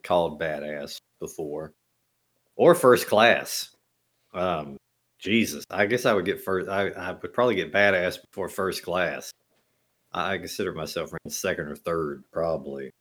called 0.03 0.39
badass 0.39 0.97
before, 1.19 1.73
or 2.55 2.75
first 2.75 3.07
class. 3.07 3.75
Um, 4.33 4.77
Jesus, 5.19 5.63
I 5.69 5.85
guess 5.85 6.05
I 6.05 6.13
would 6.13 6.25
get 6.25 6.43
first. 6.43 6.69
I, 6.69 6.89
I 6.89 7.11
would 7.13 7.33
probably 7.33 7.55
get 7.55 7.71
badass 7.73 8.19
before 8.21 8.49
first 8.49 8.83
class. 8.83 9.31
I 10.11 10.37
consider 10.37 10.73
myself 10.73 11.11
second 11.27 11.67
or 11.67 11.75
third, 11.75 12.23
probably. 12.31 12.91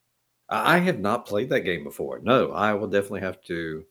I 0.49 0.77
I 0.77 0.79
have 0.79 1.01
not 1.01 1.27
played 1.27 1.51
that 1.51 1.61
game 1.61 1.85
before. 1.85 2.21
No, 2.23 2.53
I 2.53 2.75
will 2.75 2.89
definitely 2.89 3.21
have 3.21 3.43
to 3.43 3.85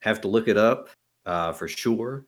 have 0.00 0.20
to 0.22 0.28
look 0.28 0.48
it 0.48 0.56
up 0.56 0.90
uh, 1.26 1.52
for 1.52 1.68
sure. 1.68 2.26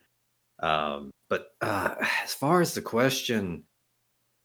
Um, 0.60 1.10
but 1.28 1.48
uh, 1.60 1.94
as 2.24 2.34
far 2.34 2.60
as 2.60 2.74
the 2.74 2.82
question, 2.82 3.64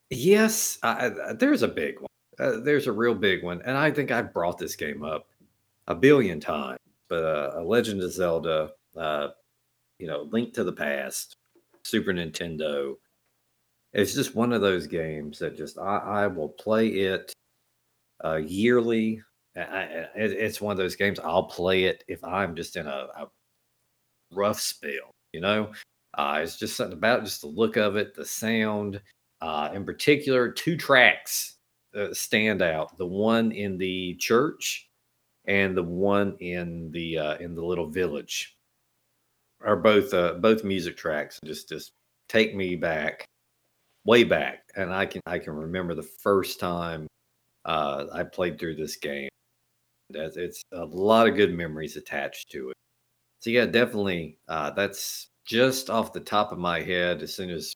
yes, 0.10 0.78
I, 0.84 1.08
I, 1.08 1.34
there's 1.34 1.64
a 1.64 1.68
big 1.68 2.00
one. 2.00 2.08
Uh, 2.40 2.60
there's 2.60 2.88
a 2.88 2.92
real 2.92 3.16
big 3.16 3.44
one, 3.44 3.62
and 3.64 3.78
I 3.78 3.92
think 3.92 4.12
I've 4.12 4.34
brought 4.34 4.58
this 4.58 4.76
game 4.76 5.04
up 5.04 5.28
a 5.88 5.96
billion 5.96 6.40
times. 6.40 6.80
But 7.08 7.24
uh, 7.24 7.52
a 7.56 7.64
Legend 7.64 8.02
of 8.02 8.12
Zelda, 8.12 8.72
uh, 8.98 9.30
you 10.00 10.08
know, 10.08 10.24
Link 10.32 10.54
to 10.56 10.64
the 10.64 10.74
Past, 10.74 11.38
Super 11.84 12.12
Nintendo. 12.12 12.96
It's 13.94 14.14
just 14.14 14.36
one 14.36 14.52
of 14.52 14.62
those 14.62 14.88
games 14.88 15.40
that 15.40 15.56
just 15.56 15.78
I, 15.78 15.98
I 15.98 16.28
will 16.28 16.50
play 16.50 16.88
it 16.88 17.32
uh, 18.24 18.38
yearly. 18.38 19.22
I, 19.56 19.62
I, 19.62 20.08
it's 20.16 20.60
one 20.60 20.72
of 20.72 20.78
those 20.78 20.96
games 20.96 21.20
I'll 21.20 21.44
play 21.44 21.86
it 21.86 22.04
if 22.08 22.24
I'm 22.24 22.56
just 22.56 22.76
in 22.76 22.88
a, 22.88 23.08
a 23.18 23.28
rough 24.34 24.60
spell. 24.60 25.12
You 25.32 25.42
know, 25.42 25.72
uh, 26.18 26.40
it's 26.42 26.58
just 26.58 26.76
something 26.76 26.98
about 26.98 27.24
just 27.24 27.42
the 27.42 27.48
look 27.48 27.78
of 27.78 27.96
it, 27.96 28.16
the 28.16 28.26
sound. 28.26 29.02
Uh, 29.42 29.70
in 29.74 29.86
particular, 29.86 30.50
two 30.50 30.76
tracks 30.76 31.55
uh, 31.96 32.14
stand 32.14 32.62
out: 32.62 32.98
the 32.98 33.06
one 33.06 33.52
in 33.52 33.78
the 33.78 34.16
church 34.16 34.90
and 35.48 35.76
the 35.76 35.84
one 35.84 36.36
in 36.40 36.92
the 36.92 37.18
uh, 37.18 37.36
in 37.38 37.56
the 37.56 37.64
little 37.64 37.88
village 37.88 38.58
are 39.64 39.76
both 39.76 40.14
uh, 40.14 40.34
both 40.34 40.64
music 40.64 40.98
tracks. 40.98 41.40
Just 41.46 41.70
just 41.70 41.92
take 42.30 42.56
me 42.56 42.76
back, 42.76 43.26
way 44.06 44.24
back, 44.24 44.64
and 44.76 44.94
I 44.94 45.06
can 45.06 45.22
I 45.26 45.40
can 45.40 45.54
remember 45.54 45.94
the 45.96 46.04
first 46.04 46.60
time 46.60 47.08
uh, 47.66 48.06
I 48.14 48.24
played 48.24 48.60
through 48.60 48.76
this 48.76 48.96
game. 48.96 49.30
It's 50.14 50.62
a 50.72 50.86
lot 50.86 51.28
of 51.28 51.36
good 51.36 51.54
memories 51.54 51.98
attached 51.98 52.52
to 52.52 52.70
it. 52.70 52.76
So 53.40 53.50
yeah, 53.50 53.66
definitely. 53.66 54.38
Uh, 54.48 54.72
that's 54.72 55.28
just 55.46 55.90
off 55.90 56.14
the 56.14 56.20
top 56.20 56.52
of 56.52 56.60
my 56.60 56.82
head. 56.82 57.22
As 57.22 57.34
soon 57.34 57.50
as 57.50 57.74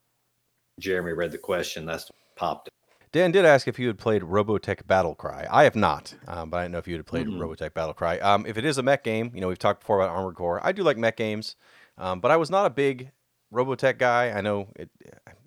Jeremy 0.78 1.12
read 1.12 1.32
the 1.32 1.38
question, 1.38 1.86
that's 1.86 2.08
popped. 2.36 2.68
Dan 3.12 3.32
did 3.32 3.44
ask 3.44 3.66
if 3.66 3.78
you 3.78 3.88
had 3.88 3.98
played 3.98 4.22
Robotech 4.22 4.84
Battlecry. 4.84 5.46
I 5.50 5.64
have 5.64 5.74
not, 5.74 6.14
um, 6.28 6.48
but 6.48 6.58
I 6.58 6.62
didn't 6.62 6.72
know 6.72 6.78
if 6.78 6.86
you 6.86 6.96
had 6.96 7.06
played 7.06 7.26
Mhm. 7.26 7.38
Robotech 7.38 7.70
Battlecry. 7.70 8.22
Um, 8.22 8.46
if 8.46 8.56
it 8.56 8.64
is 8.64 8.78
a 8.78 8.82
mech 8.84 9.02
game, 9.02 9.32
you 9.34 9.40
know, 9.40 9.48
we've 9.48 9.58
talked 9.58 9.80
before 9.80 10.00
about 10.00 10.14
Armored 10.14 10.36
Core. 10.36 10.60
I 10.62 10.70
do 10.72 10.82
like 10.84 10.96
mech 10.96 11.16
games, 11.16 11.56
um, 11.98 12.20
but 12.20 12.30
I 12.30 12.36
was 12.36 12.50
not 12.50 12.66
a 12.66 12.70
big 12.70 13.10
Robotech 13.52 13.98
guy. 13.98 14.30
I 14.30 14.40
know 14.42 14.68
it. 14.76 14.90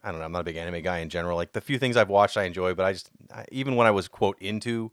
I 0.03 0.11
don't 0.11 0.19
know. 0.19 0.25
I'm 0.25 0.33
not 0.33 0.41
a 0.41 0.43
big 0.43 0.57
anime 0.57 0.81
guy 0.81 0.97
in 0.97 1.07
general. 1.07 1.37
Like 1.37 1.53
the 1.53 1.61
few 1.61 1.79
things 1.79 1.95
I've 1.95 2.09
watched, 2.09 2.35
I 2.35 2.43
enjoy, 2.43 2.73
but 2.73 2.85
I 2.85 2.91
just 2.91 3.09
I, 3.33 3.45
even 3.49 3.77
when 3.77 3.87
I 3.87 3.91
was 3.91 4.09
quote 4.09 4.37
into 4.41 4.91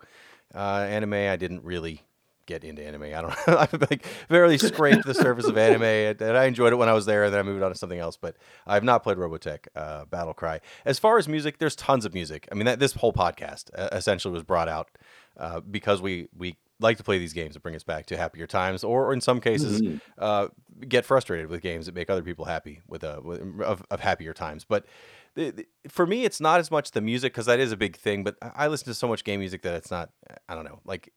uh, 0.54 0.86
anime, 0.88 1.14
I 1.14 1.34
didn't 1.34 1.64
really 1.64 2.04
get 2.50 2.64
into 2.64 2.84
anime. 2.84 3.04
I 3.04 3.08
don't 3.22 3.34
know. 3.46 3.56
I've 3.58 3.72
like 3.90 4.04
barely 4.28 4.58
scraped 4.58 5.04
the 5.06 5.14
surface 5.14 5.46
of 5.46 5.56
anime, 5.56 5.82
and, 5.84 6.20
and 6.20 6.36
I 6.36 6.44
enjoyed 6.44 6.72
it 6.72 6.76
when 6.76 6.88
I 6.88 6.92
was 6.92 7.06
there, 7.06 7.24
and 7.24 7.32
then 7.32 7.40
I 7.40 7.42
moved 7.42 7.62
on 7.62 7.70
to 7.72 7.78
something 7.78 7.98
else. 7.98 8.16
But 8.16 8.36
I've 8.66 8.84
not 8.84 9.02
played 9.02 9.16
Robotech 9.18 9.66
uh, 9.74 10.04
Battle 10.06 10.34
Cry. 10.34 10.60
As 10.84 10.98
far 10.98 11.18
as 11.18 11.28
music, 11.28 11.58
there's 11.58 11.76
tons 11.76 12.04
of 12.04 12.12
music. 12.14 12.48
I 12.50 12.54
mean, 12.54 12.66
that 12.66 12.78
this 12.78 12.94
whole 12.94 13.12
podcast 13.12 13.70
uh, 13.76 13.88
essentially 13.92 14.32
was 14.32 14.42
brought 14.42 14.68
out 14.68 14.88
uh, 15.38 15.60
because 15.60 16.02
we 16.02 16.28
we 16.36 16.56
like 16.82 16.96
to 16.96 17.04
play 17.04 17.18
these 17.18 17.34
games 17.34 17.52
that 17.54 17.62
bring 17.62 17.74
us 17.76 17.82
back 17.84 18.06
to 18.06 18.16
happier 18.16 18.46
times, 18.46 18.82
or, 18.82 19.06
or 19.06 19.12
in 19.12 19.20
some 19.20 19.38
cases, 19.40 19.82
Mhm. 19.82 20.00
uh, 20.18 20.48
get 20.88 21.04
frustrated 21.04 21.48
with 21.50 21.60
games 21.60 21.84
that 21.86 21.94
make 21.94 22.08
other 22.08 22.22
people 22.22 22.46
happy 22.46 22.80
with, 22.88 23.04
uh, 23.04 23.20
with 23.22 23.38
of, 23.60 23.84
of 23.90 24.00
happier 24.00 24.32
times. 24.32 24.64
But 24.64 24.86
the, 25.34 25.50
the- 25.50 25.66
for 25.88 26.06
me, 26.06 26.24
it's 26.24 26.40
not 26.40 26.58
as 26.58 26.70
much 26.70 26.92
the 26.92 27.02
music 27.02 27.32
because 27.34 27.44
that 27.46 27.60
is 27.60 27.70
a 27.70 27.76
big 27.76 27.96
thing. 27.96 28.24
But 28.24 28.36
I 28.40 28.64
I 28.64 28.68
listen 28.68 28.86
to 28.86 28.94
so 28.94 29.06
much 29.08 29.24
game 29.24 29.40
music 29.40 29.60
that 29.62 29.74
it's 29.74 29.90
not. 29.90 30.08
I 30.48 30.54
don't 30.54 30.64
know. 30.64 30.80
Like 30.86 31.12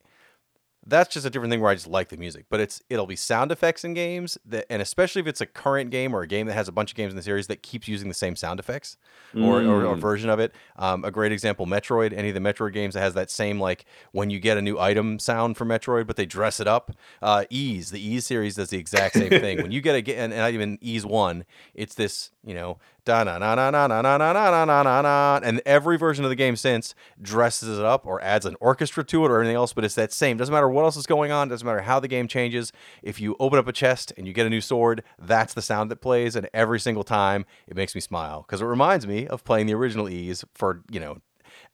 that's 0.85 1.13
just 1.13 1.25
a 1.25 1.29
different 1.29 1.51
thing 1.51 1.61
where 1.61 1.71
I 1.71 1.75
just 1.75 1.87
like 1.87 2.09
the 2.09 2.17
music. 2.17 2.45
But 2.49 2.59
it's 2.59 2.81
it'll 2.89 3.05
be 3.07 3.15
sound 3.15 3.51
effects 3.51 3.83
in 3.83 3.93
games 3.93 4.37
that, 4.45 4.65
and 4.69 4.81
especially 4.81 5.21
if 5.21 5.27
it's 5.27 5.41
a 5.41 5.45
current 5.45 5.89
game 5.91 6.13
or 6.13 6.21
a 6.21 6.27
game 6.27 6.47
that 6.47 6.53
has 6.53 6.67
a 6.67 6.71
bunch 6.71 6.91
of 6.91 6.97
games 6.97 7.11
in 7.11 7.15
the 7.17 7.23
series 7.23 7.47
that 7.47 7.63
keeps 7.63 7.87
using 7.87 8.07
the 8.07 8.13
same 8.13 8.35
sound 8.35 8.59
effects 8.59 8.97
or, 9.35 9.63
or, 9.63 9.85
or 9.85 9.95
Mm. 9.95 9.99
version 9.99 10.29
of 10.29 10.39
it. 10.39 10.53
Um, 10.77 11.03
a 11.05 11.11
great 11.11 11.31
example, 11.31 11.65
Metroid. 11.65 12.13
Any 12.13 12.29
of 12.29 12.35
the 12.35 12.39
Metroid 12.41 12.73
games 12.73 12.93
that 12.93 13.01
has 13.01 13.13
that 13.13 13.29
same 13.29 13.59
like 13.59 13.85
when 14.11 14.29
you 14.29 14.39
get 14.39 14.57
a 14.57 14.61
new 14.61 14.77
item 14.79 15.19
sound 15.19 15.57
for 15.57 15.65
Metroid, 15.65 16.05
but 16.07 16.15
they 16.15 16.25
dress 16.25 16.59
it 16.59 16.67
up. 16.67 16.91
Uh, 17.21 17.45
Ys, 17.49 17.91
the 17.91 17.99
Ys 17.99 18.25
series 18.25 18.55
does 18.55 18.69
the 18.69 18.77
exact 18.77 19.15
same 19.15 19.29
thing. 19.41 19.61
when 19.61 19.71
you 19.71 19.81
get 19.81 19.95
a 20.07 20.15
and, 20.17 20.33
and 20.33 20.53
even 20.53 20.77
Ys 20.81 21.05
one, 21.05 21.45
it's 21.73 21.95
this 21.95 22.31
you 22.43 22.53
know 22.53 22.77
da 23.05 23.23
na 23.23 23.37
na 23.37 23.55
na 23.55 23.69
na 23.69 23.87
na 23.87 24.01
na 24.01 24.17
na 24.17 24.65
na 24.65 24.83
na 24.83 25.01
na 25.01 25.39
and 25.43 25.61
every 25.65 25.97
version 25.97 26.23
of 26.23 26.29
the 26.29 26.35
game 26.35 26.55
since 26.55 26.95
dresses 27.21 27.77
it 27.77 27.85
up 27.85 28.05
or 28.05 28.21
adds 28.21 28.45
an 28.45 28.55
orchestra 28.59 29.03
to 29.03 29.25
it 29.25 29.31
or 29.31 29.39
anything 29.39 29.55
else. 29.55 29.73
But 29.73 29.85
it's 29.85 29.95
that 29.95 30.13
same. 30.13 30.37
Doesn't 30.37 30.53
matter 30.53 30.69
what 30.69 30.83
else 30.83 30.97
is 30.97 31.05
going 31.05 31.31
on. 31.31 31.49
Doesn't 31.49 31.65
matter 31.65 31.81
how 31.81 31.99
the 31.99 32.07
game 32.07 32.27
changes. 32.27 32.71
If 33.01 33.19
you 33.19 33.35
open 33.39 33.59
up 33.59 33.67
a 33.67 33.73
chest 33.73 34.13
and 34.17 34.27
you 34.27 34.33
get 34.33 34.45
a 34.45 34.49
new 34.49 34.61
sword, 34.61 35.03
that's 35.19 35.53
the 35.53 35.61
sound 35.61 35.91
that 35.91 35.97
plays, 35.97 36.35
and 36.35 36.49
every 36.53 36.79
single 36.79 37.03
time 37.03 37.45
it 37.67 37.75
makes 37.75 37.95
me 37.95 38.01
smile 38.01 38.43
because 38.47 38.61
it 38.61 38.65
reminds 38.65 39.05
me 39.05 39.27
of 39.27 39.43
playing 39.43 39.67
the 39.67 39.73
original 39.73 40.09
Ys 40.09 40.45
for 40.53 40.81
you 40.89 40.99
know 40.99 41.17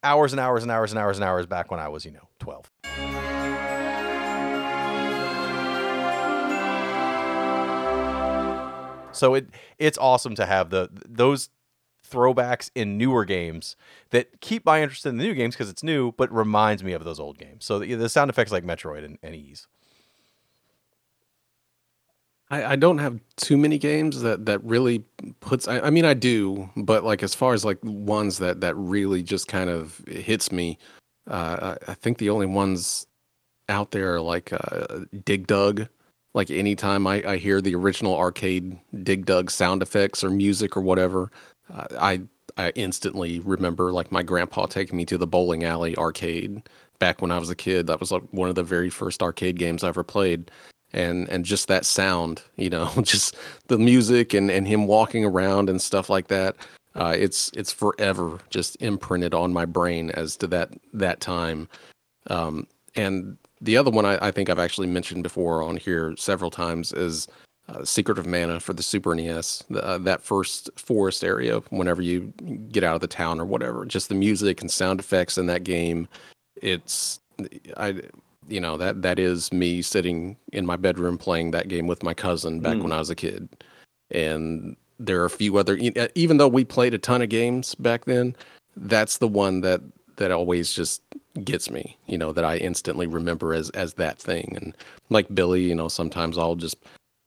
hours 0.02 0.32
and 0.32 0.40
hours 0.40 0.62
and 0.62 0.72
hours 0.72 0.92
and 0.92 0.98
hours 0.98 1.18
and 1.18 1.24
hours 1.24 1.46
back 1.46 1.70
when 1.70 1.80
I 1.80 1.88
was 1.88 2.04
you 2.04 2.10
know 2.10 2.28
twelve. 2.38 2.70
So 9.12 9.34
it 9.34 9.48
it's 9.78 9.98
awesome 9.98 10.34
to 10.36 10.46
have 10.46 10.70
the 10.70 10.88
those 10.92 11.50
throwbacks 12.08 12.70
in 12.74 12.98
newer 12.98 13.24
games 13.24 13.76
that 14.10 14.40
keep 14.40 14.64
my 14.64 14.82
interest 14.82 15.06
in 15.06 15.16
the 15.16 15.24
new 15.24 15.34
games 15.34 15.54
because 15.54 15.70
it's 15.70 15.82
new, 15.82 16.12
but 16.12 16.32
reminds 16.32 16.82
me 16.82 16.92
of 16.92 17.04
those 17.04 17.20
old 17.20 17.38
games. 17.38 17.64
So 17.64 17.78
the, 17.78 17.94
the 17.94 18.08
sound 18.08 18.30
effects 18.30 18.50
like 18.50 18.64
Metroid 18.64 19.04
and, 19.04 19.18
and 19.22 19.34
Ys. 19.34 19.66
I, 22.50 22.72
I 22.72 22.76
don't 22.76 22.98
have 22.98 23.20
too 23.36 23.56
many 23.56 23.78
games 23.78 24.22
that 24.22 24.46
that 24.46 24.62
really 24.64 25.04
puts. 25.40 25.68
I, 25.68 25.80
I 25.80 25.90
mean, 25.90 26.04
I 26.04 26.14
do, 26.14 26.68
but 26.76 27.04
like 27.04 27.22
as 27.22 27.34
far 27.34 27.54
as 27.54 27.64
like 27.64 27.78
ones 27.82 28.38
that 28.38 28.60
that 28.60 28.76
really 28.76 29.22
just 29.22 29.46
kind 29.46 29.70
of 29.70 30.02
hits 30.08 30.50
me, 30.50 30.78
uh, 31.28 31.76
I, 31.86 31.92
I 31.92 31.94
think 31.94 32.18
the 32.18 32.30
only 32.30 32.46
ones 32.46 33.06
out 33.68 33.92
there 33.92 34.16
are 34.16 34.20
like 34.20 34.52
uh, 34.52 35.00
Dig 35.24 35.46
Dug. 35.46 35.88
Like 36.34 36.50
anytime 36.50 37.06
I, 37.06 37.22
I 37.26 37.36
hear 37.36 37.60
the 37.60 37.74
original 37.74 38.16
arcade 38.16 38.78
Dig 39.02 39.26
Dug 39.26 39.50
sound 39.50 39.82
effects 39.82 40.22
or 40.22 40.30
music 40.30 40.76
or 40.76 40.80
whatever, 40.80 41.30
uh, 41.72 41.86
I 41.98 42.22
I 42.56 42.70
instantly 42.70 43.40
remember 43.40 43.92
like 43.92 44.12
my 44.12 44.22
grandpa 44.22 44.66
taking 44.66 44.96
me 44.96 45.04
to 45.06 45.18
the 45.18 45.26
bowling 45.26 45.64
alley 45.64 45.96
arcade 45.96 46.68
back 46.98 47.22
when 47.22 47.30
I 47.30 47.38
was 47.38 47.50
a 47.50 47.56
kid. 47.56 47.86
That 47.86 48.00
was 48.00 48.12
like 48.12 48.22
one 48.30 48.48
of 48.48 48.54
the 48.54 48.62
very 48.62 48.90
first 48.90 49.22
arcade 49.22 49.58
games 49.58 49.82
I 49.82 49.88
ever 49.88 50.04
played 50.04 50.50
and 50.92 51.28
and 51.28 51.44
just 51.44 51.68
that 51.68 51.84
sound 51.84 52.42
you 52.56 52.70
know 52.70 52.90
just 53.02 53.36
the 53.68 53.78
music 53.78 54.34
and 54.34 54.50
and 54.50 54.66
him 54.66 54.86
walking 54.86 55.24
around 55.24 55.68
and 55.68 55.80
stuff 55.80 56.10
like 56.10 56.28
that 56.28 56.56
uh, 56.96 57.14
it's 57.16 57.50
it's 57.54 57.72
forever 57.72 58.40
just 58.50 58.76
imprinted 58.82 59.32
on 59.32 59.52
my 59.52 59.64
brain 59.64 60.10
as 60.10 60.36
to 60.36 60.46
that 60.46 60.70
that 60.92 61.20
time 61.20 61.68
um, 62.26 62.66
and 62.96 63.36
the 63.60 63.76
other 63.76 63.90
one 63.90 64.04
I, 64.04 64.18
I, 64.26 64.30
think 64.30 64.48
I've 64.48 64.58
actually 64.58 64.86
mentioned 64.86 65.22
before 65.22 65.62
on 65.62 65.76
here 65.76 66.14
several 66.16 66.50
times 66.50 66.92
is 66.92 67.28
uh, 67.68 67.84
Secret 67.84 68.18
of 68.18 68.26
Mana 68.26 68.58
for 68.60 68.72
the 68.72 68.82
Super 68.82 69.14
NES. 69.14 69.64
The, 69.70 69.84
uh, 69.84 69.98
that 69.98 70.22
first 70.22 70.70
forest 70.76 71.22
area, 71.22 71.58
whenever 71.70 72.02
you 72.02 72.32
get 72.70 72.84
out 72.84 72.94
of 72.94 73.00
the 73.00 73.06
town 73.06 73.40
or 73.40 73.44
whatever, 73.44 73.84
just 73.84 74.08
the 74.08 74.14
music 74.14 74.60
and 74.60 74.70
sound 74.70 75.00
effects 75.00 75.38
in 75.38 75.46
that 75.46 75.64
game. 75.64 76.08
It's 76.56 77.20
I 77.76 78.02
you 78.48 78.60
know 78.60 78.76
that 78.76 79.02
that 79.02 79.18
is 79.18 79.52
me 79.52 79.82
sitting 79.82 80.36
in 80.52 80.66
my 80.66 80.76
bedroom 80.76 81.16
playing 81.16 81.52
that 81.52 81.68
game 81.68 81.86
with 81.86 82.02
my 82.02 82.14
cousin 82.14 82.60
back 82.60 82.76
mm. 82.76 82.82
when 82.82 82.92
I 82.92 82.98
was 82.98 83.10
a 83.10 83.14
kid. 83.14 83.48
And 84.10 84.76
there 84.98 85.22
are 85.22 85.26
a 85.26 85.30
few 85.30 85.56
other 85.56 85.78
uh, 85.96 86.08
even 86.14 86.38
though 86.38 86.48
we 86.48 86.64
played 86.64 86.94
a 86.94 86.98
ton 86.98 87.22
of 87.22 87.28
games 87.28 87.74
back 87.76 88.04
then, 88.06 88.34
that's 88.76 89.18
the 89.18 89.28
one 89.28 89.60
that 89.60 89.80
that 90.20 90.30
always 90.30 90.72
just 90.72 91.02
gets 91.42 91.70
me, 91.70 91.96
you 92.06 92.18
know, 92.18 92.32
that 92.32 92.44
I 92.44 92.58
instantly 92.58 93.06
remember 93.06 93.54
as 93.54 93.70
as 93.70 93.94
that 93.94 94.18
thing. 94.18 94.52
And 94.60 94.76
like 95.08 95.34
Billy, 95.34 95.62
you 95.62 95.74
know, 95.74 95.88
sometimes 95.88 96.38
I'll 96.38 96.54
just 96.54 96.76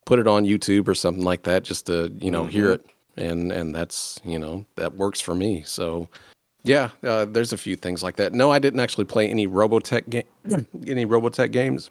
put 0.06 0.20
it 0.20 0.28
on 0.28 0.46
YouTube 0.46 0.88
or 0.88 0.96
something 0.96 1.24
like 1.24 1.44
that 1.44 1.64
just 1.64 1.88
to, 1.88 2.14
you 2.20 2.32
know, 2.32 2.44
mm-hmm. 2.44 2.52
hear 2.52 2.72
it 2.72 2.86
and 3.18 3.52
and 3.52 3.76
that's, 3.76 4.20
you 4.24 4.40
know, 4.40 4.66
that 4.76 4.96
works 4.96 5.20
for 5.20 5.36
me. 5.36 5.64
So 5.66 6.08
yeah, 6.64 6.92
uh, 7.04 7.26
there's 7.26 7.52
a 7.52 7.58
few 7.58 7.76
things 7.76 8.04
like 8.04 8.16
that. 8.18 8.32
No, 8.32 8.52
I 8.52 8.60
didn't 8.60 8.80
actually 8.80 9.06
play 9.06 9.28
any 9.28 9.48
Robotech 9.48 10.08
game, 10.10 10.24
any 10.88 11.06
Robotech 11.06 11.52
games, 11.52 11.90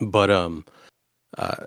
but 0.00 0.30
um, 0.30 0.64
uh, 1.36 1.66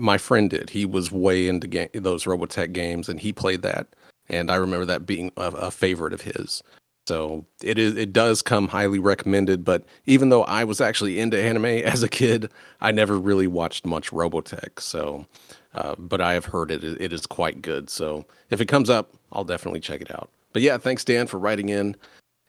my 0.00 0.18
friend 0.18 0.50
did. 0.50 0.70
He 0.70 0.84
was 0.86 1.12
way 1.12 1.46
into 1.46 1.68
ga- 1.68 1.90
those 1.94 2.24
Robotech 2.24 2.72
games, 2.72 3.08
and 3.08 3.20
he 3.20 3.32
played 3.32 3.62
that, 3.62 3.86
and 4.28 4.50
I 4.50 4.56
remember 4.56 4.86
that 4.86 5.06
being 5.06 5.30
a, 5.36 5.50
a 5.50 5.70
favorite 5.70 6.12
of 6.12 6.22
his. 6.22 6.62
So 7.06 7.44
it 7.62 7.78
is 7.78 7.96
it 7.96 8.12
does 8.12 8.42
come 8.42 8.68
highly 8.68 8.98
recommended. 8.98 9.64
But 9.64 9.84
even 10.06 10.28
though 10.28 10.44
I 10.44 10.64
was 10.64 10.80
actually 10.80 11.18
into 11.18 11.40
anime 11.40 11.64
as 11.84 12.02
a 12.02 12.08
kid, 12.08 12.50
I 12.80 12.92
never 12.92 13.18
really 13.18 13.46
watched 13.46 13.86
much 13.86 14.10
Robotech. 14.10 14.80
So, 14.80 15.26
uh, 15.74 15.94
but 15.98 16.20
I 16.20 16.34
have 16.34 16.46
heard 16.46 16.70
it 16.70 16.84
it 16.84 17.12
is 17.12 17.26
quite 17.26 17.62
good. 17.62 17.90
So 17.90 18.24
if 18.50 18.60
it 18.60 18.66
comes 18.66 18.90
up, 18.90 19.12
I'll 19.32 19.44
definitely 19.44 19.80
check 19.80 20.00
it 20.00 20.10
out. 20.10 20.30
But 20.52 20.62
yeah, 20.62 20.78
thanks, 20.78 21.04
Dan, 21.04 21.26
for 21.26 21.38
writing 21.38 21.68
in. 21.68 21.96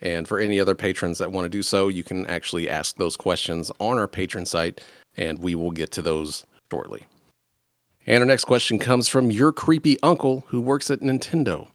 And 0.01 0.27
for 0.27 0.37
any 0.37 0.59
other 0.59 0.75
patrons 0.75 1.17
that 1.19 1.31
want 1.31 1.45
to 1.45 1.49
do 1.49 1.63
so, 1.63 1.87
you 1.87 2.03
can 2.03 2.25
actually 2.25 2.69
ask 2.69 2.97
those 2.97 3.15
questions 3.15 3.71
on 3.79 3.97
our 3.97 4.07
Patreon 4.07 4.45
site, 4.45 4.81
and 5.15 5.39
we 5.39 5.55
will 5.55 5.71
get 5.71 5.91
to 5.91 6.01
those 6.01 6.45
shortly. 6.69 7.05
And 8.05 8.19
our 8.19 8.25
next 8.25 8.43
question 8.43 8.79
comes 8.79 9.07
from 9.07 9.31
your 9.31 9.53
creepy 9.53 9.97
uncle 10.03 10.43
who 10.47 10.59
works 10.59 10.91
at 10.91 10.99
Nintendo. 10.99 11.67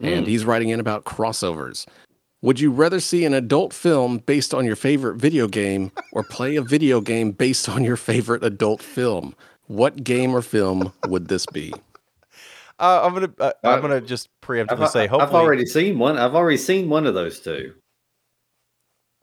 Mm. 0.00 0.18
And 0.18 0.26
he's 0.26 0.44
writing 0.44 0.68
in 0.68 0.80
about 0.80 1.04
crossovers. 1.04 1.86
Would 2.42 2.58
you 2.58 2.72
rather 2.72 2.98
see 2.98 3.24
an 3.24 3.34
adult 3.34 3.72
film 3.72 4.18
based 4.18 4.52
on 4.52 4.66
your 4.66 4.74
favorite 4.74 5.16
video 5.16 5.46
game 5.46 5.92
or 6.12 6.24
play 6.24 6.56
a 6.56 6.62
video 6.62 7.00
game 7.00 7.30
based 7.30 7.68
on 7.68 7.84
your 7.84 7.96
favorite 7.96 8.42
adult 8.42 8.82
film? 8.82 9.36
What 9.68 10.02
game 10.02 10.34
or 10.34 10.42
film 10.42 10.92
would 11.06 11.28
this 11.28 11.46
be? 11.46 11.72
Uh, 12.80 13.02
I'm 13.04 13.14
gonna 13.14 13.32
uh, 13.38 13.52
I'm 13.62 13.80
gonna 13.80 14.00
just 14.00 14.28
preemptively 14.42 14.82
I've, 14.82 14.90
say. 14.90 15.06
Hopefully, 15.06 15.28
I've 15.28 15.34
already 15.34 15.66
seen 15.66 16.00
one. 16.00 16.18
I've 16.18 16.34
already 16.34 16.56
seen 16.56 16.88
one 16.88 17.06
of 17.06 17.14
those 17.14 17.38
two. 17.38 17.74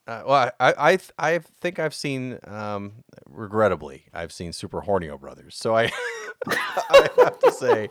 Uh, 0.08 0.24
well, 0.26 0.52
I, 0.62 0.74
I 0.78 1.00
I 1.18 1.40
think 1.60 1.78
I've 1.78 1.94
seen, 1.94 2.40
um, 2.46 3.04
regrettably, 3.30 4.06
I've 4.14 4.32
seen 4.32 4.54
Super 4.54 4.82
Hornio 4.82 5.20
Brothers. 5.20 5.58
So 5.58 5.76
I 5.76 5.92
I 6.48 7.10
have 7.18 7.38
to 7.40 7.52
say, 7.52 7.90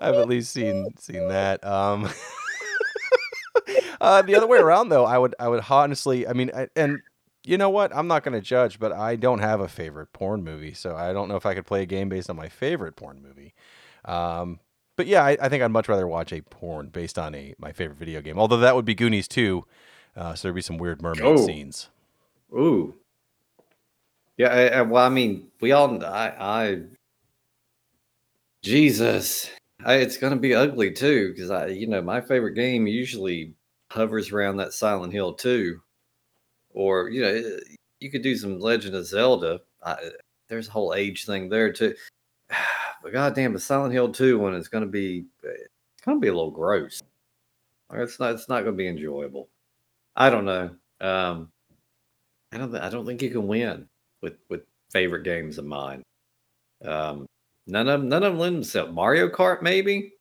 I've 0.00 0.14
at 0.14 0.28
least 0.28 0.52
seen 0.52 0.86
seen 0.98 1.26
that. 1.28 1.66
Um, 1.66 2.08
uh, 4.00 4.22
the 4.22 4.34
other 4.34 4.46
way 4.46 4.58
around, 4.58 4.88
though, 4.88 5.04
I 5.04 5.18
would 5.18 5.34
I 5.38 5.48
would 5.48 5.64
honestly, 5.68 6.26
I 6.26 6.32
mean, 6.32 6.50
I, 6.54 6.68
and 6.76 7.00
you 7.44 7.56
know 7.56 7.70
what? 7.70 7.94
I'm 7.96 8.06
not 8.06 8.24
going 8.24 8.34
to 8.34 8.40
judge, 8.40 8.78
but 8.78 8.92
I 8.92 9.16
don't 9.16 9.38
have 9.38 9.60
a 9.60 9.68
favorite 9.68 10.12
porn 10.12 10.44
movie, 10.44 10.74
so 10.74 10.94
I 10.94 11.12
don't 11.12 11.28
know 11.28 11.36
if 11.36 11.46
I 11.46 11.54
could 11.54 11.66
play 11.66 11.82
a 11.82 11.86
game 11.86 12.08
based 12.08 12.28
on 12.28 12.36
my 12.36 12.48
favorite 12.48 12.94
porn 12.94 13.22
movie. 13.22 13.54
Um, 14.04 14.60
but 14.96 15.06
yeah, 15.06 15.24
I, 15.24 15.36
I, 15.40 15.48
think 15.48 15.62
I'd 15.62 15.70
much 15.70 15.88
rather 15.88 16.06
watch 16.06 16.32
a 16.32 16.42
porn 16.42 16.88
based 16.88 17.18
on 17.18 17.34
a 17.34 17.54
my 17.58 17.72
favorite 17.72 17.98
video 17.98 18.20
game. 18.20 18.38
Although 18.38 18.58
that 18.58 18.74
would 18.74 18.84
be 18.84 18.94
Goonies 18.94 19.28
2, 19.28 19.64
uh, 20.16 20.34
so 20.34 20.48
there'd 20.48 20.54
be 20.54 20.60
some 20.60 20.76
weird 20.76 21.00
mermaid 21.00 21.24
oh. 21.24 21.46
scenes. 21.46 21.88
Ooh, 22.52 22.94
yeah. 24.36 24.48
I, 24.48 24.66
I, 24.66 24.82
well, 24.82 25.06
I 25.06 25.08
mean, 25.08 25.48
we 25.60 25.72
all. 25.72 26.04
I, 26.04 26.34
I 26.38 26.80
Jesus, 28.62 29.50
it's 29.86 30.16
gonna 30.16 30.36
be 30.36 30.54
ugly 30.54 30.90
too 30.90 31.32
because 31.32 31.50
I, 31.50 31.66
you 31.68 31.86
know, 31.86 32.02
my 32.02 32.20
favorite 32.20 32.54
game 32.54 32.86
usually 32.86 33.54
hovers 33.90 34.32
around 34.32 34.56
that 34.58 34.72
Silent 34.72 35.12
Hill 35.12 35.34
2, 35.34 35.80
or 36.70 37.08
you 37.10 37.22
know, 37.22 37.58
you 38.00 38.10
could 38.10 38.22
do 38.22 38.36
some 38.36 38.58
Legend 38.58 38.94
of 38.94 39.06
Zelda. 39.06 39.60
there's 40.48 40.68
a 40.68 40.72
whole 40.72 40.94
age 40.94 41.26
thing 41.26 41.48
there 41.48 41.72
too 41.72 41.94
but 43.02 43.12
goddamn, 43.12 43.52
the 43.52 43.60
Silent 43.60 43.92
Hill 43.92 44.12
2 44.12 44.38
one 44.38 44.54
is 44.54 44.68
going 44.68 44.84
to 44.84 44.90
be 44.90 45.26
it's 45.42 46.04
going 46.04 46.18
to 46.18 46.20
be 46.20 46.28
a 46.28 46.34
little 46.34 46.50
gross. 46.50 47.02
It's 47.92 48.20
not 48.20 48.34
it's 48.34 48.48
not 48.48 48.64
going 48.64 48.74
to 48.74 48.78
be 48.78 48.88
enjoyable. 48.88 49.48
I 50.16 50.30
don't 50.30 50.44
know. 50.44 50.70
Um, 51.00 51.50
I 52.52 52.58
don't 52.58 52.74
I 52.74 52.90
don't 52.90 53.06
think 53.06 53.22
you 53.22 53.30
can 53.30 53.46
win 53.46 53.88
with 54.20 54.34
with 54.48 54.62
favorite 54.90 55.24
games 55.24 55.58
of 55.58 55.64
mine. 55.64 56.02
Um, 56.84 57.26
none 57.66 57.88
of 57.88 58.00
them, 58.00 58.08
none 58.08 58.22
of 58.22 58.32
them 58.32 58.38
lend 58.38 58.56
themselves. 58.56 58.92
Mario 58.92 59.28
Kart 59.28 59.62
maybe. 59.62 60.12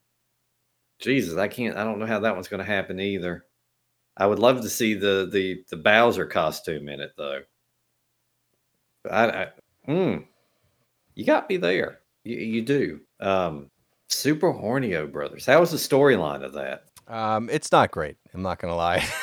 Jesus, 1.00 1.38
I 1.38 1.48
can't. 1.48 1.78
I 1.78 1.84
don't 1.84 2.00
know 2.00 2.08
how 2.08 2.20
that 2.20 2.34
one's 2.34 2.48
going 2.48 2.64
to 2.66 2.72
happen 2.72 3.00
either. 3.00 3.46
I 4.18 4.26
would 4.26 4.40
love 4.40 4.62
to 4.62 4.70
see 4.70 4.96
the 4.96 5.30
the 5.32 5.64
the 5.70 5.78
Bowser 5.78 6.26
costume 6.26 6.90
in 6.90 7.00
it 7.00 7.14
though. 7.18 7.42
I, 9.10 9.30
I 9.30 9.48
hmm, 9.86 10.18
you 11.16 11.26
got 11.26 11.50
me 11.50 11.58
there. 11.58 12.00
You, 12.24 12.38
you 12.38 12.62
do. 12.64 13.02
Um, 13.20 13.70
Super 14.10 14.52
Hornio 14.52 15.12
Brothers. 15.12 15.46
How 15.46 15.60
was 15.60 15.72
the 15.72 15.78
storyline 15.78 16.44
of 16.44 16.54
that? 16.54 16.86
Um, 17.08 17.50
it's 17.50 17.72
not 17.72 17.92
great. 17.92 18.18
I'm 18.34 18.42
not 18.42 18.60
gonna 18.60 18.76
lie. 18.76 19.06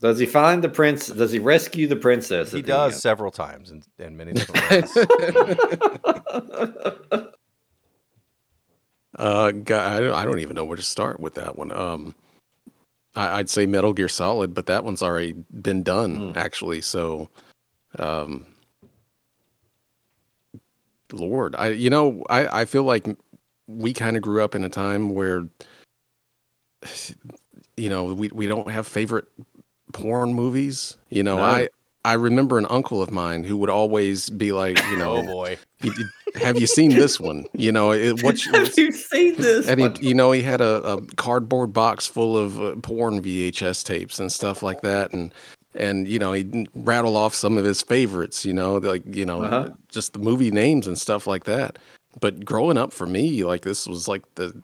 does 0.00 0.18
he 0.18 0.26
find 0.26 0.62
the 0.62 0.68
prince? 0.68 1.06
Does 1.06 1.32
he 1.32 1.38
rescue 1.38 1.86
the 1.86 1.96
princess? 1.96 2.50
He 2.50 2.62
does 2.62 2.94
end? 2.94 3.00
several 3.00 3.30
times 3.30 3.70
and, 3.70 3.86
and 3.98 4.16
many 4.16 4.32
different 4.32 4.70
ways. 4.82 4.96
uh, 9.16 9.44
I 9.46 9.52
don't, 9.52 9.70
I 9.70 10.24
don't 10.24 10.40
even 10.40 10.56
know 10.56 10.64
where 10.64 10.76
to 10.76 10.82
start 10.82 11.20
with 11.20 11.34
that 11.34 11.56
one. 11.56 11.72
Um, 11.72 12.14
I, 13.16 13.38
would 13.38 13.50
say 13.50 13.66
Metal 13.66 13.92
Gear 13.92 14.08
Solid, 14.08 14.54
but 14.54 14.66
that 14.66 14.84
one's 14.84 15.02
already 15.02 15.32
been 15.62 15.82
done 15.82 16.34
mm. 16.34 16.36
actually. 16.36 16.82
So, 16.82 17.30
um, 17.98 18.46
Lord, 21.12 21.54
I 21.56 21.68
you 21.68 21.90
know 21.90 22.24
I 22.28 22.62
I 22.62 22.64
feel 22.66 22.84
like 22.84 23.06
we 23.66 23.92
kind 23.92 24.16
of 24.16 24.22
grew 24.22 24.44
up 24.44 24.54
in 24.54 24.64
a 24.64 24.68
time 24.68 25.10
where 25.10 25.46
you 27.76 27.88
know 27.88 28.04
we 28.04 28.28
we 28.28 28.46
don't 28.46 28.70
have 28.70 28.86
favorite 28.86 29.26
porn 29.92 30.34
movies. 30.34 30.96
You 31.08 31.22
know, 31.22 31.36
no. 31.36 31.42
I 31.42 31.68
I 32.04 32.12
remember 32.12 32.58
an 32.58 32.66
uncle 32.70 33.02
of 33.02 33.10
mine 33.10 33.44
who 33.44 33.56
would 33.56 33.70
always 33.70 34.30
be 34.30 34.52
like, 34.52 34.78
you 34.90 34.96
know, 34.96 35.16
oh 35.16 35.22
boy, 35.22 35.58
have 36.36 36.60
you 36.60 36.66
seen 36.66 36.90
this 36.90 37.18
one? 37.18 37.44
You 37.52 37.72
know, 37.72 37.92
it, 37.92 38.22
what 38.22 38.40
have 38.52 38.76
you 38.76 38.92
seen 38.92 39.36
this? 39.36 39.68
And 39.68 39.80
he, 39.80 40.08
you 40.08 40.14
know, 40.14 40.32
he 40.32 40.42
had 40.42 40.60
a, 40.60 40.82
a 40.84 41.06
cardboard 41.16 41.72
box 41.72 42.06
full 42.06 42.36
of 42.36 42.60
uh, 42.60 42.76
porn 42.76 43.22
VHS 43.22 43.84
tapes 43.84 44.18
and 44.18 44.30
stuff 44.30 44.62
like 44.62 44.82
that, 44.82 45.12
and 45.12 45.32
and 45.74 46.08
you 46.08 46.18
know 46.18 46.32
he 46.32 46.66
rattle 46.74 47.16
off 47.16 47.34
some 47.34 47.58
of 47.58 47.64
his 47.66 47.82
favorites 47.82 48.46
you 48.46 48.52
know 48.54 48.76
like 48.78 49.02
you 49.14 49.26
know 49.26 49.42
uh-huh. 49.42 49.68
just 49.90 50.14
the 50.14 50.18
movie 50.18 50.50
names 50.50 50.86
and 50.86 50.98
stuff 50.98 51.26
like 51.26 51.44
that 51.44 51.78
but 52.20 52.44
growing 52.44 52.78
up 52.78 52.92
for 52.92 53.06
me, 53.06 53.44
like 53.44 53.62
this 53.62 53.86
was 53.86 54.08
like 54.08 54.22
the 54.34 54.62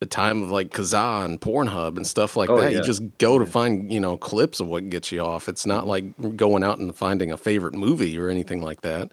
the 0.00 0.06
time 0.06 0.42
of 0.42 0.50
like 0.50 0.70
Kazaa 0.70 1.24
and 1.24 1.40
Pornhub 1.40 1.96
and 1.96 2.06
stuff 2.06 2.36
like 2.36 2.50
Oh, 2.50 2.60
that. 2.60 2.72
yeah. 2.72 2.78
You 2.78 2.84
just 2.84 3.02
go 3.18 3.38
to 3.38 3.46
find 3.46 3.92
you 3.92 4.00
know 4.00 4.16
clips 4.16 4.60
of 4.60 4.66
what 4.66 4.88
gets 4.90 5.12
you 5.12 5.20
off. 5.20 5.48
It's 5.48 5.66
not 5.66 5.86
like 5.86 6.04
going 6.36 6.64
out 6.64 6.78
and 6.78 6.94
finding 6.94 7.30
a 7.30 7.36
favorite 7.36 7.74
movie 7.74 8.18
or 8.18 8.28
anything 8.28 8.62
like 8.62 8.80
that. 8.82 9.12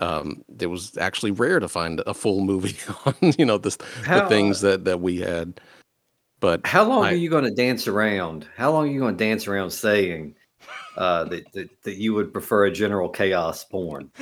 Um, 0.00 0.42
it 0.58 0.66
was 0.66 0.96
actually 0.98 1.30
rare 1.30 1.60
to 1.60 1.68
find 1.68 2.02
a 2.06 2.14
full 2.14 2.40
movie 2.40 2.76
on 3.06 3.14
you 3.38 3.44
know 3.44 3.58
the 3.58 3.70
the 4.08 4.26
things 4.28 4.60
that 4.62 4.84
that 4.84 5.00
we 5.00 5.18
had. 5.18 5.60
But 6.40 6.66
How 6.66 6.84
long 6.84 7.04
I- 7.04 7.12
are 7.12 7.16
you 7.16 7.30
going 7.30 7.44
to 7.44 7.54
dance 7.54 7.86
around? 7.88 8.46
How 8.56 8.70
long 8.72 8.88
are 8.88 8.90
you 8.92 9.00
going 9.00 9.16
to 9.16 9.24
dance 9.24 9.46
around 9.46 9.70
saying 9.70 10.34
uh, 10.96 11.24
that, 11.24 11.52
that 11.52 11.70
that 11.84 11.96
you 11.96 12.12
would 12.14 12.32
prefer 12.32 12.66
a 12.66 12.70
general 12.70 13.08
chaos 13.08 13.64
porn? 13.64 14.10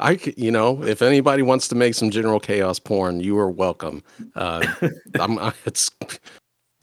I, 0.00 0.18
you 0.36 0.50
know, 0.50 0.82
if 0.82 1.02
anybody 1.02 1.42
wants 1.42 1.68
to 1.68 1.74
make 1.76 1.94
some 1.94 2.10
general 2.10 2.40
chaos 2.40 2.78
porn, 2.80 3.20
you 3.20 3.38
are 3.38 3.50
welcome. 3.50 4.02
Uh, 4.34 4.66
I'm, 5.20 5.38
I, 5.38 5.52
it's 5.64 5.88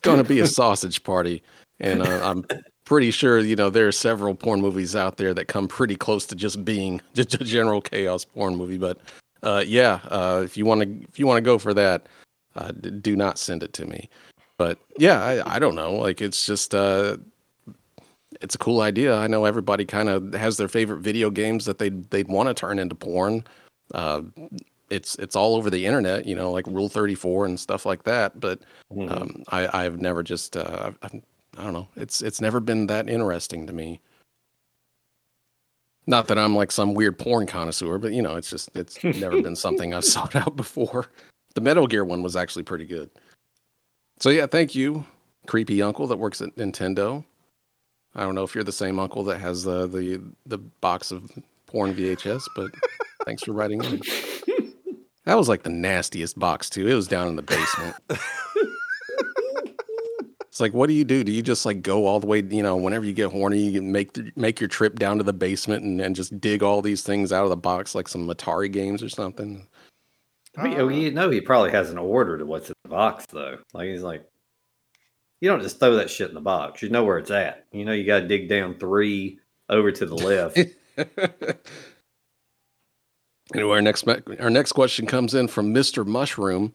going 0.01 0.17
to 0.17 0.23
be 0.23 0.39
a 0.39 0.47
sausage 0.47 1.03
party, 1.03 1.43
and 1.79 2.01
uh, 2.01 2.21
I'm 2.23 2.45
pretty 2.91 3.09
sure 3.09 3.39
you 3.39 3.55
know 3.55 3.69
there 3.69 3.87
are 3.87 3.91
several 3.93 4.35
porn 4.35 4.59
movies 4.59 4.97
out 4.97 5.15
there 5.15 5.33
that 5.33 5.47
come 5.47 5.65
pretty 5.65 5.95
close 5.95 6.25
to 6.25 6.35
just 6.35 6.65
being 6.65 6.99
just 7.13 7.33
a 7.35 7.37
general 7.45 7.79
chaos 7.79 8.25
porn 8.25 8.53
movie. 8.57 8.77
But 8.77 8.97
uh, 9.43 9.63
yeah, 9.65 10.01
uh, 10.09 10.41
if 10.43 10.57
you 10.57 10.65
want 10.65 10.81
to, 10.81 11.07
if 11.07 11.17
you 11.17 11.25
want 11.25 11.37
to 11.37 11.41
go 11.41 11.57
for 11.57 11.73
that, 11.73 12.07
uh, 12.57 12.73
d- 12.73 12.89
do 12.91 13.15
not 13.15 13.39
send 13.39 13.63
it 13.63 13.71
to 13.73 13.85
me. 13.85 14.09
But 14.57 14.77
yeah, 14.97 15.23
I, 15.23 15.55
I 15.55 15.57
don't 15.57 15.73
know. 15.75 15.93
Like 15.93 16.19
it's 16.21 16.45
just 16.45 16.75
uh, 16.75 17.15
it's 18.41 18.55
a 18.55 18.57
cool 18.57 18.81
idea. 18.81 19.15
I 19.15 19.27
know 19.27 19.45
everybody 19.45 19.85
kind 19.85 20.09
of 20.09 20.33
has 20.33 20.57
their 20.57 20.67
favorite 20.67 20.99
video 20.99 21.29
games 21.29 21.63
that 21.67 21.77
they 21.77 21.87
they'd 21.91 22.27
want 22.27 22.49
to 22.49 22.53
turn 22.53 22.77
into 22.77 22.93
porn. 22.93 23.45
Uh, 23.93 24.23
it's 24.89 25.15
it's 25.15 25.37
all 25.37 25.55
over 25.55 25.69
the 25.69 25.85
internet, 25.85 26.25
you 26.25 26.35
know, 26.35 26.51
like 26.51 26.67
Rule 26.67 26.89
Thirty 26.89 27.15
Four 27.15 27.45
and 27.45 27.57
stuff 27.57 27.85
like 27.85 28.03
that. 28.03 28.37
But 28.37 28.59
Mhm. 28.91 29.09
um, 29.15 29.43
I 29.47 29.85
I've 29.85 30.01
never 30.01 30.23
just 30.23 30.57
uh, 30.57 30.91
I've, 31.01 31.21
I 31.57 31.63
don't 31.63 31.73
know. 31.73 31.87
It's 31.95 32.21
it's 32.21 32.41
never 32.41 32.59
been 32.59 32.87
that 32.87 33.09
interesting 33.09 33.67
to 33.67 33.73
me. 33.73 33.99
Not 36.07 36.27
that 36.27 36.37
I'm 36.37 36.55
like 36.55 36.71
some 36.71 36.93
weird 36.93 37.19
porn 37.19 37.45
connoisseur, 37.45 37.97
but 37.97 38.13
you 38.13 38.21
know, 38.21 38.35
it's 38.35 38.49
just 38.49 38.69
it's 38.75 39.03
never 39.03 39.41
been 39.41 39.55
something 39.55 39.93
I've 39.93 40.05
sought 40.05 40.35
out 40.35 40.55
before. 40.55 41.07
The 41.55 41.61
Metal 41.61 41.87
Gear 41.87 42.05
one 42.05 42.23
was 42.23 42.35
actually 42.35 42.63
pretty 42.63 42.85
good. 42.85 43.09
So 44.19 44.29
yeah, 44.29 44.45
thank 44.45 44.75
you, 44.75 45.05
creepy 45.47 45.81
uncle 45.81 46.07
that 46.07 46.17
works 46.17 46.41
at 46.41 46.55
Nintendo. 46.55 47.23
I 48.15 48.23
don't 48.23 48.35
know 48.35 48.43
if 48.43 48.53
you're 48.55 48.63
the 48.63 48.71
same 48.71 48.99
uncle 48.99 49.23
that 49.25 49.39
has 49.39 49.63
the 49.63 49.87
the 49.87 50.21
the 50.45 50.57
box 50.57 51.11
of 51.11 51.29
porn 51.67 51.93
VHS, 51.93 52.43
but 52.55 52.71
thanks 53.25 53.43
for 53.43 53.53
writing 53.53 53.83
in. 53.83 54.01
That 55.25 55.37
was 55.37 55.47
like 55.47 55.63
the 55.63 55.69
nastiest 55.69 56.37
box 56.39 56.69
too. 56.69 56.87
It 56.87 56.95
was 56.95 57.07
down 57.07 57.27
in 57.27 57.35
the 57.35 57.43
basement. 57.43 57.95
it's 60.51 60.59
like, 60.59 60.73
what 60.73 60.87
do 60.87 60.93
you 60.93 61.05
do? 61.05 61.23
Do 61.23 61.31
you 61.31 61.41
just 61.41 61.65
like 61.65 61.81
go 61.81 62.05
all 62.05 62.19
the 62.19 62.27
way? 62.27 62.41
You 62.41 62.61
know, 62.61 62.75
whenever 62.75 63.05
you 63.05 63.13
get 63.13 63.31
horny, 63.31 63.59
you 63.59 63.79
can 63.79 63.89
make 63.89 64.11
the, 64.11 64.31
make 64.35 64.59
your 64.59 64.67
trip 64.67 64.99
down 64.99 65.17
to 65.17 65.23
the 65.23 65.31
basement 65.31 65.85
and, 65.85 66.01
and 66.01 66.13
just 66.13 66.41
dig 66.41 66.61
all 66.61 66.81
these 66.81 67.03
things 67.03 67.31
out 67.31 67.45
of 67.45 67.49
the 67.49 67.55
box, 67.55 67.95
like 67.95 68.09
some 68.09 68.27
Atari 68.27 68.69
games 68.69 69.01
or 69.01 69.07
something. 69.07 69.65
I 70.57 70.63
mean, 70.63 70.77
oh, 70.77 70.87
uh, 70.87 70.89
you 70.89 71.11
know, 71.11 71.29
he 71.29 71.39
probably 71.39 71.71
has 71.71 71.89
an 71.89 71.97
order 71.97 72.37
to 72.37 72.45
what's 72.45 72.67
in 72.67 72.75
the 72.83 72.89
box, 72.89 73.25
though. 73.31 73.59
Like 73.73 73.87
he's 73.87 74.01
like, 74.01 74.25
you 75.39 75.49
don't 75.49 75.61
just 75.61 75.79
throw 75.79 75.95
that 75.95 76.09
shit 76.09 76.27
in 76.27 76.35
the 76.35 76.41
box. 76.41 76.81
You 76.81 76.89
know 76.89 77.05
where 77.05 77.17
it's 77.17 77.31
at. 77.31 77.65
You 77.71 77.85
know, 77.85 77.93
you 77.93 78.05
got 78.05 78.19
to 78.19 78.27
dig 78.27 78.49
down 78.49 78.75
three 78.75 79.39
over 79.69 79.89
to 79.89 80.05
the 80.05 80.15
left. 80.15 80.59
Anyway, 83.53 83.71
our 83.71 83.81
next 83.81 84.07
our 84.07 84.49
next 84.49 84.71
question 84.71 85.05
comes 85.05 85.33
in 85.33 85.47
from 85.47 85.73
Mister 85.73 86.05
Mushroom, 86.05 86.73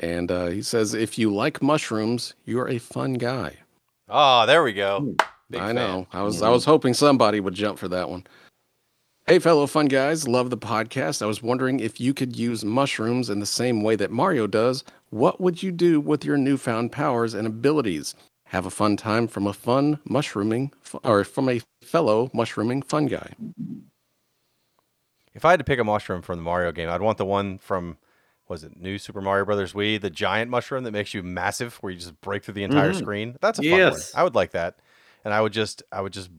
and 0.00 0.30
uh, 0.30 0.46
he 0.46 0.62
says, 0.62 0.94
"If 0.94 1.18
you 1.18 1.32
like 1.32 1.62
mushrooms, 1.62 2.34
you're 2.44 2.68
a 2.68 2.78
fun 2.78 3.14
guy." 3.14 3.58
Oh, 4.08 4.46
there 4.46 4.62
we 4.62 4.72
go. 4.72 5.00
Hmm. 5.00 5.12
Big 5.50 5.60
I 5.60 5.66
fan. 5.66 5.74
know. 5.76 6.06
I 6.12 6.22
was 6.22 6.42
I 6.42 6.46
hmm. 6.46 6.52
was 6.52 6.64
hoping 6.64 6.94
somebody 6.94 7.40
would 7.40 7.54
jump 7.54 7.78
for 7.78 7.88
that 7.88 8.10
one. 8.10 8.26
Hey, 9.26 9.38
fellow 9.38 9.68
fun 9.68 9.86
guys, 9.86 10.26
love 10.26 10.50
the 10.50 10.58
podcast. 10.58 11.22
I 11.22 11.26
was 11.26 11.42
wondering 11.42 11.78
if 11.78 12.00
you 12.00 12.12
could 12.12 12.34
use 12.34 12.64
mushrooms 12.64 13.30
in 13.30 13.38
the 13.38 13.46
same 13.46 13.82
way 13.82 13.94
that 13.94 14.10
Mario 14.10 14.48
does. 14.48 14.82
What 15.10 15.40
would 15.40 15.62
you 15.62 15.70
do 15.70 16.00
with 16.00 16.24
your 16.24 16.36
newfound 16.36 16.90
powers 16.90 17.34
and 17.34 17.46
abilities? 17.46 18.16
Have 18.46 18.66
a 18.66 18.70
fun 18.70 18.96
time 18.96 19.28
from 19.28 19.46
a 19.46 19.52
fun 19.52 20.00
mushrooming, 20.04 20.72
or 21.04 21.22
from 21.22 21.48
a 21.48 21.60
fellow 21.80 22.28
mushrooming 22.34 22.82
fun 22.82 23.06
guy. 23.06 23.34
If 25.32 25.44
I 25.44 25.50
had 25.50 25.60
to 25.60 25.64
pick 25.64 25.78
a 25.78 25.84
mushroom 25.84 26.22
from 26.22 26.38
the 26.38 26.42
Mario 26.42 26.72
game, 26.72 26.90
I'd 26.90 27.00
want 27.00 27.18
the 27.18 27.24
one 27.24 27.58
from 27.58 27.98
was 28.50 28.64
it 28.64 28.76
New 28.76 28.98
Super 28.98 29.20
Mario 29.20 29.44
Brothers 29.44 29.72
Wii, 29.74 30.00
the 30.00 30.10
giant 30.10 30.50
mushroom 30.50 30.82
that 30.82 30.90
makes 30.90 31.14
you 31.14 31.22
massive, 31.22 31.76
where 31.76 31.92
you 31.92 31.98
just 31.98 32.20
break 32.20 32.44
through 32.44 32.54
the 32.54 32.64
entire 32.64 32.92
Mhm. 32.92 32.98
screen. 32.98 33.36
That's 33.40 33.60
a 33.60 33.62
fun 33.62 33.70
Yes. 33.70 34.12
one. 34.12 34.20
I 34.20 34.24
would 34.24 34.34
like 34.34 34.50
that, 34.50 34.80
and 35.24 35.32
I 35.32 35.40
would 35.40 35.52
just 35.52 35.84
I 35.92 36.00
would 36.00 36.12
just 36.12 36.30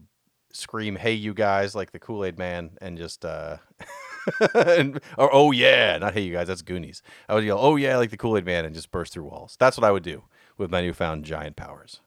scream, 0.52 0.96
"Hey, 0.96 1.14
you 1.14 1.32
guys!" 1.32 1.74
like 1.74 1.90
the 1.92 1.98
Kool 1.98 2.24
Aid 2.26 2.38
Man, 2.38 2.76
and 2.82 2.98
just 2.98 3.24
uh, 3.24 3.56
and, 4.54 5.00
or 5.16 5.30
oh 5.32 5.52
yeah, 5.52 5.96
not 5.96 6.12
hey 6.12 6.20
you 6.20 6.32
guys, 6.34 6.48
that's 6.48 6.60
Goonies. 6.62 7.02
I 7.30 7.34
would 7.34 7.44
yell, 7.44 7.58
"Oh 7.58 7.76
yeah!" 7.76 7.96
like 7.96 8.10
the 8.10 8.18
Kool 8.18 8.36
Aid 8.36 8.44
Man, 8.44 8.66
and 8.66 8.74
just 8.74 8.90
burst 8.90 9.14
through 9.14 9.24
walls. 9.24 9.56
That's 9.58 9.78
what 9.78 9.84
I 9.84 9.90
would 9.90 10.02
do 10.04 10.22
with 10.58 10.70
my 10.70 10.82
newfound 10.82 11.24
giant 11.24 11.56
powers. 11.56 12.00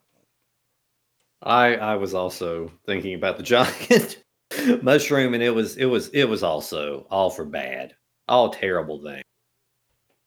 I 1.42 1.76
I 1.78 1.96
was 1.96 2.14
also 2.14 2.72
thinking 2.86 3.16
about 3.16 3.38
the 3.38 3.44
giant 3.44 4.24
mushroom, 4.84 5.34
and 5.34 5.42
it 5.42 5.50
was 5.50 5.78
it 5.78 5.86
was 5.86 6.10
it 6.10 6.26
was 6.26 6.44
also 6.44 7.08
all 7.10 7.32
for 7.32 7.44
bad, 7.46 7.96
all 8.28 8.52
terrible 8.52 9.02
thing. 9.02 9.24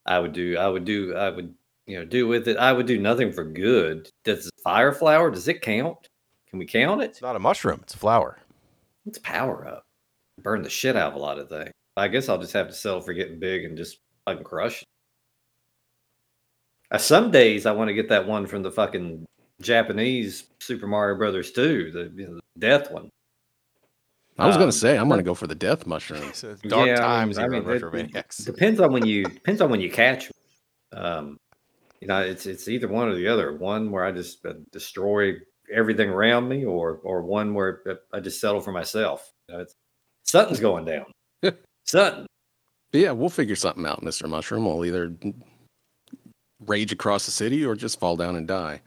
I 0.09 0.19
would 0.19 0.33
do 0.33 0.57
I 0.57 0.67
would 0.67 0.83
do 0.83 1.15
I 1.15 1.29
would 1.29 1.53
you 1.85 1.99
know 1.99 2.05
do 2.05 2.27
with 2.27 2.47
it. 2.47 2.57
I 2.57 2.73
would 2.73 2.87
do 2.87 2.97
nothing 2.97 3.31
for 3.31 3.45
good. 3.45 4.09
Does 4.25 4.49
fire 4.63 4.91
flower? 4.91 5.31
Does 5.31 5.47
it 5.47 5.61
count? 5.61 6.09
Can 6.49 6.59
we 6.59 6.65
count 6.65 7.01
it? 7.01 7.11
It's 7.11 7.21
not 7.21 7.35
a 7.35 7.39
mushroom; 7.39 7.79
it's 7.83 7.93
a 7.93 7.97
flower. 7.97 8.39
It's 9.05 9.19
power 9.19 9.67
up. 9.67 9.85
Burn 10.41 10.63
the 10.63 10.69
shit 10.69 10.95
out 10.95 11.11
of 11.11 11.15
a 11.15 11.19
lot 11.19 11.37
of 11.37 11.47
things. 11.47 11.71
I 11.95 12.07
guess 12.07 12.27
I'll 12.27 12.39
just 12.39 12.53
have 12.53 12.67
to 12.67 12.73
settle 12.73 13.01
for 13.01 13.13
getting 13.13 13.39
big 13.39 13.65
and 13.65 13.77
just 13.77 13.99
fucking 14.25 14.43
crush 14.43 14.81
it. 14.81 14.87
Uh, 16.91 16.97
some 16.97 17.29
days 17.29 17.65
I 17.65 17.71
want 17.71 17.89
to 17.89 17.93
get 17.93 18.09
that 18.09 18.25
one 18.25 18.47
from 18.47 18.63
the 18.63 18.71
fucking 18.71 19.25
Japanese 19.61 20.45
Super 20.59 20.87
Mario 20.87 21.17
Brothers 21.17 21.51
2, 21.51 21.91
the, 21.91 22.11
you 22.15 22.27
know, 22.27 22.35
the 22.35 22.41
death 22.59 22.89
one. 22.89 23.09
I 24.39 24.47
was 24.47 24.55
Um, 24.55 24.61
gonna 24.61 24.71
say 24.71 24.97
I'm 24.97 25.09
gonna 25.09 25.21
go 25.23 25.33
for 25.35 25.47
the 25.47 25.55
death 25.55 25.85
mushroom. 25.85 26.23
It's 26.29 26.41
dark 26.41 26.63
Yeah, 26.63 26.79
I 26.79 26.85
mean- 26.85 26.97
times 26.97 27.37
I 27.37 27.41
here 27.43 27.49
mean, 27.49 27.65
on 27.65 28.15
it- 28.15 28.35
Depends 28.45 28.79
on 28.79 28.93
when 28.93 29.05
you 29.05 29.23
depends 29.25 29.61
on 29.61 29.69
when 29.69 29.81
you 29.81 29.91
catch. 29.91 30.31
Um, 30.93 31.37
you 32.01 32.07
know, 32.07 32.21
it's 32.21 32.45
it's 32.45 32.67
either 32.67 32.87
one 32.87 33.09
or 33.09 33.15
the 33.15 33.27
other. 33.27 33.55
One 33.57 33.91
where 33.91 34.05
I 34.05 34.11
just 34.11 34.45
uh, 34.45 34.53
destroy 34.71 35.33
everything 35.73 36.09
around 36.09 36.47
me, 36.47 36.63
or 36.65 36.99
or 37.03 37.21
one 37.23 37.53
where 37.53 37.81
uh, 37.89 37.95
I 38.13 38.19
just 38.21 38.39
settle 38.39 38.61
for 38.61 38.71
myself. 38.71 39.29
You 39.49 39.55
know, 39.55 39.61
it's 39.61 39.73
something's 40.23 40.59
going 40.61 40.85
down. 40.85 41.05
Something. 41.85 42.25
Yeah, 42.93 43.11
we'll 43.11 43.29
figure 43.29 43.55
something 43.55 43.85
out, 43.85 44.01
Mister 44.01 44.27
Mushroom. 44.27 44.65
We'll 44.65 44.85
either 44.85 45.13
rage 46.65 46.91
across 46.91 47.25
the 47.25 47.31
city 47.31 47.65
or 47.65 47.75
just 47.75 47.99
fall 47.99 48.15
down 48.15 48.35
and 48.35 48.47
die. 48.47 48.81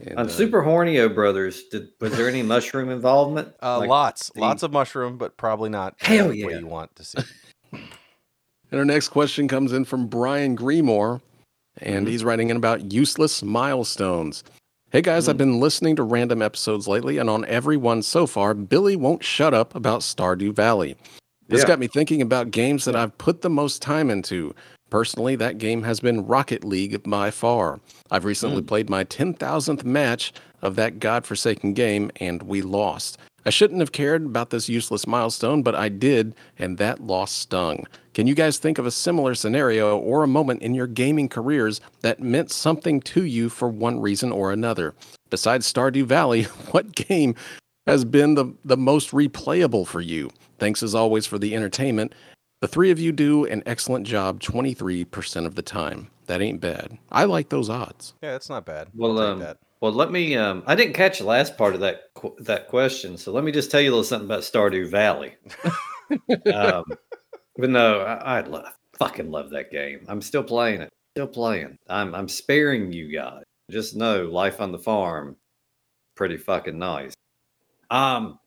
And, 0.00 0.18
On 0.18 0.26
uh, 0.26 0.28
Super 0.28 0.62
Hornio 0.62 1.12
Brothers, 1.12 1.64
did 1.64 1.88
was 2.00 2.16
there 2.16 2.28
any 2.28 2.42
mushroom 2.54 2.88
involvement? 2.90 3.52
Uh, 3.62 3.78
Like, 3.80 3.88
lots, 3.88 4.30
the- 4.30 4.40
lots 4.40 4.62
of 4.62 4.72
mushroom, 4.72 5.18
but 5.18 5.36
probably 5.36 5.70
not 5.70 5.94
uh, 6.02 6.06
Hell 6.06 6.28
what 6.28 6.36
yeah. 6.36 6.58
you 6.58 6.66
want 6.66 6.94
to 6.96 7.04
see. 7.04 7.18
And 8.70 8.78
our 8.78 8.84
next 8.84 9.08
question 9.08 9.48
comes 9.48 9.72
in 9.72 9.86
from 9.86 10.08
Brian 10.08 10.54
Greenmore, 10.54 11.22
and 11.80 12.06
Mhm. 12.06 12.10
he's 12.10 12.22
writing 12.22 12.50
in 12.50 12.56
about 12.58 12.92
useless 12.92 13.42
milestones. 13.42 14.44
Hey 14.90 15.00
guys, 15.00 15.26
I've 15.26 15.38
been 15.38 15.58
listening 15.58 15.96
to 15.96 16.02
random 16.02 16.42
episodes 16.42 16.86
lately, 16.86 17.16
and 17.16 17.30
on 17.30 17.46
every 17.46 17.78
one 17.78 18.02
so 18.02 18.26
far, 18.26 18.52
Billy 18.52 18.94
won't 18.94 19.24
shut 19.24 19.54
up 19.54 19.74
about 19.74 20.00
Stardew 20.02 20.52
Valley. 20.52 20.96
This 21.48 21.62
Yeah. 21.62 21.66
got 21.68 21.78
me 21.78 21.86
thinking 21.86 22.20
about 22.20 22.50
games 22.50 22.84
that 22.84 22.94
I've 22.94 23.16
put 23.16 23.40
the 23.40 23.48
most 23.48 23.80
time 23.80 24.10
into. 24.10 24.54
Personally, 24.90 25.36
that 25.36 25.58
game 25.58 25.82
has 25.82 26.00
been 26.00 26.26
Rocket 26.26 26.64
League 26.64 27.02
by 27.02 27.30
far. 27.30 27.80
I've 28.10 28.24
recently 28.24 28.62
hmm. 28.62 28.66
played 28.66 28.90
my 28.90 29.04
10,000th 29.04 29.84
match 29.84 30.32
of 30.62 30.76
that 30.76 30.98
godforsaken 30.98 31.74
game, 31.74 32.10
and 32.16 32.42
we 32.42 32.62
lost. 32.62 33.18
I 33.46 33.50
shouldn't 33.50 33.80
have 33.80 33.92
cared 33.92 34.26
about 34.26 34.50
this 34.50 34.68
useless 34.68 35.06
milestone, 35.06 35.62
but 35.62 35.74
I 35.74 35.88
did, 35.88 36.34
and 36.58 36.76
that 36.78 37.00
loss 37.00 37.32
stung. 37.32 37.86
Can 38.12 38.26
you 38.26 38.34
guys 38.34 38.58
think 38.58 38.78
of 38.78 38.86
a 38.86 38.90
similar 38.90 39.34
scenario 39.34 39.96
or 39.96 40.22
a 40.22 40.28
moment 40.28 40.60
in 40.62 40.74
your 40.74 40.86
gaming 40.86 41.28
careers 41.28 41.80
that 42.00 42.20
meant 42.20 42.50
something 42.50 43.00
to 43.02 43.24
you 43.24 43.48
for 43.48 43.68
one 43.68 44.00
reason 44.00 44.32
or 44.32 44.52
another? 44.52 44.94
Besides 45.30 45.72
Stardew 45.72 46.04
Valley, 46.04 46.42
what 46.72 46.94
game 46.94 47.34
has 47.86 48.04
been 48.04 48.34
the, 48.34 48.52
the 48.64 48.76
most 48.76 49.12
replayable 49.12 49.86
for 49.86 50.00
you? 50.00 50.30
Thanks 50.58 50.82
as 50.82 50.94
always 50.94 51.26
for 51.26 51.38
the 51.38 51.54
entertainment. 51.54 52.14
The 52.60 52.68
three 52.68 52.90
of 52.90 52.98
you 52.98 53.12
do 53.12 53.44
an 53.44 53.62
excellent 53.66 54.06
job 54.06 54.40
23% 54.40 55.46
of 55.46 55.54
the 55.54 55.62
time. 55.62 56.10
That 56.26 56.42
ain't 56.42 56.60
bad. 56.60 56.98
I 57.10 57.24
like 57.24 57.48
those 57.48 57.70
odds. 57.70 58.14
Yeah, 58.22 58.32
that's 58.32 58.50
not 58.50 58.66
bad. 58.66 58.88
Well, 58.94 59.18
um, 59.18 59.38
that. 59.38 59.58
well, 59.80 59.92
let 59.92 60.10
me. 60.10 60.36
Um, 60.36 60.62
I 60.66 60.74
didn't 60.74 60.92
catch 60.92 61.20
the 61.20 61.24
last 61.24 61.56
part 61.56 61.74
of 61.74 61.80
that 61.80 62.12
qu- 62.14 62.36
that 62.40 62.68
question, 62.68 63.16
so 63.16 63.32
let 63.32 63.44
me 63.44 63.52
just 63.52 63.70
tell 63.70 63.80
you 63.80 63.88
a 63.88 63.92
little 63.92 64.04
something 64.04 64.26
about 64.26 64.42
Stardew 64.42 64.90
Valley. 64.90 65.36
um, 66.54 66.84
But 67.58 67.70
no, 67.70 68.00
I, 68.02 68.38
I 68.38 68.40
love 68.42 68.72
fucking 68.98 69.30
love 69.30 69.50
that 69.50 69.72
game. 69.72 70.06
I'm 70.08 70.22
still 70.22 70.44
playing 70.44 70.80
it. 70.80 70.92
Still 71.16 71.26
playing. 71.26 71.76
I'm 71.88 72.14
I'm 72.14 72.28
sparing 72.28 72.92
you 72.92 73.12
guys. 73.12 73.42
Just 73.70 73.96
know 73.96 74.26
life 74.26 74.60
on 74.60 74.70
the 74.70 74.78
farm, 74.78 75.36
pretty 76.14 76.36
fucking 76.36 76.78
nice. 76.78 77.14
Um, 77.90 78.38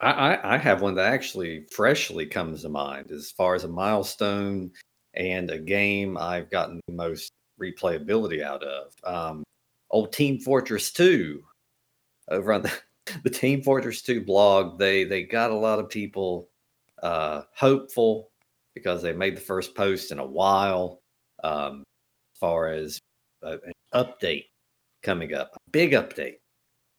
I, 0.00 0.54
I, 0.54 0.56
have 0.56 0.80
one 0.80 0.94
that 0.94 1.12
actually 1.12 1.66
freshly 1.70 2.24
comes 2.24 2.62
to 2.62 2.70
mind 2.70 3.10
as 3.10 3.30
far 3.30 3.54
as 3.54 3.64
a 3.64 3.68
milestone 3.68 4.70
and 5.14 5.50
a 5.50 5.58
game 5.58 6.16
I've 6.16 6.50
gotten 6.50 6.80
the 6.86 6.94
most 6.94 7.32
replayability 7.60 8.42
out 8.42 8.62
of. 8.62 8.92
Um, 9.04 9.44
old 9.90 10.12
Team 10.12 10.38
Fortress 10.38 10.90
2 10.92 11.42
over 12.28 12.52
on 12.52 12.62
the, 12.62 12.72
the 13.24 13.30
Team 13.30 13.62
Fortress 13.62 14.02
2 14.02 14.24
blog, 14.24 14.78
they 14.78 15.04
they 15.04 15.22
got 15.22 15.50
a 15.50 15.56
lot 15.56 15.78
of 15.78 15.88
people 15.90 16.48
uh, 17.02 17.42
hopeful 17.54 18.30
because 18.74 19.02
they 19.02 19.12
made 19.12 19.36
the 19.36 19.40
first 19.40 19.74
post 19.74 20.12
in 20.12 20.18
a 20.18 20.26
while. 20.26 21.02
Um, 21.42 21.84
as 22.34 22.38
far 22.38 22.68
as 22.68 22.98
uh, 23.42 23.56
an 23.64 23.72
update 23.94 24.46
coming 25.02 25.34
up, 25.34 25.50
a 25.54 25.70
big 25.70 25.92
update 25.92 26.36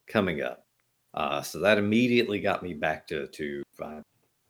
coming 0.08 0.42
up. 0.42 0.66
Uh, 1.14 1.42
so 1.42 1.60
that 1.60 1.78
immediately 1.78 2.40
got 2.40 2.64
me 2.64 2.74
back 2.74 3.08
to 3.08 3.28
to 3.28 3.64
uh, 3.82 4.02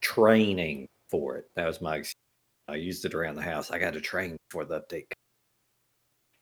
training 0.02 0.88
for 1.10 1.38
it. 1.38 1.50
That 1.56 1.66
was 1.66 1.82
my 1.82 1.98
excuse. 1.98 2.16
I 2.68 2.76
used 2.76 3.06
it 3.06 3.14
around 3.14 3.36
the 3.36 3.42
house. 3.42 3.72
I 3.72 3.80
got 3.80 3.94
to 3.94 4.02
train 4.02 4.38
for 4.50 4.64
the 4.64 4.82
update. 4.82 5.12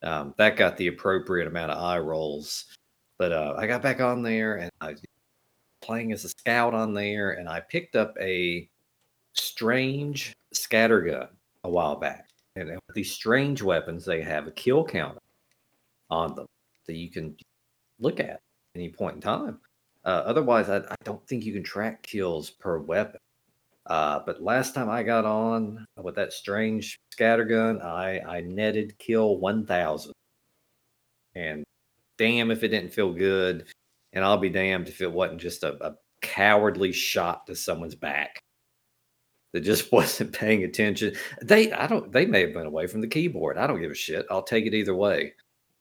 Um, 0.04 0.34
that 0.38 0.58
got 0.58 0.78
the 0.78 0.88
appropriate 0.88 1.48
amount 1.48 1.72
of 1.72 1.82
eye 1.82 2.00
rolls. 2.00 2.66
But 3.18 3.32
uh, 3.32 3.56
I 3.58 3.68
got 3.68 3.82
back 3.82 4.00
on 4.00 4.22
there 4.22 4.58
and 4.58 4.72
I 4.80 4.92
was 4.92 5.02
playing 5.82 6.12
as 6.12 6.26
a 6.26 6.30
scout 6.30 6.74
on 6.74 6.94
there, 6.94 7.32
and 7.32 7.50
I 7.50 7.62
picked 7.62 7.96
up 7.96 8.16
a 8.20 8.70
strange 9.34 10.34
scattergun 10.54 11.30
a 11.64 11.70
while 11.70 11.96
back. 11.96 12.30
And 12.56 12.70
with 12.70 12.96
these 12.96 13.12
strange 13.12 13.62
weapons, 13.62 14.06
they 14.06 14.22
have 14.22 14.48
a 14.48 14.52
kill 14.52 14.84
counter 14.84 15.20
on 16.10 16.36
them 16.36 16.48
that 16.88 16.96
you 16.96 17.10
can 17.10 17.36
look 18.00 18.20
at 18.20 18.42
any 18.76 18.90
point 18.90 19.16
in 19.16 19.22
time. 19.22 19.60
Uh, 20.06 20.24
otherwise, 20.26 20.70
I, 20.70 20.78
I, 20.78 20.96
don't 21.04 21.26
think 21.28 21.46
you 21.46 21.54
can 21.54 21.64
track 21.64 22.04
kills 22.04 22.50
per 22.50 22.80
weapon. 22.80 23.20
Uh, 23.86 24.20
but 24.26 24.42
last 24.42 24.74
time 24.74 24.90
I 24.90 25.04
got 25.04 25.26
on 25.26 25.86
with 26.02 26.16
that 26.16 26.32
strange 26.32 26.98
scattergun, 27.18 27.84
I, 27.84 28.20
I 28.20 28.42
netted 28.42 28.98
kill 28.98 29.38
1,000. 29.40 30.14
And 31.36 31.64
damn 32.18 32.52
if 32.52 32.64
it 32.64 32.70
didn't 32.70 32.94
feel 32.94 33.14
good. 33.14 33.68
And 34.14 34.24
I'll 34.24 34.38
be 34.38 34.50
damned 34.50 34.88
if 34.88 35.02
it 35.02 35.12
wasn't 35.12 35.42
just 35.42 35.64
a, 35.64 35.74
a 35.86 35.96
cowardly 36.22 36.92
shot 36.92 37.48
to 37.48 37.56
someone's 37.56 37.96
back 37.96 38.40
that 39.54 39.62
just 39.62 39.92
wasn't 39.92 40.34
paying 40.34 40.64
attention. 40.64 41.14
They, 41.42 41.72
I 41.72 41.88
don't, 41.88 42.12
they 42.12 42.26
may 42.26 42.42
have 42.42 42.54
been 42.54 42.68
away 42.68 42.88
from 42.88 43.02
the 43.02 43.08
keyboard. 43.08 43.58
I 43.58 43.68
don't 43.68 43.82
give 43.82 43.92
a 43.92 43.96
shit. 43.96 44.26
I'll 44.30 44.44
take 44.44 44.66
it 44.66 44.74
either 44.74 44.96
way. 44.96 45.34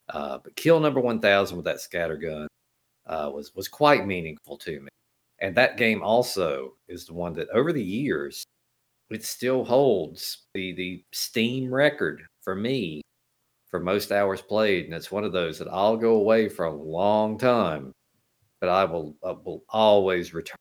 Uh, 0.08 0.38
but 0.42 0.56
kill 0.56 0.80
number 0.80 1.00
1000 1.00 1.56
with 1.56 1.66
that 1.66 1.76
scattergun 1.76 2.48
uh, 3.08 3.30
was, 3.32 3.54
was 3.54 3.68
quite 3.68 4.06
meaningful 4.06 4.56
to 4.58 4.80
me. 4.80 4.88
And 5.40 5.54
that 5.56 5.76
game 5.76 6.02
also 6.02 6.74
is 6.88 7.06
the 7.06 7.14
one 7.14 7.32
that 7.34 7.48
over 7.54 7.72
the 7.72 7.82
years, 7.82 8.44
it 9.10 9.24
still 9.24 9.64
holds 9.64 10.46
the, 10.54 10.72
the 10.72 11.04
Steam 11.12 11.72
record 11.72 12.22
for 12.42 12.54
me 12.54 13.02
for 13.70 13.80
most 13.80 14.12
hours 14.12 14.42
played. 14.42 14.86
And 14.86 14.94
it's 14.94 15.12
one 15.12 15.24
of 15.24 15.32
those 15.32 15.58
that 15.58 15.68
I'll 15.68 15.96
go 15.96 16.14
away 16.14 16.48
for 16.48 16.66
a 16.66 16.74
long 16.74 17.38
time, 17.38 17.92
but 18.60 18.68
I 18.68 18.84
will, 18.84 19.16
I 19.24 19.32
will 19.32 19.62
always 19.68 20.34
return 20.34 20.56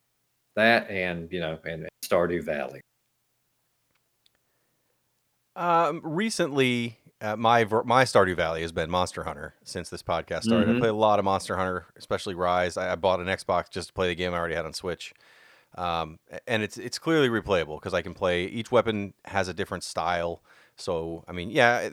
that 0.56 0.90
and, 0.90 1.32
you 1.32 1.40
know, 1.40 1.58
and 1.66 1.88
Stardew 2.06 2.44
Valley. 2.44 2.82
Um, 5.56 6.02
recently, 6.04 7.00
uh, 7.22 7.36
my 7.36 7.66
my 7.86 8.04
Stardew 8.04 8.36
Valley 8.36 8.62
has 8.62 8.72
been 8.72 8.90
Monster 8.90 9.24
Hunter 9.24 9.56
since 9.64 9.90
this 9.90 10.04
podcast 10.04 10.44
started. 10.44 10.68
Mm-hmm. 10.68 10.78
I 10.78 10.80
play 10.80 10.90
a 10.90 10.94
lot 10.94 11.20
of 11.20 11.26
Monster 11.26 11.58
Hunter, 11.58 11.86
especially 11.98 12.36
Rise. 12.36 12.78
I, 12.78 12.92
I, 12.92 12.96
bought 12.96 13.20
an 13.20 13.28
Xbox 13.28 13.70
just 13.70 13.88
to 13.88 13.94
play 13.94 14.08
the 14.08 14.16
game 14.16 14.34
I 14.34 14.38
already 14.38 14.56
had 14.56 14.66
on 14.66 14.74
Switch, 14.74 15.14
um, 15.76 16.20
and 16.46 16.62
it's 16.62 16.78
it's 16.78 17.00
clearly 17.00 17.30
replayable 17.30 17.80
because 17.80 17.94
I 17.94 18.02
can 18.02 18.14
play. 18.14 18.46
Each 18.46 18.72
weapon 18.72 19.14
has 19.26 19.48
a 19.48 19.54
different 19.54 19.84
style. 19.84 20.44
So 20.76 21.24
I 21.28 21.32
mean, 21.32 21.50
yeah, 21.50 21.90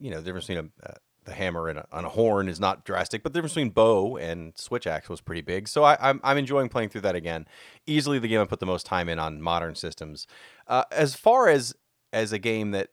you 0.00 0.10
know, 0.10 0.16
the 0.16 0.24
difference 0.24 0.46
between 0.46 0.70
a, 0.82 0.88
uh, 0.90 0.94
the 1.26 1.32
hammer 1.32 1.68
and 1.68 1.78
a, 1.80 1.86
a, 1.92 2.08
horn 2.08 2.48
is 2.48 2.58
not 2.58 2.84
drastic, 2.84 3.22
but 3.22 3.32
the 3.32 3.38
difference 3.38 3.54
between 3.54 3.70
bow 3.70 4.16
and 4.16 4.52
switch 4.56 4.86
axe 4.86 5.08
was 5.08 5.20
pretty 5.20 5.42
big. 5.42 5.68
So 5.68 5.84
I, 5.84 5.94
am 5.94 5.98
I'm, 6.00 6.20
I'm 6.22 6.38
enjoying 6.38 6.68
playing 6.68 6.88
through 6.88 7.00
that 7.02 7.14
again. 7.14 7.46
Easily 7.86 8.18
the 8.18 8.28
game 8.28 8.40
I 8.40 8.44
put 8.44 8.60
the 8.60 8.66
most 8.66 8.86
time 8.86 9.08
in 9.08 9.18
on 9.18 9.42
modern 9.42 9.74
systems. 9.74 10.26
Uh, 10.66 10.84
as 10.90 11.14
far 11.14 11.48
as 11.48 11.74
as 12.12 12.32
a 12.32 12.38
game 12.38 12.72
that 12.72 12.90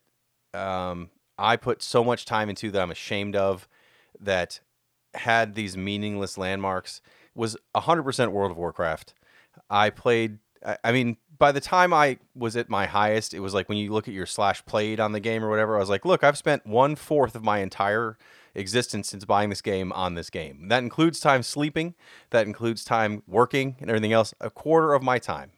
um, 0.53 1.09
I 1.37 1.55
put 1.55 1.81
so 1.81 2.03
much 2.03 2.25
time 2.25 2.49
into 2.49 2.71
that 2.71 2.81
I'm 2.81 2.91
ashamed 2.91 3.35
of 3.35 3.67
that 4.19 4.59
had 5.13 5.55
these 5.55 5.77
meaningless 5.77 6.37
landmarks 6.37 7.01
was 7.35 7.57
100% 7.75 8.31
World 8.31 8.51
of 8.51 8.57
Warcraft. 8.57 9.13
I 9.69 9.89
played, 9.89 10.39
I 10.83 10.91
mean, 10.91 11.17
by 11.37 11.51
the 11.51 11.61
time 11.61 11.93
I 11.93 12.19
was 12.35 12.55
at 12.55 12.69
my 12.69 12.85
highest, 12.85 13.33
it 13.33 13.39
was 13.39 13.53
like 13.53 13.69
when 13.69 13.77
you 13.77 13.91
look 13.91 14.07
at 14.07 14.13
your 14.13 14.25
slash 14.25 14.63
played 14.65 14.99
on 14.99 15.11
the 15.11 15.19
game 15.19 15.43
or 15.43 15.49
whatever, 15.49 15.75
I 15.75 15.79
was 15.79 15.89
like, 15.89 16.05
look, 16.05 16.23
I've 16.23 16.37
spent 16.37 16.65
one 16.65 16.95
fourth 16.95 17.35
of 17.35 17.43
my 17.43 17.59
entire 17.59 18.17
existence 18.55 19.09
since 19.09 19.25
buying 19.25 19.49
this 19.49 19.61
game 19.61 19.91
on 19.93 20.13
this 20.13 20.29
game. 20.29 20.67
That 20.67 20.83
includes 20.83 21.19
time 21.19 21.43
sleeping, 21.43 21.95
that 22.29 22.45
includes 22.45 22.83
time 22.83 23.23
working 23.27 23.75
and 23.79 23.89
everything 23.89 24.13
else. 24.13 24.33
A 24.39 24.49
quarter 24.49 24.93
of 24.93 25.01
my 25.03 25.19
time 25.19 25.51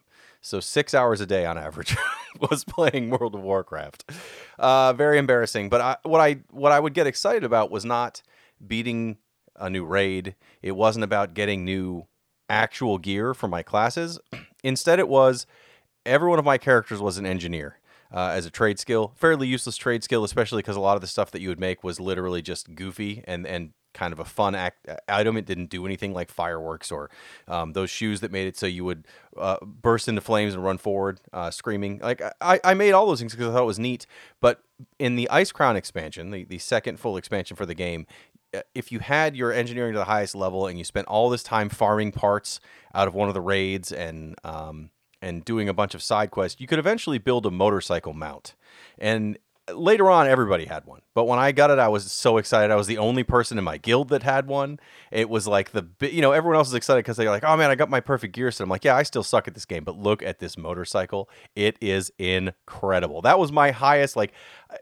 so 0.46 0.60
six 0.60 0.94
hours 0.94 1.22
a 1.22 1.26
day 1.26 1.44
on 1.44 1.58
average 1.58 1.98
was 2.50 2.64
playing 2.64 3.10
World 3.10 3.36
of 3.36 3.42
Warcraft. 3.42 4.12
Uh, 4.58 4.94
very 4.94 5.18
embarrassing. 5.18 5.70
But 5.70 5.82
I, 5.82 5.98
what 6.04 6.22
I 6.22 6.38
what 6.52 6.72
I 6.72 6.80
would 6.80 6.94
get 6.94 7.08
excited 7.08 7.44
about 7.44 7.72
was 7.72 7.86
not 7.86 8.22
beating 8.66 9.18
a 9.56 9.70
new 9.70 9.86
raid. 9.86 10.36
It 10.62 10.74
wasn't 10.74 11.04
about 11.04 11.34
getting 11.34 11.64
new 11.64 12.08
actual 12.50 12.98
gear 12.98 13.34
for 13.34 13.48
my 13.48 13.64
classes. 13.64 14.20
Instead, 14.64 15.00
it 15.00 15.08
was 15.08 15.46
every 16.06 16.30
one 16.30 16.40
of 16.40 16.46
my 16.46 16.58
characters 16.58 17.02
was 17.02 17.18
an 17.18 17.26
engineer. 17.26 17.80
Uh, 18.14 18.30
as 18.34 18.46
a 18.46 18.52
trade 18.52 18.80
skill, 18.80 19.14
fairly 19.16 19.48
useless 19.48 19.76
trade 19.76 20.04
skill, 20.04 20.24
especially 20.24 20.60
because 20.60 20.78
a 20.78 20.80
lot 20.80 20.96
of 20.96 21.02
the 21.02 21.08
stuff 21.08 21.32
that 21.32 21.42
you 21.42 21.50
would 21.50 21.60
make 21.60 21.84
was 21.84 22.00
literally 22.00 22.42
just 22.42 22.74
goofy 22.76 23.24
and 23.28 23.46
and 23.46 23.74
kind 23.96 24.14
of 24.14 24.20
a 24.20 24.26
fun 24.26 24.54
act, 24.54 24.88
uh, 24.88 24.98
item. 25.08 25.38
It 25.38 25.46
didn't 25.46 25.72
do 25.72 25.86
anything 25.86 26.14
like 26.14 26.30
fireworks 26.30 26.92
or 26.92 27.10
um, 27.48 27.74
those 27.74 27.90
shoes 27.90 28.22
that 28.22 28.32
made 28.32 28.48
it 28.48 28.58
so 28.58 28.68
you 28.68 28.86
would 28.86 29.08
uh, 29.38 29.58
burst 29.64 30.08
into 30.08 30.22
flames 30.22 30.54
and 30.54 30.64
run 30.64 30.78
forward 30.78 31.20
uh, 31.34 31.50
screaming. 31.50 32.00
Like 32.00 32.22
I, 32.40 32.60
I 32.64 32.74
made 32.76 32.92
all 32.92 33.08
those 33.08 33.20
things 33.20 33.34
because 33.34 33.48
I 33.48 33.54
thought 33.54 33.64
it 33.64 33.66
was 33.66 33.80
neat. 33.80 34.06
But 34.40 34.62
in 35.00 35.16
the 35.16 35.28
Ice 35.30 35.52
Crown 35.52 35.76
expansion, 35.76 36.30
the, 36.30 36.44
the 36.44 36.60
second 36.60 37.00
full 37.00 37.18
expansion 37.18 37.58
for 37.58 37.66
the 37.66 37.74
game, 37.74 38.06
uh, 38.54 38.62
if 38.76 38.92
you 38.92 39.00
had 39.00 39.36
your 39.36 39.52
engineering 39.52 39.94
to 39.94 40.00
the 40.00 40.06
highest 40.06 40.36
level 40.36 40.68
and 40.68 40.78
you 40.78 40.84
spent 40.84 41.08
all 41.08 41.30
this 41.30 41.44
time 41.44 41.70
farming 41.70 42.12
parts 42.12 42.60
out 42.94 43.08
of 43.08 43.16
one 43.16 43.30
of 43.30 43.34
the 43.34 43.42
raids 43.42 43.92
and 43.92 44.36
um, 44.44 44.92
and 45.22 45.44
doing 45.44 45.68
a 45.68 45.74
bunch 45.74 45.96
of 45.96 46.04
side 46.04 46.30
quests, 46.30 46.62
you 46.62 46.68
could 46.68 46.78
eventually 46.78 47.18
build 47.18 47.46
a 47.46 47.52
motorcycle 47.52 48.14
mount. 48.14 48.54
And 49.00 49.40
later 49.74 50.10
on 50.12 50.28
everybody 50.28 50.66
had 50.66 50.86
one. 50.86 51.02
But 51.14 51.26
when 51.26 51.40
i 51.40 51.52
got 51.52 51.72
it 51.72 51.80
i 51.80 51.88
was 51.88 52.12
so 52.12 52.38
excited. 52.38 52.72
I 52.72 52.76
was 52.76 52.88
the 52.88 52.98
only 52.98 53.24
person 53.24 53.58
in 53.58 53.64
my 53.64 53.78
guild 53.78 54.10
that 54.10 54.24
had 54.24 54.48
one. 54.48 54.80
It 55.12 55.30
was 55.30 55.48
like 55.48 55.72
the 55.72 55.88
you 56.02 56.22
know 56.22 56.32
everyone 56.32 56.58
else 56.58 56.68
is 56.68 56.74
excited 56.74 57.00
because 57.00 57.18
they're 57.18 57.30
like 57.30 57.44
oh 57.44 57.58
man 57.58 57.72
i 57.72 57.76
got 57.76 57.90
my 57.90 58.00
perfect 58.00 58.36
gear 58.36 58.52
set. 58.52 58.64
I'm 58.64 58.70
like 58.70 58.84
yeah 58.84 58.96
i 58.96 59.04
still 59.04 59.24
suck 59.24 59.48
at 59.48 59.54
this 59.54 59.66
game 59.66 59.84
but 59.84 59.98
look 59.98 60.22
at 60.22 60.40
this 60.40 60.58
motorcycle. 60.58 61.30
It 61.56 61.78
is 61.82 62.12
incredible. 62.20 63.22
That 63.22 63.40
was 63.40 63.52
my 63.52 63.72
highest 63.72 64.16
like 64.16 64.34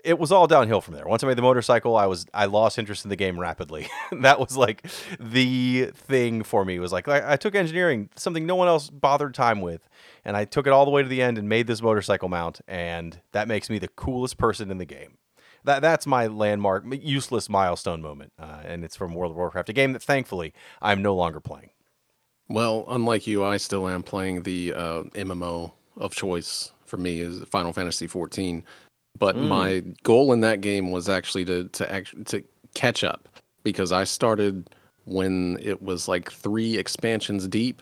it 0.04 0.18
was 0.18 0.32
all 0.32 0.48
downhill 0.48 0.82
from 0.82 0.96
there. 0.96 1.08
Once 1.08 1.24
i 1.24 1.28
made 1.28 1.38
the 1.38 1.42
motorcycle 1.42 1.96
i 1.96 2.06
was 2.06 2.26
i 2.34 2.46
lost 2.46 2.78
interest 2.78 3.06
in 3.06 3.10
the 3.10 3.16
game 3.16 3.40
rapidly. 3.40 3.88
That 4.24 4.40
was 4.40 4.56
like 4.56 4.86
the 5.20 5.92
thing 5.94 6.44
for 6.44 6.64
me. 6.64 6.76
It 6.76 6.80
was 6.80 6.94
like 6.94 7.08
I, 7.08 7.34
I 7.34 7.36
took 7.36 7.56
engineering 7.56 8.10
something 8.16 8.46
no 8.46 8.56
one 8.56 8.68
else 8.68 8.90
bothered 8.90 9.34
time 9.34 9.60
with 9.60 9.88
and 10.26 10.38
I 10.38 10.46
took 10.46 10.68
it 10.68 10.74
all 10.74 10.86
the 10.86 10.92
way 10.92 11.04
to 11.04 11.10
the 11.10 11.22
end 11.22 11.38
and 11.38 11.48
made 11.48 11.68
this 11.68 11.82
motorcycle 11.82 12.30
mount, 12.30 12.62
and 12.68 13.20
that 13.32 13.48
makes 13.48 13.70
me 13.70 13.80
the 13.80 13.88
coolest 13.88 14.38
person 14.38 14.72
in 14.72 14.78
the 14.78 14.86
game. 14.86 15.18
That 15.66 15.82
that's 15.82 16.06
my 16.06 16.28
landmark, 16.28 16.84
useless 17.02 17.50
milestone 17.50 18.02
moment, 18.02 18.34
uh, 18.38 18.62
and 18.66 18.84
it's 18.84 18.96
from 18.96 19.14
World 19.14 19.32
of 19.32 19.38
Warcraft, 19.38 19.70
a 19.70 19.74
game 19.74 19.94
that 19.94 20.04
thankfully 20.04 20.54
I'm 20.82 21.02
no 21.02 21.16
longer 21.16 21.40
playing. 21.40 21.70
Well, 22.50 22.86
unlike 22.90 23.26
you, 23.26 23.44
I 23.44 23.58
still 23.58 23.88
am 23.88 24.04
playing 24.04 24.44
the 24.44 24.74
uh, 24.74 25.04
MMO 25.14 25.72
of 25.98 26.14
choice 26.14 26.72
for 26.86 26.98
me 26.98 27.22
is 27.22 27.42
Final 27.46 27.74
Fantasy 27.74 28.08
14. 28.08 28.64
But 29.18 29.36
mm. 29.36 29.48
my 29.48 29.84
goal 30.04 30.34
in 30.34 30.42
that 30.42 30.62
game 30.62 30.92
was 30.92 31.08
actually 31.10 31.46
to 31.46 31.68
to 31.70 31.92
act, 31.92 32.26
to 32.28 32.44
catch 32.74 33.04
up 33.04 33.30
because 33.64 33.92
I 33.92 34.04
started 34.04 34.70
when 35.06 35.58
it 35.62 35.82
was 35.82 36.08
like 36.08 36.32
three 36.32 36.78
expansions 36.78 37.48
deep 37.48 37.82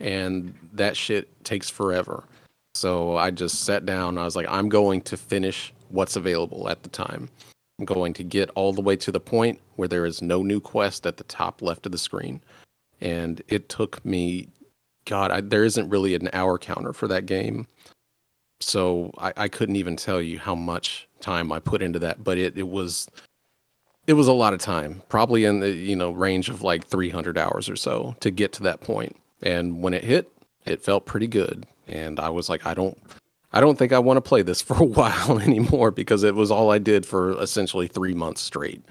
and 0.00 0.54
that 0.72 0.96
shit 0.96 1.44
takes 1.44 1.68
forever. 1.70 2.24
So 2.74 3.16
I 3.16 3.30
just 3.30 3.64
sat 3.64 3.86
down. 3.86 4.18
I 4.18 4.24
was 4.24 4.36
like, 4.36 4.46
I'm 4.48 4.68
going 4.68 5.00
to 5.02 5.16
finish 5.16 5.72
what's 5.88 6.16
available 6.16 6.68
at 6.68 6.82
the 6.82 6.88
time. 6.88 7.28
I'm 7.78 7.84
going 7.84 8.12
to 8.14 8.24
get 8.24 8.50
all 8.54 8.72
the 8.72 8.82
way 8.82 8.96
to 8.96 9.12
the 9.12 9.20
point 9.20 9.60
where 9.76 9.88
there 9.88 10.06
is 10.06 10.22
no 10.22 10.42
new 10.42 10.60
quest 10.60 11.06
at 11.06 11.16
the 11.16 11.24
top 11.24 11.62
left 11.62 11.86
of 11.86 11.92
the 11.92 11.98
screen. 11.98 12.40
And 13.00 13.42
it 13.48 13.68
took 13.68 14.04
me, 14.04 14.48
God, 15.06 15.30
I, 15.30 15.40
there 15.40 15.64
isn't 15.64 15.88
really 15.88 16.14
an 16.14 16.30
hour 16.32 16.58
counter 16.58 16.92
for 16.92 17.08
that 17.08 17.26
game. 17.26 17.66
so 18.60 19.12
I, 19.18 19.32
I 19.36 19.48
couldn't 19.48 19.76
even 19.76 19.96
tell 19.96 20.20
you 20.20 20.38
how 20.38 20.54
much 20.54 21.08
time 21.20 21.52
I 21.52 21.60
put 21.60 21.82
into 21.82 21.98
that, 22.00 22.24
but 22.24 22.38
it, 22.38 22.56
it 22.58 22.68
was 22.68 23.08
it 24.06 24.14
was 24.14 24.26
a 24.26 24.32
lot 24.32 24.54
of 24.54 24.60
time, 24.60 25.02
probably 25.10 25.44
in 25.44 25.60
the 25.60 25.70
you 25.70 25.94
know 25.94 26.10
range 26.10 26.48
of 26.48 26.62
like 26.62 26.86
300 26.86 27.38
hours 27.38 27.68
or 27.68 27.76
so 27.76 28.16
to 28.20 28.30
get 28.30 28.52
to 28.54 28.62
that 28.64 28.80
point. 28.80 29.16
And 29.42 29.82
when 29.82 29.94
it 29.94 30.04
hit, 30.04 30.30
it 30.66 30.82
felt 30.82 31.06
pretty 31.06 31.28
good, 31.28 31.66
and 31.86 32.18
I 32.20 32.28
was 32.28 32.48
like, 32.48 32.66
I 32.66 32.74
don't 32.74 32.98
I 33.52 33.60
don't 33.60 33.78
think 33.78 33.92
I 33.92 33.98
want 33.98 34.18
to 34.18 34.28
play 34.28 34.42
this 34.42 34.60
for 34.68 34.76
a 34.76 34.84
while 34.84 35.38
anymore 35.38 35.90
because 35.90 36.22
it 36.22 36.34
was 36.34 36.50
all 36.50 36.70
I 36.70 36.78
did 36.78 37.06
for 37.06 37.40
essentially 37.40 37.88
three 37.88 38.14
months 38.14 38.42
straight. 38.42 38.84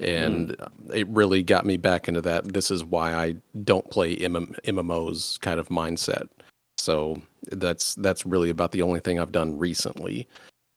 And 0.00 0.50
mm. 0.50 0.94
it 0.94 1.08
really 1.08 1.42
got 1.42 1.66
me 1.66 1.76
back 1.76 2.08
into 2.08 2.20
that. 2.22 2.52
This 2.52 2.70
is 2.70 2.84
why 2.84 3.14
I 3.14 3.36
don't 3.62 3.88
play 3.90 4.16
MM- 4.16 4.58
MMOs 4.64 5.40
kind 5.40 5.60
of 5.60 5.68
mindset. 5.68 6.28
So 6.76 7.22
that's 7.52 7.94
that's 7.96 8.26
really 8.26 8.50
about 8.50 8.72
the 8.72 8.82
only 8.82 9.00
thing 9.00 9.18
I've 9.18 9.32
done 9.32 9.56
recently. 9.56 10.28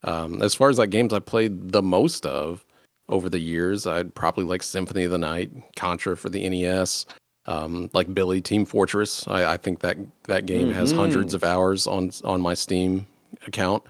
Um, 0.04 0.42
as 0.42 0.54
far 0.54 0.70
as 0.70 0.78
like 0.78 0.92
games 0.92 1.14
I 1.14 1.20
played 1.20 1.72
the 1.72 1.82
most 1.82 2.26
of 2.26 2.64
over 3.10 3.30
the 3.30 3.40
years, 3.40 3.88
I'd 3.88 4.14
probably 4.14 4.44
like 4.44 4.62
Symphony 4.62 5.06
of 5.06 5.12
the 5.12 5.18
Night, 5.18 5.52
Contra 5.76 6.16
for 6.16 6.30
the 6.30 6.48
NES, 6.48 7.08
um, 7.48 7.90
like 7.94 8.14
Billy 8.14 8.42
Team 8.42 8.66
Fortress. 8.66 9.28
I, 9.28 9.54
I 9.54 9.58
think 9.58 9.80
that 9.80 9.98
that 10.24 10.46
game 10.46 10.68
mm-hmm. 10.68 10.78
has 10.78 10.92
hundreds 10.92 11.34
of 11.34 11.44
hours 11.44 11.88
on 11.88 12.12
on 12.24 12.42
my 12.42 12.54
Steam 12.54 13.08
account. 13.46 13.84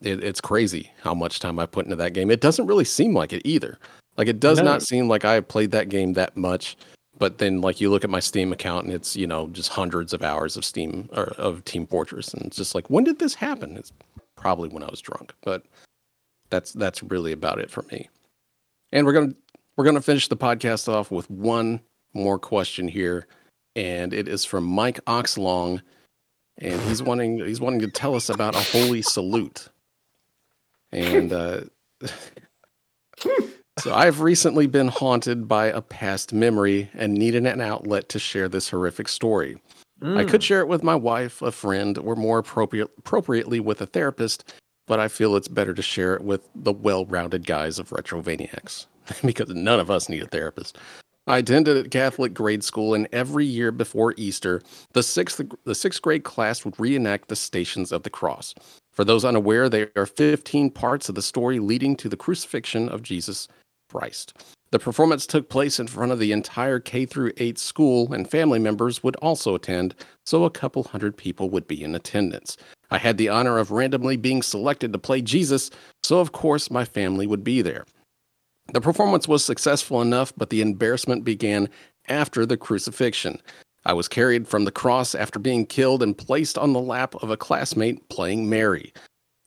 It, 0.00 0.22
it's 0.22 0.40
crazy 0.40 0.90
how 1.00 1.14
much 1.14 1.40
time 1.40 1.58
I 1.58 1.66
put 1.66 1.84
into 1.84 1.96
that 1.96 2.12
game. 2.12 2.30
It 2.30 2.40
doesn't 2.40 2.66
really 2.66 2.84
seem 2.84 3.14
like 3.14 3.32
it 3.32 3.42
either. 3.44 3.78
Like 4.16 4.28
it 4.28 4.40
does 4.40 4.58
no. 4.58 4.64
not 4.64 4.82
seem 4.82 5.08
like 5.08 5.24
I 5.24 5.40
played 5.40 5.70
that 5.72 5.88
game 5.88 6.14
that 6.14 6.36
much. 6.36 6.76
But 7.18 7.38
then, 7.38 7.60
like 7.60 7.80
you 7.80 7.90
look 7.90 8.04
at 8.04 8.10
my 8.10 8.20
Steam 8.20 8.52
account, 8.52 8.86
and 8.86 8.94
it's 8.94 9.14
you 9.16 9.26
know 9.26 9.48
just 9.48 9.68
hundreds 9.68 10.12
of 10.12 10.22
hours 10.22 10.56
of 10.56 10.64
Steam 10.64 11.08
or 11.12 11.28
of 11.38 11.64
Team 11.64 11.86
Fortress, 11.86 12.32
and 12.34 12.46
it's 12.46 12.56
just 12.56 12.74
like, 12.74 12.88
when 12.88 13.04
did 13.04 13.18
this 13.18 13.34
happen? 13.34 13.76
It's 13.76 13.92
probably 14.36 14.68
when 14.68 14.82
I 14.82 14.88
was 14.88 15.00
drunk, 15.00 15.32
but 15.42 15.62
that's 16.50 16.72
that's 16.72 17.02
really 17.02 17.32
about 17.32 17.58
it 17.58 17.70
for 17.70 17.82
me. 17.92 18.08
And 18.92 19.06
we're 19.06 19.12
gonna 19.12 19.34
we're 19.76 19.84
gonna 19.84 20.02
finish 20.02 20.28
the 20.28 20.36
podcast 20.36 20.88
off 20.88 21.10
with 21.10 21.30
one 21.30 21.80
more 22.14 22.38
question 22.38 22.88
here, 22.88 23.26
and 23.76 24.12
it 24.12 24.28
is 24.28 24.44
from 24.44 24.64
Mike 24.64 25.00
Oxlong 25.06 25.80
and 26.58 26.80
he's 26.82 27.02
wanting 27.02 27.38
he's 27.38 27.60
wanting 27.60 27.80
to 27.80 27.88
tell 27.88 28.14
us 28.14 28.28
about 28.28 28.54
a 28.54 28.60
holy 28.60 29.02
salute. 29.02 29.68
And 30.92 31.32
uh, 31.32 31.62
so 33.78 33.94
I've 33.94 34.20
recently 34.20 34.66
been 34.66 34.88
haunted 34.88 35.48
by 35.48 35.66
a 35.66 35.80
past 35.80 36.32
memory 36.32 36.90
and 36.94 37.14
needed 37.14 37.46
an 37.46 37.60
outlet 37.60 38.08
to 38.10 38.18
share 38.18 38.48
this 38.48 38.68
horrific 38.68 39.08
story. 39.08 39.56
Mm. 40.02 40.18
I 40.18 40.24
could 40.24 40.40
mm. 40.40 40.44
share 40.44 40.60
it 40.60 40.68
with 40.68 40.82
my 40.82 40.94
wife, 40.94 41.40
a 41.40 41.52
friend, 41.52 41.96
or 41.96 42.14
more 42.14 42.38
appropriate, 42.38 42.90
appropriately 42.98 43.60
with 43.60 43.80
a 43.80 43.86
therapist, 43.86 44.52
but 44.86 45.00
I 45.00 45.08
feel 45.08 45.36
it's 45.36 45.48
better 45.48 45.72
to 45.72 45.82
share 45.82 46.14
it 46.14 46.22
with 46.22 46.46
the 46.54 46.72
well-rounded 46.72 47.46
guys 47.46 47.78
of 47.78 47.90
Retrovaniacs 47.90 48.86
because 49.24 49.48
none 49.48 49.80
of 49.80 49.90
us 49.90 50.08
need 50.08 50.22
a 50.22 50.26
therapist. 50.26 50.76
I 51.26 51.38
attended 51.38 51.86
a 51.86 51.88
Catholic 51.88 52.34
grade 52.34 52.64
school, 52.64 52.94
and 52.94 53.08
every 53.12 53.46
year 53.46 53.70
before 53.70 54.12
Easter, 54.16 54.60
the 54.92 55.04
sixth 55.04 55.40
the 55.64 55.74
sixth 55.74 56.02
grade 56.02 56.24
class 56.24 56.64
would 56.64 56.78
reenact 56.80 57.28
the 57.28 57.36
Stations 57.36 57.92
of 57.92 58.02
the 58.02 58.10
Cross. 58.10 58.56
For 58.90 59.04
those 59.04 59.24
unaware, 59.24 59.68
there 59.68 59.90
are 59.94 60.04
15 60.04 60.70
parts 60.70 61.08
of 61.08 61.14
the 61.14 61.22
story 61.22 61.60
leading 61.60 61.94
to 61.96 62.08
the 62.08 62.16
crucifixion 62.16 62.88
of 62.88 63.04
Jesus 63.04 63.46
Christ. 63.88 64.34
The 64.72 64.80
performance 64.80 65.24
took 65.24 65.48
place 65.48 65.78
in 65.78 65.86
front 65.86 66.10
of 66.10 66.18
the 66.18 66.32
entire 66.32 66.80
K 66.80 67.06
through 67.06 67.32
8 67.36 67.56
school, 67.56 68.12
and 68.12 68.28
family 68.28 68.58
members 68.58 69.04
would 69.04 69.16
also 69.16 69.54
attend, 69.54 69.94
so 70.26 70.44
a 70.44 70.50
couple 70.50 70.82
hundred 70.82 71.16
people 71.16 71.50
would 71.50 71.68
be 71.68 71.84
in 71.84 71.94
attendance. 71.94 72.56
I 72.90 72.98
had 72.98 73.16
the 73.16 73.28
honor 73.28 73.58
of 73.58 73.70
randomly 73.70 74.16
being 74.16 74.42
selected 74.42 74.92
to 74.92 74.98
play 74.98 75.22
Jesus, 75.22 75.70
so 76.02 76.18
of 76.18 76.32
course 76.32 76.68
my 76.68 76.84
family 76.84 77.28
would 77.28 77.44
be 77.44 77.62
there. 77.62 77.84
The 78.72 78.80
performance 78.80 79.28
was 79.28 79.44
successful 79.44 80.00
enough, 80.00 80.32
but 80.36 80.50
the 80.50 80.62
embarrassment 80.62 81.24
began 81.24 81.68
after 82.08 82.46
the 82.46 82.56
crucifixion. 82.56 83.40
I 83.84 83.92
was 83.92 84.08
carried 84.08 84.48
from 84.48 84.64
the 84.64 84.72
cross 84.72 85.14
after 85.14 85.38
being 85.38 85.66
killed 85.66 86.02
and 86.02 86.16
placed 86.16 86.56
on 86.56 86.72
the 86.72 86.80
lap 86.80 87.14
of 87.16 87.30
a 87.30 87.36
classmate 87.36 88.08
playing 88.08 88.48
Mary. 88.48 88.92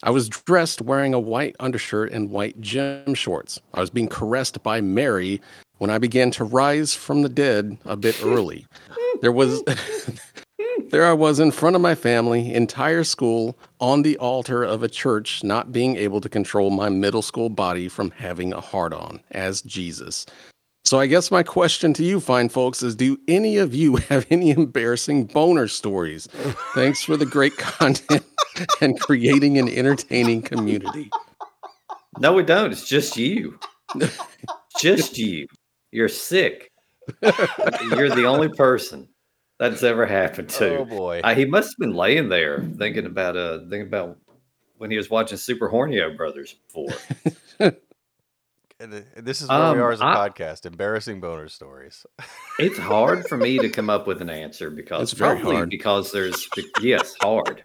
I 0.04 0.12
was 0.12 0.30
dressed 0.30 0.82
wearing 0.82 1.14
a 1.14 1.20
white 1.20 1.56
undershirt 1.60 2.12
and 2.12 2.30
white 2.30 2.60
gym 2.62 3.16
shorts. 3.16 3.60
I 3.74 3.80
was 3.80 3.90
being 3.90 4.10
caressed 4.10 4.62
by 4.62 4.82
Mary 4.82 5.42
when 5.78 5.90
I 5.90 5.98
began 5.98 6.32
to 6.32 6.44
rise 6.44 6.94
from 6.94 7.22
the 7.22 7.30
dead 7.30 7.78
a 7.86 7.96
bit 7.98 8.24
early. 8.24 8.68
There 9.22 9.32
was 9.32 9.64
There 10.96 11.06
I 11.06 11.12
was 11.12 11.42
in 11.42 11.52
front 11.52 11.76
of 11.76 11.82
my 11.82 11.94
family, 11.94 12.54
entire 12.54 13.04
school, 13.04 13.60
on 13.82 14.04
the 14.04 14.18
altar 14.18 14.64
of 14.64 14.82
a 14.82 14.88
church, 14.88 15.44
not 15.44 15.74
being 15.74 15.98
able 15.98 16.22
to 16.22 16.30
control 16.30 16.70
my 16.70 16.88
middle 16.88 17.22
school 17.22 17.50
body 17.50 17.90
from 17.90 18.12
having 18.12 18.54
a 18.54 18.62
hard 18.62 18.94
on 18.94 19.20
as 19.32 19.62
Jesus. 19.62 20.26
So 20.86 20.98
I 20.98 21.08
guess 21.08 21.32
my 21.32 21.44
question 21.44 21.94
to 21.96 22.04
you, 22.06 22.22
fine 22.22 22.48
folks, 22.48 22.82
is 22.82 22.96
do 22.96 23.18
any 23.28 23.58
of 23.58 23.76
you 23.76 23.96
have 24.10 24.26
any 24.32 24.52
embarrassing 24.52 25.26
boner 25.26 25.68
stories? 25.68 26.30
Thanks 26.76 27.04
for 27.04 27.18
the 27.18 27.26
great 27.26 27.58
content 27.58 28.24
and 28.80 28.98
creating 28.98 29.58
an 29.58 29.68
entertaining 29.68 30.44
community. 30.44 31.12
No, 32.20 32.32
we 32.32 32.44
don't. 32.44 32.72
It's 32.72 32.88
just 32.88 33.18
you. 33.18 33.60
just 34.80 35.18
you. 35.18 35.48
You're 35.92 36.08
sick. 36.08 36.72
You're 37.22 38.12
the 38.12 38.28
only 38.28 38.48
person 38.48 39.10
that's 39.60 39.84
ever 39.84 40.06
happened 40.06 40.50
to. 40.50 40.80
Oh 40.80 40.86
boy, 40.86 41.22
uh, 41.24 41.36
he 41.36 41.46
must 41.46 41.70
have 41.70 41.78
been 41.80 41.96
laying 41.96 42.30
there 42.30 42.62
thinking 42.78 43.06
about 43.06 43.38
uh 43.38 43.60
thinking 43.60 43.88
about 43.88 44.18
when 44.78 44.92
he 44.92 44.98
was 44.98 45.10
watching 45.10 45.38
Super 45.38 45.70
Hornio 45.70 46.16
Brothers 46.16 46.54
before. 46.54 46.94
and 48.80 49.06
this 49.16 49.42
is 49.42 49.50
where 49.50 49.58
um, 49.58 49.76
we 49.76 49.82
are 49.82 49.92
as 49.92 50.02
a 50.02 50.06
I, 50.06 50.30
podcast: 50.30 50.66
embarrassing 50.66 51.22
boner 51.22 51.48
stories. 51.48 52.06
it's 52.60 52.78
hard 52.78 53.28
for 53.28 53.38
me 53.38 53.58
to 53.60 53.70
come 53.70 53.90
up 53.90 54.08
with 54.08 54.22
an 54.22 54.30
answer 54.30 54.70
because 54.70 55.12
it's 55.12 55.20
probably 55.20 55.56
hard. 55.56 55.70
because 55.70 56.12
there's 56.12 56.48
yes 56.82 57.16
hard. 57.22 57.64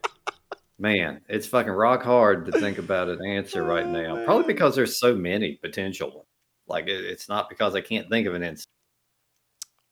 Man, 0.79 1.21
it's 1.29 1.47
fucking 1.47 1.73
rock 1.73 2.03
hard 2.03 2.47
to 2.47 2.53
think 2.59 2.79
about 2.79 3.09
an 3.09 3.23
answer 3.27 3.63
right 3.63 3.87
now. 3.87 4.25
Probably 4.25 4.47
because 4.47 4.75
there's 4.75 4.99
so 4.99 5.15
many 5.15 5.57
potential. 5.57 6.27
Like 6.69 6.87
it, 6.87 7.05
it's 7.05 7.29
not 7.29 7.51
because 7.51 7.75
I 7.75 7.83
can't 7.83 8.09
think 8.09 8.27
of 8.27 8.35
an 8.35 8.43
answer. 8.43 8.65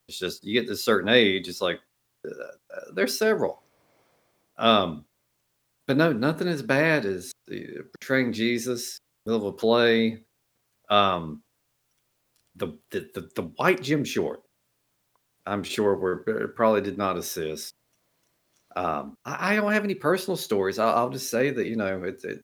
It's 0.07 0.17
just 0.17 0.43
you 0.43 0.59
get 0.59 0.65
to 0.67 0.73
a 0.73 0.77
certain 0.77 1.09
age, 1.09 1.47
it's 1.47 1.61
like 1.61 1.79
uh, 2.25 2.91
there's 2.93 3.17
several. 3.17 3.63
Um, 4.57 5.05
but 5.87 5.97
no, 5.97 6.13
nothing 6.13 6.47
as 6.47 6.61
bad 6.61 7.05
as 7.05 7.31
portraying 7.47 8.33
Jesus, 8.33 8.99
middle 9.25 9.47
of 9.47 9.53
a 9.53 9.57
play. 9.57 10.23
Um, 10.89 11.41
the, 12.55 12.77
the 12.91 13.09
the 13.13 13.29
the 13.35 13.41
white 13.55 13.81
gym 13.81 14.03
short. 14.03 14.41
I'm 15.45 15.63
sure 15.63 15.95
were 15.95 16.51
probably 16.55 16.81
did 16.81 16.97
not 16.97 17.17
assist. 17.17 17.73
Um, 18.75 19.17
I, 19.25 19.53
I, 19.53 19.55
don't 19.55 19.71
have 19.71 19.83
any 19.83 19.95
personal 19.95 20.37
stories. 20.37 20.77
I'll, 20.77 20.95
I'll 20.95 21.09
just 21.09 21.31
say 21.31 21.49
that 21.49 21.65
you 21.65 21.75
know 21.75 22.03
it's 22.03 22.23
it, 22.23 22.41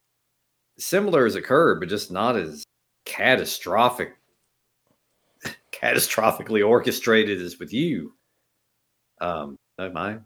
similar 0.79 1.25
has 1.25 1.35
occurred, 1.35 1.79
but 1.79 1.89
just 1.89 2.11
not 2.11 2.35
as 2.35 2.63
catastrophic, 3.05 4.15
catastrophically 5.71 6.67
orchestrated 6.67 7.41
as 7.41 7.59
with 7.59 7.73
you. 7.73 8.13
Um, 9.21 9.55
no, 9.77 9.91
my, 9.91 10.17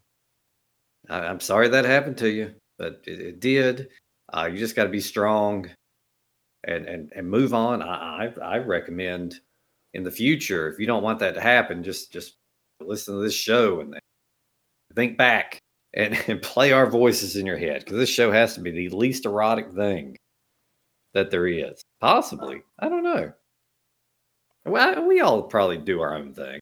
I, 1.10 1.26
am 1.26 1.40
sorry 1.40 1.68
that 1.70 1.86
happened 1.86 2.18
to 2.20 2.30
you, 2.30 2.54
but 2.78 3.02
it, 3.06 3.20
it 3.20 3.40
did. 3.40 3.90
Uh, 4.32 4.50
you 4.52 4.58
just 4.58 4.76
got 4.76 4.84
to 4.84 4.90
be 4.90 5.02
strong 5.02 5.70
and, 6.66 6.86
and, 6.86 7.12
and 7.16 7.30
move 7.30 7.54
on. 7.54 7.82
I, 7.82 8.32
I, 8.42 8.56
I 8.56 8.58
recommend 8.58 9.40
in 9.94 10.04
the 10.04 10.12
future, 10.12 10.70
if 10.70 10.80
you 10.80 10.86
don't 10.86 11.04
want 11.04 11.20
that 11.20 11.34
to 11.36 11.42
happen, 11.42 11.84
just, 11.84 12.12
just 12.12 12.36
listen 12.80 13.16
to 13.16 13.22
this 13.22 13.34
show 13.34 13.80
and 13.80 13.98
think 14.96 15.18
back 15.18 15.60
and, 15.94 16.18
and 16.28 16.42
play 16.42 16.72
our 16.72 16.88
voices 16.88 17.36
in 17.36 17.46
your 17.46 17.58
head 17.58 17.84
because 17.84 17.98
this 17.98 18.10
show 18.10 18.32
has 18.32 18.54
to 18.56 18.62
be 18.62 18.72
the 18.72 18.90
least 18.90 19.26
erotic 19.26 19.72
thing 19.72 20.16
that 21.14 21.32
there 21.32 21.48
is. 21.48 21.82
Possibly. 22.00 22.62
I 22.80 22.90
don't 22.90 23.04
know. 23.04 23.32
Well, 24.66 25.08
we 25.08 25.22
all 25.22 25.44
probably 25.44 25.78
do 25.78 26.02
our 26.02 26.16
own 26.16 26.34
thing. 26.34 26.60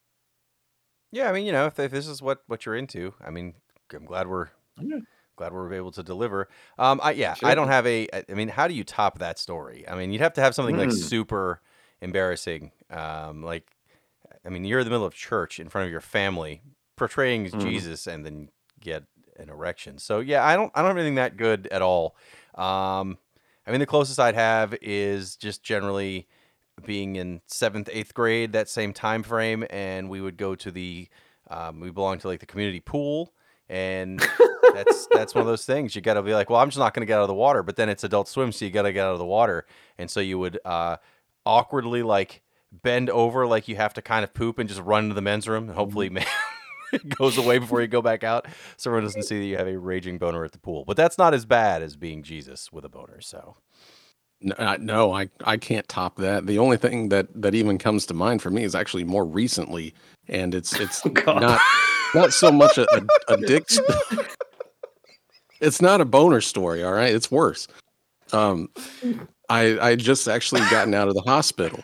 Yeah, 1.11 1.29
I 1.29 1.33
mean, 1.33 1.45
you 1.45 1.51
know, 1.51 1.67
if, 1.67 1.79
if 1.79 1.91
this 1.91 2.07
is 2.07 2.21
what 2.21 2.43
what 2.47 2.65
you're 2.65 2.75
into, 2.75 3.13
I 3.23 3.29
mean, 3.29 3.53
I'm 3.93 4.05
glad 4.05 4.27
we're 4.27 4.49
Yeah. 4.79 4.99
glad 5.35 5.53
we're 5.53 5.73
able 5.73 5.91
to 5.91 6.03
deliver. 6.03 6.49
Um, 6.77 6.99
I 7.03 7.11
yeah, 7.11 7.35
I 7.43 7.55
don't 7.55 7.69
have 7.69 7.85
a. 7.87 8.07
I 8.29 8.33
mean, 8.33 8.49
how 8.49 8.67
do 8.67 8.73
you 8.73 8.83
top 8.83 9.19
that 9.19 9.39
story? 9.39 9.87
I 9.87 9.95
mean, 9.95 10.11
you'd 10.11 10.21
have 10.21 10.33
to 10.33 10.41
have 10.41 10.55
something 10.55 10.77
like 10.77 10.89
hmm. 10.89 10.95
super 10.95 11.61
embarrassing. 12.01 12.71
Um, 12.89 13.43
like, 13.43 13.71
I 14.45 14.49
mean, 14.49 14.65
you're 14.65 14.79
in 14.79 14.85
the 14.85 14.91
middle 14.91 15.05
of 15.05 15.13
church 15.13 15.59
in 15.59 15.69
front 15.69 15.85
of 15.85 15.91
your 15.91 16.01
family, 16.01 16.61
portraying 16.95 17.45
Mm. 17.45 17.61
Jesus, 17.61 18.07
and 18.07 18.25
then 18.25 18.49
get 18.79 19.03
an 19.37 19.49
erection. 19.49 19.97
So 19.99 20.19
yeah, 20.19 20.45
I 20.45 20.55
don't 20.55 20.71
I 20.75 20.81
don't 20.81 20.89
have 20.89 20.97
anything 20.97 21.15
that 21.15 21.37
good 21.37 21.67
at 21.67 21.81
all. 21.81 22.15
Um, 22.55 23.17
I 23.65 23.71
mean, 23.71 23.79
the 23.79 23.85
closest 23.85 24.19
I'd 24.19 24.35
have 24.35 24.75
is 24.81 25.35
just 25.35 25.63
generally 25.63 26.27
being 26.85 27.15
in 27.15 27.41
seventh, 27.47 27.89
eighth 27.91 28.13
grade, 28.13 28.53
that 28.53 28.69
same 28.69 28.93
time 28.93 29.23
frame, 29.23 29.65
and 29.69 30.09
we 30.09 30.21
would 30.21 30.37
go 30.37 30.55
to 30.55 30.71
the 30.71 31.07
um, 31.49 31.79
we 31.79 31.91
belonged 31.91 32.21
to 32.21 32.27
like 32.27 32.39
the 32.39 32.45
community 32.45 32.79
pool, 32.79 33.33
and 33.69 34.19
that's 34.73 35.07
that's 35.11 35.33
one 35.33 35.41
of 35.41 35.47
those 35.47 35.65
things. 35.65 35.95
You 35.95 36.01
got 36.01 36.15
to 36.15 36.21
be 36.21 36.33
like, 36.33 36.49
well, 36.49 36.59
I'm 36.59 36.69
just 36.69 36.79
not 36.79 36.93
going 36.93 37.01
to 37.01 37.05
get 37.05 37.17
out 37.17 37.23
of 37.23 37.27
the 37.27 37.33
water. 37.33 37.63
But 37.63 37.75
then 37.75 37.89
it's 37.89 38.03
Adult 38.03 38.27
Swim, 38.27 38.51
so 38.51 38.65
you 38.65 38.71
got 38.71 38.83
to 38.83 38.93
get 38.93 39.05
out 39.05 39.13
of 39.13 39.19
the 39.19 39.25
water, 39.25 39.65
and 39.97 40.09
so 40.09 40.19
you 40.19 40.39
would 40.39 40.59
uh, 40.65 40.97
awkwardly 41.45 42.03
like 42.03 42.41
bend 42.71 43.09
over 43.09 43.47
like 43.47 43.67
you 43.67 43.75
have 43.77 43.93
to 43.93 44.01
kind 44.01 44.23
of 44.23 44.33
poop 44.33 44.59
and 44.59 44.67
just 44.67 44.81
run 44.81 45.05
into 45.05 45.15
the 45.15 45.21
men's 45.21 45.47
room, 45.47 45.69
and 45.69 45.77
hopefully. 45.77 46.11
it 46.93 47.09
goes 47.17 47.37
away 47.37 47.57
before 47.57 47.81
you 47.81 47.87
go 47.87 48.01
back 48.01 48.23
out, 48.23 48.47
so 48.77 48.89
everyone 48.89 49.03
doesn't 49.03 49.23
see 49.23 49.39
that 49.39 49.45
you 49.45 49.57
have 49.57 49.67
a 49.67 49.77
raging 49.77 50.17
boner 50.17 50.45
at 50.45 50.53
the 50.53 50.59
pool. 50.59 50.85
But 50.85 50.95
that's 50.95 51.17
not 51.17 51.33
as 51.33 51.45
bad 51.45 51.81
as 51.81 51.97
being 51.97 52.23
Jesus 52.23 52.71
with 52.71 52.85
a 52.85 52.89
boner. 52.89 53.19
So 53.19 53.57
No, 54.41 54.55
I- 54.59 54.77
no, 54.77 55.13
I 55.13 55.29
I 55.45 55.57
can't 55.57 55.87
top 55.87 56.17
that. 56.17 56.45
The 56.45 56.59
only 56.59 56.77
thing 56.77 57.09
that 57.09 57.27
that 57.41 57.55
even 57.55 57.77
comes 57.77 58.05
to 58.07 58.13
mind 58.13 58.41
for 58.41 58.49
me 58.51 58.63
is 58.63 58.75
actually 58.75 59.03
more 59.03 59.25
recently, 59.25 59.93
and 60.27 60.53
it's 60.53 60.73
it's 60.79 61.01
God. 61.01 61.41
not 61.41 61.61
not 62.13 62.33
so 62.33 62.51
much 62.51 62.77
a, 62.77 62.87
a, 62.95 63.33
a 63.33 63.37
dick. 63.37 63.69
st- 63.69 63.87
it's 65.61 65.81
not 65.81 66.01
a 66.01 66.05
boner 66.05 66.41
story. 66.41 66.83
All 66.83 66.93
right, 66.93 67.13
it's 67.13 67.31
worse. 67.31 67.67
Um, 68.31 68.69
I 69.49 69.79
I 69.79 69.95
just 69.95 70.27
actually 70.27 70.61
gotten 70.69 70.93
out 70.93 71.07
of 71.07 71.13
the 71.15 71.21
hospital, 71.21 71.79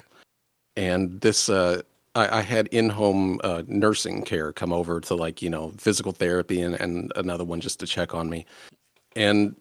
and 0.75 1.19
this 1.21 1.49
uh, 1.49 1.81
I, 2.13 2.39
I 2.39 2.41
had 2.41 2.67
in 2.67 2.89
home 2.89 3.39
uh, 3.43 3.63
nursing 3.67 4.21
care 4.23 4.51
come 4.53 4.71
over 4.73 4.99
to 5.01 5.15
like 5.15 5.41
you 5.41 5.49
know 5.49 5.73
physical 5.77 6.11
therapy 6.11 6.61
and 6.61 6.75
and 6.75 7.11
another 7.15 7.43
one 7.45 7.61
just 7.61 7.79
to 7.79 7.87
check 7.87 8.13
on 8.13 8.29
me, 8.29 8.45
and 9.15 9.55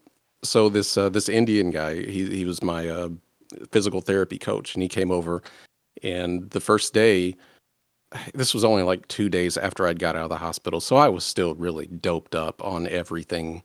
so 0.44 0.69
this 0.69 0.97
uh, 0.97 1.09
this 1.09 1.28
Indian 1.28 1.70
guy 1.70 1.94
he 1.94 2.28
he 2.36 2.44
was 2.44 2.62
my 2.62 2.89
uh, 2.89 3.09
physical 3.70 4.01
therapy 4.01 4.39
coach, 4.39 4.74
and 4.74 4.82
he 4.82 4.89
came 4.89 5.10
over, 5.10 5.43
and 6.02 6.51
the 6.51 6.60
first 6.60 6.94
day 6.94 7.36
this 8.35 8.52
was 8.52 8.64
only 8.64 8.82
like 8.82 9.06
two 9.09 9.28
days 9.28 9.56
after 9.56 9.86
I'd 9.86 9.98
got 9.98 10.16
out 10.16 10.24
of 10.24 10.31
the 10.31 10.36
hospital, 10.36 10.81
so 10.81 10.97
I 10.97 11.09
was 11.09 11.24
still 11.24 11.55
really 11.55 11.86
doped 11.86 12.35
up 12.35 12.62
on 12.64 12.86
everything 12.89 13.62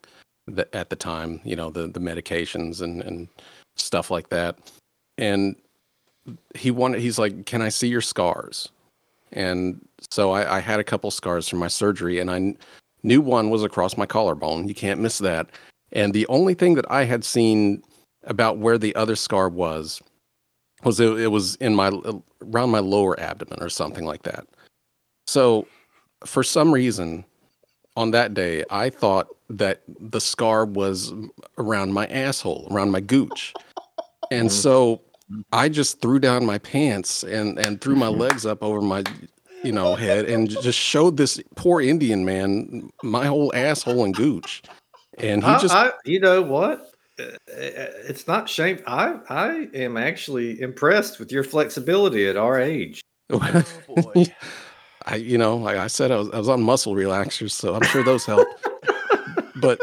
that 0.47 0.73
at 0.73 0.89
the 0.89 0.95
time, 0.95 1.41
you 1.43 1.55
know, 1.55 1.69
the 1.69 1.87
the 1.87 1.99
medications 1.99 2.81
and 2.81 3.01
and 3.01 3.27
stuff 3.75 4.09
like 4.11 4.29
that. 4.29 4.57
And 5.17 5.55
he 6.55 6.71
wanted, 6.71 7.01
he's 7.01 7.19
like, 7.19 7.45
"Can 7.45 7.61
I 7.61 7.69
see 7.69 7.87
your 7.87 8.01
scars?" 8.01 8.69
And 9.33 9.85
so 10.09 10.31
I, 10.31 10.57
I 10.57 10.59
had 10.59 10.79
a 10.79 10.83
couple 10.83 11.11
scars 11.11 11.47
from 11.49 11.59
my 11.59 11.67
surgery, 11.67 12.19
and 12.19 12.31
I 12.31 12.55
knew 13.03 13.21
one 13.21 13.49
was 13.49 13.63
across 13.63 13.97
my 13.97 14.05
collarbone. 14.05 14.67
You 14.67 14.75
can't 14.75 15.01
miss 15.01 15.19
that. 15.19 15.49
And 15.91 16.13
the 16.13 16.27
only 16.27 16.53
thing 16.53 16.75
that 16.75 16.89
I 16.91 17.05
had 17.05 17.23
seen 17.23 17.81
about 18.23 18.57
where 18.57 18.77
the 18.77 18.95
other 18.95 19.15
scar 19.15 19.49
was 19.49 20.01
was 20.83 20.99
it, 20.99 21.19
it 21.19 21.27
was 21.27 21.55
in 21.55 21.75
my 21.75 21.91
around 22.41 22.69
my 22.69 22.79
lower 22.79 23.19
abdomen 23.19 23.61
or 23.61 23.69
something 23.69 24.05
like 24.05 24.23
that. 24.23 24.47
So 25.25 25.67
for 26.25 26.43
some 26.43 26.71
reason 26.71 27.25
on 27.95 28.11
that 28.11 28.33
day 28.33 28.63
I 28.69 28.89
thought 28.89 29.27
that 29.49 29.81
the 29.99 30.21
scar 30.21 30.65
was 30.65 31.13
around 31.57 31.93
my 31.93 32.05
asshole, 32.07 32.67
around 32.69 32.91
my 32.91 32.99
gooch. 32.99 33.53
And 34.29 34.51
so 34.51 35.01
I 35.51 35.69
just 35.69 36.01
threw 36.01 36.19
down 36.19 36.45
my 36.45 36.57
pants 36.57 37.23
and 37.23 37.57
and 37.59 37.81
threw 37.81 37.95
my 37.95 38.07
mm-hmm. 38.07 38.21
legs 38.21 38.45
up 38.45 38.61
over 38.63 38.81
my 38.81 39.03
you 39.63 39.71
know 39.71 39.95
head 39.95 40.25
and 40.25 40.49
just 40.49 40.77
showed 40.77 41.17
this 41.17 41.41
poor 41.55 41.81
Indian 41.81 42.23
man 42.23 42.89
my 43.03 43.25
whole 43.25 43.53
asshole 43.55 44.03
and 44.03 44.15
gooch. 44.15 44.61
And 45.17 45.43
he 45.43 45.49
I, 45.49 45.59
just 45.59 45.73
I, 45.73 45.91
you 46.05 46.19
know 46.19 46.41
what? 46.41 46.91
Uh, 47.19 47.25
It's 47.47 48.27
not 48.27 48.47
shame. 48.47 48.79
I 48.85 49.15
I 49.29 49.67
am 49.73 49.97
actually 49.97 50.61
impressed 50.61 51.19
with 51.19 51.31
your 51.31 51.43
flexibility 51.43 52.27
at 52.27 52.37
our 52.37 52.59
age. 52.59 53.01
Oh, 53.29 54.01
boy. 54.01 54.25
I, 55.05 55.15
you 55.15 55.37
know, 55.37 55.55
like 55.57 55.77
I 55.77 55.87
said, 55.87 56.11
I 56.11 56.17
was, 56.17 56.29
I 56.31 56.37
was 56.37 56.49
on 56.49 56.61
muscle 56.61 56.93
relaxers, 56.93 57.51
so 57.51 57.75
I'm 57.75 57.83
sure 57.83 58.03
those 58.03 58.25
help. 58.25 58.47
but 59.55 59.79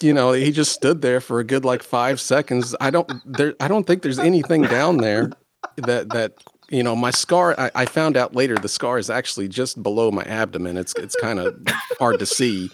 you 0.00 0.12
know, 0.12 0.32
he 0.32 0.52
just 0.52 0.72
stood 0.72 1.02
there 1.02 1.20
for 1.20 1.40
a 1.40 1.44
good 1.44 1.64
like 1.64 1.82
five 1.82 2.20
seconds. 2.20 2.74
I 2.80 2.90
don't 2.90 3.10
there. 3.24 3.54
I 3.60 3.68
don't 3.68 3.86
think 3.86 4.02
there's 4.02 4.18
anything 4.18 4.62
down 4.62 4.98
there 4.98 5.30
that 5.76 6.10
that 6.10 6.34
you 6.70 6.82
know. 6.82 6.94
My 6.94 7.10
scar. 7.10 7.54
I, 7.58 7.70
I 7.74 7.84
found 7.86 8.16
out 8.16 8.34
later 8.36 8.54
the 8.54 8.68
scar 8.68 8.98
is 8.98 9.10
actually 9.10 9.48
just 9.48 9.82
below 9.82 10.10
my 10.10 10.22
abdomen. 10.24 10.76
It's 10.76 10.94
it's 10.94 11.16
kind 11.16 11.40
of 11.40 11.56
hard 11.98 12.18
to 12.20 12.26
see, 12.26 12.70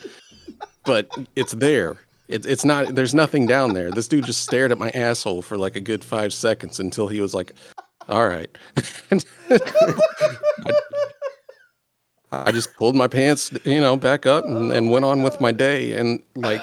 but 0.84 1.08
it's 1.36 1.52
there. 1.52 1.98
It's 2.28 2.46
it's 2.46 2.64
not. 2.64 2.94
There's 2.94 3.14
nothing 3.14 3.46
down 3.46 3.74
there. 3.74 3.90
This 3.90 4.08
dude 4.08 4.24
just 4.24 4.42
stared 4.42 4.72
at 4.72 4.78
my 4.78 4.90
asshole 4.90 5.42
for 5.42 5.58
like 5.58 5.76
a 5.76 5.80
good 5.80 6.02
five 6.02 6.32
seconds 6.32 6.80
until 6.80 7.08
he 7.08 7.20
was 7.20 7.34
like, 7.34 7.52
"All 8.08 8.28
right." 8.28 8.50
I 12.32 12.50
just 12.50 12.74
pulled 12.76 12.96
my 12.96 13.06
pants, 13.06 13.52
you 13.64 13.80
know, 13.80 13.96
back 13.96 14.26
up 14.26 14.44
and, 14.44 14.72
and 14.72 14.90
went 14.90 15.04
on 15.04 15.22
with 15.22 15.40
my 15.40 15.52
day. 15.52 15.92
And 15.92 16.22
like 16.34 16.62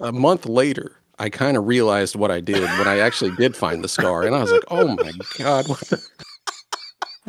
a 0.00 0.12
month 0.12 0.46
later, 0.46 0.96
I 1.18 1.28
kind 1.28 1.56
of 1.56 1.66
realized 1.66 2.16
what 2.16 2.30
I 2.30 2.40
did 2.40 2.62
when 2.62 2.88
I 2.88 2.98
actually 2.98 3.30
did 3.36 3.54
find 3.54 3.84
the 3.84 3.88
scar. 3.88 4.24
And 4.24 4.34
I 4.34 4.40
was 4.40 4.50
like, 4.50 4.64
oh 4.68 4.88
my 4.88 5.12
God, 5.38 5.68
what 5.68 5.80
the, 5.80 6.08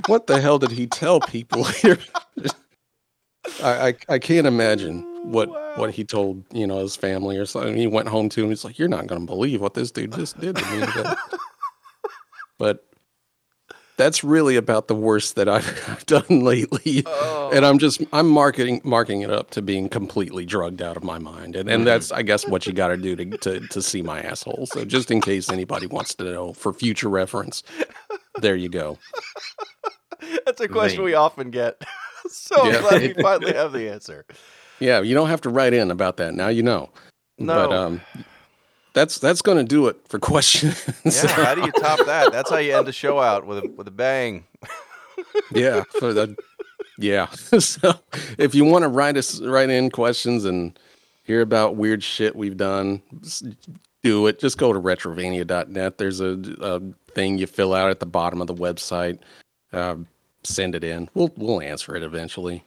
what 0.08 0.28
the 0.28 0.42
hell 0.42 0.58
did 0.58 0.72
he 0.72 0.88
tell 0.88 1.20
people 1.20 1.66
here? 1.66 2.00
I, 3.64 3.90
I, 3.90 3.96
I 4.10 4.20
can't 4.20 4.48
imagine 4.48 5.06
what 5.26 5.50
what 5.78 5.92
he 5.92 6.04
told, 6.04 6.44
you 6.52 6.66
know, 6.68 6.80
his 6.80 6.96
family 6.96 7.38
or 7.38 7.46
something. 7.46 7.76
He 7.76 7.88
went 7.88 8.08
home 8.08 8.30
to 8.30 8.44
him. 8.44 8.50
He's 8.50 8.64
like, 8.64 8.80
you're 8.80 8.88
not 8.88 9.08
going 9.08 9.22
to 9.22 9.26
believe 9.28 9.62
what 9.62 9.74
this 9.74 9.92
dude 9.92 10.14
just 10.14 10.40
did 10.40 10.56
to 10.56 10.66
me. 10.72 10.86
But, 10.96 11.18
but 12.58 12.86
that's 13.98 14.24
really 14.26 14.58
about 14.58 14.88
the 14.90 14.96
worst 14.96 15.36
that 15.38 15.48
I've, 15.48 15.68
I've 15.90 16.06
done 16.06 16.42
lately 16.44 17.04
Oh. 17.06 17.50
and 17.54 17.66
I'm 17.66 17.80
just 17.80 18.02
oh. 18.02 18.08
I'm 18.14 18.28
marketing 18.30 18.82
marking 18.84 19.22
it 19.22 19.30
up 19.30 19.52
to 19.52 19.62
being 19.62 19.88
completely 19.90 20.46
drugged 20.46 20.82
out 20.82 20.98
of 20.98 21.04
my 21.04 21.18
mind, 21.20 21.56
and 21.56 21.70
and 21.70 21.86
that's 21.88 22.12
I 22.12 22.22
guess 22.22 22.48
what 22.48 22.66
you 22.68 22.74
got 22.74 22.90
to 22.90 22.98
do 22.98 23.16
to 23.16 23.38
to 23.38 23.60
to 23.68 23.82
see 23.82 24.02
my 24.02 24.22
asshole. 24.22 24.66
So 24.68 24.84
just 24.86 25.12
in 25.12 25.22
case 25.22 25.50
anybody 25.50 25.88
wants 25.88 26.14
to 26.16 26.24
know 26.26 26.54
for 26.54 26.74
future 26.74 27.10
reference, 27.10 27.64
there 28.42 28.56
you 28.56 28.70
go. 28.70 28.98
That's 30.46 30.60
a 30.62 30.68
question 30.68 30.98
Vein. 31.00 31.06
we 31.06 31.14
often 31.14 31.52
get. 31.52 31.82
so 32.30 32.66
Yeah. 32.66 32.82
glad 32.82 33.02
we 33.02 33.14
finally 33.22 33.54
have 33.54 33.74
the 33.74 33.90
answer. 33.92 34.26
Yeah, 34.80 35.02
you 35.02 35.14
don't 35.14 35.30
have 35.30 35.42
to 35.42 35.50
write 35.50 35.74
in 35.74 35.92
about 35.92 36.18
that 36.18 36.34
now. 36.34 36.48
You 36.50 36.64
know, 36.64 36.90
No. 37.38 37.54
but 37.70 37.74
um, 37.76 38.02
that's 38.94 39.20
that's 39.20 39.42
going 39.42 39.58
to 39.58 39.64
do 39.64 39.88
it 39.88 39.98
for 40.08 40.20
questions. 40.32 40.84
Yeah, 41.06 41.28
how 41.28 41.56
do 41.56 41.62
you 41.62 41.72
top 41.72 42.06
that? 42.06 42.32
That's 42.32 42.50
how 42.50 42.58
you 42.58 42.76
end 42.76 42.88
a 42.88 42.92
show 42.92 43.20
out 43.20 43.46
with 43.46 43.60
a 43.64 43.68
with 43.76 43.88
a 43.88 43.92
bang. 43.92 44.46
yeah 45.54 45.84
for 46.00 46.14
the 46.14 46.36
yeah 46.98 47.28
so 47.60 47.94
if 48.38 48.54
you 48.54 48.66
want 48.66 48.84
to 48.84 48.90
write 48.90 49.16
us 49.16 49.40
write 49.42 49.70
in 49.70 49.90
questions 49.90 50.44
and 50.44 50.78
hear 51.24 51.40
about 51.42 51.78
weird 51.78 52.04
shit 52.04 52.36
we've 52.36 52.58
done 52.58 53.02
do 54.04 54.28
it 54.28 54.40
just 54.40 54.58
go 54.58 54.74
to 54.74 54.80
retrovania.net 54.80 55.98
there's 55.98 56.20
a, 56.20 56.38
a 56.60 56.82
thing 57.14 57.38
you 57.38 57.48
fill 57.48 57.74
out 57.74 57.90
at 57.90 58.02
the 58.02 58.06
bottom 58.06 58.42
of 58.42 58.48
the 58.48 58.54
website 58.54 59.20
um, 59.72 60.06
send 60.44 60.76
it 60.76 60.84
in 60.84 61.10
we'll 61.14 61.32
we'll 61.38 61.62
answer 61.62 61.96
it 61.96 62.04
eventually 62.04 62.62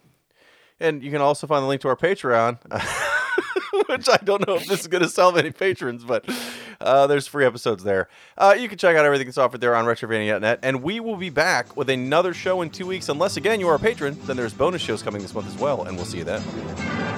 And 0.80 1.02
you 1.02 1.10
can 1.10 1.20
also 1.20 1.46
find 1.46 1.62
the 1.62 1.66
link 1.68 1.80
to 1.82 1.88
our 1.88 1.96
Patreon, 1.96 2.58
which 3.88 4.08
I 4.08 4.18
don't 4.18 4.46
know 4.46 4.54
if 4.54 4.66
this 4.66 4.80
is 4.80 4.86
going 4.86 5.02
to 5.02 5.08
sell 5.08 5.32
many 5.32 5.50
patrons, 5.50 6.04
but 6.04 6.24
uh, 6.80 7.06
there's 7.06 7.26
free 7.26 7.44
episodes 7.44 7.82
there. 7.82 8.08
Uh, 8.36 8.54
you 8.58 8.68
can 8.68 8.78
check 8.78 8.96
out 8.96 9.04
everything 9.04 9.26
that's 9.26 9.38
offered 9.38 9.60
there 9.60 9.74
on 9.74 9.84
retrovania.net. 9.84 10.60
And 10.62 10.82
we 10.82 11.00
will 11.00 11.16
be 11.16 11.30
back 11.30 11.76
with 11.76 11.90
another 11.90 12.32
show 12.32 12.62
in 12.62 12.70
two 12.70 12.86
weeks. 12.86 13.08
Unless, 13.08 13.36
again, 13.36 13.60
you 13.60 13.68
are 13.68 13.74
a 13.74 13.80
patron, 13.80 14.16
then 14.24 14.36
there's 14.36 14.54
bonus 14.54 14.82
shows 14.82 15.02
coming 15.02 15.22
this 15.22 15.34
month 15.34 15.48
as 15.48 15.58
well. 15.58 15.84
And 15.84 15.96
we'll 15.96 16.06
see 16.06 16.18
you 16.18 16.24
then. 16.24 17.17